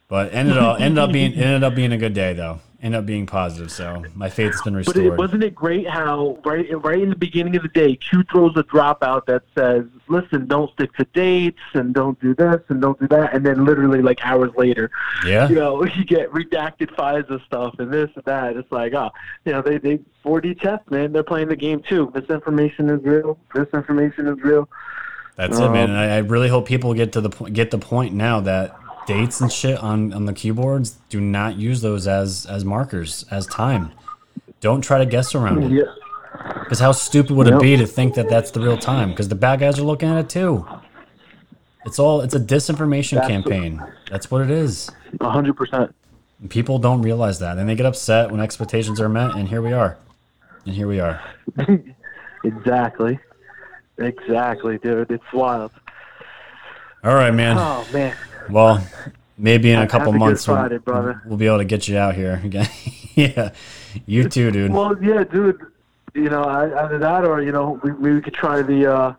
But 0.09 0.32
ended 0.35 0.57
up 0.57 0.81
ended 0.81 0.99
up 0.99 1.12
being 1.12 1.35
ended 1.35 1.62
up 1.62 1.74
being 1.74 1.93
a 1.93 1.99
good 1.99 2.15
day 2.15 2.32
though. 2.32 2.61
Ended 2.84 2.98
up 2.98 3.06
being 3.06 3.26
positive, 3.26 3.70
so 3.70 4.02
my 4.16 4.28
faith's 4.28 4.60
been 4.62 4.72
But 4.74 4.78
restored. 4.78 5.06
it, 5.06 5.16
wasn't 5.16 5.44
it 5.44 5.54
great 5.54 5.88
how 5.88 6.36
right 6.44 6.66
right 6.82 7.00
in 7.00 7.10
the 7.10 7.14
beginning 7.16 7.54
of 7.54 7.62
the 7.62 7.68
day, 7.68 7.94
Q 7.94 8.24
throws 8.24 8.56
a 8.56 8.64
drop 8.64 9.04
out 9.04 9.24
that 9.26 9.44
says, 9.56 9.84
"Listen, 10.09 10.48
don't 10.48 10.68
stick 10.72 10.92
to 10.96 11.04
dates 11.14 11.60
and 11.74 11.94
don't 11.94 12.20
do 12.20 12.34
this 12.34 12.60
and 12.70 12.82
don't 12.82 12.98
do 12.98 13.06
that," 13.06 13.34
and 13.34 13.46
then 13.46 13.64
literally 13.64 14.02
like 14.02 14.18
hours 14.26 14.50
later, 14.56 14.90
Yeah. 15.24 15.48
you 15.48 15.54
know, 15.54 15.84
you 15.96 16.04
get 16.04 16.32
redacted 16.32 16.88
FISA 16.96 17.44
stuff 17.46 17.76
and 17.78 17.92
this 17.92 18.10
and 18.16 18.24
that. 18.24 18.56
It's 18.56 18.72
like, 18.72 18.92
oh, 18.94 19.10
you 19.44 19.52
know, 19.52 19.62
they 19.62 19.78
they 19.78 20.00
4D 20.24 20.60
chess, 20.60 20.80
man. 20.90 21.12
They're 21.12 21.22
playing 21.22 21.48
the 21.48 21.56
game 21.56 21.82
too. 21.88 22.10
Misinformation 22.12 22.90
is 22.90 23.00
real. 23.04 23.38
Disinformation 23.54 24.28
is 24.36 24.42
real. 24.42 24.68
That's 25.36 25.56
it, 25.56 25.60
man. 25.60 25.68
Um, 25.68 25.76
And 25.76 25.92
I, 25.96 26.16
I 26.16 26.18
really 26.18 26.48
hope 26.48 26.66
people 26.66 26.92
get 26.94 27.12
to 27.12 27.20
the 27.20 27.30
get 27.50 27.70
the 27.70 27.78
point 27.78 28.12
now 28.12 28.40
that 28.40 28.76
dates 29.06 29.40
and 29.40 29.52
shit 29.52 29.78
on 29.78 30.12
on 30.12 30.24
the 30.26 30.32
keyboards 30.32 30.98
do 31.08 31.20
not 31.20 31.56
use 31.56 31.80
those 31.80 32.06
as 32.06 32.46
as 32.46 32.64
markers 32.64 33.24
as 33.30 33.46
time. 33.46 33.92
Don't 34.60 34.80
try 34.82 34.98
to 34.98 35.06
guess 35.06 35.34
around 35.34 35.64
it. 35.72 35.86
Because 36.60 36.78
how 36.78 36.92
stupid 36.92 37.32
would 37.36 37.46
it 37.46 37.52
Yep. 37.54 37.60
be 37.62 37.76
to 37.76 37.86
think 37.86 38.14
that 38.14 38.28
that's 38.28 38.50
the 38.52 38.60
real 38.60 38.76
time? 38.78 39.10
Because 39.10 39.28
the 39.28 39.34
bad 39.34 39.60
guys 39.60 39.78
are 39.78 39.82
looking 39.82 40.08
at 40.08 40.16
it 40.18 40.28
too. 40.28 40.66
It's 41.84 41.98
all 41.98 42.20
it's 42.20 42.34
a 42.34 42.40
disinformation 42.40 43.14
That's- 43.14 43.28
campaign. 43.30 43.82
That's 44.10 44.30
what 44.30 44.42
it 44.42 44.50
is. 44.50 44.90
A 45.20 45.28
hundred 45.30 45.56
percent. 45.56 45.94
People 46.48 46.78
don't 46.78 47.02
realize 47.02 47.38
that, 47.40 47.58
and 47.58 47.68
they 47.68 47.74
get 47.76 47.86
upset 47.86 48.30
when 48.30 48.40
expectations 48.40 49.00
are 49.00 49.08
met. 49.08 49.34
And 49.36 49.48
here 49.48 49.62
we 49.62 49.72
are. 49.72 49.96
And 50.66 50.74
here 50.74 50.86
we 50.88 51.00
are. 51.00 51.20
Exactly. 52.44 53.20
Exactly, 53.98 54.76
dude. 54.78 55.10
It's 55.12 55.32
wild. 55.32 55.70
All 57.04 57.14
right, 57.14 57.32
man. 57.32 57.56
Oh 57.58 57.86
man. 57.92 58.16
Well, 58.52 58.86
maybe 59.38 59.70
in 59.72 59.78
a 59.80 59.86
couple 59.86 60.12
have 60.12 60.14
a 60.14 60.18
good 60.18 60.18
months 60.18 60.46
we'll- 60.46 60.78
brother. 60.80 61.22
we'll 61.26 61.38
be 61.38 61.46
able 61.46 61.58
to 61.58 61.64
get 61.64 61.88
you 61.88 61.96
out 61.98 62.14
here 62.14 62.40
again. 62.44 62.68
yeah, 63.14 63.52
you 64.06 64.28
too, 64.28 64.50
dude. 64.50 64.72
Well, 64.72 64.96
yeah, 65.02 65.24
dude. 65.24 65.60
You 66.14 66.28
know, 66.28 66.44
either 66.44 66.98
that 66.98 67.24
or 67.24 67.40
you 67.42 67.52
know, 67.52 67.80
we 67.82 67.92
we 67.92 68.20
could 68.20 68.34
try 68.34 68.60
the, 68.60 68.92
uh, 68.94 69.14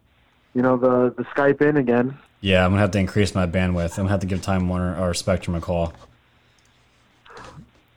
you 0.54 0.62
know, 0.62 0.78
the 0.78 1.14
the 1.18 1.24
Skype 1.26 1.62
in 1.62 1.78
again. 1.78 2.18
Yeah, 2.42 2.64
I'm 2.64 2.72
gonna 2.72 2.82
have 2.82 2.92
to 2.92 3.00
increase 3.00 3.34
my 3.34 3.48
bandwidth. 3.48 3.92
I'm 3.98 4.04
gonna 4.04 4.10
have 4.10 4.20
to 4.20 4.28
give 4.28 4.42
Time 4.42 4.68
Warner 4.70 4.96
or 5.00 5.14
Spectrum 5.14 5.56
a 5.56 5.62
call. 5.62 5.94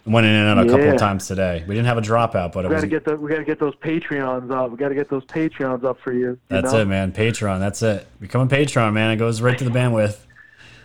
Went 0.06 0.24
in 0.24 0.32
and 0.32 0.58
out 0.60 0.64
a 0.64 0.70
couple 0.70 0.88
of 0.88 0.98
times 0.98 1.26
today. 1.26 1.64
We 1.66 1.74
didn't 1.74 1.88
have 1.88 1.98
a 1.98 2.00
dropout, 2.00 2.52
but 2.52 2.64
We 2.64 2.68
was 2.68 2.76
gotta 2.76 2.86
get 2.86 3.04
the 3.04 3.16
we 3.16 3.28
gotta 3.28 3.42
get 3.44 3.58
those 3.58 3.74
Patreons 3.76 4.52
up. 4.52 4.70
We 4.70 4.76
gotta 4.76 4.94
get 4.94 5.10
those 5.10 5.24
Patreons 5.24 5.82
up 5.82 5.98
for 5.98 6.12
you. 6.12 6.20
you 6.30 6.38
That's 6.48 6.72
know? 6.72 6.82
it, 6.82 6.84
man. 6.84 7.10
Patreon. 7.12 7.58
That's 7.58 7.82
it. 7.82 8.06
Become 8.20 8.42
a 8.42 8.46
Patreon, 8.46 8.92
man. 8.92 9.10
It 9.10 9.16
goes 9.16 9.42
right 9.42 9.58
to 9.58 9.64
the 9.64 9.70
bandwidth. 9.70 10.16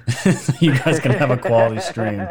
you 0.60 0.78
guys 0.78 1.00
can 1.00 1.12
have 1.12 1.32
a 1.32 1.38
quality 1.38 1.82
stream. 1.82 2.26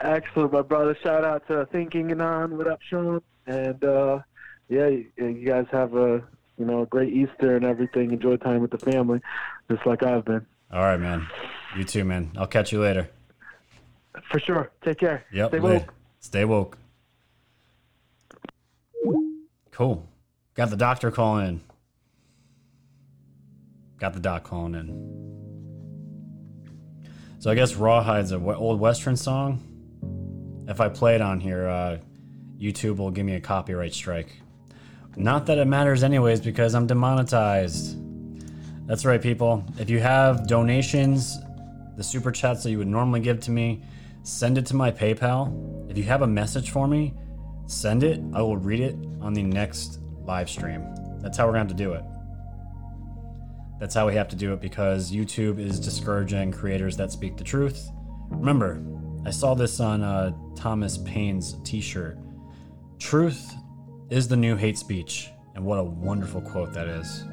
Excellent, 0.00 0.52
my 0.52 0.62
brother. 0.62 0.96
Shout 1.02 1.24
out 1.24 1.46
to 1.48 1.66
Thinking 1.66 2.10
and 2.10 2.20
On. 2.20 2.56
What 2.56 2.66
up, 2.66 2.80
Sean? 2.82 3.22
And 3.46 3.82
uh, 3.84 4.20
yeah, 4.68 4.88
you, 4.88 5.06
you 5.16 5.46
guys 5.46 5.66
have 5.70 5.94
a 5.94 6.22
you 6.58 6.64
know 6.64 6.82
a 6.82 6.86
great 6.86 7.12
Easter 7.12 7.56
and 7.56 7.64
everything. 7.64 8.10
Enjoy 8.10 8.36
time 8.36 8.60
with 8.60 8.70
the 8.70 8.78
family, 8.78 9.20
just 9.70 9.86
like 9.86 10.02
I've 10.02 10.24
been. 10.24 10.44
All 10.72 10.82
right, 10.82 10.98
man. 10.98 11.26
You 11.76 11.84
too, 11.84 12.04
man. 12.04 12.32
I'll 12.36 12.46
catch 12.46 12.72
you 12.72 12.80
later. 12.80 13.10
For 14.30 14.40
sure. 14.40 14.70
Take 14.84 14.98
care. 14.98 15.24
Yep. 15.32 15.50
Stay 15.50 15.60
woke. 15.60 15.94
Stay 16.20 16.44
woke. 16.44 16.78
Cool. 19.70 20.06
Got 20.54 20.70
the 20.70 20.76
doctor 20.76 21.10
calling 21.10 21.46
in. 21.46 21.60
Got 24.02 24.12
the 24.14 24.20
dot 24.20 24.42
calling 24.42 24.74
in. 24.74 24.88
So 27.38 27.52
I 27.52 27.54
guess 27.54 27.76
Rawhide's 27.76 28.32
an 28.32 28.44
old 28.44 28.80
Western 28.80 29.16
song. 29.16 29.60
If 30.66 30.80
I 30.80 30.88
play 30.88 31.14
it 31.14 31.20
on 31.20 31.38
here, 31.38 31.68
uh, 31.68 31.98
YouTube 32.58 32.96
will 32.96 33.12
give 33.12 33.24
me 33.24 33.36
a 33.36 33.40
copyright 33.40 33.94
strike. 33.94 34.40
Not 35.14 35.46
that 35.46 35.58
it 35.58 35.66
matters, 35.66 36.02
anyways, 36.02 36.40
because 36.40 36.74
I'm 36.74 36.88
demonetized. 36.88 37.96
That's 38.88 39.04
right, 39.04 39.22
people. 39.22 39.64
If 39.78 39.88
you 39.88 40.00
have 40.00 40.48
donations, 40.48 41.38
the 41.96 42.02
super 42.02 42.32
chats 42.32 42.64
that 42.64 42.72
you 42.72 42.78
would 42.78 42.88
normally 42.88 43.20
give 43.20 43.38
to 43.42 43.52
me, 43.52 43.84
send 44.24 44.58
it 44.58 44.66
to 44.66 44.74
my 44.74 44.90
PayPal. 44.90 45.88
If 45.88 45.96
you 45.96 46.02
have 46.04 46.22
a 46.22 46.26
message 46.26 46.70
for 46.70 46.88
me, 46.88 47.14
send 47.66 48.02
it. 48.02 48.20
I 48.34 48.42
will 48.42 48.56
read 48.56 48.80
it 48.80 48.96
on 49.20 49.32
the 49.32 49.44
next 49.44 50.00
live 50.24 50.50
stream. 50.50 50.84
That's 51.20 51.38
how 51.38 51.46
we're 51.46 51.52
going 51.52 51.68
to 51.68 51.74
do 51.74 51.92
it. 51.92 52.02
That's 53.82 53.96
how 53.96 54.06
we 54.06 54.14
have 54.14 54.28
to 54.28 54.36
do 54.36 54.52
it 54.52 54.60
because 54.60 55.10
YouTube 55.10 55.58
is 55.58 55.80
discouraging 55.80 56.52
creators 56.52 56.96
that 56.98 57.10
speak 57.10 57.36
the 57.36 57.42
truth. 57.42 57.90
Remember, 58.28 58.80
I 59.26 59.30
saw 59.32 59.54
this 59.54 59.80
on 59.80 60.02
uh, 60.02 60.30
Thomas 60.54 60.98
Paine's 60.98 61.56
t 61.64 61.80
shirt. 61.80 62.16
Truth 63.00 63.52
is 64.08 64.28
the 64.28 64.36
new 64.36 64.54
hate 64.54 64.78
speech. 64.78 65.30
And 65.56 65.64
what 65.64 65.80
a 65.80 65.82
wonderful 65.82 66.42
quote 66.42 66.72
that 66.74 66.86
is. 66.86 67.24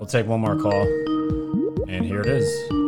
We'll 0.00 0.08
take 0.08 0.26
one 0.26 0.40
more 0.40 0.58
call. 0.58 0.82
And 1.88 2.04
here 2.04 2.22
it 2.22 2.26
is. 2.26 2.83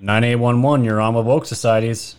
Nine 0.00 0.22
eight 0.22 0.36
one 0.36 0.62
one. 0.62 0.84
You're 0.84 1.00
on 1.00 1.14
with 1.14 1.26
woke 1.26 1.44
societies. 1.44 2.14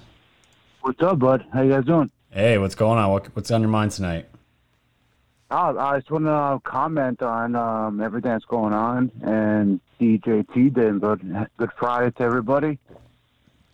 What's 0.81 1.01
up, 1.01 1.19
bud? 1.19 1.45
How 1.53 1.61
you 1.61 1.71
guys 1.71 1.85
doing? 1.85 2.11
Hey, 2.29 2.57
what's 2.57 2.75
going 2.75 2.99
on? 2.99 3.09
What, 3.11 3.27
what's 3.35 3.49
on 3.51 3.61
your 3.61 3.69
mind 3.69 3.91
tonight? 3.91 4.27
Oh, 5.49 5.77
I 5.77 5.97
just 5.99 6.11
want 6.11 6.25
to 6.25 6.59
comment 6.69 7.21
on 7.21 7.55
um, 7.55 8.01
everything 8.01 8.31
that's 8.31 8.43
going 8.45 8.73
on 8.73 9.11
and 9.23 9.79
DJT 9.99 10.73
did, 10.73 10.99
but 10.99 11.19
good 11.57 11.71
Friday 11.77 12.11
to 12.17 12.23
everybody. 12.23 12.77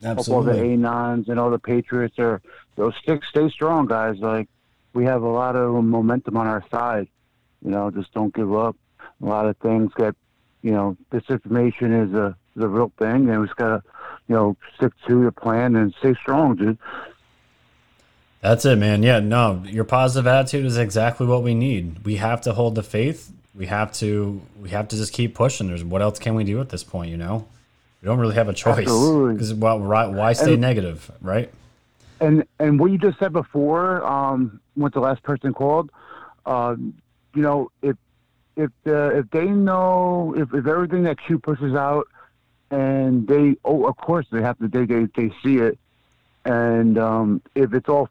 Hope 0.04 0.30
all 0.30 0.44
the 0.44 0.54
anons 0.54 1.28
and 1.28 1.40
all 1.40 1.50
the 1.50 1.58
Patriots 1.58 2.20
are 2.20 2.42
those 2.76 2.94
sticks 3.02 3.28
stay 3.30 3.50
strong, 3.50 3.88
guys. 3.88 4.20
Like 4.20 4.48
we 4.94 5.06
have 5.06 5.24
a 5.24 5.28
lot 5.28 5.56
of 5.56 5.84
momentum 5.84 6.38
on 6.38 6.46
our 6.46 6.64
side. 6.70 7.08
You 7.64 7.72
know, 7.72 7.90
just 7.90 8.14
don't 8.14 8.34
give 8.36 8.54
up. 8.56 8.76
A 9.22 9.26
lot 9.26 9.48
of 9.48 9.58
things 9.58 9.92
get, 9.98 10.16
you 10.62 10.72
know, 10.72 10.96
disinformation 11.12 12.08
is 12.08 12.14
a 12.14 12.38
is 12.56 12.64
a 12.64 12.68
real 12.68 12.92
thing, 12.98 13.30
and 13.30 13.42
we 13.42 13.48
just 13.48 13.58
gotta, 13.58 13.84
you 14.28 14.36
know, 14.36 14.58
stick 14.76 14.94
to 15.08 15.22
your 15.22 15.32
plan 15.32 15.76
and 15.76 15.94
stay 16.00 16.14
strong, 16.16 16.56
dude. 16.56 16.78
That's 18.42 18.64
it, 18.66 18.78
man. 18.78 19.02
Yeah, 19.02 19.20
no, 19.20 19.64
your 19.66 19.84
positive 19.86 20.28
attitude 20.28 20.66
is 20.66 20.78
exactly 20.78 21.26
what 21.26 21.42
we 21.42 21.56
need. 21.56 22.06
We 22.06 22.18
have 22.18 22.42
to 22.42 22.54
hold 22.54 22.76
the 22.76 22.84
faith. 22.84 23.32
We 23.56 23.66
have 23.68 23.92
to 23.94 24.42
we 24.62 24.70
have 24.70 24.88
to 24.90 24.96
just 24.96 25.14
keep 25.14 25.34
pushing. 25.34 25.68
There's 25.68 25.84
what 25.84 26.02
else 26.02 26.20
can 26.20 26.36
we 26.36 26.44
do 26.44 26.60
at 26.62 26.70
this 26.70 26.84
point, 26.84 27.10
you 27.10 27.18
know? 27.18 27.48
We 28.02 28.08
don't 28.08 28.20
really 28.20 28.36
have 28.36 28.50
a 28.50 28.54
choice. 28.54 28.80
Absolutely. 28.80 29.34
Because 29.34 29.54
why, 29.54 30.06
why 30.06 30.34
stay 30.34 30.54
And- 30.54 30.62
negative, 30.62 31.10
right? 31.22 31.52
And 32.22 32.46
and 32.60 32.80
what 32.80 32.92
you 32.92 32.98
just 32.98 33.20
said 33.20 33.34
before, 33.34 34.06
um, 34.06 34.62
what 34.76 34.94
the 34.94 35.00
last 35.02 35.22
person 35.24 35.54
called, 35.54 35.92
uh, 36.46 36.76
you 37.34 37.42
know, 37.42 37.72
if 37.82 37.98
if 38.56 38.72
the, 38.84 39.18
if 39.18 39.30
they 39.32 39.46
know 39.46 40.34
if, 40.38 40.54
if 40.54 40.66
everything 40.66 41.04
that 41.04 41.18
Q 41.26 41.40
pushes 41.40 41.74
out, 41.74 42.08
and 42.76 43.28
they 43.28 43.56
oh 43.64 43.86
of 43.86 43.96
course 43.98 44.26
they 44.32 44.42
have 44.42 44.58
to 44.60 44.68
they 44.68 44.86
they, 44.86 45.08
they 45.16 45.30
see 45.44 45.58
it, 45.58 45.78
and 46.46 46.98
um, 46.98 47.42
if 47.56 47.74
it's 47.74 47.88
all 47.90 48.10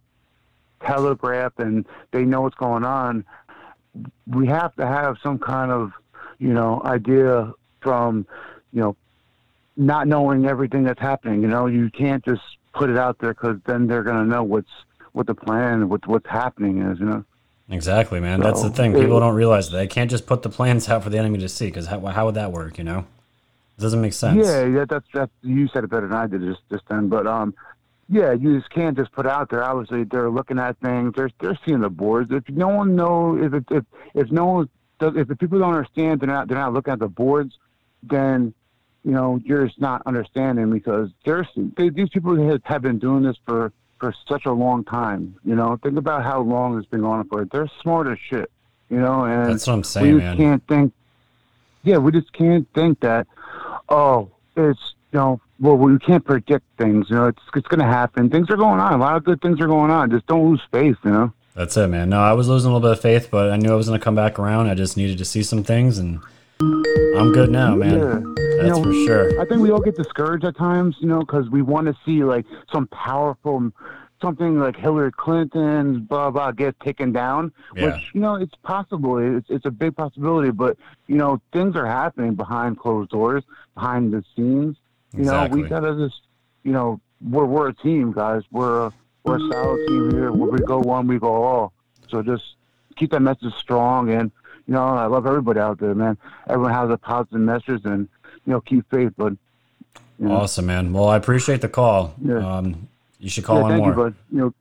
telegraphed 0.84 1.58
and 1.58 1.86
they 2.12 2.24
know 2.24 2.40
what's 2.42 2.56
going 2.56 2.84
on, 2.84 3.24
we 4.26 4.46
have 4.46 4.74
to 4.76 4.86
have 4.86 5.16
some 5.22 5.38
kind 5.38 5.70
of 5.70 5.92
you 6.38 6.52
know 6.52 6.80
idea 6.84 7.52
from 7.80 8.26
you 8.72 8.80
know 8.80 8.96
not 9.76 10.06
knowing 10.08 10.46
everything 10.46 10.84
that's 10.84 11.00
happening. 11.00 11.42
You 11.42 11.48
know, 11.48 11.66
you 11.66 11.90
can't 11.90 12.24
just 12.24 12.42
put 12.74 12.90
it 12.90 12.96
out 12.96 13.18
there 13.18 13.34
because 13.34 13.58
then 13.66 13.86
they're 13.86 14.02
gonna 14.04 14.24
know 14.24 14.42
what's 14.42 14.70
what 15.12 15.26
the 15.26 15.34
plan, 15.34 15.88
what 15.88 16.06
what's 16.06 16.28
happening 16.28 16.82
is. 16.82 16.98
You 17.00 17.06
know. 17.06 17.24
Exactly, 17.70 18.20
man. 18.20 18.40
That's 18.40 18.60
the 18.62 18.68
So, 18.68 18.74
thing. 18.74 18.92
it- 18.94 19.00
People 19.00 19.20
don't 19.20 19.34
realize 19.34 19.70
that 19.70 19.76
they 19.78 19.86
can't 19.86 20.10
just 20.10 20.26
put 20.26 20.42
the 20.42 20.50
plans 20.50 20.88
out 20.90 21.02
for 21.02 21.10
the 21.10 21.18
enemy 21.18 21.38
to 21.38 21.48
see. 21.48 21.66
Because 21.66 21.86
how, 21.86 22.00
how 22.06 22.26
would 22.26 22.34
that 22.36 22.52
work? 22.52 22.78
You 22.78 22.84
know, 22.84 23.04
it 23.76 23.80
doesn't 23.80 24.00
make 24.00 24.12
sense. 24.12 24.46
Yeah, 24.46 24.64
yeah, 24.64 24.84
that's 24.88 25.06
that's 25.12 25.32
you 25.42 25.68
said 25.68 25.84
it 25.84 25.90
better 25.90 26.06
than 26.08 26.16
I 26.16 26.26
did 26.26 26.42
just 26.42 26.60
just 26.70 26.84
then. 26.88 27.08
But 27.08 27.26
um, 27.26 27.54
yeah, 28.08 28.32
you 28.32 28.58
just 28.58 28.70
can't 28.70 28.96
just 28.96 29.12
put 29.12 29.26
out 29.26 29.50
there. 29.50 29.64
Obviously, 29.64 30.04
they're 30.04 30.30
looking 30.30 30.58
at 30.58 30.78
things. 30.78 31.14
They're 31.16 31.30
they're 31.40 31.58
seeing 31.64 31.80
the 31.80 31.90
boards. 31.90 32.30
If 32.30 32.48
no 32.48 32.68
one 32.68 32.94
knows, 32.94 33.44
if 33.44 33.54
it, 33.54 33.64
if 33.70 33.84
if 34.14 34.30
no 34.30 34.46
one 34.46 34.68
does, 34.98 35.14
if 35.16 35.28
the 35.28 35.36
people 35.36 35.58
don't 35.58 35.74
understand, 35.74 36.20
they're 36.20 36.28
not 36.28 36.48
they're 36.48 36.58
not 36.58 36.72
looking 36.72 36.92
at 36.92 36.98
the 36.98 37.08
boards. 37.08 37.58
Then 38.02 38.54
you 39.04 39.12
know 39.12 39.40
you're 39.44 39.66
just 39.66 39.80
not 39.80 40.02
understanding 40.06 40.70
because 40.70 41.10
there's 41.24 41.48
they, 41.76 41.88
these 41.88 42.10
people 42.10 42.36
have, 42.48 42.62
have 42.64 42.82
been 42.82 42.98
doing 42.98 43.22
this 43.22 43.36
for 43.46 43.72
for 43.98 44.14
such 44.28 44.46
a 44.46 44.52
long 44.52 44.84
time. 44.84 45.36
You 45.44 45.54
know, 45.54 45.78
think 45.82 45.96
about 45.96 46.22
how 46.24 46.40
long 46.42 46.78
it's 46.78 46.86
been 46.88 47.00
going 47.00 47.20
on 47.20 47.28
for. 47.28 47.44
They're 47.44 47.70
smart 47.82 48.06
as 48.06 48.18
shit. 48.18 48.50
You 48.90 49.00
know, 49.00 49.24
and 49.24 49.50
That's 49.50 49.66
what 49.66 49.72
I'm 49.72 49.78
we 49.80 49.84
saying, 49.84 50.18
just 50.18 50.24
man. 50.24 50.36
can't 50.36 50.66
think. 50.68 50.92
Yeah, 51.82 51.98
we 51.98 52.12
just 52.12 52.32
can't 52.32 52.68
think 52.74 53.00
that. 53.00 53.26
Oh, 53.88 54.30
it's 54.56 54.94
you 55.12 55.18
know, 55.18 55.40
well, 55.60 55.76
we 55.76 55.98
can't 55.98 56.24
predict 56.24 56.64
things. 56.78 57.08
You 57.10 57.16
know, 57.16 57.26
it's 57.28 57.42
it's 57.54 57.68
going 57.68 57.80
to 57.80 57.86
happen. 57.86 58.30
Things 58.30 58.50
are 58.50 58.56
going 58.56 58.80
on. 58.80 58.92
A 58.94 58.98
lot 58.98 59.16
of 59.16 59.24
good 59.24 59.40
things 59.40 59.60
are 59.60 59.66
going 59.66 59.90
on. 59.90 60.10
Just 60.10 60.26
don't 60.26 60.48
lose 60.50 60.62
faith. 60.72 60.96
You 61.04 61.10
know. 61.10 61.32
That's 61.54 61.76
it, 61.76 61.86
man. 61.86 62.08
No, 62.08 62.20
I 62.20 62.32
was 62.32 62.48
losing 62.48 62.70
a 62.70 62.74
little 62.74 62.88
bit 62.88 62.98
of 62.98 63.00
faith, 63.00 63.28
but 63.30 63.50
I 63.50 63.56
knew 63.56 63.72
I 63.72 63.76
was 63.76 63.86
going 63.86 63.98
to 63.98 64.04
come 64.04 64.16
back 64.16 64.40
around. 64.40 64.66
I 64.66 64.74
just 64.74 64.96
needed 64.96 65.18
to 65.18 65.24
see 65.24 65.42
some 65.44 65.62
things, 65.62 65.98
and 65.98 66.20
I'm 66.60 67.32
good 67.32 67.50
now, 67.50 67.76
man. 67.76 67.98
Yeah. 67.98 68.34
That's 68.56 68.78
You 68.78 68.82
know, 68.82 68.82
for 68.82 68.92
sure. 69.06 69.40
I 69.40 69.44
think 69.44 69.60
we 69.60 69.70
all 69.70 69.80
get 69.80 69.96
discouraged 69.96 70.44
at 70.44 70.56
times, 70.56 70.96
you 70.98 71.06
know, 71.06 71.20
because 71.20 71.48
we 71.50 71.62
want 71.62 71.86
to 71.86 71.96
see 72.04 72.24
like 72.24 72.44
some 72.72 72.88
powerful, 72.88 73.70
something 74.24 74.58
like 74.58 74.76
Hillary 74.76 75.12
Clinton's 75.12 75.98
blah 76.00 76.30
blah 76.30 76.50
get 76.50 76.78
taken 76.80 77.12
down. 77.12 77.52
Yeah. 77.76 77.86
Which 77.86 78.10
you 78.14 78.20
know, 78.20 78.36
it's 78.36 78.54
possible. 78.62 79.18
It's 79.18 79.48
it's 79.50 79.66
a 79.66 79.70
big 79.70 79.94
possibility, 79.94 80.50
but 80.50 80.76
you 81.06 81.16
know, 81.16 81.40
things 81.52 81.76
are 81.76 81.86
happening 81.86 82.34
behind 82.34 82.78
closed 82.78 83.10
doors, 83.10 83.44
behind 83.74 84.12
the 84.12 84.24
scenes. 84.34 84.76
You 85.16 85.24
know, 85.24 85.46
we 85.46 85.62
gotta 85.62 85.94
just, 85.94 86.22
you 86.64 86.72
know, 86.72 87.00
we're 87.30 87.44
we're 87.44 87.68
a 87.68 87.74
team, 87.74 88.12
guys. 88.12 88.42
We're 88.50 88.86
a 88.86 88.92
we're 89.22 89.36
a 89.36 89.52
solid 89.52 89.86
team 89.86 90.10
here. 90.10 90.32
Where 90.32 90.50
we 90.50 90.58
go 90.58 90.78
one, 90.80 91.06
we 91.06 91.18
go 91.18 91.44
all. 91.44 91.72
So 92.08 92.22
just 92.22 92.44
keep 92.96 93.10
that 93.10 93.20
message 93.20 93.54
strong, 93.54 94.10
and 94.10 94.30
you 94.66 94.74
know, 94.74 94.84
I 94.84 95.06
love 95.06 95.26
everybody 95.26 95.60
out 95.60 95.78
there, 95.78 95.94
man. 95.94 96.16
Everyone 96.48 96.72
has 96.72 96.90
a 96.90 96.96
positive 96.96 97.40
message, 97.40 97.82
and 97.84 98.08
you 98.46 98.52
know, 98.52 98.60
keep 98.60 98.90
faith, 98.90 99.12
bud. 99.16 99.36
You 100.18 100.28
know? 100.28 100.36
Awesome, 100.36 100.66
man. 100.66 100.92
Well, 100.92 101.08
I 101.08 101.16
appreciate 101.16 101.60
the 101.60 101.68
call. 101.68 102.14
Yeah. 102.24 102.38
Um, 102.38 102.88
you 103.24 103.30
should 103.30 103.42
call 103.42 103.56
yeah, 103.56 103.62
in 103.62 103.68
thank 103.70 103.80
more. 103.80 103.88
you, 103.88 103.96
bud. 103.96 104.14
You 104.30 104.38
know, 104.38 104.54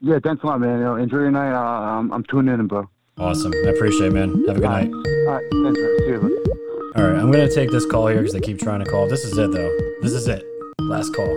yeah, 0.00 0.18
thanks 0.24 0.42
a 0.42 0.46
lot, 0.46 0.58
man. 0.58 0.78
You 0.78 0.84
know, 0.86 0.96
enjoy 0.96 1.18
your 1.18 1.30
night. 1.30 1.52
Uh, 1.52 1.98
I'm, 1.98 2.10
I'm 2.14 2.24
tuning 2.24 2.54
in, 2.54 2.66
bro. 2.66 2.88
Awesome. 3.18 3.52
I 3.52 3.68
appreciate 3.68 4.06
it, 4.06 4.14
man. 4.14 4.42
Have 4.48 4.56
a 4.56 4.60
good 4.60 4.64
All 4.64 4.70
right, 4.72 4.90
night. 4.90 5.06
all 5.06 5.34
right, 5.34 5.44
thanks, 5.52 5.78
man. 5.78 5.98
See 5.98 6.06
you, 6.06 6.18
bud. 6.18 7.02
All 7.02 7.10
right, 7.10 7.20
I'm 7.20 7.30
going 7.30 7.46
to 7.46 7.54
take 7.54 7.70
this 7.70 7.84
call 7.84 8.06
here 8.06 8.20
because 8.20 8.32
they 8.32 8.40
keep 8.40 8.58
trying 8.58 8.82
to 8.82 8.90
call. 8.90 9.06
This 9.06 9.24
is 9.24 9.36
it, 9.36 9.52
though. 9.52 9.78
This 10.00 10.12
is 10.12 10.26
it. 10.28 10.42
Last 10.80 11.14
call. 11.14 11.28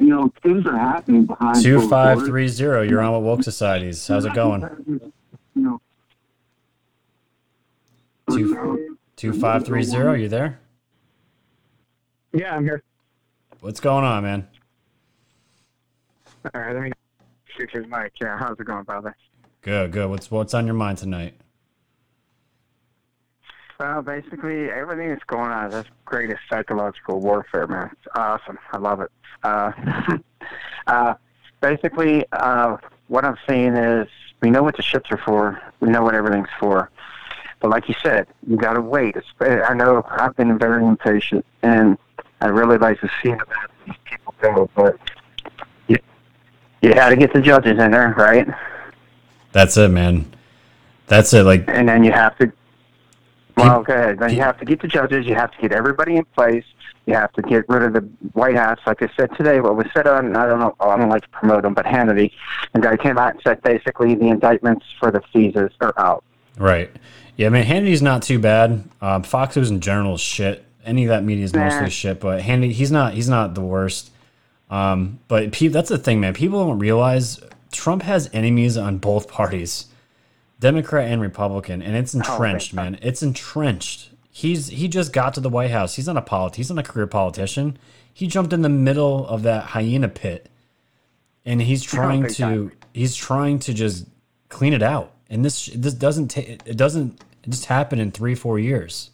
You 0.00 0.08
know, 0.08 0.30
things 0.42 0.66
are 0.66 0.76
happening 0.76 1.24
behind 1.24 1.62
2530. 1.62 2.90
You're 2.90 3.00
on 3.00 3.14
with 3.14 3.22
Woke 3.22 3.42
Societies. 3.42 4.06
How's 4.06 4.26
it 4.26 4.34
going? 4.34 4.62
You 4.86 5.00
know, 5.54 5.80
Two, 8.30 8.84
2530. 9.16 10.22
You 10.22 10.28
there? 10.28 10.60
Yeah, 12.34 12.54
I'm 12.54 12.64
here. 12.64 12.82
What's 13.60 13.80
going 13.80 14.04
on, 14.04 14.22
man? 14.22 14.46
All 16.44 16.60
right, 16.60 16.74
let 16.74 16.82
me 16.82 16.92
shoot 17.56 17.70
his 17.70 17.86
mic. 17.86 18.12
Yeah, 18.20 18.38
how's 18.38 18.58
it 18.58 18.64
going, 18.64 18.84
brother? 18.84 19.16
Good, 19.62 19.92
good. 19.92 20.08
What's 20.08 20.30
what's 20.30 20.54
on 20.54 20.66
your 20.66 20.74
mind 20.74 20.98
tonight? 20.98 21.34
Well, 23.78 24.02
basically, 24.02 24.70
everything 24.70 25.08
that's 25.10 25.24
going 25.24 25.50
on 25.50 25.66
is 25.66 25.72
that's 25.72 25.88
greatest 26.04 26.40
psychological 26.50 27.20
warfare, 27.20 27.66
man. 27.66 27.90
It's 27.92 28.08
awesome. 28.14 28.58
I 28.72 28.78
love 28.78 29.00
it. 29.00 29.10
Uh, 29.42 29.72
uh, 30.86 31.14
basically, 31.60 32.24
uh, 32.32 32.76
what 33.08 33.24
I'm 33.24 33.36
saying 33.48 33.76
is 33.76 34.08
we 34.40 34.50
know 34.50 34.62
what 34.62 34.76
the 34.76 34.82
ships 34.82 35.10
are 35.10 35.18
for. 35.18 35.60
We 35.80 35.90
know 35.90 36.02
what 36.02 36.14
everything's 36.14 36.48
for. 36.58 36.90
But 37.60 37.70
like 37.70 37.88
you 37.88 37.94
said, 38.02 38.28
you 38.46 38.56
got 38.56 38.74
to 38.74 38.80
wait. 38.80 39.16
It's, 39.16 39.26
I 39.40 39.74
know 39.74 40.04
I've 40.08 40.36
been 40.36 40.58
very 40.58 40.84
impatient, 40.84 41.44
and 41.62 41.98
I 42.40 42.46
really 42.46 42.78
like 42.78 43.00
to 43.00 43.10
see 43.22 43.30
about 43.30 43.70
these 43.86 43.96
people 44.04 44.34
go, 44.40 44.70
but 44.74 44.96
you 46.82 46.92
had 46.92 47.10
to 47.10 47.16
get 47.16 47.32
the 47.32 47.40
judges 47.40 47.78
in 47.78 47.90
there, 47.90 48.14
right? 48.16 48.46
That's 49.52 49.76
it, 49.76 49.88
man. 49.88 50.30
That's 51.06 51.32
it. 51.32 51.44
Like, 51.44 51.64
and 51.68 51.88
then 51.88 52.04
you 52.04 52.12
have 52.12 52.36
to 52.38 52.52
Well, 53.56 53.78
okay. 53.80 54.14
Then 54.18 54.34
you 54.34 54.40
have 54.40 54.58
to 54.58 54.64
get 54.64 54.80
the 54.80 54.88
judges. 54.88 55.26
You 55.26 55.34
have 55.34 55.50
to 55.52 55.60
get 55.60 55.72
everybody 55.72 56.16
in 56.16 56.24
place. 56.36 56.64
You 57.06 57.14
have 57.14 57.32
to 57.32 57.42
get 57.42 57.66
rid 57.68 57.82
of 57.82 57.94
the 57.94 58.00
White 58.34 58.56
House. 58.56 58.78
Like 58.86 59.02
I 59.02 59.08
said 59.16 59.34
today, 59.36 59.60
what 59.60 59.76
was 59.76 59.86
said 59.94 60.06
on, 60.06 60.36
I 60.36 60.46
don't 60.46 60.60
know, 60.60 60.76
I 60.78 60.96
don't 60.96 61.08
like 61.08 61.22
to 61.22 61.28
promote 61.30 61.64
him, 61.64 61.72
but 61.72 61.86
Hannity, 61.86 62.32
and 62.74 62.82
guy 62.82 62.98
came 62.98 63.16
out 63.16 63.32
and 63.32 63.40
said 63.42 63.62
basically 63.62 64.14
the 64.14 64.28
indictments 64.28 64.84
for 65.00 65.10
the 65.10 65.20
FISAs 65.34 65.72
are 65.80 65.94
out. 65.96 66.22
Right. 66.58 66.90
Yeah, 67.36 67.46
I 67.46 67.50
mean, 67.50 67.64
Hannity's 67.64 68.02
not 68.02 68.22
too 68.22 68.38
bad. 68.38 68.84
Um, 69.00 69.22
Fox 69.22 69.56
News 69.56 69.70
in 69.70 69.80
general 69.80 70.16
is 70.16 70.20
shit. 70.20 70.66
Any 70.84 71.04
of 71.04 71.08
that 71.08 71.24
media 71.24 71.44
is 71.44 71.54
mostly 71.54 71.88
shit, 71.90 72.20
but 72.20 72.42
Hannity, 72.42 72.72
he's 72.72 72.92
not. 72.92 73.14
He's 73.14 73.28
not 73.28 73.54
the 73.54 73.60
worst. 73.62 74.10
Um, 74.70 75.20
but 75.28 75.52
pe- 75.52 75.68
that's 75.68 75.88
the 75.88 75.98
thing, 75.98 76.20
man. 76.20 76.34
People 76.34 76.66
don't 76.66 76.78
realize 76.78 77.40
Trump 77.72 78.02
has 78.02 78.28
enemies 78.32 78.76
on 78.76 78.98
both 78.98 79.28
parties, 79.28 79.86
Democrat 80.60 81.10
and 81.10 81.20
Republican, 81.22 81.80
and 81.82 81.96
it's 81.96 82.14
entrenched, 82.14 82.74
man. 82.74 82.98
It's 83.02 83.22
entrenched. 83.22 84.10
He's 84.30 84.68
he 84.68 84.88
just 84.88 85.12
got 85.12 85.34
to 85.34 85.40
the 85.40 85.48
White 85.48 85.70
House. 85.70 85.94
He's 85.96 86.06
not 86.06 86.16
a 86.16 86.22
polit. 86.22 86.56
He's 86.56 86.70
not 86.70 86.78
a 86.78 86.82
career 86.88 87.06
politician. 87.06 87.78
He 88.12 88.26
jumped 88.26 88.52
in 88.52 88.62
the 88.62 88.68
middle 88.68 89.26
of 89.26 89.42
that 89.44 89.64
hyena 89.64 90.08
pit, 90.08 90.48
and 91.44 91.62
he's 91.62 91.82
trying 91.94 92.26
to 92.26 92.34
time. 92.34 92.72
he's 92.92 93.14
trying 93.16 93.58
to 93.60 93.74
just 93.74 94.06
clean 94.48 94.72
it 94.72 94.82
out. 94.82 95.12
And 95.30 95.44
this 95.44 95.66
this 95.74 95.94
doesn't 95.94 96.28
ta- 96.28 96.40
it 96.42 96.76
doesn't 96.76 97.20
just 97.48 97.66
happen 97.66 97.98
in 97.98 98.10
three 98.10 98.34
four 98.34 98.58
years. 98.58 99.10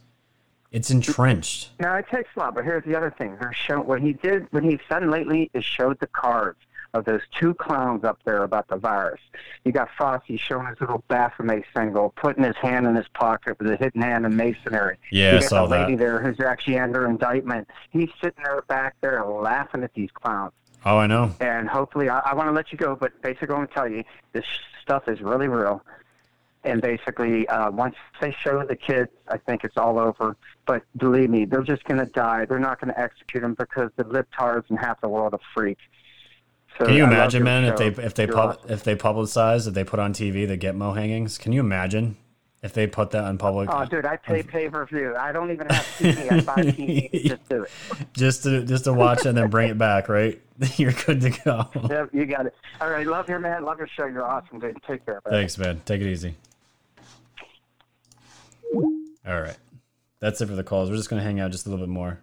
It's 0.74 0.90
entrenched. 0.90 1.70
No, 1.78 1.94
it 1.94 2.06
takes 2.08 2.30
a 2.34 2.40
lot, 2.40 2.56
but 2.56 2.64
here's 2.64 2.82
the 2.84 2.96
other 2.96 3.14
thing. 3.16 3.38
Show, 3.52 3.80
what 3.80 4.00
he 4.00 4.12
did, 4.14 4.48
what 4.50 4.64
he's 4.64 4.80
done 4.90 5.08
lately 5.08 5.48
is 5.54 5.64
showed 5.64 6.00
the 6.00 6.08
cards 6.08 6.58
of 6.94 7.04
those 7.04 7.20
two 7.30 7.54
clowns 7.54 8.02
up 8.02 8.18
there 8.24 8.42
about 8.42 8.66
the 8.66 8.74
virus. 8.76 9.20
You 9.64 9.70
got 9.70 9.88
Fauci 9.96 10.36
showing 10.36 10.66
his 10.66 10.80
little 10.80 11.04
Baphomet 11.06 11.62
single, 11.76 12.12
putting 12.16 12.42
his 12.42 12.56
hand 12.56 12.88
in 12.88 12.96
his 12.96 13.06
pocket 13.14 13.56
with 13.60 13.70
a 13.70 13.76
hidden 13.76 14.02
hand 14.02 14.26
in 14.26 14.34
masonry. 14.34 14.96
Yeah, 15.12 15.30
you 15.30 15.36
I 15.36 15.40
got 15.42 15.48
saw 15.48 15.66
the 15.66 15.78
lady 15.78 15.94
that. 15.94 15.98
there 16.02 16.18
who's 16.20 16.40
actually 16.40 16.80
under 16.80 17.06
indictment. 17.06 17.68
He's 17.90 18.10
sitting 18.20 18.42
there 18.42 18.62
back 18.62 18.96
there 19.00 19.24
laughing 19.24 19.84
at 19.84 19.94
these 19.94 20.10
clowns. 20.12 20.52
Oh, 20.84 20.98
I 20.98 21.06
know. 21.06 21.36
And 21.38 21.68
hopefully, 21.68 22.08
I, 22.08 22.18
I 22.18 22.34
want 22.34 22.48
to 22.48 22.52
let 22.52 22.72
you 22.72 22.78
go, 22.78 22.96
but 22.96 23.12
basically, 23.22 23.54
I 23.54 23.58
want 23.58 23.70
to 23.70 23.74
tell 23.74 23.88
you 23.88 24.02
this 24.32 24.44
stuff 24.82 25.06
is 25.06 25.20
really 25.20 25.46
real. 25.46 25.84
And 26.64 26.80
basically, 26.80 27.46
uh, 27.48 27.70
once 27.70 27.94
they 28.20 28.34
show 28.42 28.64
the 28.64 28.76
kids, 28.76 29.10
I 29.28 29.36
think 29.36 29.64
it's 29.64 29.76
all 29.76 29.98
over. 29.98 30.34
But 30.66 30.82
believe 30.96 31.28
me, 31.28 31.44
they're 31.44 31.62
just 31.62 31.84
going 31.84 32.00
to 32.00 32.06
die. 32.06 32.46
They're 32.46 32.58
not 32.58 32.80
going 32.80 32.92
to 32.92 32.98
execute 32.98 33.42
them 33.42 33.54
because 33.54 33.90
the 33.96 34.04
libtards 34.04 34.64
and 34.70 34.78
half 34.78 35.00
the 35.02 35.08
world 35.08 35.34
are 35.34 35.40
freaks. 35.54 35.82
So 36.78 36.86
Can 36.86 36.94
you 36.94 37.04
I 37.04 37.08
imagine, 37.08 37.44
man, 37.44 37.64
if 37.64 37.76
they 37.76 37.88
if 37.88 38.14
they 38.14 38.26
pub, 38.26 38.58
awesome. 38.58 38.70
if 38.70 38.82
they 38.82 38.96
publicize 38.96 39.68
if 39.68 39.74
they 39.74 39.84
put 39.84 40.00
on 40.00 40.12
TV 40.12 40.48
the 40.48 40.58
Gitmo 40.58 40.96
hangings? 40.96 41.38
Can 41.38 41.52
you 41.52 41.60
imagine 41.60 42.16
if 42.64 42.72
they 42.72 42.86
put 42.88 43.10
that 43.12 43.24
on 43.24 43.38
public? 43.38 43.68
Oh, 43.70 43.84
dude, 43.84 44.06
I 44.06 44.16
pay 44.16 44.42
pay 44.56 44.68
per 44.68 44.84
view. 44.86 45.14
I 45.16 45.30
don't 45.30 45.52
even 45.52 45.68
have 45.68 45.84
TV. 45.98 46.32
I 46.32 46.40
buy 46.40 46.54
TV 46.62 47.10
to 47.10 47.28
just 47.28 47.48
do 47.48 47.62
it. 47.62 47.70
just 48.14 48.42
to 48.44 48.64
just 48.64 48.84
to 48.84 48.92
watch 48.92 49.24
and 49.26 49.36
then 49.36 49.50
bring 49.50 49.68
it 49.68 49.78
back, 49.78 50.08
right? 50.08 50.40
You're 50.76 50.92
good 50.92 51.20
to 51.20 51.30
go. 51.30 51.68
Yep, 51.88 52.10
you 52.12 52.26
got 52.26 52.46
it. 52.46 52.54
All 52.80 52.90
right, 52.90 53.06
love 53.06 53.28
your 53.28 53.38
man. 53.38 53.64
Love 53.64 53.78
your 53.78 53.88
show. 53.88 54.06
You're 54.06 54.24
awesome, 54.24 54.58
dude. 54.58 54.76
Take 54.84 55.04
care. 55.04 55.20
buddy. 55.20 55.36
Thanks, 55.36 55.56
man. 55.58 55.80
Take 55.84 56.00
it 56.00 56.08
easy. 56.10 56.34
All 59.26 59.40
right. 59.40 59.56
That's 60.20 60.40
it 60.40 60.46
for 60.46 60.54
the 60.54 60.64
calls. 60.64 60.90
We're 60.90 60.96
just 60.96 61.10
going 61.10 61.20
to 61.20 61.24
hang 61.24 61.40
out 61.40 61.50
just 61.50 61.66
a 61.66 61.70
little 61.70 61.86
bit 61.86 61.92
more. 61.92 62.20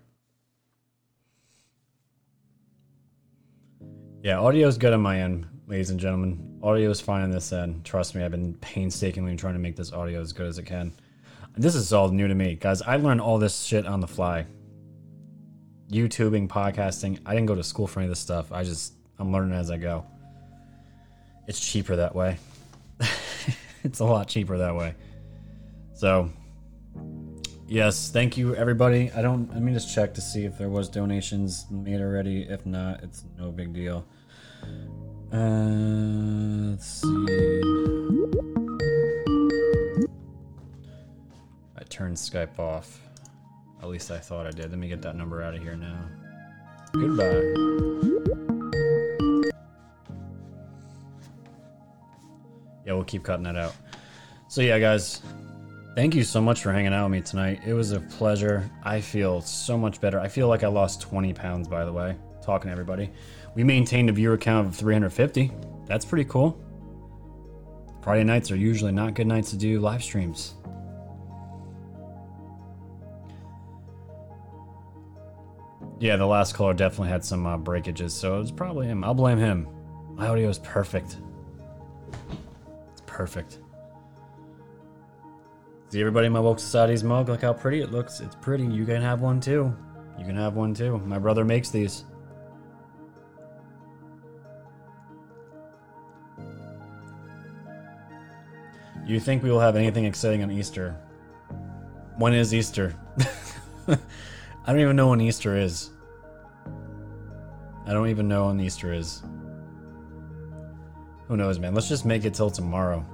Yeah, 4.23 4.39
audio's 4.39 4.77
good 4.77 4.93
on 4.93 5.01
my 5.01 5.19
end, 5.19 5.47
ladies 5.67 5.89
and 5.89 5.99
gentlemen. 5.99 6.59
Audio 6.61 6.91
is 6.91 7.01
fine 7.01 7.23
on 7.23 7.31
this 7.31 7.51
end. 7.51 7.83
Trust 7.83 8.13
me, 8.13 8.23
I've 8.23 8.29
been 8.29 8.53
painstakingly 8.55 9.35
trying 9.35 9.53
to 9.53 9.59
make 9.59 9.75
this 9.75 9.91
audio 9.91 10.21
as 10.21 10.31
good 10.31 10.45
as 10.45 10.59
it 10.59 10.65
can. 10.67 10.93
This 11.57 11.73
is 11.73 11.91
all 11.91 12.09
new 12.09 12.27
to 12.27 12.35
me, 12.35 12.55
guys. 12.55 12.83
I 12.83 12.97
learned 12.97 13.19
all 13.19 13.39
this 13.39 13.63
shit 13.63 13.87
on 13.87 13.99
the 13.99 14.07
fly. 14.07 14.45
YouTubing, 15.91 16.47
podcasting. 16.47 17.19
I 17.25 17.33
didn't 17.33 17.47
go 17.47 17.55
to 17.55 17.63
school 17.63 17.87
for 17.87 17.99
any 17.99 18.05
of 18.05 18.11
this 18.11 18.19
stuff. 18.19 18.51
I 18.51 18.63
just, 18.63 18.93
I'm 19.17 19.31
learning 19.31 19.53
as 19.53 19.71
I 19.71 19.77
go. 19.77 20.05
It's 21.47 21.59
cheaper 21.59 21.95
that 21.95 22.15
way. 22.15 22.37
it's 23.83 23.99
a 23.99 24.05
lot 24.05 24.27
cheaper 24.27 24.59
that 24.59 24.75
way. 24.75 24.93
So, 25.95 26.29
yes, 27.71 28.11
thank 28.11 28.37
you 28.37 28.53
everybody. 28.55 29.11
I 29.15 29.21
don't. 29.21 29.51
Let 29.51 29.61
me 29.61 29.73
just 29.73 29.93
check 29.93 30.13
to 30.15 30.21
see 30.21 30.45
if 30.45 30.57
there 30.57 30.69
was 30.69 30.89
donations 30.89 31.65
made 31.71 32.01
already. 32.01 32.43
If 32.43 32.65
not, 32.65 33.01
it's 33.01 33.23
no 33.39 33.51
big 33.51 33.73
deal. 33.73 34.05
Uh, 35.31 36.71
let's 36.71 36.85
see. 36.85 37.61
I 41.77 41.83
turned 41.89 42.17
Skype 42.17 42.59
off. 42.59 42.99
At 43.81 43.87
least 43.89 44.11
I 44.11 44.19
thought 44.19 44.45
I 44.45 44.51
did. 44.51 44.69
Let 44.69 44.77
me 44.77 44.89
get 44.89 45.01
that 45.03 45.15
number 45.15 45.41
out 45.41 45.55
of 45.55 45.63
here 45.63 45.75
now. 45.75 45.97
Goodbye. 46.93 47.41
Yeah, 52.85 52.93
we'll 52.93 53.05
keep 53.05 53.23
cutting 53.23 53.43
that 53.43 53.55
out. 53.55 53.73
So 54.49 54.61
yeah, 54.61 54.77
guys, 54.79 55.21
thank 55.95 56.15
you 56.15 56.23
so 56.23 56.41
much 56.41 56.61
for 56.61 56.71
hanging 56.71 56.93
out 56.93 57.05
with 57.05 57.11
me 57.11 57.21
tonight. 57.21 57.61
It 57.65 57.73
was 57.73 57.91
a 57.91 57.99
pleasure. 57.99 58.69
I 58.83 59.01
feel 59.01 59.41
so 59.41 59.77
much 59.77 60.01
better. 60.01 60.19
I 60.19 60.27
feel 60.27 60.47
like 60.47 60.63
I 60.63 60.67
lost 60.67 61.01
20 61.01 61.33
pounds, 61.33 61.67
by 61.67 61.85
the 61.85 61.93
way, 61.93 62.15
talking 62.41 62.67
to 62.67 62.71
everybody. 62.71 63.09
We 63.55 63.63
maintained 63.63 64.09
a 64.09 64.13
viewer 64.13 64.37
count 64.37 64.67
of 64.67 64.75
350. 64.75 65.51
That's 65.85 66.05
pretty 66.05 66.29
cool. 66.29 66.59
Friday 68.01 68.23
nights 68.23 68.51
are 68.51 68.55
usually 68.55 68.91
not 68.91 69.13
good 69.13 69.27
nights 69.27 69.51
to 69.51 69.57
do 69.57 69.79
live 69.79 70.03
streams. 70.03 70.55
Yeah, 75.99 76.15
the 76.15 76.25
last 76.25 76.55
caller 76.55 76.73
definitely 76.73 77.09
had 77.09 77.23
some 77.23 77.45
uh, 77.45 77.57
breakages, 77.57 78.11
so 78.11 78.37
it 78.37 78.39
was 78.39 78.51
probably 78.51 78.87
him. 78.87 79.03
I'll 79.03 79.13
blame 79.13 79.37
him. 79.37 79.67
My 80.15 80.27
audio 80.27 80.49
is 80.49 80.57
perfect. 80.57 81.17
It's 82.91 83.01
perfect. 83.05 83.59
See 85.91 85.99
everybody 85.99 86.27
in 86.27 86.31
my 86.31 86.39
woke 86.39 86.57
society's 86.57 87.03
mug? 87.03 87.27
Look 87.27 87.41
how 87.41 87.51
pretty 87.51 87.81
it 87.81 87.91
looks. 87.91 88.21
It's 88.21 88.35
pretty. 88.35 88.63
You 88.63 88.85
can 88.85 89.01
have 89.01 89.19
one 89.19 89.41
too. 89.41 89.75
You 90.17 90.23
can 90.23 90.37
have 90.37 90.55
one 90.55 90.73
too. 90.73 90.99
My 90.99 91.19
brother 91.19 91.43
makes 91.43 91.69
these. 91.69 92.05
You 99.05 99.19
think 99.19 99.43
we 99.43 99.51
will 99.51 99.59
have 99.59 99.75
anything 99.75 100.05
exciting 100.05 100.41
on 100.43 100.49
Easter? 100.49 100.95
When 102.15 102.33
is 102.33 102.53
Easter? 102.53 102.95
I 103.89 103.97
don't 104.67 104.79
even 104.79 104.95
know 104.95 105.09
when 105.09 105.19
Easter 105.19 105.57
is. 105.57 105.89
I 107.85 107.91
don't 107.91 108.07
even 108.07 108.29
know 108.29 108.47
when 108.47 108.61
Easter 108.61 108.93
is. 108.93 109.23
Who 111.27 111.35
knows, 111.35 111.59
man? 111.59 111.73
Let's 111.73 111.89
just 111.89 112.05
make 112.05 112.23
it 112.23 112.33
till 112.33 112.49
tomorrow. 112.49 113.05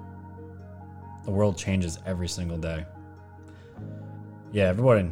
The 1.27 1.33
world 1.33 1.57
changes 1.57 1.99
every 2.05 2.29
single 2.29 2.57
day. 2.57 2.85
Yeah, 4.53 4.69
everybody, 4.69 5.11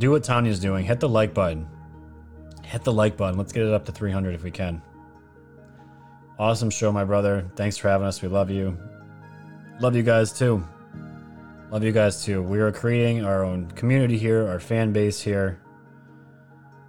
do 0.00 0.10
what 0.10 0.24
Tanya's 0.24 0.58
doing. 0.58 0.84
Hit 0.84 0.98
the 0.98 1.08
like 1.08 1.32
button. 1.32 1.68
Hit 2.64 2.82
the 2.82 2.92
like 2.92 3.16
button. 3.16 3.38
Let's 3.38 3.52
get 3.52 3.62
it 3.62 3.72
up 3.72 3.84
to 3.84 3.92
300 3.92 4.34
if 4.34 4.42
we 4.42 4.50
can. 4.50 4.82
Awesome 6.40 6.70
show, 6.70 6.90
my 6.90 7.04
brother. 7.04 7.48
Thanks 7.54 7.76
for 7.76 7.88
having 7.88 8.04
us. 8.04 8.20
We 8.20 8.26
love 8.26 8.50
you. 8.50 8.76
Love 9.78 9.94
you 9.94 10.02
guys 10.02 10.36
too. 10.36 10.66
Love 11.70 11.84
you 11.84 11.92
guys 11.92 12.24
too. 12.24 12.42
We 12.42 12.58
are 12.58 12.72
creating 12.72 13.24
our 13.24 13.44
own 13.44 13.70
community 13.76 14.18
here, 14.18 14.48
our 14.48 14.58
fan 14.58 14.92
base 14.92 15.20
here. 15.20 15.60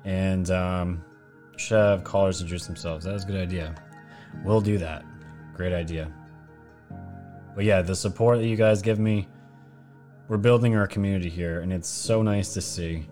And 0.06 0.50
um, 0.50 1.06
should 1.56 1.78
have 1.78 2.04
callers 2.04 2.42
introduce 2.42 2.66
themselves. 2.66 3.06
That 3.06 3.14
was 3.14 3.26
a 3.26 3.28
good 3.28 3.40
idea. 3.40 3.76
We'll 4.44 4.60
do 4.60 4.80
that. 4.80 5.06
Great 5.54 5.72
idea. 5.72 6.12
But 7.56 7.64
yeah, 7.64 7.82
the 7.82 7.95
support 7.95 8.40
that 8.40 8.48
you 8.48 8.57
guys 8.57 8.82
give 8.82 8.99
me, 8.99 9.27
we're 10.27 10.38
building 10.38 10.76
our 10.76 10.88
community 10.88 11.30
here, 11.30 11.61
and 11.61 11.72
it's 11.72 11.88
so 11.88 12.22
nice 12.22 12.53
to 12.53 12.61
see. 12.61 13.07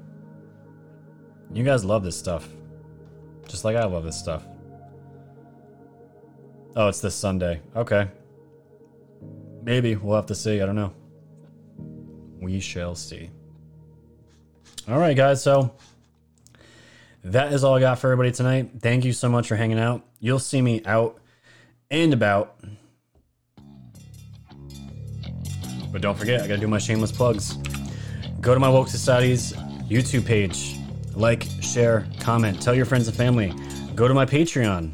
You 1.53 1.63
guys 1.63 1.85
love 1.85 2.03
this 2.03 2.17
stuff. 2.17 2.47
Just 3.47 3.63
like 3.63 3.75
I 3.75 3.85
love 3.85 4.03
this 4.03 4.17
stuff. 4.17 4.43
Oh, 6.75 6.87
it's 6.87 6.99
this 6.99 7.15
Sunday. 7.15 7.61
Okay. 7.75 8.07
Maybe. 9.61 9.95
We'll 9.95 10.15
have 10.15 10.25
to 10.27 10.35
see. 10.35 10.61
I 10.61 10.65
don't 10.65 10.75
know. 10.75 10.93
We 12.41 12.59
shall 12.59 12.95
see. 12.95 13.29
All 14.89 14.97
right, 14.97 15.15
guys. 15.15 15.43
So 15.43 15.75
that 17.23 17.53
is 17.53 17.63
all 17.63 17.75
I 17.75 17.79
got 17.79 17.99
for 17.99 18.07
everybody 18.07 18.31
tonight. 18.31 18.71
Thank 18.81 19.05
you 19.05 19.13
so 19.13 19.29
much 19.29 19.47
for 19.47 19.55
hanging 19.55 19.79
out. 19.79 20.03
You'll 20.19 20.39
see 20.39 20.61
me 20.61 20.81
out 20.83 21.19
and 21.91 22.11
about. 22.11 22.59
But 25.93 26.01
don't 26.01 26.17
forget, 26.17 26.41
I 26.41 26.47
gotta 26.47 26.59
do 26.59 26.67
my 26.67 26.79
shameless 26.79 27.11
plugs. 27.11 27.53
Go 28.41 28.55
to 28.55 28.59
my 28.59 28.67
Woke 28.67 28.87
Society's 28.87 29.53
YouTube 29.87 30.25
page. 30.25 30.75
Like, 31.13 31.45
share, 31.61 32.07
comment, 32.19 32.59
tell 32.59 32.73
your 32.73 32.85
friends 32.85 33.07
and 33.07 33.15
family. 33.15 33.53
Go 33.93 34.07
to 34.07 34.13
my 34.15 34.25
Patreon. 34.25 34.93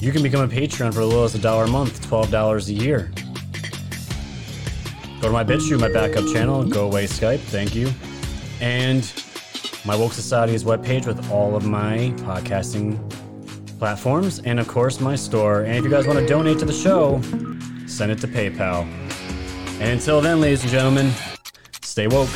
You 0.00 0.12
can 0.12 0.22
become 0.22 0.42
a 0.42 0.48
patron 0.48 0.92
for 0.92 1.00
as 1.00 1.06
little 1.08 1.24
as 1.24 1.34
a 1.34 1.40
dollar 1.40 1.64
a 1.64 1.68
month, 1.68 2.08
$12 2.08 2.68
a 2.68 2.72
year. 2.72 3.10
Go 5.20 5.26
to 5.26 5.32
my 5.32 5.42
BitChute, 5.42 5.80
my 5.80 5.88
backup 5.88 6.24
channel, 6.32 6.62
Go 6.62 6.86
Away 6.86 7.06
Skype, 7.06 7.40
thank 7.40 7.74
you. 7.74 7.90
And 8.60 9.12
my 9.84 9.96
Woke 9.96 10.12
Society's 10.12 10.62
webpage 10.62 11.06
with 11.06 11.32
all 11.32 11.56
of 11.56 11.66
my 11.66 12.12
podcasting 12.18 12.96
platforms, 13.80 14.38
and 14.40 14.60
of 14.60 14.68
course, 14.68 15.00
my 15.00 15.16
store. 15.16 15.62
And 15.62 15.74
if 15.74 15.82
you 15.82 15.90
guys 15.90 16.06
want 16.06 16.20
to 16.20 16.26
donate 16.26 16.60
to 16.60 16.64
the 16.64 16.72
show, 16.72 17.20
send 17.86 18.12
it 18.12 18.18
to 18.20 18.28
PayPal. 18.28 18.86
And 19.80 19.92
until 19.92 20.20
then, 20.20 20.40
ladies 20.40 20.62
and 20.62 20.70
gentlemen, 20.70 21.12
stay 21.82 22.06
woke. 22.06 22.30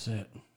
That's 0.00 0.08
it. 0.20 0.49